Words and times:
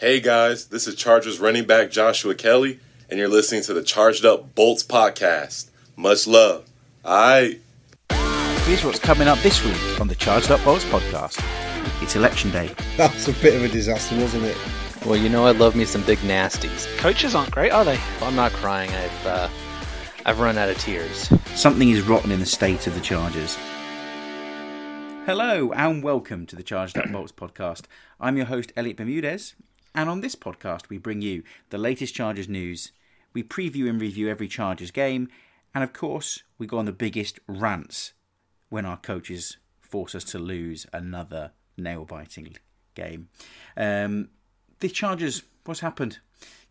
Hey 0.00 0.20
guys, 0.20 0.66
this 0.66 0.86
is 0.86 0.94
Chargers 0.94 1.40
running 1.40 1.64
back 1.64 1.90
Joshua 1.90 2.32
Kelley, 2.36 2.78
and 3.10 3.18
you're 3.18 3.28
listening 3.28 3.62
to 3.62 3.74
the 3.74 3.82
Charged 3.82 4.24
Up 4.24 4.54
Bolts 4.54 4.84
podcast. 4.84 5.70
Much 5.96 6.24
love. 6.28 6.68
Alright. 7.04 7.60
Here's 8.62 8.84
what's 8.84 9.00
coming 9.00 9.26
up 9.26 9.40
this 9.40 9.64
week 9.64 10.00
on 10.00 10.06
the 10.06 10.14
Charged 10.14 10.52
Up 10.52 10.62
Bolts 10.64 10.84
podcast. 10.84 11.42
It's 12.00 12.14
election 12.14 12.52
day. 12.52 12.72
That's 12.96 13.26
a 13.26 13.32
bit 13.42 13.56
of 13.56 13.64
a 13.64 13.68
disaster, 13.68 14.14
wasn't 14.20 14.44
it? 14.44 14.56
Well, 15.04 15.16
you 15.16 15.28
know 15.28 15.44
I 15.44 15.50
love 15.50 15.74
me 15.74 15.84
some 15.84 16.04
big 16.04 16.18
nasties. 16.18 16.86
Coaches 16.98 17.34
aren't 17.34 17.50
great, 17.50 17.72
are 17.72 17.84
they? 17.84 17.98
I'm 18.20 18.36
not 18.36 18.52
crying. 18.52 18.90
I've 18.90 19.26
uh, 19.26 19.48
I've 20.24 20.38
run 20.38 20.58
out 20.58 20.68
of 20.68 20.78
tears. 20.78 21.28
Something 21.56 21.88
is 21.88 22.02
rotten 22.02 22.30
in 22.30 22.38
the 22.38 22.46
state 22.46 22.86
of 22.86 22.94
the 22.94 23.00
Chargers. 23.00 23.56
Hello 25.26 25.72
and 25.72 26.04
welcome 26.04 26.46
to 26.46 26.54
the 26.54 26.62
Charged 26.62 26.96
Up 26.96 27.10
Bolts 27.10 27.32
podcast. 27.32 27.86
I'm 28.20 28.36
your 28.36 28.46
host 28.46 28.72
Elliot 28.76 28.96
Bermudez, 28.96 29.54
and 29.94 30.08
on 30.08 30.20
this 30.20 30.34
podcast 30.34 30.88
we 30.88 30.98
bring 30.98 31.22
you 31.22 31.42
the 31.70 31.78
latest 31.78 32.14
Chargers 32.14 32.48
news. 32.48 32.92
We 33.32 33.42
preview 33.42 33.88
and 33.88 34.00
review 34.00 34.28
every 34.28 34.48
Chargers 34.48 34.90
game, 34.90 35.28
and 35.74 35.84
of 35.84 35.92
course 35.92 36.42
we 36.58 36.66
go 36.66 36.78
on 36.78 36.86
the 36.86 36.92
biggest 36.92 37.38
rants 37.46 38.12
when 38.68 38.84
our 38.84 38.96
coaches 38.96 39.56
force 39.80 40.14
us 40.14 40.24
to 40.24 40.38
lose 40.38 40.86
another 40.92 41.52
nail-biting 41.76 42.56
game. 42.94 43.28
Um, 43.76 44.28
the 44.80 44.88
Chargers, 44.88 45.42
what's 45.64 45.80
happened? 45.80 46.18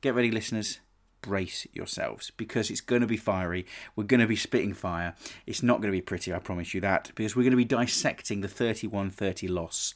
Get 0.01 0.15
ready, 0.15 0.31
listeners. 0.31 0.79
Brace 1.21 1.65
yourselves 1.73 2.31
because 2.37 2.69
it's 2.69 2.81
going 2.81 3.01
to 3.01 3.07
be 3.07 3.17
fiery. 3.17 3.65
We're 3.95 4.03
going 4.03 4.19
to 4.19 4.27
be 4.27 4.35
spitting 4.35 4.73
fire. 4.73 5.15
It's 5.45 5.63
not 5.63 5.81
going 5.81 5.91
to 5.91 5.97
be 5.97 6.01
pretty, 6.01 6.33
I 6.33 6.39
promise 6.39 6.73
you 6.73 6.81
that, 6.81 7.11
because 7.15 7.35
we're 7.35 7.43
going 7.43 7.51
to 7.51 7.57
be 7.57 7.65
dissecting 7.65 8.41
the 8.41 8.47
31 8.47 9.09
30 9.09 9.47
loss 9.47 9.93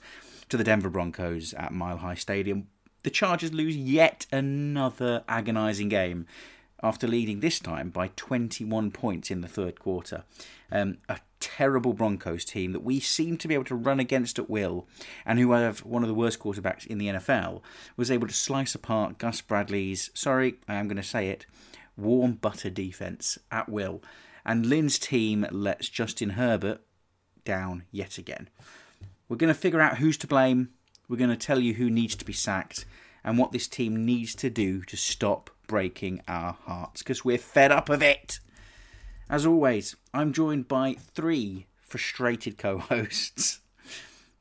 to 0.49 0.57
the 0.57 0.63
Denver 0.63 0.89
Broncos 0.89 1.53
at 1.53 1.71
Mile 1.71 1.97
High 1.97 2.15
Stadium. 2.15 2.67
The 3.03 3.09
Chargers 3.09 3.53
lose 3.53 3.75
yet 3.75 4.27
another 4.31 5.23
agonising 5.27 5.89
game 5.89 6.27
after 6.83 7.07
leading 7.07 7.39
this 7.39 7.59
time 7.59 7.89
by 7.89 8.09
21 8.15 8.91
points 8.91 9.31
in 9.31 9.41
the 9.41 9.47
third 9.47 9.79
quarter. 9.79 10.23
Um, 10.71 10.97
a 11.09 11.19
terrible 11.39 11.93
Broncos 11.93 12.45
team 12.45 12.71
that 12.71 12.83
we 12.83 12.99
seem 12.99 13.37
to 13.37 13.47
be 13.47 13.53
able 13.53 13.65
to 13.65 13.75
run 13.75 13.99
against 13.99 14.39
at 14.39 14.49
will, 14.49 14.87
and 15.25 15.39
who 15.39 15.51
have 15.51 15.79
one 15.79 16.03
of 16.03 16.07
the 16.07 16.15
worst 16.15 16.39
quarterbacks 16.39 16.85
in 16.85 16.97
the 16.97 17.07
NFL, 17.07 17.61
was 17.97 18.09
able 18.09 18.27
to 18.27 18.33
slice 18.33 18.75
apart 18.75 19.17
Gus 19.17 19.41
Bradley's, 19.41 20.09
sorry, 20.13 20.55
I 20.67 20.75
am 20.75 20.87
going 20.87 20.97
to 20.97 21.03
say 21.03 21.29
it, 21.29 21.45
warm 21.97 22.33
butter 22.33 22.69
defense 22.69 23.37
at 23.51 23.69
will. 23.69 24.01
And 24.45 24.65
Lynn's 24.65 24.97
team 24.97 25.45
lets 25.51 25.89
Justin 25.89 26.31
Herbert 26.31 26.81
down 27.45 27.83
yet 27.91 28.17
again. 28.17 28.49
We're 29.29 29.37
going 29.37 29.53
to 29.53 29.59
figure 29.59 29.81
out 29.81 29.97
who's 29.97 30.17
to 30.19 30.27
blame. 30.27 30.69
We're 31.07 31.17
going 31.17 31.29
to 31.29 31.35
tell 31.35 31.59
you 31.59 31.75
who 31.75 31.89
needs 31.89 32.15
to 32.15 32.25
be 32.25 32.33
sacked 32.33 32.85
and 33.23 33.37
what 33.37 33.51
this 33.51 33.67
team 33.67 34.05
needs 34.05 34.33
to 34.35 34.49
do 34.49 34.81
to 34.83 34.97
stop 34.97 35.49
breaking 35.67 36.21
our 36.27 36.53
hearts 36.65 37.01
because 37.03 37.23
we're 37.23 37.37
fed 37.37 37.71
up 37.71 37.89
of 37.89 38.01
it. 38.01 38.39
As 39.29 39.45
always, 39.45 39.95
I'm 40.13 40.33
joined 40.33 40.67
by 40.67 40.93
three 41.13 41.67
frustrated 41.81 42.57
co 42.57 42.77
hosts. 42.79 43.59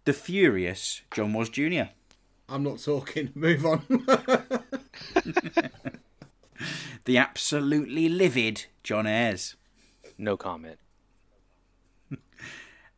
The 0.05 0.15
furious 0.15 1.03
John 1.11 1.35
Was 1.35 1.51
Jr., 1.51 1.83
I'm 2.49 2.63
not 2.63 2.79
talking. 2.79 3.31
Move 3.35 3.67
on. 3.67 3.83
the 7.05 7.19
absolutely 7.19 8.09
livid 8.09 8.65
John 8.83 9.07
Ayres, 9.07 9.57
No 10.19 10.37
comment. 10.39 10.79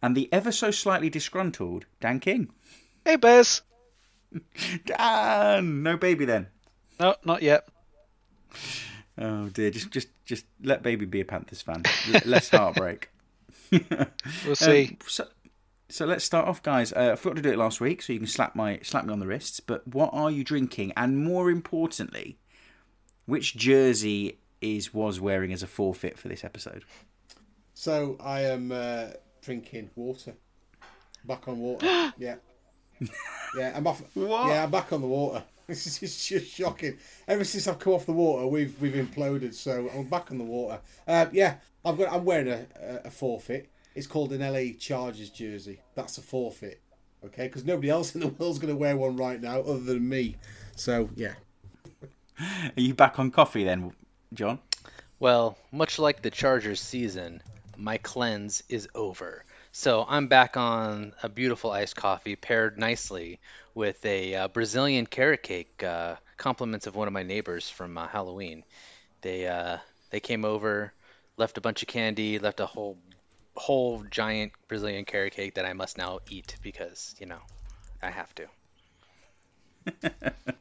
and 0.00 0.17
the 0.17 0.28
ever 0.33 0.52
so 0.52 0.70
slightly 0.70 1.11
disgruntled 1.11 1.86
Dan 2.00 2.20
King. 2.20 2.50
Hey, 3.05 3.17
Bears. 3.17 3.62
Dan! 4.86 5.83
No 5.83 5.97
baby 5.97 6.25
then. 6.25 6.48
No, 6.98 7.16
not 7.25 7.42
yet. 7.42 7.69
Oh 9.19 9.48
dear, 9.48 9.70
just 9.70 9.91
just 9.91 10.08
just 10.24 10.44
let 10.62 10.83
baby 10.83 11.05
be 11.05 11.20
a 11.20 11.24
Panthers 11.24 11.62
fan. 11.62 11.83
Less 12.24 12.48
heartbreak. 12.48 13.08
We'll 14.45 14.55
see. 14.55 14.89
Um, 14.89 14.96
so, 15.07 15.27
so 15.89 16.05
let's 16.05 16.24
start 16.24 16.46
off, 16.46 16.62
guys. 16.62 16.92
Uh, 16.92 17.12
I 17.12 17.17
forgot 17.17 17.36
to 17.36 17.42
do 17.42 17.51
it 17.51 17.57
last 17.57 17.80
week, 17.80 18.02
so 18.02 18.12
you 18.12 18.18
can 18.18 18.29
slap 18.29 18.55
my 18.55 18.79
slap 18.83 19.07
me 19.07 19.12
on 19.14 19.18
the 19.18 19.27
wrists. 19.27 19.61
But 19.61 19.86
what 19.89 20.11
are 20.12 20.30
you 20.30 20.45
drinking? 20.45 20.92
And 20.95 21.24
more 21.24 21.51
importantly, 21.51 22.36
which 23.24 23.57
jersey 23.57 24.40
is 24.61 24.92
was 24.92 25.20
wearing 25.20 25.55
as 25.55 25.62
a 25.62 25.67
forfeit 25.67 26.18
for 26.18 26.28
this 26.28 26.45
episode? 26.45 26.84
so 27.74 28.17
I 28.20 28.42
am 28.42 28.70
uh, 28.73 29.08
drinking 29.42 29.90
water. 29.96 30.34
Back 31.24 31.48
on 31.48 31.58
water. 31.58 31.86
yeah. 32.18 32.36
Yeah, 33.55 33.73
I'm 33.77 33.86
off. 33.86 34.02
What? 34.14 34.48
Yeah, 34.48 34.64
I'm 34.64 34.70
back 34.70 34.92
on 34.92 35.02
the 35.02 35.07
water. 35.07 35.42
This 35.67 35.86
is 35.86 36.02
it's 36.02 36.27
just 36.27 36.46
shocking. 36.46 36.98
Ever 37.29 37.45
since 37.45 37.68
I've 37.68 37.79
come 37.79 37.92
off 37.92 38.05
the 38.05 38.13
water, 38.13 38.46
we've 38.46 38.79
we've 38.80 38.95
imploded. 38.95 39.55
So 39.55 39.89
I'm 39.95 40.05
back 40.05 40.30
on 40.30 40.39
the 40.39 40.45
water. 40.45 40.80
Uh, 41.07 41.27
yeah, 41.33 41.57
I've 41.85 41.96
got. 41.96 42.13
I'm 42.13 42.24
wearing 42.24 42.48
a, 42.48 42.67
a, 42.80 43.07
a 43.07 43.11
forfeit. 43.11 43.70
It's 43.95 44.07
called 44.07 44.33
an 44.33 44.40
LA 44.40 44.73
Chargers 44.79 45.30
jersey. 45.30 45.80
That's 45.95 46.18
a 46.18 46.23
forfeit. 46.23 46.80
Okay, 47.24 47.46
because 47.46 47.64
nobody 47.64 47.90
else 47.90 48.14
in 48.14 48.23
the 48.23 48.29
world's 48.29 48.58
going 48.58 48.74
to 48.74 48.79
wear 48.79 48.96
one 48.96 49.17
right 49.17 49.40
now 49.40 49.61
other 49.61 49.79
than 49.80 50.08
me. 50.08 50.36
So 50.77 51.08
yeah. 51.14 51.34
Are 52.40 52.73
you 52.80 52.95
back 52.95 53.19
on 53.19 53.30
coffee 53.30 53.64
then, 53.64 53.92
John? 54.34 54.58
Well, 55.20 55.57
much 55.70 55.98
like 56.01 56.23
the 56.23 56.30
Chargers 56.30 56.80
season, 56.80 57.40
my 57.77 57.98
cleanse 57.98 58.64
is 58.69 58.89
over. 58.95 59.45
So 59.72 60.05
I'm 60.06 60.28
back 60.28 60.58
on 60.58 61.14
a 61.22 61.30
beautiful 61.30 61.70
iced 61.70 61.96
coffee 61.96 62.36
paired 62.36 62.78
nicely 62.78 63.40
with 63.74 64.05
a 64.05 64.34
uh, 64.34 64.48
Brazilian 64.48 65.06
carrot 65.06 65.42
cake, 65.42 65.83
uh, 65.83 66.16
compliments 66.36 66.86
of 66.86 66.94
one 66.94 67.08
of 67.08 67.14
my 67.14 67.22
neighbors 67.22 67.70
from 67.70 67.96
uh, 67.96 68.06
Halloween. 68.06 68.64
They 69.22 69.46
uh, 69.46 69.78
they 70.10 70.20
came 70.20 70.44
over, 70.44 70.92
left 71.38 71.56
a 71.56 71.62
bunch 71.62 71.80
of 71.83 71.88
candy, 71.88 72.38
left 72.38 72.60
a 72.60 72.66
whole 72.66 72.98
whole 73.55 74.05
giant 74.10 74.52
Brazilian 74.68 75.06
carrot 75.06 75.33
cake 75.33 75.55
that 75.55 75.64
I 75.64 75.72
must 75.72 75.96
now 75.96 76.18
eat 76.28 76.56
because 76.62 77.14
you 77.18 77.27
know 77.27 77.40
I 78.02 78.10
have 78.10 78.34
to. 78.34 78.46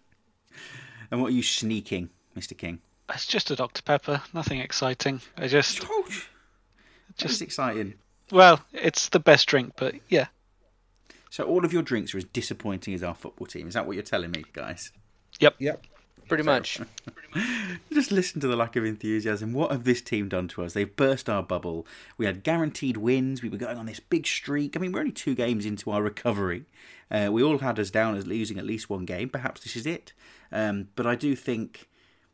And 1.12 1.22
what 1.22 1.32
are 1.32 1.36
you 1.36 1.44
sneaking, 1.44 2.10
Mister 2.36 2.56
King? 2.56 2.80
It's 3.14 3.26
just 3.26 3.52
a 3.52 3.56
Dr. 3.58 3.82
Pepper. 3.82 4.22
Nothing 4.34 4.62
exciting. 4.62 5.20
I 5.36 5.50
just, 5.50 5.82
Just 5.82 6.28
just 7.18 7.42
exciting. 7.42 7.96
Well, 8.32 8.62
it's 8.74 9.10
the 9.10 9.20
best 9.20 9.48
drink, 9.48 9.74
but 9.78 9.96
yeah. 10.10 10.28
So 11.30 11.46
all 11.46 11.64
of 11.64 11.72
your 11.72 11.82
drinks 11.82 12.14
are 12.14 12.18
as 12.18 12.26
disappointing 12.26 12.94
as 12.94 13.04
our 13.04 13.16
football 13.16 13.48
team. 13.48 13.68
Is 13.68 13.74
that 13.74 13.88
what 13.88 13.94
you're 13.94 14.04
telling 14.04 14.32
me, 14.32 14.44
guys? 14.54 14.92
Yep. 15.40 15.56
Yep. 15.60 15.86
Pretty 16.28 16.44
much. 16.44 16.80
Just 17.92 18.12
listen 18.12 18.40
to 18.42 18.48
the 18.48 18.56
lack 18.56 18.76
of 18.76 18.86
enthusiasm. 18.86 19.54
What 19.54 19.72
have 19.72 19.84
this 19.84 20.02
team 20.02 20.30
done 20.30 20.48
to 20.50 20.64
us? 20.64 20.74
They've 20.74 20.96
burst 20.96 21.30
our 21.30 21.44
bubble. 21.44 21.86
We 22.18 22.26
had 22.26 22.44
guaranteed 22.44 22.98
wins. 22.98 23.42
We 23.42 23.50
were 23.50 23.58
going 23.58 23.78
on 23.78 23.86
this 23.86 24.00
big 24.00 24.26
streak. 24.26 24.76
I 24.76 24.80
mean, 24.80 24.92
we're 24.92 25.00
only 25.00 25.12
two 25.12 25.36
games 25.36 25.66
into 25.66 25.92
our 25.92 26.02
recovery. 26.02 26.66
Uh, 27.10 27.30
we 27.32 27.44
all 27.44 27.58
had 27.58 27.80
us 27.80 27.92
down 27.92 28.16
as 28.16 28.28
losing 28.28 28.58
at 28.58 28.66
least 28.66 28.90
one 28.90 29.06
game. 29.06 29.28
Perhaps 29.30 29.62
this 29.62 29.76
is 29.76 29.86
it. 29.86 30.14
Um, 30.52 30.88
but 30.96 31.06
I 31.06 31.16
do 31.16 31.36
think, 31.36 31.90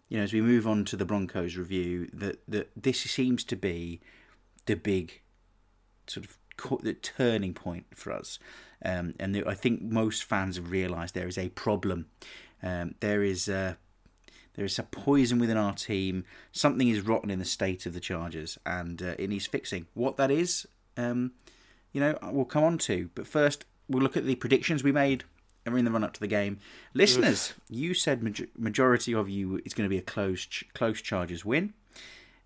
you 0.10 0.18
know, 0.18 0.24
as 0.24 0.34
we 0.34 0.42
move 0.42 0.68
on 0.68 0.86
to 0.86 0.96
the 0.96 1.06
Broncos 1.06 1.56
review, 1.56 2.08
that, 2.14 2.40
that 2.48 2.70
this 2.76 3.00
seems 3.00 3.44
to 3.46 3.56
be 3.56 4.00
the 4.68 4.76
big 4.76 5.22
sort 6.08 6.26
of 6.26 6.38
the 6.84 6.94
turning 6.94 7.54
point 7.54 7.86
for 7.96 8.12
us. 8.12 8.40
Um, 8.84 9.14
and 9.20 9.44
I 9.48 9.54
think 9.54 9.82
most 9.82 10.24
fans 10.24 10.56
have 10.56 10.72
realised 10.72 11.16
there 11.16 11.28
is 11.28 11.38
a 11.38 11.50
problem. 11.50 12.08
Um, 12.62 12.96
there 13.00 13.24
is 13.24 13.48
uh, 13.50 13.76
there 14.56 14.66
is 14.66 14.80
a 14.80 14.84
poison 14.84 15.40
within 15.40 15.58
our 15.58 15.74
team. 15.74 16.26
Something 16.52 16.90
is 16.90 17.02
rotten 17.02 17.30
in 17.30 17.40
the 17.40 17.46
state 17.46 17.86
of 17.86 17.94
the 17.94 18.00
Chargers, 18.00 18.58
and 18.66 19.02
uh, 19.02 19.16
it 19.18 19.30
needs 19.30 19.46
fixing. 19.46 19.88
What 19.94 20.18
that 20.18 20.32
is, 20.32 20.68
um, 20.96 21.34
you 21.92 22.02
know, 22.02 22.18
we'll 22.24 22.46
come 22.46 22.64
on 22.64 22.78
to. 22.80 23.10
But 23.14 23.28
first, 23.28 23.66
we'll 23.88 24.04
look 24.04 24.18
at 24.18 24.26
the 24.26 24.36
predictions 24.36 24.84
we 24.84 24.92
made 24.92 25.24
in 25.66 25.86
the 25.86 25.92
run 25.92 26.04
up 26.04 26.14
to 26.14 26.20
the 26.20 26.28
game. 26.28 26.60
Listeners, 26.94 27.54
you 27.70 27.94
said 27.94 28.24
maj- 28.24 28.48
majority 28.58 29.14
of 29.14 29.30
you 29.30 29.58
it's 29.66 29.74
going 29.74 29.86
to 29.88 29.94
be 29.94 29.98
a 29.98 30.04
close 30.04 30.46
ch- 30.46 30.64
close 30.74 31.02
Chargers 31.02 31.44
win. 31.44 31.74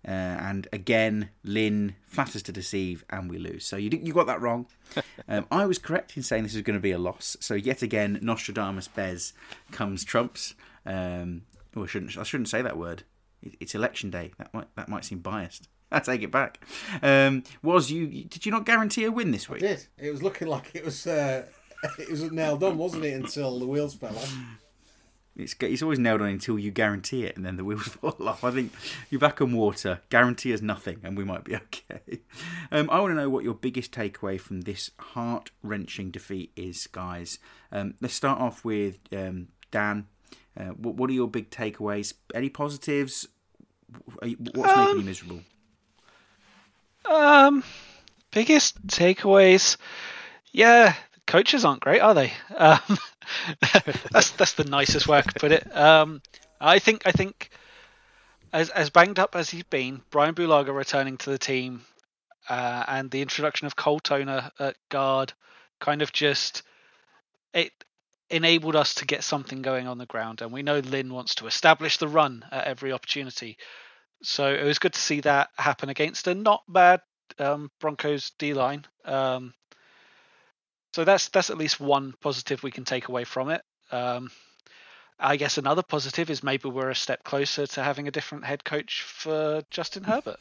Uh, 0.06 0.10
and 0.10 0.66
again, 0.72 1.30
Lynn 1.44 1.94
flatters 2.06 2.42
to 2.44 2.52
deceive, 2.52 3.04
and 3.10 3.30
we 3.30 3.38
lose. 3.38 3.64
So 3.64 3.76
you 3.76 3.90
you 4.02 4.12
got 4.12 4.26
that 4.26 4.40
wrong. 4.40 4.66
um, 5.28 5.46
I 5.50 5.66
was 5.66 5.78
correct 5.78 6.16
in 6.16 6.22
saying 6.22 6.42
this 6.42 6.54
is 6.54 6.62
going 6.62 6.78
to 6.78 6.80
be 6.80 6.90
a 6.90 6.98
loss. 6.98 7.36
So 7.40 7.54
yet 7.54 7.82
again, 7.82 8.18
Nostradamus 8.20 8.88
Bez 8.88 9.32
comes 9.70 10.04
trumps. 10.04 10.54
Um, 10.84 11.42
oh, 11.76 11.84
I 11.84 11.86
shouldn't 11.86 12.16
I 12.18 12.24
shouldn't 12.24 12.48
say 12.48 12.62
that 12.62 12.76
word. 12.76 13.04
It's 13.42 13.74
election 13.74 14.10
day. 14.10 14.32
That 14.38 14.52
might 14.52 14.74
that 14.76 14.88
might 14.88 15.04
seem 15.04 15.20
biased. 15.20 15.68
I 15.92 16.00
take 16.00 16.22
it 16.22 16.30
back. 16.30 16.64
Um, 17.02 17.44
was 17.62 17.90
you? 17.90 18.06
Did 18.24 18.44
you 18.44 18.52
not 18.52 18.66
guarantee 18.66 19.04
a 19.04 19.12
win 19.12 19.30
this 19.30 19.48
week? 19.48 19.60
did. 19.60 19.86
It 19.98 20.10
was 20.10 20.22
looking 20.22 20.48
like 20.48 20.70
it 20.74 20.84
was 20.84 21.06
uh, 21.06 21.46
it 21.98 22.10
was 22.10 22.30
nailed 22.32 22.64
on, 22.64 22.76
wasn't 22.76 23.04
it? 23.04 23.12
Until 23.12 23.58
the 23.58 23.66
wheels 23.66 23.94
fell 23.94 24.16
off. 24.16 24.36
It's 25.34 25.54
it's 25.60 25.82
always 25.82 25.98
nailed 25.98 26.20
on 26.20 26.28
until 26.28 26.58
you 26.58 26.70
guarantee 26.70 27.24
it, 27.24 27.36
and 27.36 27.46
then 27.46 27.56
the 27.56 27.64
wheels 27.64 27.82
fall 27.88 28.16
off. 28.28 28.44
I 28.44 28.50
think 28.50 28.72
you're 29.08 29.20
back 29.20 29.40
on 29.40 29.52
water. 29.52 30.00
Guarantee 30.10 30.52
us 30.52 30.60
nothing, 30.60 31.00
and 31.02 31.16
we 31.16 31.24
might 31.24 31.44
be 31.44 31.56
okay. 31.56 32.20
Um, 32.70 32.90
I 32.90 33.00
want 33.00 33.12
to 33.12 33.14
know 33.14 33.30
what 33.30 33.44
your 33.44 33.54
biggest 33.54 33.92
takeaway 33.92 34.38
from 34.38 34.62
this 34.62 34.90
heart 34.98 35.50
wrenching 35.62 36.10
defeat 36.10 36.52
is, 36.54 36.86
guys. 36.86 37.38
Um, 37.70 37.94
let's 38.00 38.14
start 38.14 38.40
off 38.40 38.64
with 38.64 38.98
um, 39.12 39.48
Dan. 39.70 40.06
Uh, 40.58 40.70
what, 40.70 40.96
what 40.96 41.08
are 41.08 41.14
your 41.14 41.28
big 41.28 41.50
takeaways? 41.50 42.12
Any 42.34 42.50
positives? 42.50 43.26
What's 44.20 44.76
making 44.76 44.98
you 44.98 45.04
miserable? 45.04 45.40
Um, 47.10 47.64
biggest 48.30 48.86
takeaways. 48.86 49.76
Yeah, 50.52 50.94
coaches 51.26 51.64
aren't 51.64 51.80
great, 51.80 52.00
are 52.00 52.14
they? 52.14 52.32
Um, 52.56 52.98
that's 54.10 54.30
that's 54.32 54.52
the 54.52 54.64
nicest 54.64 55.06
way 55.08 55.18
I 55.18 55.22
could 55.22 55.36
put 55.36 55.52
it. 55.52 55.76
Um, 55.76 56.22
I 56.60 56.78
think 56.78 57.02
I 57.06 57.12
think 57.12 57.50
as 58.52 58.70
as 58.70 58.90
banged 58.90 59.18
up 59.18 59.34
as 59.36 59.50
he's 59.50 59.64
been, 59.64 60.02
Brian 60.10 60.34
Bulaga 60.34 60.74
returning 60.74 61.16
to 61.18 61.30
the 61.30 61.38
team, 61.38 61.82
uh, 62.48 62.84
and 62.86 63.10
the 63.10 63.22
introduction 63.22 63.66
of 63.66 63.76
Cole 63.76 64.00
Toner 64.00 64.50
at 64.58 64.76
guard, 64.88 65.32
kind 65.80 66.02
of 66.02 66.12
just 66.12 66.62
it 67.52 67.72
enabled 68.30 68.76
us 68.76 68.94
to 68.94 69.04
get 69.04 69.22
something 69.22 69.62
going 69.62 69.86
on 69.86 69.98
the 69.98 70.06
ground. 70.06 70.40
And 70.40 70.52
we 70.52 70.62
know 70.62 70.78
Lynn 70.78 71.12
wants 71.12 71.34
to 71.36 71.46
establish 71.46 71.98
the 71.98 72.08
run 72.08 72.44
at 72.50 72.64
every 72.64 72.92
opportunity. 72.92 73.58
So 74.22 74.52
it 74.52 74.64
was 74.64 74.78
good 74.78 74.94
to 74.94 75.00
see 75.00 75.20
that 75.20 75.50
happen 75.56 75.90
against 75.90 76.26
a 76.26 76.34
not 76.34 76.62
bad 76.66 77.02
um, 77.38 77.70
Broncos 77.78 78.30
D 78.38 78.54
line. 78.54 78.86
Um, 79.04 79.52
so 80.92 81.04
that's 81.04 81.28
that's 81.28 81.50
at 81.50 81.58
least 81.58 81.80
one 81.80 82.14
positive 82.20 82.62
we 82.62 82.70
can 82.70 82.84
take 82.84 83.08
away 83.08 83.24
from 83.24 83.50
it. 83.50 83.62
Um, 83.90 84.30
I 85.18 85.36
guess 85.36 85.58
another 85.58 85.82
positive 85.82 86.30
is 86.30 86.42
maybe 86.42 86.68
we're 86.68 86.90
a 86.90 86.94
step 86.94 87.24
closer 87.24 87.66
to 87.66 87.82
having 87.82 88.08
a 88.08 88.10
different 88.10 88.44
head 88.44 88.64
coach 88.64 89.02
for 89.02 89.62
Justin 89.70 90.04
Herbert. 90.04 90.40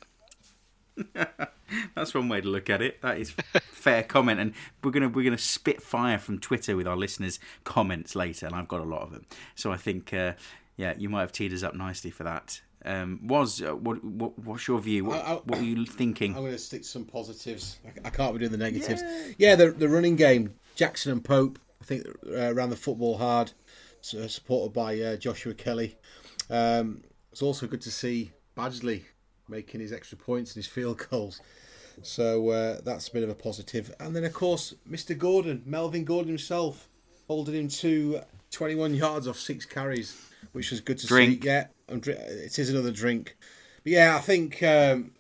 That's 1.96 2.14
one 2.14 2.28
way 2.28 2.42
to 2.42 2.48
look 2.48 2.70
at 2.70 2.82
it. 2.82 3.02
That 3.02 3.18
is 3.18 3.32
fair 3.32 4.04
comment, 4.04 4.40
and 4.40 4.54
we're 4.84 4.92
gonna 4.92 5.10
we're 5.10 5.24
gonna 5.24 5.38
spit 5.38 5.82
fire 5.82 6.18
from 6.18 6.40
Twitter 6.40 6.76
with 6.76 6.88
our 6.88 6.98
listeners' 6.98 7.40
comments 7.64 8.16
later, 8.16 8.46
and 8.46 8.56
I've 8.56 8.68
got 8.68 8.82
a 8.82 8.86
lot 8.86 9.02
of 9.02 9.12
them. 9.12 9.26
So 9.56 9.72
I 9.72 9.78
think, 9.78 10.14
uh, 10.14 10.34
yeah, 10.76 10.94
you 10.98 11.10
might 11.10 11.22
have 11.22 11.32
teed 11.32 11.54
us 11.54 11.64
up 11.64 11.76
nicely 11.76 12.12
for 12.12 12.24
that. 12.24 12.62
Um, 12.84 13.20
was 13.24 13.62
uh, 13.62 13.76
what, 13.76 14.04
what 14.04 14.38
what's 14.40 14.68
your 14.68 14.80
view? 14.80 15.06
What, 15.06 15.24
I, 15.26 15.34
I, 15.34 15.36
what 15.36 15.60
were 15.60 15.64
you 15.64 15.86
thinking? 15.86 16.36
I'm 16.36 16.42
going 16.42 16.52
to 16.52 16.58
stick 16.58 16.84
some 16.84 17.06
positives. 17.06 17.80
I, 17.86 18.08
I 18.08 18.10
can't 18.10 18.34
be 18.34 18.40
doing 18.40 18.52
the 18.52 18.58
negatives. 18.58 19.02
Yeah, 19.02 19.34
yeah 19.38 19.56
the 19.56 19.72
the 19.72 19.88
running 19.88 20.16
game, 20.16 20.56
Jackson 20.76 21.12
and 21.12 21.24
Pope. 21.24 21.60
I 21.82 21.86
think 21.86 22.08
uh, 22.28 22.54
ran 22.54 22.70
the 22.70 22.76
football 22.76 23.18
hard, 23.18 23.52
so, 24.02 24.26
supported 24.28 24.74
by 24.74 25.00
uh, 25.00 25.16
Joshua 25.16 25.54
Kelley. 25.54 25.96
Um, 26.50 27.04
it's 27.32 27.42
also 27.42 27.66
good 27.66 27.82
to 27.82 27.92
see 27.92 28.32
Badgley 28.58 29.04
making 29.48 29.82
his 29.82 29.92
extra 29.94 30.18
points 30.18 30.52
and 30.52 30.64
his 30.64 30.72
field 30.72 31.06
goals. 31.10 31.42
So 32.04 32.50
uh, 32.50 32.82
that's 32.84 33.08
a 33.08 33.14
bit 33.14 33.24
of 33.24 33.30
a 33.30 33.36
positive. 33.36 33.94
And 34.00 34.16
then, 34.16 34.24
of 34.24 34.34
course, 34.34 34.74
Mr. 34.90 35.18
Gordon, 35.18 35.62
Melvin 35.66 36.04
Gordon 36.04 36.30
himself, 36.30 36.88
holding 37.28 37.56
him 37.56 37.68
to 37.68 38.22
21 38.52 38.96
yards 38.96 39.28
off 39.28 39.38
six 39.38 39.66
carries, 39.66 40.20
which 40.52 40.72
was 40.72 40.82
good 40.82 40.98
to 41.00 41.08
drink. 41.08 41.44
see. 41.44 41.48
Yeah, 41.48 41.68
it 41.92 42.60
is 42.60 42.70
another 42.70 42.92
drink. 42.92 43.38
But 43.84 43.94
yeah, 43.94 44.16
I 44.16 44.20
think 44.20 44.62
um, 44.64 45.12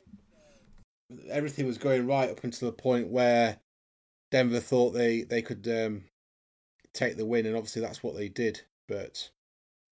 everything 1.29 1.65
was 1.65 1.77
going 1.77 2.07
right 2.07 2.29
up 2.29 2.44
until 2.44 2.69
the 2.69 2.77
point 2.77 3.09
where 3.09 3.57
Denver 4.31 4.59
thought 4.59 4.91
they 4.91 5.23
they 5.23 5.41
could 5.41 5.68
um, 5.68 6.03
take 6.94 7.18
the 7.18 7.25
win, 7.25 7.45
and 7.45 7.56
obviously 7.56 7.81
that's 7.81 8.03
what 8.03 8.15
they 8.15 8.29
did. 8.29 8.62
But 8.88 9.29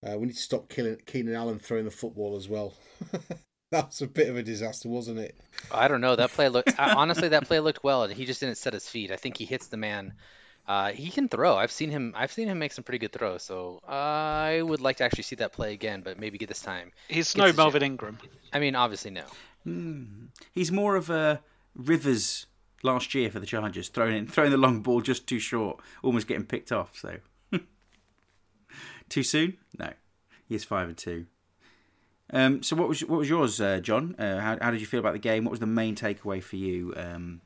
uh, 0.07 0.19
we 0.19 0.27
need 0.27 0.37
to 0.37 0.43
stop 0.43 0.69
killing 0.69 0.97
Keenan 1.07 1.35
Allen 1.35 1.59
throwing 1.59 1.85
the 1.85 1.91
football 1.91 2.37
as 2.37 2.49
well. 2.49 2.75
that 3.71 3.87
was 3.87 4.03
a 4.03 4.07
bit 4.07 4.29
of 4.29 4.37
a 4.37 4.43
disaster, 4.43 4.89
wasn't 4.89 5.19
it? 5.19 5.37
I 5.73 5.89
don't 5.89 6.01
know. 6.01 6.17
That 6.17 6.31
play 6.31 6.49
looked 6.49 6.79
honestly. 6.79 7.29
That 7.29 7.47
play 7.47 7.61
looked 7.61 7.85
well, 7.85 8.05
and 8.05 8.13
he 8.13 8.25
just 8.25 8.41
didn't 8.41 8.59
set 8.59 8.73
his 8.73 8.89
feet. 8.89 9.11
I 9.11 9.17
think 9.17 9.37
he 9.37 9.45
hits 9.45 9.69
the 9.69 9.77
man. 9.77 10.15
Uh, 10.69 10.93
he 10.93 11.11
can 11.11 11.29
throw. 11.31 11.57
I've 11.57 11.73
seen 11.73 11.91
him. 11.91 12.13
I've 12.15 12.31
seen 12.31 12.47
him 12.47 12.59
make 12.59 12.73
some 12.73 12.85
pretty 12.85 12.99
good 12.99 13.13
throws. 13.13 13.43
So 13.43 13.81
I 13.89 14.61
would 14.61 14.83
like 14.83 14.99
to 14.99 15.05
actually 15.05 15.23
see 15.23 15.37
that 15.37 15.55
play 15.55 15.73
again, 15.73 16.03
but 16.03 16.21
maybe 16.21 16.37
get 16.37 16.49
this 16.49 16.61
time. 16.61 16.93
He's 17.09 17.35
no 17.39 17.51
Melvin 17.55 17.83
Ingram. 17.83 18.19
I 18.53 18.59
mean, 18.59 18.77
obviously 18.77 19.11
no. 19.11 19.25
Mm. 19.67 20.29
He's 20.53 20.71
more 20.71 20.95
of 20.97 21.09
a 21.09 21.41
Rivers 21.75 22.45
last 22.83 23.15
year 23.15 23.31
for 23.31 23.41
the 23.41 23.47
Chargers, 23.47 23.89
throwing 23.89 24.15
in, 24.15 24.27
throwing 24.27 24.51
the 24.51 24.59
long 24.59 24.81
ball 24.81 25.01
just 25.01 25.27
too 25.27 25.39
short, 25.39 25.81
almost 26.03 26.27
getting 26.27 26.45
picked 26.45 26.71
off. 26.71 26.91
So 26.99 27.17
too 29.09 29.23
soon? 29.23 29.57
No. 29.79 29.95
He's 30.51 30.65
five 30.65 30.89
and 30.89 30.99
two. 30.99 31.27
Um, 32.31 32.63
so 32.63 32.77
what 32.77 32.91
was 32.91 33.01
what 33.07 33.21
was 33.21 33.31
yours, 33.31 33.59
uh, 33.59 33.81
John? 33.81 34.17
Uh, 34.19 34.39
how 34.39 34.59
how 34.61 34.71
did 34.71 34.81
you 34.81 34.87
feel 34.87 35.01
about 35.01 35.15
the 35.15 35.19
game? 35.19 35.45
What 35.45 35.51
was 35.51 35.61
the 35.61 35.67
main 35.67 35.97
takeaway 35.97 36.43
for 36.43 36.57
you? 36.57 36.93
Um, 36.95 37.41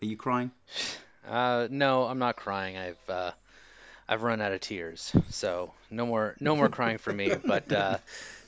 are 0.00 0.06
you 0.06 0.16
crying? 0.16 0.50
Uh, 1.28 1.68
no, 1.70 2.04
I'm 2.04 2.18
not 2.18 2.36
crying. 2.36 2.76
I've 2.76 3.10
uh, 3.10 3.30
I've 4.08 4.22
run 4.22 4.40
out 4.40 4.52
of 4.52 4.60
tears, 4.60 5.12
so 5.30 5.72
no 5.90 6.06
more 6.06 6.36
no 6.40 6.56
more 6.56 6.68
crying 6.68 6.98
for 6.98 7.12
me. 7.12 7.32
But 7.46 7.72
uh, 7.72 7.98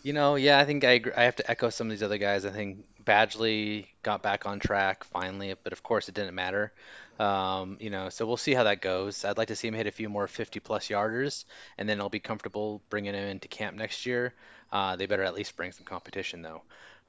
you 0.03 0.13
know, 0.13 0.37
yeah, 0.37 0.59
I 0.59 0.65
think 0.65 0.85
I 0.85 1.01
I 1.17 1.25
have 1.25 1.37
to 1.37 1.51
echo 1.51 1.71
some 1.71 1.89
of 1.89 1.91
these 1.91 2.03
other 2.03 2.19
guys. 2.19 2.45
I 2.45 2.51
think 2.51 2.85
Badgley 3.05 3.87
got 4.03 4.23
back 4.23 4.47
on 4.47 4.59
track 4.59 5.05
finally, 5.05 5.55
but 5.63 5.73
of 5.73 5.83
course 5.83 6.09
it 6.09 6.15
didn't 6.15 6.35
matter. 6.35 6.73
Um, 7.19 7.79
you 7.81 7.89
know, 7.89 8.11
so 8.11 8.27
we'll 8.27 8.37
see 8.37 8.53
how 8.53 8.65
that 8.65 8.83
goes. 8.83 9.25
I'd 9.25 9.39
like 9.39 9.49
to 9.49 9.57
see 9.57 9.69
him 9.69 9.75
hit 9.75 9.87
a 9.87 9.91
few 9.91 10.09
more 10.09 10.27
50 10.27 10.61
plus 10.61 10.89
yarders, 10.89 11.45
and 11.79 11.89
then 11.89 12.01
I'll 12.01 12.11
be 12.11 12.21
comfortable 12.21 12.83
bringing 12.91 13.15
him 13.15 13.27
into 13.29 13.49
camp 13.49 13.77
next 13.77 14.05
year. 14.05 14.35
Uh, 14.71 14.97
they 14.97 15.07
better 15.07 15.23
at 15.23 15.35
least 15.35 15.57
bring 15.57 15.73
some 15.73 15.87
competition, 15.87 16.43
though. 16.43 16.63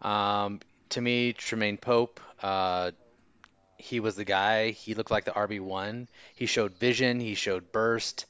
Um, 0.07 0.61
to 0.89 1.01
me, 1.01 1.33
Troymaine 1.33 1.81
Pope, 1.81 2.21
uh, 2.41 2.91
he 3.77 4.00
was 4.00 4.15
the 4.15 4.25
guy. 4.25 4.71
He 4.71 4.94
looked 4.94 5.12
like 5.12 5.25
the 5.25 5.31
RB1. 5.31 6.07
He 6.35 6.45
showed 6.45 6.74
vision, 6.77 7.19
he 7.19 7.35
showed 7.35 7.71
burst. 7.71 8.25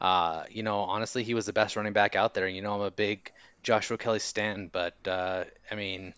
Uh, 0.00 0.44
you 0.50 0.62
know, 0.62 0.80
honestly, 0.80 1.24
he 1.24 1.34
was 1.34 1.46
the 1.46 1.52
best 1.52 1.76
running 1.76 1.92
back 1.92 2.16
out 2.16 2.34
there. 2.34 2.48
You 2.48 2.62
know, 2.62 2.74
I'm 2.74 2.80
a 2.80 2.90
big 2.90 3.32
Joshua 3.62 3.98
Kelley 3.98 4.18
stan, 4.18 4.68
but 4.72 4.96
uh, 5.06 5.44
I 5.70 5.74
mean, 5.74 6.14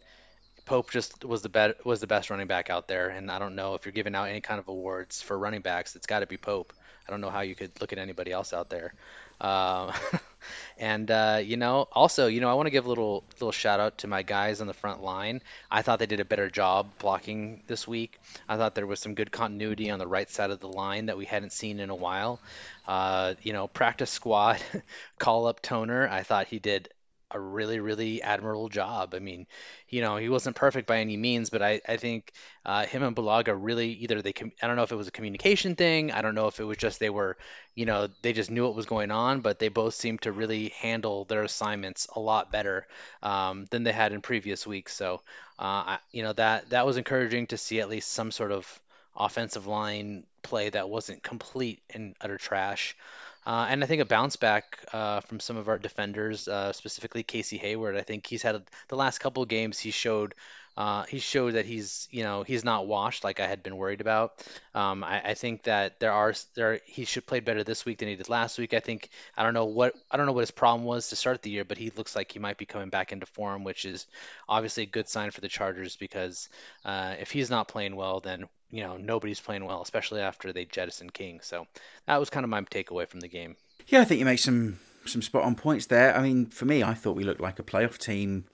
Pope 0.65 0.91
just 0.91 1.25
was 1.25 1.43
the 1.43 1.49
bet 1.49 1.85
was 1.85 2.01
the 2.01 2.07
best 2.07 2.31
running 2.31 2.47
back 2.47 2.71
out 2.71 2.87
there, 2.89 3.09
and 3.09 3.31
I 3.31 3.39
don't 3.39 3.57
know 3.57 3.75
if 3.75 3.85
you're 3.85 3.93
giving 3.93 4.15
out 4.15 4.29
any 4.29 4.41
kind 4.41 4.61
of 4.61 4.69
awards 4.69 5.21
for 5.21 5.37
running 5.39 5.61
backs, 5.61 5.97
it's 5.97 6.07
got 6.07 6.21
to 6.21 6.27
be 6.27 6.37
Pope. 6.37 6.73
I 7.07 7.11
don't 7.11 7.21
know 7.21 7.31
how 7.31 7.41
you 7.41 7.55
could 7.57 7.81
look 7.81 7.93
at 7.93 7.99
anybody 7.99 8.31
else 8.31 8.53
out 8.53 8.71
there. 8.71 8.95
Uh, 9.41 9.93
and 10.79 11.11
uh, 11.11 11.41
you 11.43 11.57
know, 11.57 11.89
also, 11.93 12.27
you 12.27 12.41
know, 12.41 12.51
I 12.51 12.55
want 12.55 12.67
to 12.67 12.71
give 12.71 12.87
a 12.87 12.89
little 12.89 13.25
little 13.35 13.53
shout 13.53 13.81
out 13.81 13.99
to 13.99 14.07
my 14.07 14.23
guys 14.23 14.61
on 14.61 14.67
the 14.67 14.75
front 14.75 15.03
line. 15.03 15.41
I 15.71 15.83
thought 15.83 15.99
they 15.99 16.07
did 16.07 16.21
a 16.21 16.25
better 16.25 16.51
job 16.51 16.89
blocking 16.99 17.63
this 17.67 17.87
week. 17.87 18.19
I 18.49 18.57
thought 18.57 18.75
there 18.75 18.87
was 18.87 19.01
some 19.01 19.15
good 19.15 19.31
continuity 19.31 19.91
on 19.91 19.99
the 19.99 20.07
right 20.07 20.31
side 20.31 20.51
of 20.51 20.61
the 20.61 20.69
line 20.69 21.07
that 21.07 21.19
we 21.19 21.25
hadn't 21.25 21.53
seen 21.53 21.81
in 21.81 21.91
a 21.91 21.95
while. 21.95 22.41
Uh, 22.87 23.35
you 23.43 23.53
know, 23.53 23.69
practice 23.69 24.11
squad 24.11 24.61
call 25.19 25.47
up 25.47 25.63
toner. 25.63 26.09
I 26.09 26.23
thought 26.23 26.47
he 26.47 26.59
did 26.59 26.89
a 27.33 27.41
really, 27.41 27.81
really 27.81 28.23
admirable 28.23 28.69
job. 28.69 29.15
I 29.15 29.19
mean, 29.19 29.47
you 29.89 30.01
know, 30.01 30.17
he 30.17 30.29
wasn't 30.29 30.57
perfect 30.57 30.87
by 30.87 30.99
any 30.99 31.17
means, 31.17 31.51
but 31.51 31.63
I, 31.63 31.81
I 31.89 31.97
think 31.97 32.33
uh, 32.65 32.87
him 32.87 33.03
and 33.03 33.17
Bulaga 33.17 33.57
really 33.59 33.91
either 33.95 34.23
they, 34.23 34.33
com- 34.33 34.53
I 34.63 34.67
don't 34.67 34.77
know 34.77 34.83
if 34.83 34.93
it 34.93 34.97
was 34.97 35.09
a 35.09 35.13
communication 35.13 35.75
thing. 35.75 36.13
I 36.13 36.23
don't 36.23 36.35
know 36.35 36.47
if 36.47 36.61
it 36.61 36.65
was 36.65 36.77
just 36.77 37.01
they 37.01 37.11
were, 37.11 37.37
you 37.75 37.87
know, 37.87 38.09
they 38.23 38.33
just 38.33 38.51
knew 38.51 38.65
what 38.65 38.75
was 38.75 38.87
going 38.87 39.11
on, 39.11 39.41
but 39.41 39.59
they 39.59 39.69
both 39.69 39.95
seemed 39.95 40.23
to 40.23 40.33
really 40.33 40.69
handle 40.81 41.25
their 41.25 41.43
assignments 41.43 42.07
a 42.15 42.21
lot 42.21 42.53
better 42.53 42.87
um, 43.23 43.67
than 43.71 43.83
they 43.83 43.93
had 43.93 44.13
in 44.13 44.21
previous 44.21 44.67
weeks. 44.67 44.95
So, 44.95 45.23
uh, 45.59 45.97
I, 45.97 45.99
you 46.11 46.23
know, 46.23 46.33
that 46.35 46.71
that 46.71 46.87
was 46.87 46.97
encouraging 46.97 47.49
to 47.49 47.57
see 47.59 47.81
at 47.81 47.89
least 47.89 48.11
some 48.11 48.31
sort 48.31 48.53
of 48.53 48.81
offensive 49.17 49.67
line 49.67 50.25
play 50.43 50.71
that 50.71 50.89
wasn't 50.89 51.23
complete 51.23 51.83
and 51.93 52.15
utter 52.21 52.39
trash. 52.39 52.97
Uh, 53.45 53.67
and 53.69 53.83
I 53.83 53.87
think 53.87 54.01
a 54.01 54.05
bounce 54.07 54.37
back 54.37 54.79
uh, 54.93 55.21
from 55.21 55.41
some 55.41 55.57
of 55.57 55.69
our 55.69 55.79
defenders, 55.79 56.47
uh, 56.47 56.73
specifically 56.73 57.23
Casey 57.25 57.57
Hayward. 57.59 57.97
I 57.97 58.03
think 58.03 58.27
he's 58.27 58.43
had 58.43 58.63
the 58.89 58.97
last 58.97 59.19
couple 59.19 59.45
games 59.47 59.79
he 59.81 59.91
showed 59.91 60.35
uh, 60.77 61.05
he 61.05 61.19
showed 61.19 61.55
that 61.55 61.67
he's 61.67 62.09
you 62.11 62.23
know 62.23 62.43
he's 62.43 62.65
not 62.65 62.87
washed 62.87 63.25
like 63.25 63.41
I 63.41 63.47
had 63.47 63.63
been 63.63 63.77
worried 63.77 64.01
about. 64.01 64.33
Um, 64.75 65.05
I, 65.05 65.21
I, 65.31 65.35
think 65.35 65.65
that 65.65 66.01
there 66.01 66.13
are 66.13 66.33
there 66.55 66.81
he 66.87 67.05
should 67.05 67.27
play 67.27 67.41
better 67.41 67.63
this 67.63 67.85
week 67.85 67.99
than 67.99 68.09
he 68.09 68.17
did 68.17 68.31
last 68.31 68.59
week. 68.59 68.73
I 68.73 68.81
think 68.81 69.11
I 69.37 69.43
don't 69.43 69.53
know 69.53 69.67
what 69.67 69.95
I 70.11 70.17
don't 70.17 70.25
know 70.25 70.33
what 70.33 70.41
his 70.41 70.51
problem 70.51 70.87
was 70.87 71.09
to 71.09 71.17
start 71.17 71.43
the 71.43 71.51
year, 71.51 71.65
but 71.65 71.77
he 71.77 71.91
looks 71.91 72.17
like 72.17 72.33
he 72.33 72.39
might 72.39 72.57
be 72.57 72.65
coming 72.65 72.89
back 72.89 73.13
into 73.13 73.27
form, 73.27 73.65
which 73.65 73.85
is 73.85 74.07
obviously 74.49 74.85
a 74.85 74.87
good 74.87 75.09
sign 75.09 75.31
for 75.31 75.43
the 75.43 75.49
Chargers 75.49 75.97
because 75.97 76.49
uh, 76.85 77.15
if 77.21 77.31
he's 77.31 77.51
not 77.51 77.69
playing 77.69 77.95
well, 77.95 78.21
then 78.21 78.47
you 78.71 78.83
know 78.83 78.97
nobody's 78.97 79.41
playing 79.41 79.67
well, 79.67 79.83
especially 79.83 80.23
after 80.23 80.53
they 80.53 80.65
jettisoned 80.65 81.13
King. 81.13 81.41
So 81.43 81.67
that 82.07 82.19
was 82.19 82.31
kind 82.31 82.45
of 82.45 82.51
my 82.51 82.63
takeaway 82.63 83.07
from 83.07 83.21
the 83.21 83.29
game. 83.29 83.57
Yeah, 83.89 84.01
I 84.01 84.05
think 84.05 84.21
you 84.21 84.25
make 84.25 84.39
some 84.39 84.79
some 85.07 85.23
spot 85.23 85.45
on 85.45 85.55
points 85.55 85.87
there. 85.87 86.17
I 86.17 86.23
mean, 86.23 86.47
for 86.47 86.65
me, 86.65 86.83
I 86.83 86.95
thought 86.95 87.17
we 87.17 87.25
looked 87.25 87.41
like 87.41 87.59
a 87.59 87.63
playoff 87.63 87.99
team 87.99 88.45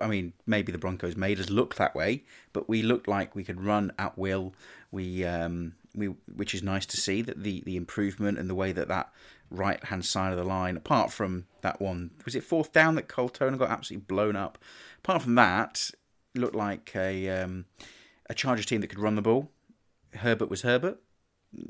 I 0.00 0.06
mean, 0.06 0.32
maybe 0.46 0.72
the 0.72 0.78
Broncos 0.78 1.16
made 1.16 1.40
us 1.40 1.50
look 1.50 1.76
that 1.76 1.94
way, 1.94 2.24
but 2.52 2.68
we 2.68 2.82
looked 2.82 3.08
like 3.08 3.34
we 3.34 3.44
could 3.44 3.60
run 3.60 3.92
at 3.98 4.16
will. 4.16 4.54
We, 4.90 5.24
um, 5.24 5.74
we, 5.94 6.06
which 6.06 6.54
is 6.54 6.62
nice 6.62 6.86
to 6.86 6.96
see 6.96 7.22
that 7.22 7.42
the 7.42 7.62
the 7.64 7.76
improvement 7.76 8.38
and 8.38 8.48
the 8.48 8.54
way 8.54 8.72
that 8.72 8.88
that 8.88 9.10
right 9.50 9.82
hand 9.84 10.04
side 10.04 10.32
of 10.32 10.38
the 10.38 10.44
line, 10.44 10.76
apart 10.76 11.12
from 11.12 11.46
that 11.62 11.80
one, 11.80 12.10
was 12.24 12.34
it 12.34 12.44
fourth 12.44 12.72
down 12.72 12.94
that 12.94 13.08
Cole 13.08 13.28
got 13.28 13.62
absolutely 13.62 14.04
blown 14.06 14.36
up. 14.36 14.58
Apart 14.98 15.22
from 15.22 15.34
that, 15.36 15.90
looked 16.34 16.54
like 16.54 16.92
a 16.94 17.28
um, 17.30 17.64
a 18.28 18.34
Chargers 18.34 18.66
team 18.66 18.80
that 18.80 18.88
could 18.88 18.98
run 18.98 19.16
the 19.16 19.22
ball. 19.22 19.50
Herbert 20.14 20.50
was 20.50 20.62
Herbert. 20.62 21.00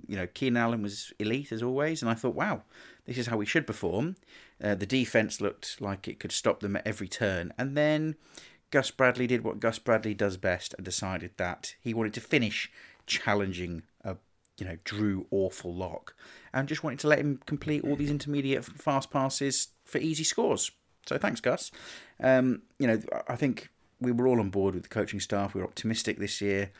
You 0.07 0.17
know, 0.17 0.27
Keenan 0.27 0.57
Allen 0.57 0.83
was 0.83 1.13
elite 1.19 1.53
as 1.53 1.63
always, 1.63 2.03
and 2.03 2.11
I 2.11 2.15
thought, 2.15 2.35
wow, 2.35 2.63
this 3.07 3.19
is 3.19 3.29
how 3.29 3.37
we 3.37 3.47
should 3.47 3.67
perform. 3.67 4.17
Uh, 4.63 4.75
the 4.75 4.87
defense 4.87 5.41
looked 5.41 5.81
like 5.81 6.09
it 6.09 6.21
could 6.21 6.33
stop 6.33 6.61
them 6.61 6.77
at 6.77 6.87
every 6.87 7.09
turn, 7.09 7.53
and 7.59 7.77
then 7.77 8.17
Gus 8.71 8.91
Bradley 8.91 9.27
did 9.27 9.45
what 9.45 9.61
Gus 9.61 9.79
Bradley 9.79 10.15
does 10.15 10.37
best 10.37 10.75
and 10.75 10.85
decided 10.85 11.33
that 11.37 11.75
he 11.81 11.95
wanted 11.95 12.15
to 12.15 12.21
finish 12.21 12.71
challenging 13.07 13.83
a 14.05 14.17
you 14.59 14.67
know 14.67 14.79
Drew 14.85 15.27
awful 15.31 15.75
lock, 15.75 16.15
and 16.53 16.69
just 16.69 16.83
wanted 16.83 16.99
to 17.01 17.09
let 17.09 17.21
him 17.21 17.41
complete 17.47 17.85
all 17.85 17.97
these 17.97 18.11
intermediate 18.11 18.65
fast 18.65 19.11
passes 19.11 19.69
for 19.85 19.99
easy 19.99 20.25
scores. 20.25 20.71
So 21.07 21.19
thanks, 21.19 21.41
Gus. 21.41 21.71
Um, 22.21 22.63
you 22.79 22.87
know, 22.87 23.01
I 23.29 23.37
think 23.37 23.71
we 24.01 24.13
were 24.13 24.27
all 24.27 24.41
on 24.41 24.51
board 24.51 24.75
with 24.75 24.83
the 24.83 24.89
coaching 24.89 25.21
staff. 25.21 25.55
We 25.55 25.61
were 25.61 25.67
optimistic 25.67 26.19
this 26.19 26.41
year, 26.41 26.71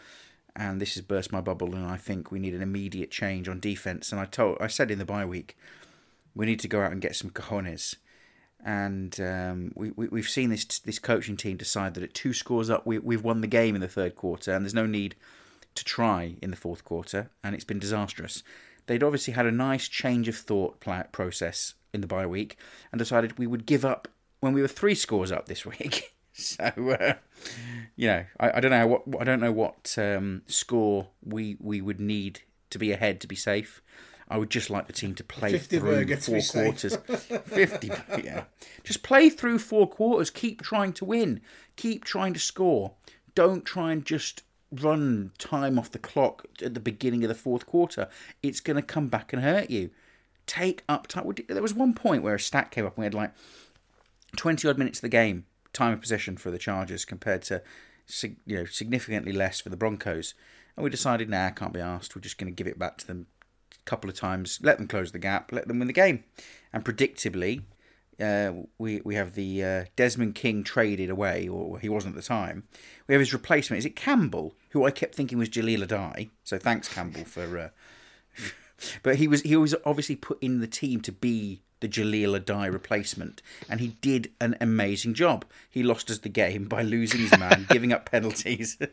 and 0.55 0.81
this 0.81 0.95
has 0.95 1.03
burst 1.03 1.33
my 1.33 1.41
bubble. 1.41 1.75
And 1.75 1.87
I 1.87 1.97
think 1.97 2.31
we 2.31 2.39
need 2.39 2.55
an 2.55 2.63
immediate 2.63 3.11
change 3.11 3.49
on 3.49 3.61
defense. 3.61 4.13
And 4.13 4.21
I 4.21 4.25
told, 4.25 4.59
I 4.61 4.67
said 4.67 4.91
in 4.91 4.99
the 4.99 5.05
bye 5.05 5.25
week, 5.25 5.57
we 6.37 6.47
need 6.47 6.61
to 6.61 6.69
go 6.69 6.83
out 6.83 6.93
and 6.93 7.01
get 7.01 7.17
some 7.17 7.31
cojones. 7.31 7.97
And 8.65 9.19
um, 9.21 9.73
we, 9.75 9.91
we 9.91 10.21
have 10.21 10.29
seen 10.29 10.51
this 10.51 10.65
this 10.65 10.99
coaching 10.99 11.37
team 11.37 11.57
decide 11.57 11.95
that 11.95 12.03
at 12.03 12.15
two 12.15 12.33
scores 12.33 12.71
up, 12.71 12.87
we 12.87 12.99
we've 12.99 13.25
won 13.25 13.41
the 13.41 13.47
game 13.47 13.75
in 13.75 13.81
the 13.81 13.89
third 13.89 14.17
quarter, 14.17 14.53
and 14.53 14.65
there's 14.65 14.75
no 14.75 14.87
need 14.87 15.15
to 15.75 15.85
try 15.85 16.37
in 16.43 16.51
the 16.51 16.57
fourth 16.57 16.85
quarter, 16.85 17.31
and 17.43 17.55
it's 17.55 17.65
been 17.65 17.79
disastrous. 17.79 18.43
They'd 18.87 19.03
obviously 19.03 19.35
had 19.35 19.47
a 19.47 19.53
nice 19.53 19.89
change 19.89 20.29
of 20.29 20.37
thought 20.37 20.81
process 20.81 21.75
in 21.93 22.01
the 22.01 22.07
bye 22.07 22.27
week 22.27 22.57
and 22.93 22.99
decided 22.99 23.39
we 23.39 23.47
would 23.47 23.67
give 23.67 23.85
up 23.85 24.09
when 24.41 24.53
we 24.53 24.63
were 24.63 24.69
three 24.69 24.95
scores 24.95 25.33
up 25.33 25.47
this 25.47 25.67
week. 25.67 26.15
so, 26.33 26.65
uh, 26.65 27.15
you 27.97 28.09
know, 28.09 28.25
I, 28.39 28.59
I, 28.59 28.61
don't 28.61 28.71
know 28.71 28.87
what 28.87 29.21
I 29.21 29.25
don't 29.25 29.41
know 29.41 29.53
what 29.53 29.95
um, 29.99 30.43
score 30.47 31.09
we 31.25 31.57
we 31.61 31.81
would 31.81 32.01
need 32.01 32.41
to 32.71 32.79
be 32.79 32.93
ahead 32.93 33.21
to 33.21 33.27
be 33.27 33.37
safe. 33.37 33.83
I 34.29 34.39
would 34.39 34.51
just 34.51 34.71
like 34.71 34.87
the 34.87 34.93
team 34.93 35.15
to 35.15 35.25
play 35.25 35.57
through 35.59 36.17
four 36.19 36.41
quarters. 36.41 36.97
Fifty, 37.47 37.89
yeah. 38.23 38.45
Just 38.83 39.03
play 39.03 39.31
through 39.31 39.61
four 39.61 39.89
quarters. 39.89 40.31
Keep 40.31 40.63
trying 40.63 40.93
to 40.95 41.05
win. 41.05 41.41
Keep 41.77 42.05
trying 42.05 42.35
to 42.35 42.41
score. 42.41 42.95
Don't 43.35 43.65
try 43.65 43.93
and 43.93 44.05
just 44.05 44.43
run 44.73 45.31
time 45.39 45.79
off 45.79 45.93
the 45.93 45.99
clock 45.99 46.47
at 46.63 46.75
the 46.75 46.81
beginning 46.81 47.23
of 47.23 47.29
the 47.29 47.35
fourth 47.35 47.67
quarter. 47.67 48.09
It's 48.43 48.61
going 48.61 48.77
to 48.77 48.83
come 48.83 49.09
back 49.09 49.33
and 49.33 49.43
hurt 49.43 49.71
you. 49.71 49.91
Take 50.47 50.83
up 50.89 51.07
time. 51.07 51.33
There 51.49 51.63
was 51.63 51.75
one 51.75 51.95
point 51.95 52.23
where 52.23 52.35
a 52.35 52.41
stat 52.41 52.71
came 52.71 52.87
up 52.87 52.97
and 52.97 53.03
we 53.03 53.07
had 53.07 53.15
like 53.15 53.33
20 54.37 54.67
odd 54.69 54.79
minutes 54.79 54.99
of 54.99 55.03
the 55.03 55.09
game, 55.09 55.45
time 55.73 55.93
of 55.93 56.01
possession 56.01 56.37
for 56.37 56.51
the 56.51 56.59
Chargers 56.59 57.05
compared 57.05 57.43
to 57.43 57.63
you 58.45 58.57
know 58.57 58.65
significantly 58.65 59.33
less 59.33 59.61
for 59.61 59.69
the 59.69 59.77
Broncos. 59.77 60.35
And 60.77 60.85
we 60.85 60.91
decided, 60.91 61.31
nah, 61.31 61.51
can't 61.51 61.73
be 61.73 61.81
asked. 61.81 62.15
We're 62.15 62.23
just 62.23 62.39
going 62.39 62.53
to 62.53 62.57
give 62.57 62.67
it 62.67 62.79
back 62.79 62.99
to 62.99 63.07
them 63.07 63.27
couple 63.87 64.11
of 64.11 64.17
times, 64.17 64.59
let 64.63 64.79
them 64.79 64.87
close 64.87 65.13
the 65.13 65.19
gap, 65.19 65.53
let 65.53 65.69
them 65.69 65.79
win 65.79 65.87
the 65.87 65.95
game. 65.95 66.25
And 66.73 66.85
predictably, 66.85 67.63
uh, 68.21 68.53
we 68.79 69.01
we 69.05 69.15
have 69.15 69.35
the 69.35 69.65
uh, 69.65 69.85
Desmond 69.95 70.35
King 70.35 70.65
traded 70.65 71.11
away, 71.11 71.49
or 71.49 71.79
he 71.79 71.89
wasn't 71.89 72.17
at 72.17 72.23
the 72.23 72.27
time. 72.27 72.65
We 73.07 73.15
have 73.15 73.21
his 73.21 73.33
replacement. 73.33 73.79
Is 73.79 73.87
it 73.87 73.97
Campbell, 73.97 74.55
who 74.71 74.85
I 74.85 74.91
kept 74.91 75.15
thinking 75.15 75.39
was 75.39 75.49
Jahleel 75.49 75.87
Addae? 75.87 76.31
So 76.45 76.59
thanks 76.59 76.89
Campbell 76.89 77.25
for. 77.25 77.59
Uh, 77.59 77.69
but 79.03 79.17
he 79.17 79.29
was 79.29 79.43
he 79.43 79.57
was 79.57 79.75
obviously 79.85 80.17
put 80.17 80.43
in 80.43 80.61
the 80.61 80.67
team 80.67 81.01
to 81.03 81.13
be 81.13 81.61
the 81.81 81.89
Jahleel 81.89 82.39
Addae 82.41 82.73
replacement, 82.73 83.43
and 83.69 83.81
he 83.81 83.89
did 84.01 84.33
an 84.41 84.57
amazing 84.61 85.15
job. 85.15 85.45
He 85.71 85.83
lost 85.83 86.11
us 86.11 86.19
the 86.19 86.31
game 86.31 86.69
by 86.69 86.83
losing 86.83 87.21
his 87.21 87.37
man, 87.39 87.67
giving 87.69 87.93
up 87.93 88.11
penalties. 88.11 88.79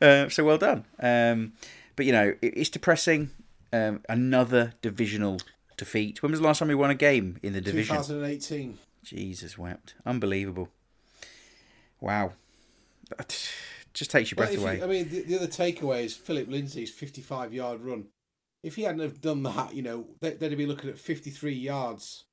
Uh, 0.00 0.28
so 0.28 0.44
well 0.44 0.58
done. 0.58 0.84
Um, 1.00 1.52
but 1.96 2.06
you 2.06 2.12
know, 2.12 2.34
it, 2.40 2.52
it's 2.56 2.70
depressing. 2.70 3.30
Um, 3.72 4.02
another 4.08 4.74
divisional 4.82 5.40
defeat. 5.76 6.22
When 6.22 6.30
was 6.32 6.40
the 6.40 6.46
last 6.46 6.58
time 6.58 6.68
we 6.68 6.74
won 6.74 6.90
a 6.90 6.94
game 6.94 7.38
in 7.42 7.52
the 7.52 7.60
division? 7.60 7.96
2018. 7.96 8.78
Jesus 9.02 9.56
wept. 9.56 9.94
Unbelievable. 10.04 10.68
Wow. 12.00 12.32
That 13.16 13.50
Just 13.94 14.10
takes 14.10 14.30
your 14.30 14.36
breath 14.36 14.56
away. 14.56 14.78
You, 14.78 14.84
I 14.84 14.86
mean, 14.86 15.08
the, 15.08 15.22
the, 15.22 15.36
other 15.36 15.46
takeaway 15.46 16.04
is 16.04 16.14
Phillip 16.14 16.48
Lindsay's 16.48 16.90
55 16.90 17.52
yard 17.52 17.80
run. 17.80 18.06
If 18.62 18.76
he 18.76 18.82
hadn't 18.82 19.00
have 19.00 19.20
done 19.20 19.42
that, 19.44 19.74
you 19.74 19.82
know, 19.82 20.06
they, 20.20 20.36
would 20.40 20.58
be 20.58 20.66
looking 20.66 20.90
at 20.90 20.98
53 20.98 21.52
yards 21.52 22.24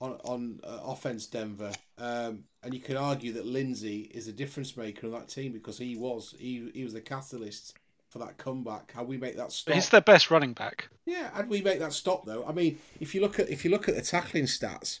on 0.00 0.12
on 0.24 0.60
uh, 0.64 0.80
offense 0.84 1.26
Denver, 1.26 1.72
um, 1.98 2.44
and 2.62 2.74
you 2.74 2.80
could 2.80 2.96
argue 2.96 3.32
that 3.32 3.46
Lindsay 3.46 4.10
is 4.14 4.28
a 4.28 4.32
difference 4.32 4.76
maker 4.76 5.06
on 5.06 5.12
that 5.12 5.28
team 5.28 5.52
because 5.52 5.78
he 5.78 5.96
was 5.96 6.34
he 6.38 6.70
he 6.74 6.84
was 6.84 6.92
the 6.92 7.00
catalyst 7.00 7.74
for 8.10 8.18
that 8.20 8.38
comeback. 8.38 8.92
How 8.92 9.04
we 9.04 9.18
make 9.18 9.36
that 9.36 9.52
stop? 9.52 9.74
He's 9.74 9.88
their 9.88 10.00
best 10.00 10.30
running 10.30 10.52
back. 10.52 10.88
Yeah, 11.06 11.30
and 11.34 11.48
we 11.48 11.62
make 11.62 11.78
that 11.80 11.92
stop 11.92 12.24
though. 12.24 12.44
I 12.46 12.52
mean, 12.52 12.78
if 13.00 13.14
you 13.14 13.20
look 13.20 13.38
at 13.38 13.48
if 13.48 13.64
you 13.64 13.70
look 13.70 13.88
at 13.88 13.94
the 13.94 14.02
tackling 14.02 14.44
stats, 14.44 15.00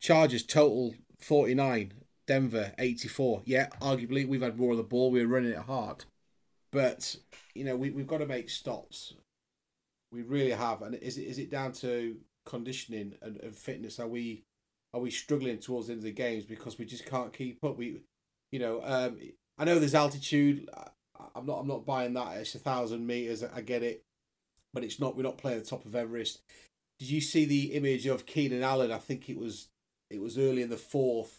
Chargers 0.00 0.44
total 0.44 0.94
forty 1.18 1.54
nine, 1.54 1.92
Denver 2.26 2.72
eighty 2.78 3.08
four. 3.08 3.42
Yeah, 3.44 3.68
arguably 3.80 4.26
we've 4.26 4.42
had 4.42 4.58
more 4.58 4.72
of 4.72 4.78
the 4.78 4.82
ball. 4.82 5.10
We 5.10 5.24
were 5.24 5.32
running 5.32 5.52
it 5.52 5.58
hard, 5.58 6.04
but 6.70 7.16
you 7.54 7.64
know 7.64 7.76
we 7.76 7.90
we've 7.90 8.06
got 8.06 8.18
to 8.18 8.26
make 8.26 8.50
stops. 8.50 9.14
We 10.10 10.22
really 10.22 10.50
have, 10.50 10.82
and 10.82 10.94
is 10.96 11.18
it 11.18 11.22
is 11.22 11.38
it 11.38 11.50
down 11.50 11.72
to 11.72 12.16
conditioning 12.44 13.14
and, 13.22 13.38
and 13.38 13.54
fitness? 13.54 14.00
Are 14.00 14.08
we 14.08 14.44
are 14.94 15.00
we 15.00 15.10
struggling 15.10 15.58
towards 15.58 15.86
the 15.86 15.94
end 15.94 16.00
of 16.00 16.04
the 16.04 16.12
games 16.12 16.44
because 16.44 16.78
we 16.78 16.84
just 16.84 17.06
can't 17.06 17.32
keep 17.32 17.62
up? 17.64 17.78
We, 17.78 18.00
you 18.50 18.58
know, 18.58 18.82
um, 18.84 19.18
I 19.58 19.64
know 19.64 19.78
there's 19.78 19.94
altitude. 19.94 20.68
I'm 21.34 21.46
not 21.46 21.60
I'm 21.60 21.68
not 21.68 21.86
buying 21.86 22.14
that. 22.14 22.36
It's 22.36 22.54
a 22.54 22.58
thousand 22.58 23.06
meters. 23.06 23.42
I 23.44 23.60
get 23.60 23.82
it, 23.82 24.02
but 24.72 24.84
it's 24.84 25.00
not. 25.00 25.16
We're 25.16 25.22
not 25.22 25.38
playing 25.38 25.60
the 25.60 25.64
top 25.64 25.84
of 25.84 25.94
Everest. 25.94 26.40
Did 26.98 27.10
you 27.10 27.20
see 27.20 27.44
the 27.44 27.74
image 27.74 28.06
of 28.06 28.26
Keenan 28.26 28.62
Allen? 28.62 28.92
I 28.92 28.98
think 28.98 29.28
it 29.28 29.38
was 29.38 29.68
it 30.10 30.20
was 30.20 30.38
early 30.38 30.62
in 30.62 30.70
the 30.70 30.76
fourth. 30.76 31.36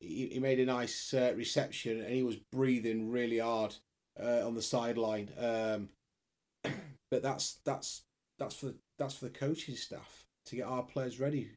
He, 0.00 0.28
he 0.32 0.38
made 0.38 0.60
a 0.60 0.64
nice 0.64 1.14
uh, 1.14 1.32
reception 1.36 2.00
and 2.00 2.14
he 2.14 2.22
was 2.22 2.36
breathing 2.36 3.10
really 3.10 3.38
hard 3.38 3.74
uh, 4.20 4.46
on 4.46 4.54
the 4.54 4.62
sideline. 4.62 5.30
Um, 5.38 5.88
but 7.10 7.22
that's 7.22 7.58
that's 7.64 8.02
that's 8.38 8.56
for 8.56 8.66
the, 8.66 8.74
that's 8.98 9.14
for 9.14 9.26
the 9.26 9.30
coaching 9.30 9.76
staff 9.76 10.24
to 10.46 10.56
get 10.56 10.66
our 10.66 10.82
players 10.82 11.20
ready 11.20 11.50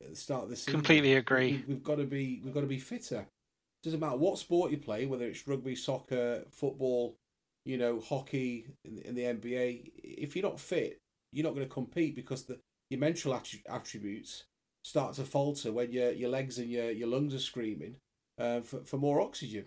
at 0.00 0.10
the 0.10 0.16
start 0.16 0.44
of 0.44 0.50
the 0.50 0.56
season. 0.56 0.74
Completely 0.74 1.14
agree. 1.14 1.64
We, 1.66 1.74
have 1.74 1.82
got 1.82 1.98
to 1.98 2.04
be 2.04 2.40
we've 2.44 2.54
got 2.54 2.60
to 2.60 2.66
be 2.66 2.78
fitter. 2.78 3.26
Doesn't 3.86 4.00
matter 4.00 4.16
what 4.16 4.36
sport 4.36 4.72
you 4.72 4.78
play, 4.78 5.06
whether 5.06 5.26
it's 5.26 5.46
rugby, 5.46 5.76
soccer, 5.76 6.42
football, 6.50 7.14
you 7.64 7.78
know, 7.78 8.00
hockey, 8.00 8.66
in, 8.84 8.98
in 8.98 9.14
the 9.14 9.22
NBA. 9.22 9.92
If 10.02 10.34
you're 10.34 10.42
not 10.42 10.58
fit, 10.58 10.98
you're 11.30 11.44
not 11.44 11.54
going 11.54 11.68
to 11.68 11.72
compete 11.72 12.16
because 12.16 12.42
the 12.42 12.58
your 12.90 12.98
mental 12.98 13.40
attributes 13.68 14.42
start 14.82 15.14
to 15.14 15.24
falter 15.24 15.70
when 15.72 15.92
your 15.92 16.10
your 16.10 16.30
legs 16.30 16.58
and 16.58 16.68
your, 16.68 16.90
your 16.90 17.06
lungs 17.06 17.32
are 17.32 17.38
screaming 17.38 17.94
uh, 18.40 18.60
for 18.60 18.80
for 18.80 18.96
more 18.96 19.20
oxygen. 19.20 19.66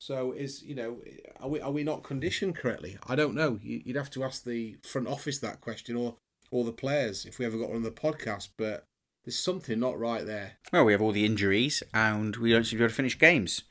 So 0.00 0.32
is 0.32 0.62
you 0.62 0.74
know 0.74 0.98
are 1.40 1.48
we 1.48 1.62
are 1.62 1.72
we 1.72 1.82
not 1.82 2.02
conditioned 2.02 2.56
correctly? 2.56 2.98
I 3.06 3.14
don't 3.14 3.34
know. 3.34 3.58
You'd 3.62 3.96
have 3.96 4.10
to 4.10 4.24
ask 4.24 4.44
the 4.44 4.76
front 4.82 5.08
office 5.08 5.38
that 5.38 5.62
question 5.62 5.96
or 5.96 6.16
or 6.50 6.62
the 6.62 6.72
players 6.72 7.24
if 7.24 7.38
we 7.38 7.46
ever 7.46 7.56
got 7.56 7.72
on 7.72 7.84
the 7.84 7.90
podcast. 7.90 8.50
But 8.58 8.84
there's 9.24 9.38
something 9.38 9.80
not 9.80 9.98
right 9.98 10.26
there. 10.26 10.52
Well, 10.72 10.84
we 10.84 10.92
have 10.92 11.02
all 11.02 11.12
the 11.12 11.24
injuries 11.24 11.82
and 11.92 12.36
we 12.36 12.52
don't 12.52 12.64
seem 12.64 12.72
to 12.72 12.76
be 12.76 12.84
able 12.84 12.90
to 12.90 12.94
finish 12.94 13.18
games. 13.18 13.62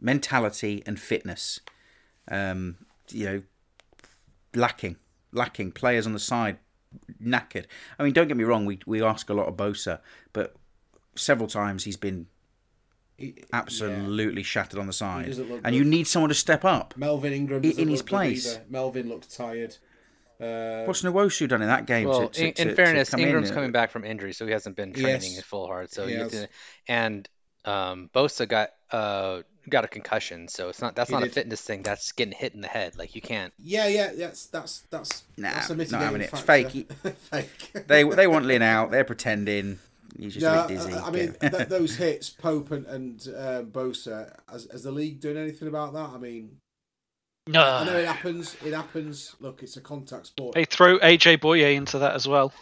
Mentality 0.00 0.82
and 0.86 0.98
fitness, 0.98 1.60
um, 2.30 2.76
you 3.10 3.26
know, 3.26 3.42
lacking, 4.54 4.96
lacking. 5.32 5.72
Players 5.72 6.06
on 6.06 6.14
the 6.14 6.18
side 6.18 6.58
knackered. 7.22 7.66
I 7.98 8.04
mean, 8.04 8.12
don't 8.12 8.28
get 8.28 8.36
me 8.36 8.44
wrong. 8.44 8.64
We 8.64 8.80
we 8.86 9.02
ask 9.02 9.28
a 9.28 9.34
lot 9.34 9.46
of 9.46 9.56
Bosa, 9.56 10.00
but 10.32 10.54
several 11.16 11.48
times 11.48 11.84
he's 11.84 11.96
been 11.98 12.28
absolutely 13.52 14.40
yeah. 14.40 14.46
shattered 14.46 14.78
on 14.78 14.86
the 14.86 14.92
side, 14.92 15.26
and 15.26 15.62
good. 15.62 15.74
you 15.74 15.84
need 15.84 16.06
someone 16.06 16.30
to 16.30 16.34
step 16.34 16.64
up. 16.64 16.94
Melvin 16.96 17.32
Ingram 17.32 17.62
in 17.64 17.88
his 17.88 18.02
place. 18.02 18.58
Melvin 18.68 19.08
looked 19.08 19.34
tired. 19.34 19.76
Uh, 20.40 20.84
What's 20.84 21.02
Nwosu 21.02 21.48
done 21.48 21.62
in 21.62 21.68
that 21.68 21.86
game? 21.86 22.08
Well, 22.08 22.28
to, 22.28 22.52
to, 22.52 22.62
in, 22.62 22.68
in 22.70 22.74
fairness, 22.74 23.12
Ingram's 23.12 23.50
in? 23.50 23.54
coming 23.54 23.72
back 23.72 23.90
from 23.90 24.04
injury, 24.04 24.32
so 24.32 24.46
he 24.46 24.52
hasn't 24.52 24.76
been 24.76 24.92
training 24.92 25.34
yes. 25.34 25.42
full 25.42 25.66
hard. 25.66 25.90
So 25.90 26.06
to, 26.06 26.48
and 26.88 27.28
um, 27.64 28.10
Bosa 28.14 28.48
got 28.48 28.70
uh, 28.90 29.42
got 29.68 29.84
a 29.84 29.88
concussion, 29.88 30.48
so 30.48 30.68
it's 30.68 30.80
not 30.80 30.96
that's 30.96 31.10
he 31.10 31.14
not 31.14 31.22
did. 31.22 31.30
a 31.30 31.34
fitness 31.34 31.60
thing. 31.60 31.82
That's 31.82 32.12
getting 32.12 32.32
hit 32.32 32.54
in 32.54 32.60
the 32.60 32.68
head. 32.68 32.96
Like 32.96 33.14
you 33.14 33.20
can't. 33.20 33.52
Yeah, 33.58 33.86
yeah, 33.86 34.12
that's 34.14 34.46
that's 34.46 34.80
that's. 34.90 35.24
Nah, 35.36 35.52
that's 35.52 35.70
a 35.70 35.76
no, 35.76 35.98
I 35.98 36.10
mean 36.10 36.22
it's 36.22 36.40
fake. 36.40 36.90
fake. 37.30 37.72
they 37.86 38.02
they 38.04 38.26
want 38.26 38.46
Lynn 38.46 38.62
out. 38.62 38.90
They're 38.90 39.04
pretending. 39.04 39.78
He's 40.18 40.34
just 40.34 40.44
yeah, 40.44 40.66
dizzy. 40.66 40.92
I 40.92 41.10
mean, 41.10 41.34
th- 41.40 41.68
those 41.68 41.96
hits, 41.96 42.30
Pope 42.30 42.72
and, 42.72 42.84
and 42.86 43.28
uh, 43.36 43.62
Bosa, 43.62 44.36
has, 44.50 44.66
has 44.70 44.82
the 44.82 44.90
league 44.90 45.20
doing 45.20 45.36
anything 45.36 45.68
about 45.68 45.92
that? 45.92 46.10
I 46.10 46.18
mean, 46.18 46.56
no. 47.52 47.62
I 47.62 47.84
know 47.84 47.96
it 47.96 48.06
happens. 48.06 48.56
It 48.64 48.72
happens. 48.72 49.36
Look, 49.40 49.62
it's 49.62 49.76
a 49.76 49.80
contact 49.80 50.26
sport. 50.26 50.54
They 50.54 50.64
throw 50.64 50.98
AJ 50.98 51.38
Bouye 51.38 51.74
into 51.74 51.98
that 51.98 52.14
as 52.14 52.26
well. 52.26 52.52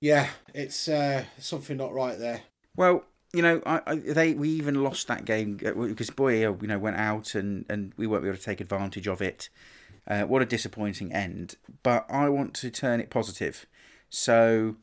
Yeah, 0.00 0.28
it's 0.54 0.88
uh, 0.88 1.24
something 1.38 1.76
not 1.76 1.92
right 1.92 2.18
there. 2.18 2.42
Well, 2.76 3.04
you 3.32 3.42
know, 3.42 3.62
I, 3.66 3.80
I, 3.86 3.94
they 3.96 4.34
we 4.34 4.50
even 4.50 4.82
lost 4.82 5.08
that 5.08 5.24
game 5.24 5.56
because 5.56 6.10
uh, 6.10 6.14
Bouye, 6.14 6.62
you 6.62 6.68
know, 6.68 6.78
went 6.78 6.96
out 6.96 7.34
and, 7.34 7.64
and 7.68 7.92
we 7.96 8.06
weren't 8.06 8.24
able 8.24 8.36
to 8.36 8.42
take 8.42 8.60
advantage 8.60 9.08
of 9.08 9.20
it. 9.20 9.48
Uh, 10.06 10.22
what 10.22 10.42
a 10.42 10.46
disappointing 10.46 11.12
end. 11.12 11.56
But 11.82 12.06
I 12.08 12.28
want 12.28 12.54
to 12.54 12.70
turn 12.70 13.00
it 13.00 13.10
positive. 13.10 13.66
So 14.10 14.76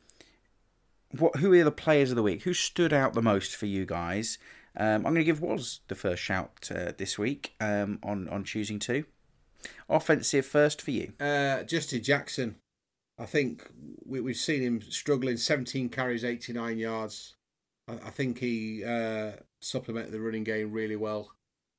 what? 1.18 1.36
Who 1.36 1.52
are 1.52 1.64
the 1.64 1.70
players 1.70 2.10
of 2.10 2.16
the 2.16 2.22
week? 2.22 2.42
Who 2.42 2.54
stood 2.54 2.92
out 2.92 3.14
the 3.14 3.22
most 3.22 3.56
for 3.56 3.66
you 3.66 3.86
guys? 3.86 4.38
Um, 4.76 4.96
I'm 4.96 5.02
going 5.02 5.16
to 5.16 5.24
give 5.24 5.40
Was 5.40 5.80
the 5.86 5.94
first 5.94 6.22
shout 6.22 6.68
uh, 6.74 6.92
this 6.96 7.18
week 7.18 7.54
um, 7.60 8.00
on 8.02 8.28
on 8.28 8.44
choosing 8.44 8.78
two. 8.78 9.04
Offensive 9.88 10.46
first 10.46 10.82
for 10.82 10.90
you. 10.90 11.12
Uh, 11.20 11.62
Justin 11.64 12.02
Jackson. 12.02 12.56
I 13.18 13.26
think 13.26 13.68
we, 14.04 14.20
we've 14.20 14.36
seen 14.36 14.62
him 14.62 14.82
struggling. 14.82 15.36
17 15.36 15.88
carries, 15.88 16.24
89 16.24 16.78
yards. 16.78 17.34
I, 17.88 17.92
I 17.94 18.10
think 18.10 18.38
he 18.38 18.84
uh, 18.84 19.32
supplemented 19.60 20.12
the 20.12 20.20
running 20.20 20.44
game 20.44 20.72
really 20.72 20.96
well. 20.96 21.30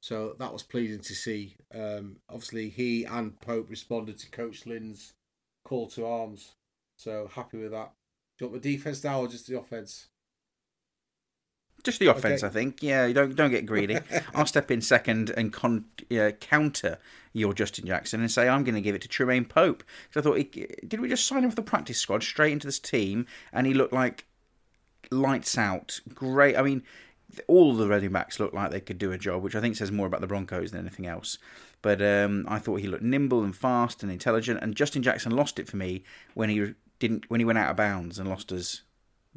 So 0.01 0.35
that 0.37 0.53
was 0.53 0.63
pleasing 0.63 1.01
to 1.01 1.15
see. 1.15 1.55
Um, 1.73 2.17
obviously, 2.29 2.69
he 2.69 3.05
and 3.05 3.39
Pope 3.41 3.69
responded 3.69 4.19
to 4.19 4.29
Coach 4.29 4.65
Lynn's 4.65 5.13
call 5.65 5.87
to 5.89 6.05
arms. 6.05 6.53
So 6.97 7.29
happy 7.33 7.57
with 7.57 7.71
that. 7.71 7.91
Do 8.37 8.45
you 8.45 8.51
want 8.51 8.61
the 8.61 8.75
defense 8.77 9.03
now 9.03 9.21
or 9.21 9.27
just 9.27 9.47
the 9.47 9.57
offense? 9.57 10.07
Just 11.85 11.99
the 11.99 12.07
offense, 12.07 12.43
Okay. 12.43 12.49
I 12.49 12.53
think. 12.53 12.83
Yeah, 12.83 13.07
don't 13.13 13.35
don't 13.35 13.51
get 13.51 13.65
greedy. 13.65 13.99
I'll 14.35 14.45
step 14.45 14.69
in 14.71 14.81
second 14.81 15.29
and 15.37 15.53
con- 15.53 15.85
uh, 16.11 16.31
counter 16.41 16.97
your 17.31 17.53
Justin 17.53 17.85
Jackson 17.85 18.19
and 18.21 18.31
say 18.31 18.49
I'm 18.49 18.63
going 18.63 18.75
to 18.75 18.81
give 18.81 18.95
it 18.95 19.01
to 19.03 19.07
Troymaine 19.07 19.47
Pope. 19.47 19.83
'Cause 20.11 20.21
I 20.21 20.23
thought, 20.23 20.37
he, 20.37 20.67
did 20.87 20.99
we 20.99 21.07
just 21.09 21.27
sign 21.27 21.43
him 21.43 21.49
off 21.49 21.55
the 21.55 21.61
practice 21.61 21.99
squad 21.99 22.23
straight 22.23 22.51
into 22.53 22.65
this 22.67 22.79
team, 22.79 23.25
and 23.53 23.67
he 23.67 23.73
looked 23.73 23.93
like 23.93 24.25
lights 25.11 25.57
out. 25.57 25.99
Great. 26.13 26.57
I 26.57 26.61
mean, 26.63 26.83
all 27.47 27.73
the 27.75 27.87
running 27.87 28.11
backs 28.11 28.39
looked 28.39 28.53
like 28.53 28.71
they 28.71 28.79
could 28.79 28.97
do 28.97 29.11
a 29.11 29.17
job, 29.17 29.43
which 29.43 29.55
I 29.55 29.61
think 29.61 29.75
says 29.75 29.91
more 29.91 30.07
about 30.07 30.21
the 30.21 30.27
Broncos 30.27 30.71
than 30.71 30.81
anything 30.81 31.05
else. 31.07 31.37
But 31.81 32.01
um, 32.01 32.45
I 32.47 32.57
thought 32.57 32.79
he 32.79 32.87
looked 32.87 33.03
nimble 33.03 33.43
and 33.43 33.55
fast 33.55 34.01
and 34.01 34.11
intelligent. 34.11 34.59
And 34.63 34.75
Justin 34.75 35.03
Jackson 35.03 35.31
lost 35.35 35.59
it 35.59 35.67
for 35.67 35.77
me 35.77 36.03
when 36.33 36.49
he 36.49 36.73
didn't 36.99 37.29
when 37.29 37.39
he 37.41 37.45
went 37.45 37.59
out 37.59 37.69
of 37.69 37.75
bounds 37.77 38.17
and 38.17 38.27
lost 38.29 38.51
us. 38.51 38.81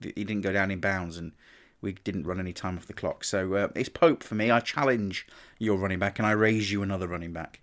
He 0.00 0.12
didn't 0.12 0.42
go 0.42 0.52
down 0.52 0.70
in 0.70 0.78
bounds 0.80 1.18
and 1.18 1.32
we 1.80 1.92
didn't 1.92 2.26
run 2.26 2.40
any 2.40 2.52
time 2.52 2.76
off 2.76 2.86
the 2.86 2.92
clock. 2.92 3.24
So 3.24 3.54
uh, 3.54 3.68
it's 3.74 3.88
Pope 3.88 4.22
for 4.22 4.34
me. 4.34 4.50
I 4.50 4.60
challenge 4.60 5.26
your 5.58 5.76
running 5.76 5.98
back 5.98 6.18
and 6.18 6.26
I 6.26 6.32
raise 6.32 6.70
you 6.70 6.82
another 6.82 7.06
running 7.06 7.32
back. 7.32 7.60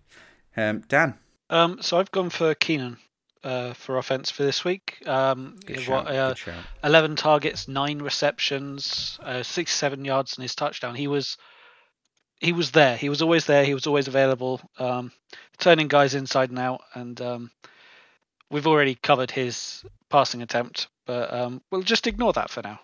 Um, 0.56 0.84
Dan, 0.88 1.16
Um, 1.50 1.82
so 1.82 2.00
I've 2.00 2.12
gone 2.12 2.30
for 2.30 2.56
Keenan 2.56 2.98
uh, 3.44 3.74
for 3.74 3.98
offense 3.98 4.32
for 4.32 4.44
this 4.44 4.64
week. 4.66 4.98
Um, 5.06 5.58
what, 5.88 6.08
uh, 6.08 6.34
good 6.34 6.54
11 6.84 7.16
targets, 7.16 7.68
nine 7.68 8.00
receptions, 8.00 9.20
uh, 9.22 9.44
67 9.44 10.06
yards 10.06 10.38
in 10.38 10.42
his 10.42 10.56
touchdown. 10.56 10.96
He 10.96 11.08
was 11.08 11.38
he 12.40 12.52
was 12.52 12.72
there. 12.72 12.98
He 12.98 13.08
was 13.10 13.22
always 13.22 13.46
there. 13.46 13.64
He 13.64 13.74
was 13.74 13.88
always 13.88 14.08
available, 14.08 14.60
um, 14.78 15.12
turning 15.58 15.88
guys 15.88 16.16
inside 16.16 16.50
and 16.50 16.60
out. 16.60 16.82
And 16.94 17.20
um, 17.22 17.52
we've 18.52 18.68
already 18.68 18.96
covered 18.96 19.32
his 19.32 19.86
passing 20.10 20.42
attempt, 20.42 20.88
but 21.06 21.34
um, 21.34 21.62
we'll 21.72 21.82
just 21.82 22.08
ignore 22.08 22.34
that 22.34 22.50
for 22.50 22.62
now. 22.62 22.80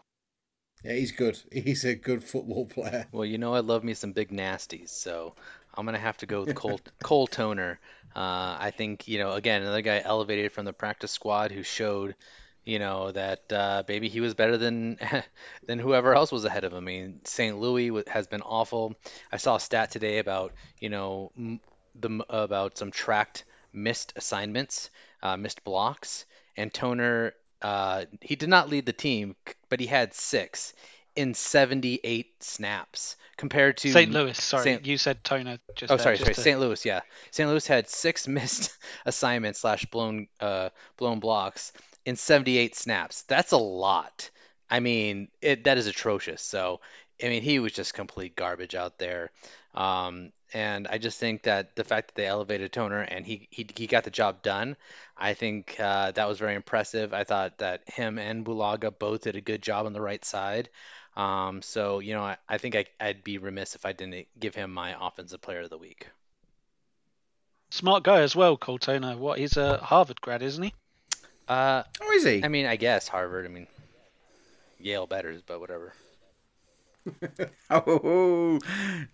Yeah, 0.83 0.93
he's 0.93 1.11
good. 1.11 1.39
He's 1.51 1.85
a 1.85 1.95
good 1.95 2.23
football 2.23 2.65
player. 2.65 3.07
Well, 3.11 3.25
you 3.25 3.37
know 3.37 3.53
I 3.53 3.59
love 3.59 3.83
me 3.83 3.93
some 3.93 4.13
big 4.13 4.29
nasties, 4.29 4.89
so 4.89 5.33
I'm 5.75 5.85
gonna 5.85 5.99
have 5.99 6.17
to 6.17 6.25
go 6.25 6.41
with 6.41 6.55
Cole 6.55 6.79
Cole 7.03 7.27
Toner. 7.27 7.79
Uh, 8.15 8.57
I 8.59 8.73
think 8.75 9.07
you 9.07 9.19
know 9.19 9.33
again 9.33 9.61
another 9.61 9.81
guy 9.81 10.01
elevated 10.03 10.51
from 10.51 10.65
the 10.65 10.73
practice 10.73 11.11
squad 11.11 11.51
who 11.51 11.63
showed, 11.63 12.15
you 12.65 12.79
know 12.79 13.11
that 13.11 13.51
uh, 13.51 13.83
maybe 13.87 14.09
he 14.09 14.21
was 14.21 14.33
better 14.33 14.57
than 14.57 14.97
than 15.67 15.79
whoever 15.79 16.15
else 16.15 16.31
was 16.31 16.45
ahead 16.45 16.63
of 16.63 16.73
him. 16.73 16.77
I 16.77 16.81
mean 16.81 17.21
St. 17.25 17.59
Louis 17.59 18.03
has 18.07 18.27
been 18.27 18.41
awful. 18.41 18.95
I 19.31 19.37
saw 19.37 19.55
a 19.55 19.59
stat 19.59 19.91
today 19.91 20.17
about 20.17 20.53
you 20.79 20.89
know 20.89 21.31
m- 21.37 21.59
the 21.95 22.25
about 22.29 22.77
some 22.77 22.91
tracked 22.91 23.45
missed 23.73 24.13
assignments, 24.15 24.89
uh, 25.21 25.37
missed 25.37 25.63
blocks, 25.63 26.25
and 26.57 26.73
Toner 26.73 27.33
uh, 27.61 28.05
he 28.21 28.35
did 28.35 28.49
not 28.49 28.69
lead 28.69 28.85
the 28.85 28.93
team, 28.93 29.35
but 29.69 29.79
he 29.79 29.85
had 29.87 30.13
six 30.13 30.73
in 31.15 31.33
78 31.33 32.41
snaps 32.43 33.15
compared 33.37 33.77
to 33.77 33.91
St. 33.91 34.11
Louis, 34.11 34.39
sorry, 34.41 34.63
Saint- 34.63 34.85
you 34.85 34.97
said 34.97 35.23
Toner. 35.23 35.57
Just 35.75 35.91
Oh, 35.91 35.97
there, 35.97 36.15
sorry. 36.15 36.17
to- 36.17 36.33
St. 36.41 36.59
Louis, 36.59 36.85
yeah. 36.85 37.01
St. 37.31 37.49
Louis 37.49 37.65
had 37.67 37.89
six 37.89 38.27
missed 38.27 38.77
assignments 39.05 39.59
slash 39.59 39.85
blown 39.87 40.27
uh, 40.39 40.69
blown 40.97 41.19
blocks 41.19 41.73
in 42.05 42.15
78 42.15 42.75
snaps. 42.75 43.23
That's 43.23 43.51
a 43.51 43.57
lot. 43.57 44.29
I 44.69 44.79
mean, 44.79 45.27
it 45.41 45.65
that 45.65 45.77
is 45.77 45.87
atrocious. 45.87 46.41
So, 46.41 46.79
I 47.21 47.27
mean, 47.27 47.41
he 47.43 47.59
was 47.59 47.73
just 47.73 47.93
complete 47.93 48.35
garbage 48.35 48.73
out 48.75 48.97
there. 48.97 49.31
Um, 49.75 50.31
and 50.53 50.87
I 50.87 50.97
just 50.97 51.19
think 51.19 51.43
that 51.43 51.75
the 51.75 51.83
fact 51.83 52.07
that 52.09 52.15
they 52.15 52.27
elevated 52.27 52.71
Toner 52.71 53.01
and 53.01 53.25
he 53.25 53.47
he, 53.51 53.67
he 53.75 53.87
got 53.87 54.03
the 54.03 54.11
job 54.11 54.41
done, 54.41 54.75
I 55.17 55.33
think 55.33 55.75
uh, 55.79 56.11
that 56.11 56.27
was 56.27 56.39
very 56.39 56.55
impressive. 56.55 57.13
I 57.13 57.23
thought 57.23 57.59
that 57.59 57.89
him 57.89 58.17
and 58.19 58.45
Bulaga 58.45 58.97
both 58.97 59.21
did 59.21 59.35
a 59.35 59.41
good 59.41 59.61
job 59.61 59.85
on 59.85 59.93
the 59.93 60.01
right 60.01 60.23
side. 60.23 60.69
Um, 61.15 61.61
so, 61.61 61.99
you 61.99 62.13
know, 62.13 62.23
I, 62.23 62.37
I 62.47 62.57
think 62.57 62.75
I, 62.75 62.85
I'd 62.99 63.23
be 63.23 63.37
remiss 63.37 63.75
if 63.75 63.85
I 63.85 63.91
didn't 63.91 64.27
give 64.39 64.55
him 64.55 64.71
my 64.71 64.95
offensive 64.99 65.41
player 65.41 65.61
of 65.61 65.69
the 65.69 65.77
week. 65.77 66.07
Smart 67.69 68.03
guy 68.03 68.21
as 68.21 68.35
well, 68.35 68.57
Cole 68.57 68.77
Toner. 68.77 69.17
What? 69.17 69.39
He's 69.39 69.57
a 69.57 69.77
Harvard 69.77 70.21
grad, 70.21 70.41
isn't 70.41 70.63
he? 70.63 70.73
Uh, 71.47 71.83
Oh, 72.01 72.11
is 72.11 72.23
he? 72.23 72.43
I 72.43 72.47
mean, 72.47 72.65
I 72.65 72.75
guess 72.75 73.07
Harvard. 73.07 73.45
I 73.45 73.49
mean, 73.49 73.67
Yale 74.79 75.07
better, 75.07 75.37
but 75.45 75.59
whatever. 75.59 75.93
Oh, 77.69 78.59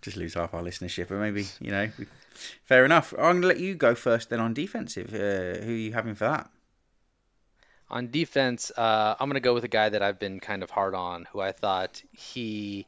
just 0.02 0.16
lose 0.16 0.34
half 0.34 0.54
our 0.54 0.62
listenership, 0.62 1.08
but 1.08 1.18
maybe 1.18 1.46
you 1.60 1.70
know. 1.70 1.88
Fair 2.64 2.84
enough. 2.84 3.12
I'm 3.14 3.40
going 3.40 3.42
to 3.42 3.48
let 3.48 3.60
you 3.60 3.74
go 3.74 3.94
first 3.94 4.30
then 4.30 4.40
on 4.40 4.54
defensive. 4.54 5.12
Uh, 5.12 5.64
who 5.64 5.72
are 5.72 5.76
you 5.76 5.92
having 5.92 6.14
for 6.14 6.24
that? 6.24 6.50
On 7.90 8.10
defense, 8.10 8.70
uh, 8.76 9.14
I'm 9.18 9.28
gonna 9.30 9.40
go 9.40 9.54
with 9.54 9.64
a 9.64 9.68
guy 9.68 9.88
that 9.88 10.02
I've 10.02 10.18
been 10.18 10.40
kind 10.40 10.62
of 10.62 10.70
hard 10.70 10.94
on, 10.94 11.26
who 11.32 11.40
I 11.40 11.52
thought 11.52 12.02
he 12.12 12.86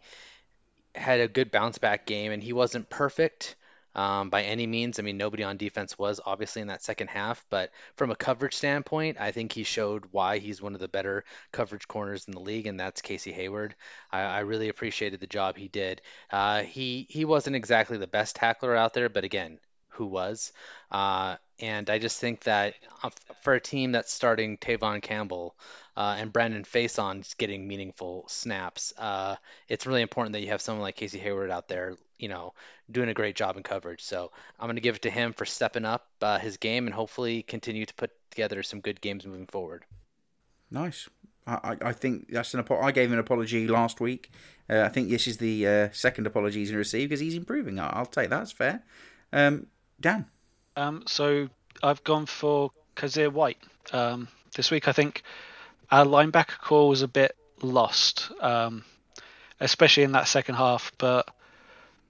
had 0.94 1.20
a 1.20 1.28
good 1.28 1.50
bounce 1.50 1.78
back 1.78 2.04
game, 2.04 2.32
and 2.32 2.42
he 2.42 2.52
wasn't 2.52 2.90
perfect 2.90 3.56
um, 3.94 4.30
by 4.30 4.42
any 4.42 4.66
means. 4.66 4.98
I 4.98 5.02
mean, 5.02 5.16
nobody 5.16 5.42
on 5.42 5.56
defense 5.56 5.98
was 5.98 6.20
obviously 6.24 6.62
in 6.62 6.68
that 6.68 6.82
second 6.82 7.08
half, 7.08 7.44
but 7.50 7.70
from 7.96 8.10
a 8.10 8.16
coverage 8.16 8.54
standpoint, 8.54 9.20
I 9.20 9.32
think 9.32 9.52
he 9.52 9.62
showed 9.64 10.04
why 10.10 10.38
he's 10.38 10.62
one 10.62 10.74
of 10.74 10.80
the 10.80 10.88
better 10.88 11.24
coverage 11.52 11.86
corners 11.88 12.26
in 12.26 12.32
the 12.34 12.40
league, 12.40 12.66
and 12.66 12.78
that's 12.78 13.02
Casey 13.02 13.32
Hayward. 13.32 13.74
I, 14.10 14.20
I 14.20 14.40
really 14.40 14.68
appreciated 14.68 15.20
the 15.20 15.26
job 15.26 15.56
he 15.56 15.68
did. 15.68 16.02
Uh, 16.30 16.62
he 16.62 17.06
he 17.10 17.24
wasn't 17.24 17.56
exactly 17.56 17.98
the 17.98 18.06
best 18.06 18.36
tackler 18.36 18.76
out 18.76 18.94
there, 18.94 19.08
but 19.08 19.24
again, 19.24 19.58
who 20.00 20.06
was? 20.06 20.52
Uh, 20.90 21.36
and 21.60 21.90
I 21.90 21.98
just 21.98 22.18
think 22.18 22.44
that 22.44 22.74
uh, 23.02 23.10
for 23.42 23.52
a 23.52 23.60
team 23.60 23.92
that's 23.92 24.10
starting 24.10 24.56
Tevaughn 24.56 25.02
Campbell 25.02 25.54
uh, 25.94 26.16
and 26.18 26.32
Brandon 26.32 26.64
Facyson 26.64 27.22
getting 27.36 27.68
meaningful 27.68 28.24
snaps, 28.28 28.94
uh, 28.96 29.36
it's 29.68 29.86
really 29.86 30.00
important 30.00 30.32
that 30.32 30.40
you 30.40 30.48
have 30.48 30.62
someone 30.62 30.82
like 30.82 30.96
Casey 30.96 31.18
Hayward 31.18 31.50
out 31.50 31.68
there, 31.68 31.96
you 32.18 32.28
know, 32.28 32.54
doing 32.90 33.10
a 33.10 33.14
great 33.14 33.36
job 33.36 33.58
in 33.58 33.62
coverage. 33.62 34.02
So 34.02 34.32
I'm 34.58 34.68
going 34.68 34.76
to 34.76 34.80
give 34.80 34.96
it 34.96 35.02
to 35.02 35.10
him 35.10 35.34
for 35.34 35.44
stepping 35.44 35.84
up 35.84 36.06
uh, 36.22 36.38
his 36.38 36.56
game 36.56 36.86
and 36.86 36.94
hopefully 36.94 37.42
continue 37.42 37.84
to 37.84 37.94
put 37.94 38.10
together 38.30 38.62
some 38.62 38.80
good 38.80 39.02
games 39.02 39.26
moving 39.26 39.46
forward. 39.46 39.84
Nice. 40.70 41.10
I, 41.46 41.76
I- 41.82 41.92
think 41.92 42.30
that's 42.30 42.54
an 42.54 42.60
apo- 42.60 42.80
I 42.80 42.92
gave 42.92 43.12
an 43.12 43.18
apology 43.18 43.66
last 43.66 44.00
week. 44.00 44.30
Uh, 44.68 44.82
I 44.82 44.88
think 44.88 45.08
this 45.08 45.26
is 45.26 45.38
the 45.38 45.66
uh, 45.66 45.88
second 45.92 46.26
apology 46.26 46.60
he's 46.60 46.72
received 46.72 47.10
because 47.10 47.20
he's 47.20 47.34
improving. 47.34 47.78
I- 47.78 47.90
I'll 47.90 48.06
take 48.06 48.30
that. 48.30 48.38
That's 48.38 48.52
fair. 48.52 48.82
Um, 49.32 49.66
Dan. 50.00 50.26
Um, 50.76 51.04
so 51.06 51.48
I've 51.82 52.02
gone 52.04 52.26
for 52.26 52.70
Kyzir 52.96 53.32
White. 53.32 53.58
Um, 53.92 54.28
this 54.56 54.70
week, 54.70 54.88
I 54.88 54.92
think 54.92 55.22
our 55.90 56.04
linebacker 56.04 56.58
core 56.60 56.88
was 56.88 57.02
a 57.02 57.08
bit 57.08 57.36
lost, 57.62 58.30
um, 58.40 58.84
especially 59.58 60.04
in 60.04 60.12
that 60.12 60.28
second 60.28 60.56
half. 60.56 60.92
But 60.98 61.28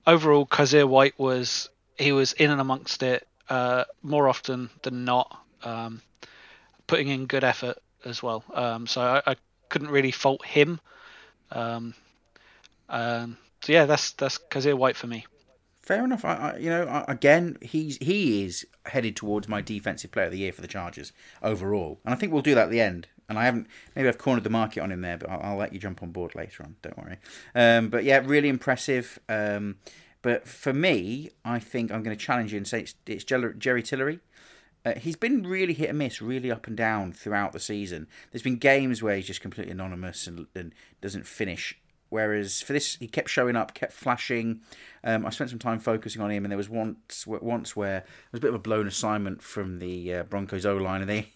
overall, 0.06 0.46
Kyzir 0.46 0.88
White 0.88 1.18
was 1.18 1.68
he 1.98 2.12
was 2.12 2.32
in 2.32 2.50
and 2.50 2.60
amongst 2.60 3.02
it 3.02 3.26
uh, 3.48 3.84
more 4.02 4.28
often 4.28 4.70
than 4.82 5.04
not, 5.04 5.36
um, 5.62 6.00
putting 6.86 7.08
in 7.08 7.26
good 7.26 7.44
effort 7.44 7.78
as 8.04 8.22
well. 8.22 8.44
Um, 8.54 8.86
so 8.86 9.00
I, 9.00 9.32
I 9.32 9.36
couldn't 9.68 9.90
really 9.90 10.12
fault 10.12 10.44
him. 10.44 10.80
Um, 11.50 11.94
so 12.88 13.72
yeah, 13.72 13.84
that's 13.86 14.12
that's 14.12 14.38
Kyzir 14.38 14.74
White 14.74 14.96
for 14.96 15.06
me. 15.06 15.26
Fair 15.90 16.04
enough. 16.04 16.24
I, 16.24 16.34
I 16.34 16.56
you 16.58 16.70
know, 16.70 16.84
I, 16.84 17.04
again, 17.08 17.58
he's 17.60 17.96
he 17.96 18.44
is 18.44 18.64
headed 18.86 19.16
towards 19.16 19.48
my 19.48 19.60
defensive 19.60 20.12
player 20.12 20.26
of 20.26 20.30
the 20.30 20.38
year 20.38 20.52
for 20.52 20.60
the 20.60 20.68
Chargers 20.68 21.12
overall, 21.42 21.98
and 22.04 22.14
I 22.14 22.16
think 22.16 22.32
we'll 22.32 22.42
do 22.42 22.54
that 22.54 22.66
at 22.66 22.70
the 22.70 22.80
end. 22.80 23.08
And 23.28 23.36
I 23.36 23.44
haven't 23.44 23.66
maybe 23.96 24.06
I've 24.06 24.16
cornered 24.16 24.44
the 24.44 24.50
market 24.50 24.84
on 24.84 24.92
him 24.92 25.00
there, 25.00 25.18
but 25.18 25.28
I'll, 25.28 25.40
I'll 25.42 25.56
let 25.56 25.72
you 25.72 25.80
jump 25.80 26.00
on 26.04 26.12
board 26.12 26.36
later 26.36 26.62
on. 26.62 26.76
Don't 26.82 26.96
worry. 26.96 27.16
Um, 27.56 27.88
but 27.88 28.04
yeah, 28.04 28.22
really 28.24 28.48
impressive. 28.48 29.18
Um, 29.28 29.78
but 30.22 30.46
for 30.46 30.72
me, 30.72 31.30
I 31.44 31.58
think 31.58 31.90
I'm 31.90 32.04
going 32.04 32.16
to 32.16 32.24
challenge 32.24 32.52
you 32.52 32.58
and 32.58 32.68
say 32.68 32.82
it's, 32.82 32.94
it's 33.06 33.24
Jerry 33.24 33.82
Tillery. 33.82 34.20
Uh, 34.84 34.94
he's 34.94 35.16
been 35.16 35.42
really 35.42 35.74
hit 35.74 35.88
and 35.88 35.98
miss, 35.98 36.22
really 36.22 36.52
up 36.52 36.68
and 36.68 36.76
down 36.76 37.12
throughout 37.12 37.52
the 37.52 37.58
season. 37.58 38.06
There's 38.30 38.44
been 38.44 38.58
games 38.58 39.02
where 39.02 39.16
he's 39.16 39.26
just 39.26 39.40
completely 39.40 39.72
anonymous 39.72 40.28
and, 40.28 40.46
and 40.54 40.72
doesn't 41.00 41.26
finish. 41.26 41.79
Whereas 42.10 42.60
for 42.60 42.72
this, 42.72 42.96
he 42.96 43.06
kept 43.06 43.30
showing 43.30 43.56
up, 43.56 43.72
kept 43.72 43.92
flashing. 43.92 44.60
Um, 45.02 45.24
I 45.24 45.30
spent 45.30 45.50
some 45.50 45.58
time 45.60 45.78
focusing 45.78 46.20
on 46.20 46.30
him, 46.30 46.44
and 46.44 46.52
there 46.52 46.58
was 46.58 46.68
once 46.68 47.26
once 47.26 47.74
where 47.74 48.00
there 48.00 48.32
was 48.32 48.40
a 48.40 48.42
bit 48.42 48.48
of 48.48 48.56
a 48.56 48.60
blown 48.60 48.86
assignment 48.86 49.42
from 49.42 49.78
the 49.78 50.14
uh, 50.14 50.22
Broncos 50.24 50.66
O 50.66 50.76
line, 50.76 51.00
and 51.00 51.08
they 51.08 51.28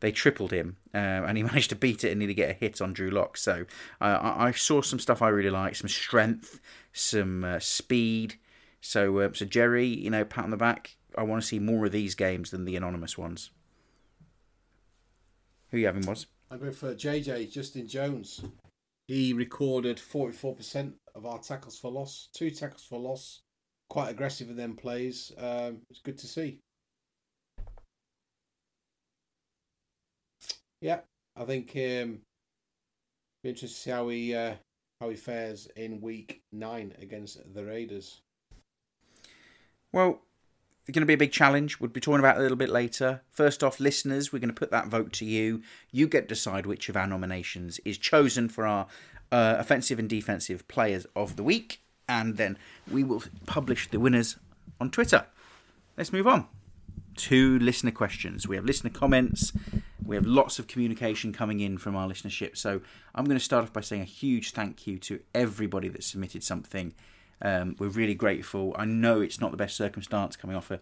they 0.00 0.10
tripled 0.10 0.50
him, 0.50 0.76
uh, 0.94 0.98
and 0.98 1.36
he 1.36 1.42
managed 1.44 1.70
to 1.70 1.76
beat 1.76 2.04
it 2.04 2.10
and 2.10 2.18
nearly 2.18 2.34
get 2.34 2.50
a 2.50 2.54
hit 2.54 2.80
on 2.80 2.94
Drew 2.94 3.10
Lock. 3.10 3.36
So 3.36 3.66
uh, 4.00 4.18
I, 4.20 4.46
I 4.46 4.52
saw 4.52 4.80
some 4.82 4.98
stuff 4.98 5.22
I 5.22 5.28
really 5.28 5.50
like, 5.50 5.76
some 5.76 5.88
strength, 5.88 6.58
some 6.92 7.44
uh, 7.44 7.58
speed. 7.58 8.36
So 8.80 9.18
uh, 9.18 9.28
so 9.34 9.44
Jerry, 9.44 9.86
you 9.86 10.10
know, 10.10 10.24
pat 10.24 10.44
on 10.44 10.50
the 10.50 10.56
back. 10.56 10.96
I 11.16 11.22
want 11.22 11.42
to 11.42 11.46
see 11.46 11.58
more 11.58 11.86
of 11.86 11.92
these 11.92 12.14
games 12.14 12.50
than 12.50 12.64
the 12.64 12.76
anonymous 12.76 13.16
ones. 13.16 13.50
Who 15.70 15.76
are 15.76 15.80
you 15.80 15.86
having, 15.86 16.06
was? 16.06 16.26
I'm 16.50 16.58
going 16.58 16.72
for 16.72 16.94
JJ 16.94 17.50
Justin 17.50 17.86
Jones. 17.86 18.42
He 19.06 19.32
recorded 19.32 19.98
44% 19.98 20.92
of 21.14 21.26
our 21.26 21.38
tackles 21.38 21.78
for 21.78 21.90
loss, 21.90 22.28
two 22.32 22.50
tackles 22.50 22.84
for 22.84 22.98
loss. 22.98 23.42
Quite 23.90 24.10
aggressive 24.10 24.48
in 24.48 24.56
them 24.56 24.76
plays. 24.76 25.30
Um, 25.36 25.82
it's 25.90 26.00
good 26.00 26.16
to 26.18 26.26
see. 26.26 26.60
Yeah, 30.80 31.00
I 31.36 31.44
think 31.44 31.70
um, 31.76 32.20
be 33.42 33.50
interested 33.50 33.68
to 33.68 33.82
see 33.82 33.90
how 33.90 34.08
he 34.08 34.34
uh, 34.34 34.54
how 35.00 35.10
he 35.10 35.16
fares 35.16 35.68
in 35.76 36.00
week 36.00 36.42
nine 36.50 36.94
against 37.00 37.38
the 37.54 37.64
Raiders. 37.64 38.22
Well, 39.92 40.22
going 40.92 41.02
to 41.02 41.06
be 41.06 41.14
a 41.14 41.18
big 41.18 41.32
challenge. 41.32 41.80
We'll 41.80 41.90
be 41.90 42.00
talking 42.00 42.18
about 42.18 42.36
a 42.36 42.40
little 42.40 42.56
bit 42.56 42.68
later. 42.68 43.22
First 43.30 43.64
off, 43.64 43.80
listeners, 43.80 44.32
we're 44.32 44.38
going 44.38 44.48
to 44.48 44.54
put 44.54 44.70
that 44.70 44.88
vote 44.88 45.12
to 45.14 45.24
you. 45.24 45.62
You 45.90 46.06
get 46.06 46.22
to 46.22 46.34
decide 46.34 46.66
which 46.66 46.88
of 46.88 46.96
our 46.96 47.06
nominations 47.06 47.80
is 47.84 47.96
chosen 47.96 48.48
for 48.48 48.66
our 48.66 48.86
uh, 49.32 49.56
offensive 49.58 49.98
and 49.98 50.08
defensive 50.08 50.68
players 50.68 51.06
of 51.16 51.36
the 51.36 51.42
week, 51.42 51.80
and 52.08 52.36
then 52.36 52.58
we 52.90 53.02
will 53.02 53.22
publish 53.46 53.90
the 53.90 53.98
winners 53.98 54.36
on 54.80 54.90
Twitter. 54.90 55.26
Let's 55.96 56.12
move 56.12 56.26
on 56.26 56.46
to 57.16 57.58
listener 57.60 57.90
questions. 57.90 58.46
We 58.46 58.56
have 58.56 58.64
listener 58.64 58.90
comments. 58.90 59.52
We 60.04 60.16
have 60.16 60.26
lots 60.26 60.58
of 60.58 60.66
communication 60.66 61.32
coming 61.32 61.60
in 61.60 61.78
from 61.78 61.96
our 61.96 62.08
listenership. 62.08 62.56
So 62.56 62.80
I'm 63.14 63.24
going 63.24 63.38
to 63.38 63.44
start 63.44 63.64
off 63.64 63.72
by 63.72 63.80
saying 63.80 64.02
a 64.02 64.06
huge 64.06 64.52
thank 64.52 64.86
you 64.86 64.98
to 64.98 65.20
everybody 65.34 65.88
that 65.88 66.04
submitted 66.04 66.44
something. 66.44 66.94
Um, 67.42 67.76
we're 67.78 67.88
really 67.88 68.14
grateful. 68.14 68.74
I 68.78 68.84
know 68.84 69.20
it's 69.20 69.40
not 69.40 69.50
the 69.50 69.56
best 69.56 69.76
circumstance 69.76 70.36
coming 70.36 70.56
off 70.56 70.70
a, 70.70 70.80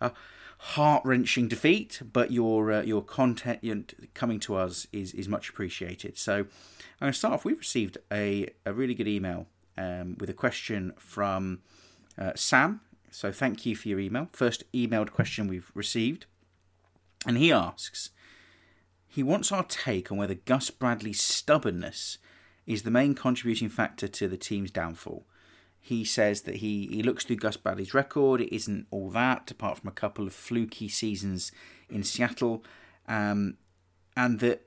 a 0.00 0.12
heart 0.58 1.02
wrenching 1.04 1.48
defeat, 1.48 2.02
but 2.12 2.30
your 2.30 2.72
uh, 2.72 2.82
your 2.82 3.02
content 3.02 3.94
coming 4.14 4.40
to 4.40 4.56
us 4.56 4.86
is 4.92 5.12
is 5.14 5.28
much 5.28 5.48
appreciated. 5.48 6.18
So 6.18 6.34
I'm 6.34 6.46
going 7.00 7.12
to 7.12 7.18
start 7.18 7.34
off. 7.34 7.44
We've 7.44 7.58
received 7.58 7.98
a, 8.12 8.48
a 8.66 8.72
really 8.72 8.94
good 8.94 9.08
email 9.08 9.46
um, 9.78 10.16
with 10.18 10.28
a 10.28 10.34
question 10.34 10.92
from 10.98 11.60
uh, 12.18 12.32
Sam. 12.34 12.80
So 13.10 13.32
thank 13.32 13.66
you 13.66 13.74
for 13.74 13.88
your 13.88 13.98
email. 13.98 14.28
First 14.32 14.70
emailed 14.72 15.10
question 15.10 15.48
we've 15.48 15.70
received. 15.74 16.26
And 17.26 17.36
he 17.36 17.52
asks, 17.52 18.10
he 19.06 19.22
wants 19.22 19.52
our 19.52 19.64
take 19.64 20.10
on 20.10 20.18
whether 20.18 20.34
Gus 20.34 20.70
Bradley's 20.70 21.22
stubbornness 21.22 22.18
is 22.66 22.82
the 22.82 22.90
main 22.90 23.14
contributing 23.14 23.68
factor 23.68 24.08
to 24.08 24.28
the 24.28 24.36
team's 24.36 24.70
downfall. 24.70 25.26
He 25.80 26.04
says 26.04 26.42
that 26.42 26.56
he, 26.56 26.86
he 26.88 27.02
looks 27.02 27.24
through 27.24 27.36
Gus 27.36 27.56
Bradley's 27.56 27.94
record, 27.94 28.42
it 28.42 28.54
isn't 28.54 28.86
all 28.90 29.10
that, 29.10 29.50
apart 29.50 29.78
from 29.78 29.88
a 29.88 29.92
couple 29.92 30.26
of 30.26 30.34
fluky 30.34 30.88
seasons 30.88 31.52
in 31.88 32.04
Seattle. 32.04 32.62
Um, 33.08 33.56
and 34.16 34.40
that 34.40 34.66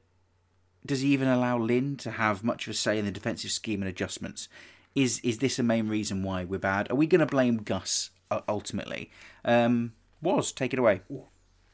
does 0.85 1.01
he 1.01 1.09
even 1.09 1.27
allow 1.27 1.57
Lynn 1.57 1.95
to 1.97 2.11
have 2.11 2.43
much 2.43 2.67
of 2.67 2.71
a 2.71 2.73
say 2.73 2.97
in 2.97 3.05
the 3.05 3.11
defensive 3.11 3.51
scheme 3.51 3.81
and 3.81 3.89
adjustments? 3.89 4.49
Is 4.95 5.19
is 5.19 5.39
this 5.39 5.59
a 5.59 5.63
main 5.63 5.87
reason 5.87 6.23
why 6.23 6.43
we're 6.43 6.59
bad? 6.59 6.91
Are 6.91 6.95
we 6.95 7.07
going 7.07 7.19
to 7.19 7.25
blame 7.25 7.57
Gus 7.57 8.09
ultimately? 8.47 9.11
Um, 9.45 9.93
was 10.21 10.51
take 10.51 10.73
it 10.73 10.79
away. 10.79 11.01
Ooh, 11.11 11.27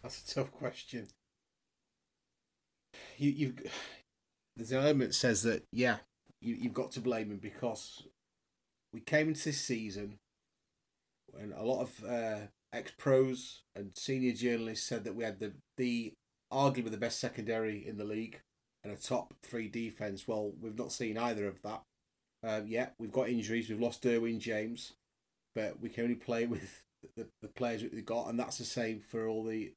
that's 0.04 0.32
a 0.32 0.36
tough 0.36 0.52
question. 0.52 1.08
You, 3.18 3.32
you, 3.32 3.54
there's 4.56 4.72
an 4.72 4.80
element 4.80 5.12
that 5.12 5.16
says 5.16 5.44
that 5.44 5.64
yeah, 5.72 5.98
you, 6.42 6.56
you've 6.56 6.74
got 6.74 6.92
to 6.92 7.02
blame 7.02 7.32
him 7.32 7.38
because 7.38 8.04
we 8.94 9.00
came 9.00 9.28
into 9.28 9.46
this 9.46 9.62
season 9.62 10.18
and 11.40 11.54
a 11.54 11.64
lot 11.64 11.82
of 11.82 12.04
uh, 12.04 12.48
ex 12.74 12.92
pros 12.98 13.62
and 13.76 13.92
senior 13.96 14.34
journalists 14.34 14.88
said 14.88 15.04
that 15.04 15.16
we 15.16 15.24
had 15.24 15.40
the 15.40 15.54
the 15.78 16.14
arguably 16.52 16.92
the 16.92 16.98
best 16.98 17.20
secondary 17.20 17.86
in 17.88 17.98
the 17.98 18.04
league 18.04 18.42
and 18.84 18.94
a 18.94 18.96
top 18.96 19.34
three 19.44 19.68
defense. 19.68 20.28
Well, 20.28 20.54
we've 20.60 20.78
not 20.78 20.92
seen 20.92 21.18
either 21.18 21.48
of 21.48 21.62
that 21.64 21.82
uh, 22.44 22.62
yet. 22.66 22.94
We've 22.98 23.12
got 23.12 23.30
injuries. 23.30 23.70
We've 23.70 23.82
lost 23.82 24.04
Derwin 24.04 24.40
James, 24.40 24.94
but 25.56 25.80
we 25.80 25.90
can 25.90 26.04
only 26.04 26.16
play 26.16 26.46
with 26.48 26.84
the, 27.16 27.28
the 27.42 27.50
players 27.50 27.82
that 27.82 27.94
we've 27.94 28.06
got, 28.06 28.28
and 28.28 28.40
that's 28.40 28.58
the 28.58 28.66
same 28.66 29.00
for 29.00 29.28
all 29.28 29.44
the 29.44 29.74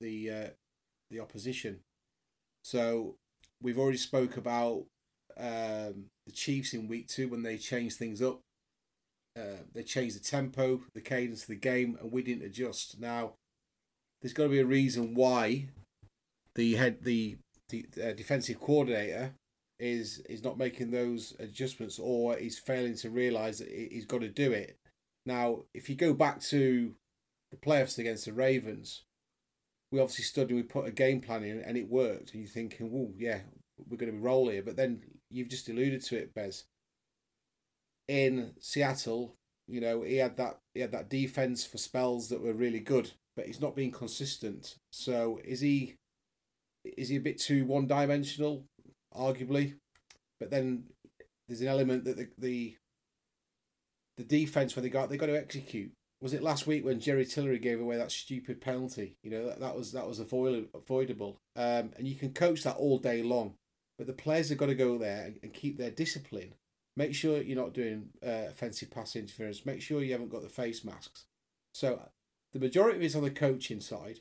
the 0.00 0.30
uh, 0.30 0.48
the 1.10 1.20
opposition. 1.20 1.80
So 2.64 3.16
we've 3.62 3.78
already 3.78 3.98
spoke 3.98 4.36
about 4.36 4.84
um, 5.36 6.06
the 6.26 6.32
Chiefs 6.32 6.74
in 6.74 6.88
week 6.88 7.08
two 7.08 7.28
when 7.28 7.42
they 7.42 7.56
changed 7.56 7.96
things 7.96 8.20
up. 8.20 8.40
Uh, 9.38 9.62
they 9.72 9.82
changed 9.82 10.16
the 10.16 10.20
tempo, 10.20 10.80
the 10.94 11.00
cadence 11.00 11.42
of 11.42 11.48
the 11.48 11.54
game, 11.54 11.96
and 12.00 12.10
we 12.10 12.22
didn't 12.22 12.44
adjust. 12.44 12.98
Now, 12.98 13.34
there's 14.20 14.32
got 14.32 14.44
to 14.44 14.48
be 14.48 14.60
a 14.60 14.66
reason 14.66 15.14
why 15.14 15.68
the 16.56 16.74
head, 16.74 16.98
the, 17.02 17.36
the 17.68 17.86
uh, 18.02 18.12
defensive 18.12 18.58
coordinator 18.58 19.32
is 19.78 20.18
is 20.28 20.42
not 20.42 20.58
making 20.58 20.90
those 20.90 21.34
adjustments, 21.38 22.00
or 22.00 22.36
he's 22.36 22.58
failing 22.58 22.96
to 22.96 23.10
realise 23.10 23.58
that 23.58 23.68
he's 23.68 24.06
got 24.06 24.22
to 24.22 24.28
do 24.28 24.50
it. 24.50 24.76
Now, 25.24 25.60
if 25.72 25.88
you 25.88 25.94
go 25.94 26.12
back 26.14 26.40
to 26.44 26.92
the 27.52 27.56
playoffs 27.58 27.98
against 27.98 28.24
the 28.24 28.32
Ravens, 28.32 29.02
we 29.92 30.00
obviously 30.00 30.24
stood 30.24 30.48
and 30.48 30.56
we 30.56 30.62
put 30.64 30.88
a 30.88 30.92
game 30.92 31.20
plan 31.20 31.44
in, 31.44 31.60
and 31.60 31.76
it 31.76 31.88
worked. 31.88 32.32
And 32.32 32.42
you're 32.42 32.50
thinking, 32.50 32.90
"Oh, 32.92 33.14
yeah, 33.16 33.40
we're 33.88 33.98
going 33.98 34.10
to 34.10 34.18
be 34.18 34.24
roll 34.24 34.48
here," 34.48 34.62
but 34.62 34.74
then 34.74 35.02
you've 35.30 35.48
just 35.48 35.68
alluded 35.68 36.02
to 36.06 36.16
it, 36.16 36.34
Bez 36.34 36.64
in 38.08 38.52
Seattle, 38.58 39.34
you 39.68 39.80
know, 39.80 40.02
he 40.02 40.16
had 40.16 40.36
that 40.38 40.58
he 40.74 40.80
had 40.80 40.92
that 40.92 41.10
defense 41.10 41.64
for 41.64 41.78
spells 41.78 42.30
that 42.30 42.42
were 42.42 42.54
really 42.54 42.80
good, 42.80 43.12
but 43.36 43.46
he's 43.46 43.60
not 43.60 43.76
being 43.76 43.92
consistent. 43.92 44.76
So 44.90 45.38
is 45.44 45.60
he 45.60 45.96
is 46.84 47.10
he 47.10 47.16
a 47.16 47.20
bit 47.20 47.38
too 47.38 47.66
one 47.66 47.86
dimensional? 47.86 48.64
Arguably, 49.14 49.74
but 50.40 50.50
then 50.50 50.84
there's 51.46 51.60
an 51.60 51.68
element 51.68 52.04
that 52.04 52.16
the 52.16 52.28
the, 52.38 52.76
the 54.16 54.24
defense 54.24 54.74
when 54.74 54.82
they 54.82 54.90
got 54.90 55.10
they 55.10 55.16
got 55.16 55.26
to 55.26 55.38
execute. 55.38 55.92
Was 56.20 56.32
it 56.32 56.42
last 56.42 56.66
week 56.66 56.84
when 56.84 56.98
Jerry 56.98 57.24
Tillery 57.24 57.60
gave 57.60 57.80
away 57.80 57.96
that 57.96 58.10
stupid 58.10 58.60
penalty? 58.60 59.16
You 59.22 59.30
know 59.30 59.46
that, 59.46 59.60
that 59.60 59.76
was 59.76 59.92
that 59.92 60.08
was 60.08 60.18
avoid, 60.18 60.68
avoidable. 60.74 61.36
Um, 61.56 61.92
and 61.96 62.08
you 62.08 62.16
can 62.16 62.32
coach 62.32 62.64
that 62.64 62.76
all 62.76 62.98
day 62.98 63.22
long, 63.22 63.54
but 63.98 64.06
the 64.06 64.12
players 64.14 64.48
have 64.48 64.58
got 64.58 64.66
to 64.66 64.74
go 64.74 64.98
there 64.98 65.26
and, 65.26 65.38
and 65.42 65.52
keep 65.52 65.78
their 65.78 65.90
discipline 65.90 66.54
Make 66.98 67.14
sure 67.14 67.40
you're 67.40 67.56
not 67.56 67.74
doing 67.74 68.08
uh, 68.26 68.48
offensive 68.50 68.90
pass 68.90 69.14
interference. 69.14 69.64
Make 69.64 69.80
sure 69.80 70.02
you 70.02 70.10
haven't 70.10 70.32
got 70.32 70.42
the 70.42 70.48
face 70.48 70.84
masks. 70.84 71.26
So 71.72 72.02
the 72.52 72.58
majority 72.58 72.96
of 72.96 73.02
it's 73.04 73.14
on 73.14 73.22
the 73.22 73.30
coaching 73.30 73.80
side, 73.80 74.18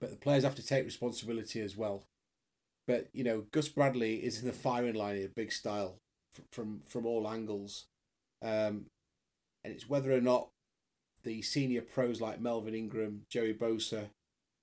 but 0.00 0.10
the 0.10 0.16
players 0.16 0.42
have 0.42 0.56
to 0.56 0.66
take 0.66 0.84
responsibility 0.84 1.60
as 1.60 1.76
well. 1.76 2.02
But 2.88 3.06
you 3.12 3.22
know, 3.22 3.44
Gus 3.52 3.68
Bradley 3.68 4.16
is 4.16 4.40
in 4.40 4.48
the 4.48 4.52
firing 4.52 4.96
line 4.96 5.14
in 5.14 5.26
a 5.26 5.28
big 5.28 5.52
style 5.52 6.00
from 6.50 6.80
from 6.88 7.06
all 7.06 7.28
angles, 7.28 7.84
um, 8.42 8.86
and 9.62 9.72
it's 9.72 9.88
whether 9.88 10.10
or 10.10 10.20
not 10.20 10.48
the 11.22 11.40
senior 11.40 11.82
pros 11.82 12.20
like 12.20 12.40
Melvin 12.40 12.74
Ingram, 12.74 13.26
Joey 13.30 13.54
Bosa, 13.54 14.08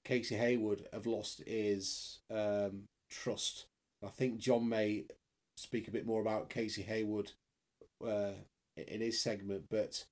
Casey 0.04 0.36
Hayward 0.36 0.90
have 0.92 1.06
lost 1.06 1.42
his 1.48 2.20
um, 2.30 2.84
trust. 3.10 3.68
I 4.06 4.10
think 4.10 4.40
John 4.40 4.68
May 4.68 5.06
speak 5.58 5.88
a 5.88 5.92
bit 5.92 6.06
more 6.06 6.22
about 6.22 6.50
Casey 6.50 6.82
Hayward 6.84 7.32
uh, 8.06 8.32
in 8.76 9.02
his 9.02 9.22
segment, 9.22 9.66
but 9.70 10.06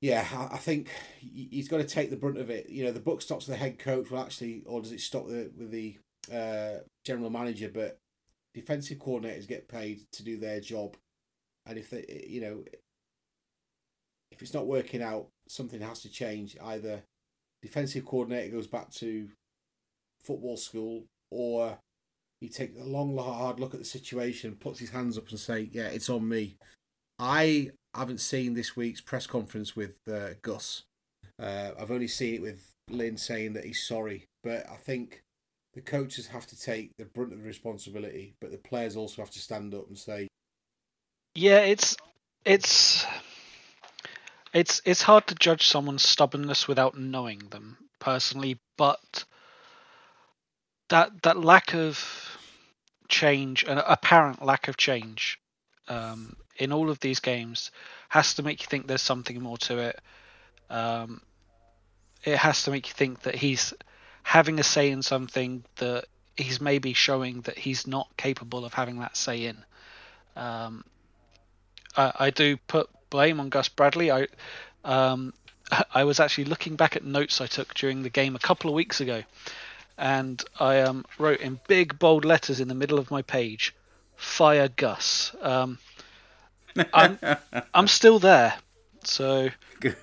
yeah, 0.00 0.26
I, 0.32 0.54
I, 0.54 0.58
think 0.58 0.90
he's 1.18 1.68
got 1.68 1.78
to 1.78 1.84
take 1.84 2.10
the 2.10 2.16
brunt 2.16 2.38
of 2.38 2.50
it. 2.50 2.68
You 2.68 2.84
know, 2.84 2.92
the 2.92 3.00
book 3.00 3.20
stops 3.20 3.46
with 3.46 3.56
the 3.56 3.62
head 3.62 3.78
coach. 3.78 4.10
Well, 4.10 4.22
actually, 4.22 4.62
or 4.66 4.80
does 4.80 4.92
it 4.92 5.00
stop 5.00 5.26
the, 5.26 5.50
with 5.56 5.70
the 5.70 5.98
uh, 6.32 6.82
general 7.04 7.30
manager? 7.30 7.70
But 7.72 7.98
defensive 8.54 8.98
coordinators 8.98 9.48
get 9.48 9.68
paid 9.68 10.04
to 10.12 10.22
do 10.22 10.36
their 10.36 10.60
job, 10.60 10.96
and 11.66 11.78
if 11.78 11.90
they, 11.90 12.24
you 12.28 12.40
know, 12.40 12.64
if 14.30 14.40
it's 14.40 14.54
not 14.54 14.68
working 14.68 15.02
out, 15.02 15.26
something 15.48 15.80
has 15.80 16.00
to 16.02 16.10
change. 16.10 16.56
Either 16.62 17.02
defensive 17.60 18.04
coordinator 18.04 18.54
goes 18.54 18.68
back 18.68 18.90
to 18.90 19.28
football 20.22 20.56
school, 20.56 21.06
or 21.32 21.76
he 22.40 22.48
takes 22.48 22.80
a 22.80 22.84
long, 22.84 23.16
hard 23.16 23.58
look 23.58 23.74
at 23.74 23.80
the 23.80 23.86
situation, 23.86 24.56
puts 24.56 24.78
his 24.78 24.90
hands 24.90 25.18
up 25.18 25.28
and 25.30 25.38
say, 25.38 25.68
"Yeah, 25.72 25.88
it's 25.88 26.08
on 26.08 26.28
me." 26.28 26.56
I 27.18 27.70
haven't 27.94 28.20
seen 28.20 28.54
this 28.54 28.76
week's 28.76 29.00
press 29.00 29.26
conference 29.26 29.74
with 29.74 29.96
uh, 30.08 30.34
Gus. 30.42 30.84
Uh, 31.38 31.70
I've 31.78 31.90
only 31.90 32.08
seen 32.08 32.34
it 32.34 32.42
with 32.42 32.72
Lynn 32.88 33.16
saying 33.16 33.54
that 33.54 33.64
he's 33.64 33.86
sorry, 33.86 34.26
but 34.44 34.68
I 34.70 34.76
think 34.76 35.22
the 35.74 35.80
coaches 35.80 36.28
have 36.28 36.46
to 36.46 36.60
take 36.60 36.90
the 36.96 37.04
brunt 37.04 37.32
of 37.32 37.38
the 37.38 37.44
responsibility, 37.44 38.34
but 38.40 38.50
the 38.50 38.58
players 38.58 38.96
also 38.96 39.22
have 39.22 39.30
to 39.32 39.40
stand 39.40 39.74
up 39.74 39.88
and 39.88 39.98
say, 39.98 40.28
"Yeah, 41.34 41.60
it's 41.60 41.96
it's." 42.44 43.06
It's 44.54 44.80
it's 44.86 45.02
hard 45.02 45.26
to 45.26 45.34
judge 45.34 45.66
someone's 45.66 46.08
stubbornness 46.08 46.66
without 46.66 46.98
knowing 46.98 47.40
them 47.50 47.76
personally, 47.98 48.58
but 48.78 49.26
that 50.88 51.22
that 51.22 51.36
lack 51.36 51.74
of 51.74 52.27
change, 53.08 53.64
an 53.64 53.78
apparent 53.78 54.44
lack 54.44 54.68
of 54.68 54.76
change, 54.76 55.40
um, 55.88 56.36
in 56.56 56.72
all 56.72 56.90
of 56.90 57.00
these 57.00 57.20
games, 57.20 57.70
has 58.08 58.34
to 58.34 58.42
make 58.42 58.60
you 58.60 58.66
think 58.66 58.86
there's 58.86 59.02
something 59.02 59.40
more 59.40 59.58
to 59.58 59.78
it. 59.78 60.00
Um, 60.70 61.20
it 62.24 62.36
has 62.36 62.64
to 62.64 62.70
make 62.70 62.88
you 62.88 62.94
think 62.94 63.20
that 63.22 63.34
he's 63.34 63.72
having 64.22 64.60
a 64.60 64.62
say 64.62 64.90
in 64.90 65.02
something 65.02 65.64
that 65.76 66.04
he's 66.36 66.60
maybe 66.60 66.92
showing 66.92 67.40
that 67.42 67.58
he's 67.58 67.86
not 67.86 68.08
capable 68.16 68.64
of 68.64 68.74
having 68.74 69.00
that 69.00 69.16
say 69.16 69.46
in. 69.46 69.64
Um, 70.36 70.84
I, 71.96 72.12
I, 72.18 72.30
do 72.30 72.56
put 72.56 72.88
blame 73.10 73.40
on 73.40 73.48
Gus 73.48 73.68
Bradley. 73.68 74.10
I 74.12 74.26
um, 74.84 75.32
I 75.94 76.04
was 76.04 76.20
actually 76.20 76.44
looking 76.44 76.76
back 76.76 76.96
at 76.96 77.04
notes 77.04 77.40
I 77.40 77.46
took 77.46 77.74
during 77.74 78.02
the 78.02 78.10
game 78.10 78.36
a 78.36 78.38
couple 78.38 78.70
of 78.70 78.74
weeks 78.74 79.00
ago, 79.00 79.22
and 79.98 80.42
I 80.58 80.80
um, 80.80 81.04
wrote 81.18 81.40
in 81.40 81.60
big 81.66 81.98
bold 81.98 82.24
letters 82.24 82.60
in 82.60 82.68
the 82.68 82.74
middle 82.74 82.98
of 82.98 83.10
my 83.10 83.22
page, 83.22 83.74
"Fire 84.16 84.68
Gus." 84.68 85.34
Um, 85.42 85.78
I'm 86.94 87.18
I'm 87.74 87.88
still 87.88 88.18
there, 88.18 88.54
so 89.04 89.50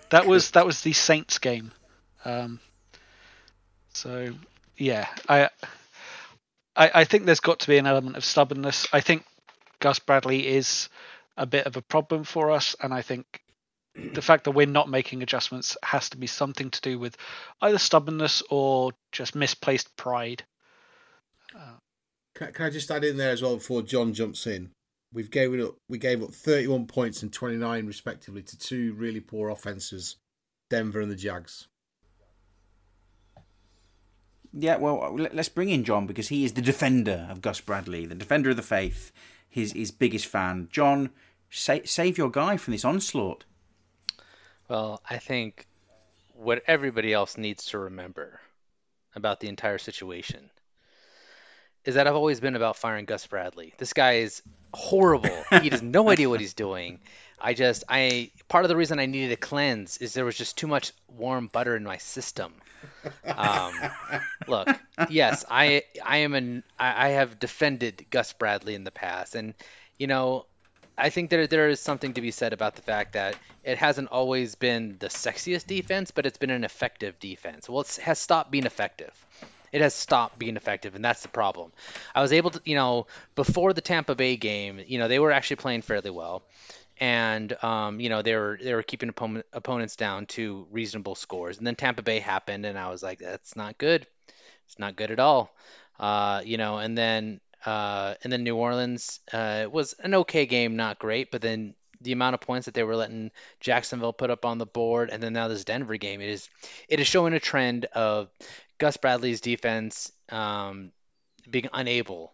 that 0.09 0.27
was 0.27 0.51
that 0.51 0.65
was 0.65 0.81
the 0.81 0.93
Saints 0.93 1.39
game. 1.39 1.71
Um, 2.25 2.59
so 3.93 4.29
yeah, 4.77 5.07
I, 5.29 5.49
I 6.75 6.91
I 6.93 7.03
think 7.05 7.25
there's 7.25 7.39
got 7.39 7.59
to 7.61 7.67
be 7.67 7.77
an 7.77 7.87
element 7.87 8.17
of 8.17 8.25
stubbornness. 8.25 8.87
I 8.91 8.99
think 8.99 9.25
Gus 9.79 9.99
Bradley 9.99 10.47
is 10.47 10.89
a 11.37 11.45
bit 11.45 11.65
of 11.65 11.77
a 11.77 11.81
problem 11.81 12.25
for 12.25 12.51
us, 12.51 12.75
and 12.81 12.93
I 12.93 13.01
think 13.01 13.41
the 13.95 14.21
fact 14.21 14.43
that 14.43 14.51
we're 14.51 14.65
not 14.65 14.89
making 14.89 15.23
adjustments 15.23 15.77
has 15.83 16.09
to 16.09 16.17
be 16.17 16.27
something 16.27 16.69
to 16.69 16.81
do 16.81 16.99
with 16.99 17.17
either 17.61 17.77
stubbornness 17.77 18.43
or 18.49 18.91
just 19.11 19.35
misplaced 19.35 19.95
pride. 19.95 20.43
Uh, 21.55 21.77
can, 22.33 22.51
can, 22.51 22.65
I 22.65 22.69
just 22.69 22.91
add 22.91 23.03
in 23.03 23.17
there 23.17 23.31
as 23.31 23.41
well 23.41 23.55
before 23.55 23.81
John 23.81 24.13
jumps 24.13 24.45
in? 24.47 24.71
We've 25.13 25.31
gave 25.31 25.53
it 25.53 25.61
up. 25.61 25.75
We 25.87 25.97
gave 25.97 26.21
up 26.21 26.33
31 26.33 26.87
points 26.87 27.23
and 27.23 27.31
29 27.31 27.87
respectively 27.87 28.41
to 28.43 28.57
two 28.57 28.93
really 28.93 29.21
poor 29.21 29.49
offenses, 29.49 30.17
Denver 30.69 30.99
and 30.99 31.09
the 31.09 31.15
Jags. 31.15 31.67
Yeah, 34.57 34.77
well, 34.77 35.13
let's 35.13 35.49
bring 35.49 35.69
in 35.69 35.83
John 35.83 36.07
because 36.07 36.29
he 36.29 36.45
is 36.45 36.53
the 36.53 36.61
defender 36.61 37.27
of 37.29 37.41
Gus 37.41 37.59
Bradley, 37.59 38.05
the 38.05 38.15
defender 38.15 38.49
of 38.49 38.55
the 38.55 38.61
faith, 38.61 39.11
his 39.49 39.73
his 39.73 39.91
biggest 39.91 40.27
fan. 40.27 40.69
John, 40.71 41.09
sa- 41.49 41.79
save 41.83 42.17
your 42.17 42.31
guy 42.31 42.55
from 42.55 42.71
this 42.71 42.85
onslaught. 42.85 43.43
Well, 44.67 45.01
I 45.07 45.17
think 45.17 45.67
what 46.33 46.63
everybody 46.67 47.13
else 47.13 47.37
needs 47.37 47.67
to 47.67 47.79
remember 47.79 48.39
about 49.15 49.39
the 49.39 49.47
entire 49.47 49.77
situation 49.77 50.49
is 51.85 51.95
that 51.95 52.07
I've 52.07 52.15
always 52.15 52.39
been 52.39 52.55
about 52.55 52.75
firing 52.75 53.05
Gus 53.05 53.27
Bradley. 53.27 53.73
This 53.77 53.93
guy 53.93 54.13
is 54.13 54.41
horrible. 54.73 55.43
he 55.61 55.69
has 55.69 55.81
no 55.81 56.09
idea 56.09 56.29
what 56.29 56.39
he's 56.41 56.53
doing. 56.65 56.99
I 57.39 57.53
just 57.53 57.83
I 57.87 58.31
part 58.47 58.65
of 58.65 58.69
the 58.69 58.75
reason 58.75 58.99
I 58.99 59.05
needed 59.05 59.31
a 59.31 59.37
cleanse 59.37 59.97
is 59.97 60.13
there 60.13 60.25
was 60.25 60.37
just 60.37 60.57
too 60.57 60.67
much 60.67 60.93
warm 61.07 61.47
butter 61.47 61.75
in 61.75 61.83
my 61.83 61.97
system. 61.97 62.53
Um, 63.25 63.73
look, 64.47 64.67
yes, 65.09 65.45
I 65.49 65.83
I 66.03 66.17
am 66.17 66.33
an 66.33 66.63
I, 66.79 67.07
I 67.07 67.09
have 67.09 67.39
defended 67.39 68.05
Gus 68.09 68.33
Bradley 68.33 68.73
in 68.73 68.83
the 68.83 68.91
past, 68.91 69.35
and 69.35 69.53
you 69.99 70.07
know 70.07 70.45
I 70.97 71.09
think 71.09 71.29
there 71.29 71.47
there 71.47 71.69
is 71.69 71.79
something 71.79 72.13
to 72.13 72.21
be 72.21 72.31
said 72.31 72.53
about 72.53 72.75
the 72.75 72.81
fact 72.81 73.13
that 73.13 73.35
it 73.63 73.77
hasn't 73.77 74.09
always 74.09 74.55
been 74.55 74.97
the 74.99 75.07
sexiest 75.07 75.67
defense, 75.67 76.11
but 76.11 76.25
it's 76.25 76.37
been 76.37 76.49
an 76.51 76.63
effective 76.63 77.19
defense. 77.19 77.67
Well, 77.67 77.81
it 77.81 77.95
has 78.03 78.19
stopped 78.19 78.51
being 78.51 78.65
effective. 78.65 79.13
It 79.71 79.81
has 79.81 79.93
stopped 79.93 80.39
being 80.39 80.55
effective, 80.55 80.95
and 80.95 81.03
that's 81.03 81.21
the 81.21 81.27
problem. 81.27 81.73
I 82.13 82.21
was 82.21 82.31
able 82.31 82.51
to, 82.51 82.61
you 82.63 82.75
know, 82.75 83.07
before 83.35 83.73
the 83.73 83.81
Tampa 83.81 84.15
Bay 84.15 84.37
game, 84.37 84.79
you 84.87 84.99
know, 84.99 85.09
they 85.09 85.19
were 85.19 85.31
actually 85.31 85.57
playing 85.57 85.81
fairly 85.81 86.11
well, 86.11 86.43
and 86.97 87.61
um, 87.63 87.99
you 87.99 88.09
know 88.09 88.21
they 88.21 88.35
were 88.35 88.57
they 88.61 88.73
were 88.73 88.83
keeping 88.83 89.09
opponent, 89.09 89.45
opponents 89.51 89.97
down 89.97 90.27
to 90.27 90.65
reasonable 90.71 91.15
scores. 91.15 91.57
And 91.57 91.67
then 91.67 91.75
Tampa 91.75 92.03
Bay 92.03 92.19
happened, 92.19 92.65
and 92.65 92.77
I 92.79 92.89
was 92.89 93.03
like, 93.03 93.19
that's 93.19 93.55
not 93.57 93.77
good. 93.77 94.07
It's 94.65 94.79
not 94.79 94.95
good 94.95 95.11
at 95.11 95.19
all. 95.19 95.53
Uh, 95.99 96.41
you 96.43 96.57
know, 96.57 96.77
and 96.77 96.97
then 96.97 97.39
uh, 97.65 98.15
and 98.23 98.31
then 98.31 98.43
New 98.43 98.55
Orleans 98.55 99.19
uh, 99.33 99.65
was 99.71 99.93
an 99.93 100.13
okay 100.15 100.45
game, 100.45 100.75
not 100.75 100.99
great, 100.99 101.31
but 101.31 101.41
then 101.41 101.75
the 102.01 102.11
amount 102.11 102.35
of 102.35 102.41
points 102.41 102.65
that 102.65 102.73
they 102.73 102.83
were 102.83 102.95
letting 102.95 103.31
Jacksonville 103.59 104.13
put 104.13 104.29
up 104.29 104.45
on 104.45 104.57
the 104.57 104.65
board, 104.65 105.09
and 105.11 105.21
then 105.21 105.33
now 105.33 105.47
this 105.47 105.63
Denver 105.63 105.97
game, 105.97 106.21
it 106.21 106.29
is 106.29 106.49
it 106.87 106.99
is 106.99 107.07
showing 107.07 107.33
a 107.33 107.39
trend 107.39 107.85
of 107.85 108.29
Gus 108.77 108.97
Bradley's 108.97 109.41
defense 109.41 110.11
um, 110.29 110.91
being 111.49 111.69
unable 111.73 112.33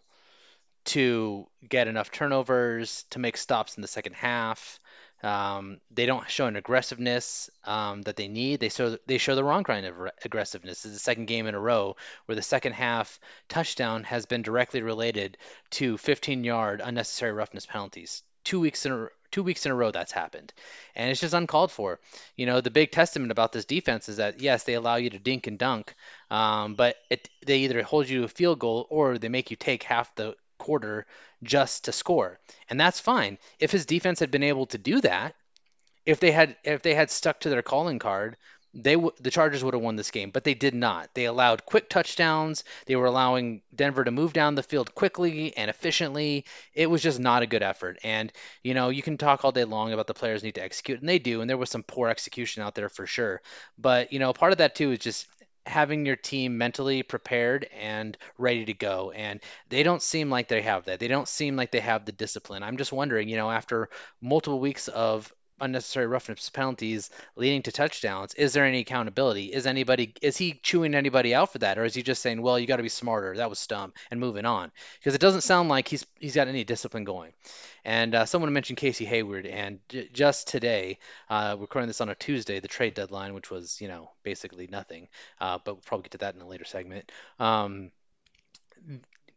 to 0.84 1.46
get 1.66 1.88
enough 1.88 2.10
turnovers 2.10 3.04
to 3.10 3.18
make 3.18 3.36
stops 3.36 3.76
in 3.76 3.82
the 3.82 3.88
second 3.88 4.14
half. 4.14 4.80
Um, 5.22 5.80
they 5.90 6.06
don't 6.06 6.28
show 6.28 6.46
an 6.46 6.56
aggressiveness 6.56 7.48
um, 7.64 8.02
that 8.02 8.16
they 8.16 8.28
need. 8.28 8.60
They 8.60 8.68
show 8.68 8.96
they 9.06 9.18
show 9.18 9.34
the 9.34 9.44
wrong 9.44 9.64
kind 9.64 9.86
of 9.86 9.94
aggressiveness. 10.24 10.84
It's 10.84 10.94
the 10.94 11.00
second 11.00 11.26
game 11.26 11.46
in 11.46 11.54
a 11.54 11.60
row 11.60 11.96
where 12.26 12.36
the 12.36 12.42
second 12.42 12.72
half 12.72 13.20
touchdown 13.48 14.04
has 14.04 14.26
been 14.26 14.42
directly 14.42 14.82
related 14.82 15.38
to 15.72 15.96
15-yard 15.96 16.80
unnecessary 16.84 17.32
roughness 17.32 17.66
penalties. 17.66 18.22
Two 18.44 18.58
weeks 18.58 18.84
in 18.84 18.92
a 18.92 19.08
two 19.32 19.42
weeks 19.42 19.64
in 19.64 19.72
a 19.72 19.74
row 19.74 19.90
that's 19.90 20.12
happened, 20.12 20.52
and 20.94 21.10
it's 21.10 21.20
just 21.20 21.34
uncalled 21.34 21.72
for. 21.72 21.98
You 22.36 22.46
know, 22.46 22.60
the 22.60 22.70
big 22.70 22.90
testament 22.90 23.32
about 23.32 23.52
this 23.52 23.64
defense 23.64 24.08
is 24.08 24.18
that 24.18 24.40
yes, 24.40 24.64
they 24.64 24.74
allow 24.74 24.96
you 24.96 25.10
to 25.10 25.18
dink 25.18 25.46
and 25.46 25.58
dunk, 25.58 25.94
um, 26.30 26.74
but 26.74 26.96
it, 27.10 27.28
they 27.44 27.58
either 27.60 27.82
hold 27.82 28.08
you 28.08 28.20
to 28.20 28.24
a 28.24 28.28
field 28.28 28.58
goal 28.58 28.86
or 28.90 29.18
they 29.18 29.28
make 29.28 29.50
you 29.50 29.56
take 29.56 29.82
half 29.82 30.14
the 30.14 30.36
quarter 30.62 31.06
just 31.42 31.84
to 31.84 31.92
score. 31.92 32.38
And 32.70 32.80
that's 32.80 33.00
fine. 33.00 33.38
If 33.58 33.72
his 33.72 33.86
defense 33.86 34.20
had 34.20 34.30
been 34.30 34.42
able 34.52 34.66
to 34.66 34.78
do 34.78 35.00
that, 35.00 35.34
if 36.06 36.20
they 36.20 36.32
had 36.32 36.56
if 36.64 36.82
they 36.82 36.94
had 36.94 37.10
stuck 37.10 37.40
to 37.40 37.50
their 37.50 37.62
calling 37.62 37.98
card, 37.98 38.36
they 38.74 38.94
w- 38.94 39.12
the 39.20 39.30
Chargers 39.30 39.62
would 39.62 39.74
have 39.74 39.82
won 39.82 39.96
this 39.96 40.10
game, 40.10 40.30
but 40.30 40.44
they 40.44 40.54
did 40.54 40.74
not. 40.74 41.10
They 41.14 41.26
allowed 41.26 41.66
quick 41.66 41.90
touchdowns. 41.90 42.64
They 42.86 42.96
were 42.96 43.06
allowing 43.06 43.62
Denver 43.74 44.04
to 44.04 44.10
move 44.10 44.32
down 44.32 44.54
the 44.54 44.62
field 44.62 44.94
quickly 44.94 45.54
and 45.56 45.68
efficiently. 45.68 46.46
It 46.74 46.88
was 46.88 47.02
just 47.02 47.20
not 47.20 47.42
a 47.42 47.46
good 47.46 47.62
effort. 47.62 47.98
And 48.02 48.32
you 48.62 48.74
know, 48.74 48.88
you 48.88 49.02
can 49.02 49.18
talk 49.18 49.44
all 49.44 49.52
day 49.52 49.64
long 49.64 49.92
about 49.92 50.06
the 50.06 50.14
players 50.14 50.42
need 50.42 50.54
to 50.56 50.64
execute, 50.64 51.00
and 51.00 51.08
they 51.08 51.18
do. 51.18 51.40
And 51.40 51.50
there 51.50 51.58
was 51.58 51.70
some 51.70 51.82
poor 51.82 52.08
execution 52.08 52.62
out 52.62 52.74
there 52.74 52.88
for 52.88 53.06
sure. 53.06 53.42
But 53.78 54.12
you 54.12 54.18
know, 54.18 54.32
part 54.32 54.52
of 54.52 54.58
that 54.58 54.74
too 54.74 54.92
is 54.92 55.00
just 55.00 55.26
having 55.66 56.06
your 56.06 56.16
team 56.16 56.58
mentally 56.58 57.02
prepared 57.02 57.68
and 57.78 58.16
ready 58.38 58.64
to 58.64 58.74
go. 58.74 59.10
And 59.12 59.40
they 59.68 59.82
don't 59.82 60.02
seem 60.02 60.30
like 60.30 60.48
they 60.48 60.62
have 60.62 60.86
that. 60.86 61.00
They 61.00 61.08
don't 61.08 61.28
seem 61.28 61.56
like 61.56 61.70
they 61.70 61.80
have 61.80 62.04
the 62.04 62.12
discipline. 62.12 62.62
I'm 62.62 62.76
just 62.76 62.92
wondering, 62.92 63.28
you 63.28 63.36
know, 63.36 63.50
after 63.50 63.88
multiple 64.20 64.60
weeks 64.60 64.88
of 64.88 65.32
unnecessary 65.62 66.06
roughness 66.06 66.50
penalties 66.50 67.10
leading 67.36 67.62
to 67.62 67.72
touchdowns. 67.72 68.34
Is 68.34 68.52
there 68.52 68.66
any 68.66 68.80
accountability? 68.80 69.46
Is 69.46 69.66
anybody 69.66 70.14
is 70.20 70.36
he 70.36 70.60
chewing 70.62 70.94
anybody 70.94 71.34
out 71.34 71.52
for 71.52 71.58
that? 71.58 71.78
Or 71.78 71.84
is 71.84 71.94
he 71.94 72.02
just 72.02 72.20
saying 72.20 72.42
well 72.42 72.58
you 72.58 72.66
got 72.66 72.76
to 72.76 72.82
be 72.82 72.88
smarter. 72.88 73.36
That 73.36 73.48
was 73.48 73.66
dumb 73.66 73.92
and 74.10 74.20
moving 74.20 74.44
on. 74.44 74.72
Because 74.98 75.14
it 75.14 75.20
doesn't 75.20 75.42
sound 75.42 75.68
like 75.68 75.88
he's 75.88 76.04
he's 76.18 76.34
got 76.34 76.48
any 76.48 76.64
discipline 76.64 77.04
going. 77.04 77.32
And 77.84 78.14
uh, 78.14 78.24
someone 78.26 78.52
mentioned 78.52 78.78
Casey 78.78 79.04
Hayward, 79.04 79.44
and 79.44 79.80
j- 79.88 80.08
just 80.12 80.46
today, 80.48 80.98
uh, 81.28 81.56
recording 81.58 81.88
this 81.88 82.00
on 82.00 82.08
a 82.08 82.14
Tuesday, 82.14 82.60
the 82.60 82.68
trade 82.68 82.94
deadline, 82.94 83.34
which 83.34 83.50
was 83.50 83.80
you 83.80 83.88
know 83.88 84.10
basically 84.22 84.68
nothing, 84.68 85.08
uh, 85.40 85.58
but 85.64 85.74
we'll 85.74 85.82
probably 85.84 86.04
get 86.04 86.12
to 86.12 86.18
that 86.18 86.34
in 86.34 86.40
a 86.40 86.46
later 86.46 86.64
segment. 86.64 87.10
Um, 87.40 87.90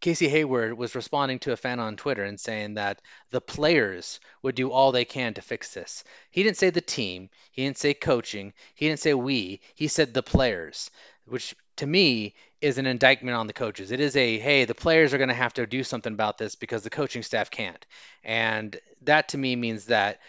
Casey 0.05 0.29
Hayward 0.29 0.77
was 0.77 0.93
responding 0.93 1.39
to 1.39 1.51
a 1.51 1.57
fan 1.57 1.79
on 1.79 1.95
Twitter 1.95 2.23
and 2.23 2.39
saying 2.39 2.75
that 2.75 3.01
the 3.31 3.41
players 3.41 4.19
would 4.43 4.53
do 4.53 4.69
all 4.69 4.91
they 4.91 5.03
can 5.03 5.33
to 5.33 5.41
fix 5.41 5.73
this. 5.73 6.03
He 6.29 6.43
didn't 6.43 6.57
say 6.57 6.69
the 6.69 6.79
team, 6.79 7.31
he 7.51 7.63
didn't 7.63 7.79
say 7.79 7.95
coaching, 7.95 8.53
he 8.75 8.87
didn't 8.87 8.99
say 8.99 9.15
we, 9.15 9.61
he 9.73 9.87
said 9.87 10.13
the 10.13 10.21
players, 10.21 10.91
which 11.25 11.55
to 11.77 11.87
me 11.87 12.35
is 12.61 12.77
an 12.77 12.85
indictment 12.85 13.35
on 13.35 13.47
the 13.47 13.53
coaches. 13.53 13.91
It 13.91 13.99
is 13.99 14.15
a 14.15 14.37
hey, 14.37 14.65
the 14.65 14.75
players 14.75 15.11
are 15.11 15.17
going 15.17 15.29
to 15.29 15.33
have 15.33 15.55
to 15.55 15.65
do 15.65 15.83
something 15.83 16.13
about 16.13 16.37
this 16.37 16.53
because 16.53 16.83
the 16.83 16.91
coaching 16.91 17.23
staff 17.23 17.49
can't. 17.49 17.83
And 18.23 18.79
that 19.05 19.29
to 19.29 19.39
me 19.39 19.55
means 19.55 19.85
that 19.85 20.19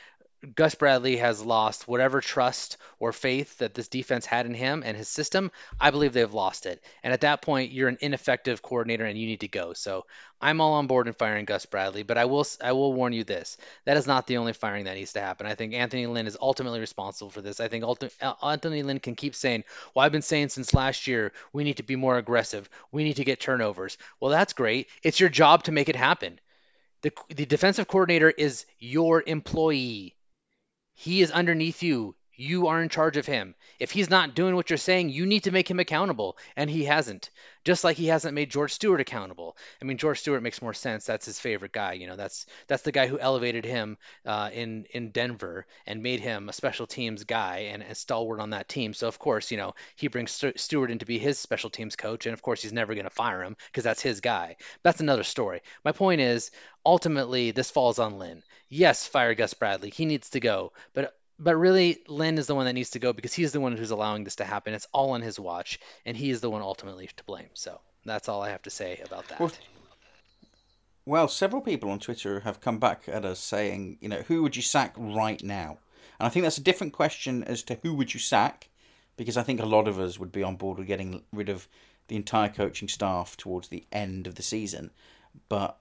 Gus 0.55 0.75
Bradley 0.75 1.17
has 1.17 1.43
lost 1.45 1.89
whatever 1.89 2.21
trust 2.21 2.77
or 2.99 3.13
faith 3.13 3.59
that 3.59 3.75
this 3.75 3.89
defense 3.89 4.27
had 4.27 4.47
in 4.47 4.55
him 4.55 4.83
and 4.85 4.97
his 4.97 5.09
system. 5.09 5.51
I 5.81 5.91
believe 5.91 6.13
they've 6.13 6.33
lost 6.33 6.67
it. 6.67 6.83
And 7.03 7.13
at 7.13 7.23
that 7.23 7.43
point, 7.43 7.73
you're 7.73 7.89
an 7.89 7.99
ineffective 8.01 8.63
coordinator 8.63 9.05
and 9.05 9.19
you 9.19 9.27
need 9.27 9.41
to 9.41 9.49
go. 9.49 9.73
So 9.73 10.05
I'm 10.41 10.61
all 10.61 10.75
on 10.75 10.87
board 10.87 11.07
in 11.07 11.15
firing 11.15 11.47
Gus 11.47 11.67
Bradley, 11.67 12.03
but 12.03 12.19
I 12.19 12.27
will 12.27 12.47
I 12.63 12.73
will 12.73 12.93
warn 12.93 13.13
you 13.13 13.25
this: 13.25 13.57
that 13.87 13.97
is 13.97 14.07
not 14.07 14.27
the 14.27 14.37
only 14.37 14.53
firing 14.53 14.85
that 14.85 14.97
needs 14.97 15.15
to 15.15 15.21
happen. 15.21 15.47
I 15.47 15.55
think 15.55 15.73
Anthony 15.73 16.07
Lynn 16.07 16.27
is 16.27 16.37
ultimately 16.41 16.81
responsible 16.81 17.31
for 17.31 17.41
this. 17.41 17.59
I 17.59 17.69
think 17.69 17.85
uh, 17.85 18.35
Anthony 18.43 18.83
Lynn 18.83 19.01
can 19.01 19.15
keep 19.15 19.35
saying, 19.35 19.65
"Well, 19.95 20.05
I've 20.05 20.13
been 20.13 20.23
saying 20.23 20.51
since 20.51 20.75
last 20.75 21.07
year 21.07 21.33
we 21.53 21.65
need 21.65 21.79
to 21.79 21.83
be 21.83 21.97
more 21.97 22.19
aggressive. 22.19 22.69
We 22.93 23.05
need 23.05 23.17
to 23.17 23.25
get 23.25 23.41
turnovers." 23.41 23.97
Well, 24.21 24.31
that's 24.31 24.53
great. 24.53 24.89
It's 25.03 25.21
your 25.21 25.31
job 25.31 25.65
to 25.65 25.73
make 25.73 25.89
it 25.89 25.97
happen. 25.97 26.39
The, 27.03 27.13
the 27.29 27.47
defensive 27.47 27.89
coordinator 27.89 28.31
is 28.31 28.67
your 28.79 29.23
employee. 29.27 30.17
He 30.97 31.21
is 31.23 31.31
underneath 31.31 31.83
you. 31.83 32.17
You 32.37 32.67
are 32.69 32.83
in 32.83 32.91
charge 32.91 33.17
of 33.17 33.27
him. 33.27 33.55
If 33.79 33.91
he's 33.91 34.11
not 34.11 34.35
doing 34.35 34.55
what 34.55 34.69
you're 34.69 34.77
saying, 34.77 35.09
you 35.09 35.25
need 35.25 35.45
to 35.45 35.51
make 35.51 35.71
him 35.71 35.81
accountable. 35.81 36.37
And 36.55 36.69
he 36.69 36.85
hasn't. 36.85 37.31
Just 37.65 37.83
like 37.83 37.97
he 37.97 38.07
hasn't 38.07 38.35
made 38.35 38.51
George 38.51 38.73
Stewart 38.73 39.01
accountable. 39.01 39.57
I 39.83 39.87
mean, 39.87 39.97
George 39.97 40.21
Stewart 40.21 40.43
makes 40.43 40.63
more 40.63 40.75
sense. 40.75 41.05
That's 41.05 41.27
his 41.27 41.41
favorite 41.41 41.73
guy. 41.73 41.95
You 41.95 42.07
know, 42.07 42.15
that's 42.15 42.47
that's 42.69 42.83
the 42.83 42.93
guy 42.93 43.07
who 43.07 43.19
elevated 43.19 43.65
him 43.65 43.97
uh, 44.25 44.51
in 44.53 44.87
in 44.91 45.11
Denver 45.11 45.67
and 45.87 46.03
made 46.03 46.21
him 46.21 46.49
a 46.49 46.53
special 46.53 46.87
teams 46.87 47.25
guy 47.25 47.71
and 47.73 47.83
a 47.83 47.95
stalwart 47.95 48.41
on 48.41 48.51
that 48.51 48.69
team. 48.69 48.95
So 48.95 49.09
of 49.09 49.19
course, 49.19 49.51
you 49.51 49.57
know, 49.57 49.75
he 49.97 50.09
brings 50.09 50.31
St- 50.31 50.61
Stewart 50.61 50.91
in 50.91 50.99
to 50.99 51.07
be 51.07 51.19
his 51.19 51.39
special 51.39 51.71
teams 51.71 51.97
coach, 51.97 52.27
and 52.27 52.35
of 52.35 52.43
course, 52.43 52.63
he's 52.63 52.73
never 52.73 52.95
going 52.95 53.05
to 53.05 53.11
fire 53.11 53.43
him 53.43 53.57
because 53.67 53.83
that's 53.83 54.03
his 54.03 54.21
guy. 54.21 54.57
That's 54.83 55.01
another 55.01 55.25
story. 55.25 55.63
My 55.85 55.93
point 55.93 56.21
is, 56.21 56.51
ultimately, 56.85 57.51
this 57.51 57.71
falls 57.71 57.99
on 57.99 58.19
Lynn. 58.19 58.43
Yes, 58.69 59.07
fire 59.07 59.35
Gus 59.35 59.55
Bradley. 59.55 59.91
He 59.91 60.05
needs 60.05 60.31
to 60.31 60.41
go, 60.41 60.73
but 60.95 61.15
but 61.39 61.57
really, 61.57 62.03
Lynn 62.09 62.39
is 62.39 62.47
the 62.47 62.55
one 62.55 62.67
that 62.67 62.73
needs 62.73 62.91
to 62.91 62.99
go 62.99 63.13
because 63.13 63.35
he's 63.35 63.53
the 63.53 63.61
one 63.61 63.77
who's 63.77 63.91
allowing 63.91 64.25
this 64.25 64.37
to 64.37 64.45
happen. 64.45 64.75
It's 64.75 64.89
all 64.93 65.11
on 65.11 65.23
his 65.23 65.39
watch, 65.39 65.79
and 66.05 66.17
he 66.17 66.31
is 66.31 66.41
the 66.41 66.51
one 66.51 66.63
ultimately 66.63 67.09
to 67.17 67.25
blame. 67.25 67.51
So 67.55 67.81
that's 68.05 68.29
all 68.29 68.43
I 68.43 68.51
have 68.51 68.63
to 68.63 68.71
say 68.71 69.01
about 69.05 69.29
that. 69.29 69.41
Well, 69.41 69.53
well, 71.05 71.29
several 71.29 71.63
people 71.63 71.91
on 71.91 72.01
Twitter 72.01 72.41
have 72.41 72.61
come 72.61 72.79
back 72.79 73.03
at 73.07 73.25
us 73.25 73.39
saying, 73.39 73.99
you 74.01 74.09
know, 74.09 74.23
who 74.23 74.43
would 74.43 74.57
you 74.57 74.63
sack 74.63 74.95
right 74.99 75.43
now? 75.43 75.79
And 76.19 76.27
I 76.27 76.31
think 76.31 76.43
that's 76.43 76.59
a 76.59 76.63
different 76.63 76.93
question 76.93 77.45
as 77.45 77.63
to 77.65 77.79
who 77.83 77.95
would 77.95 78.13
you 78.13 78.19
sack, 78.19 78.71
because 79.17 79.37
I 79.37 79.43
think 79.43 79.61
a 79.61 79.67
lot 79.67 79.87
of 79.87 80.01
us 80.01 80.19
would 80.19 80.33
be 80.33 80.43
on 80.43 80.57
board 80.57 80.79
with 80.79 80.89
getting 80.89 81.23
rid 81.33 81.49
of 81.49 81.69
the 82.09 82.17
entire 82.17 82.49
coaching 82.49 82.89
staff 82.89 83.37
towards 83.37 83.69
the 83.69 83.85
end 83.93 84.27
of 84.27 84.35
the 84.35 84.43
season. 84.43 84.91
But 85.49 85.79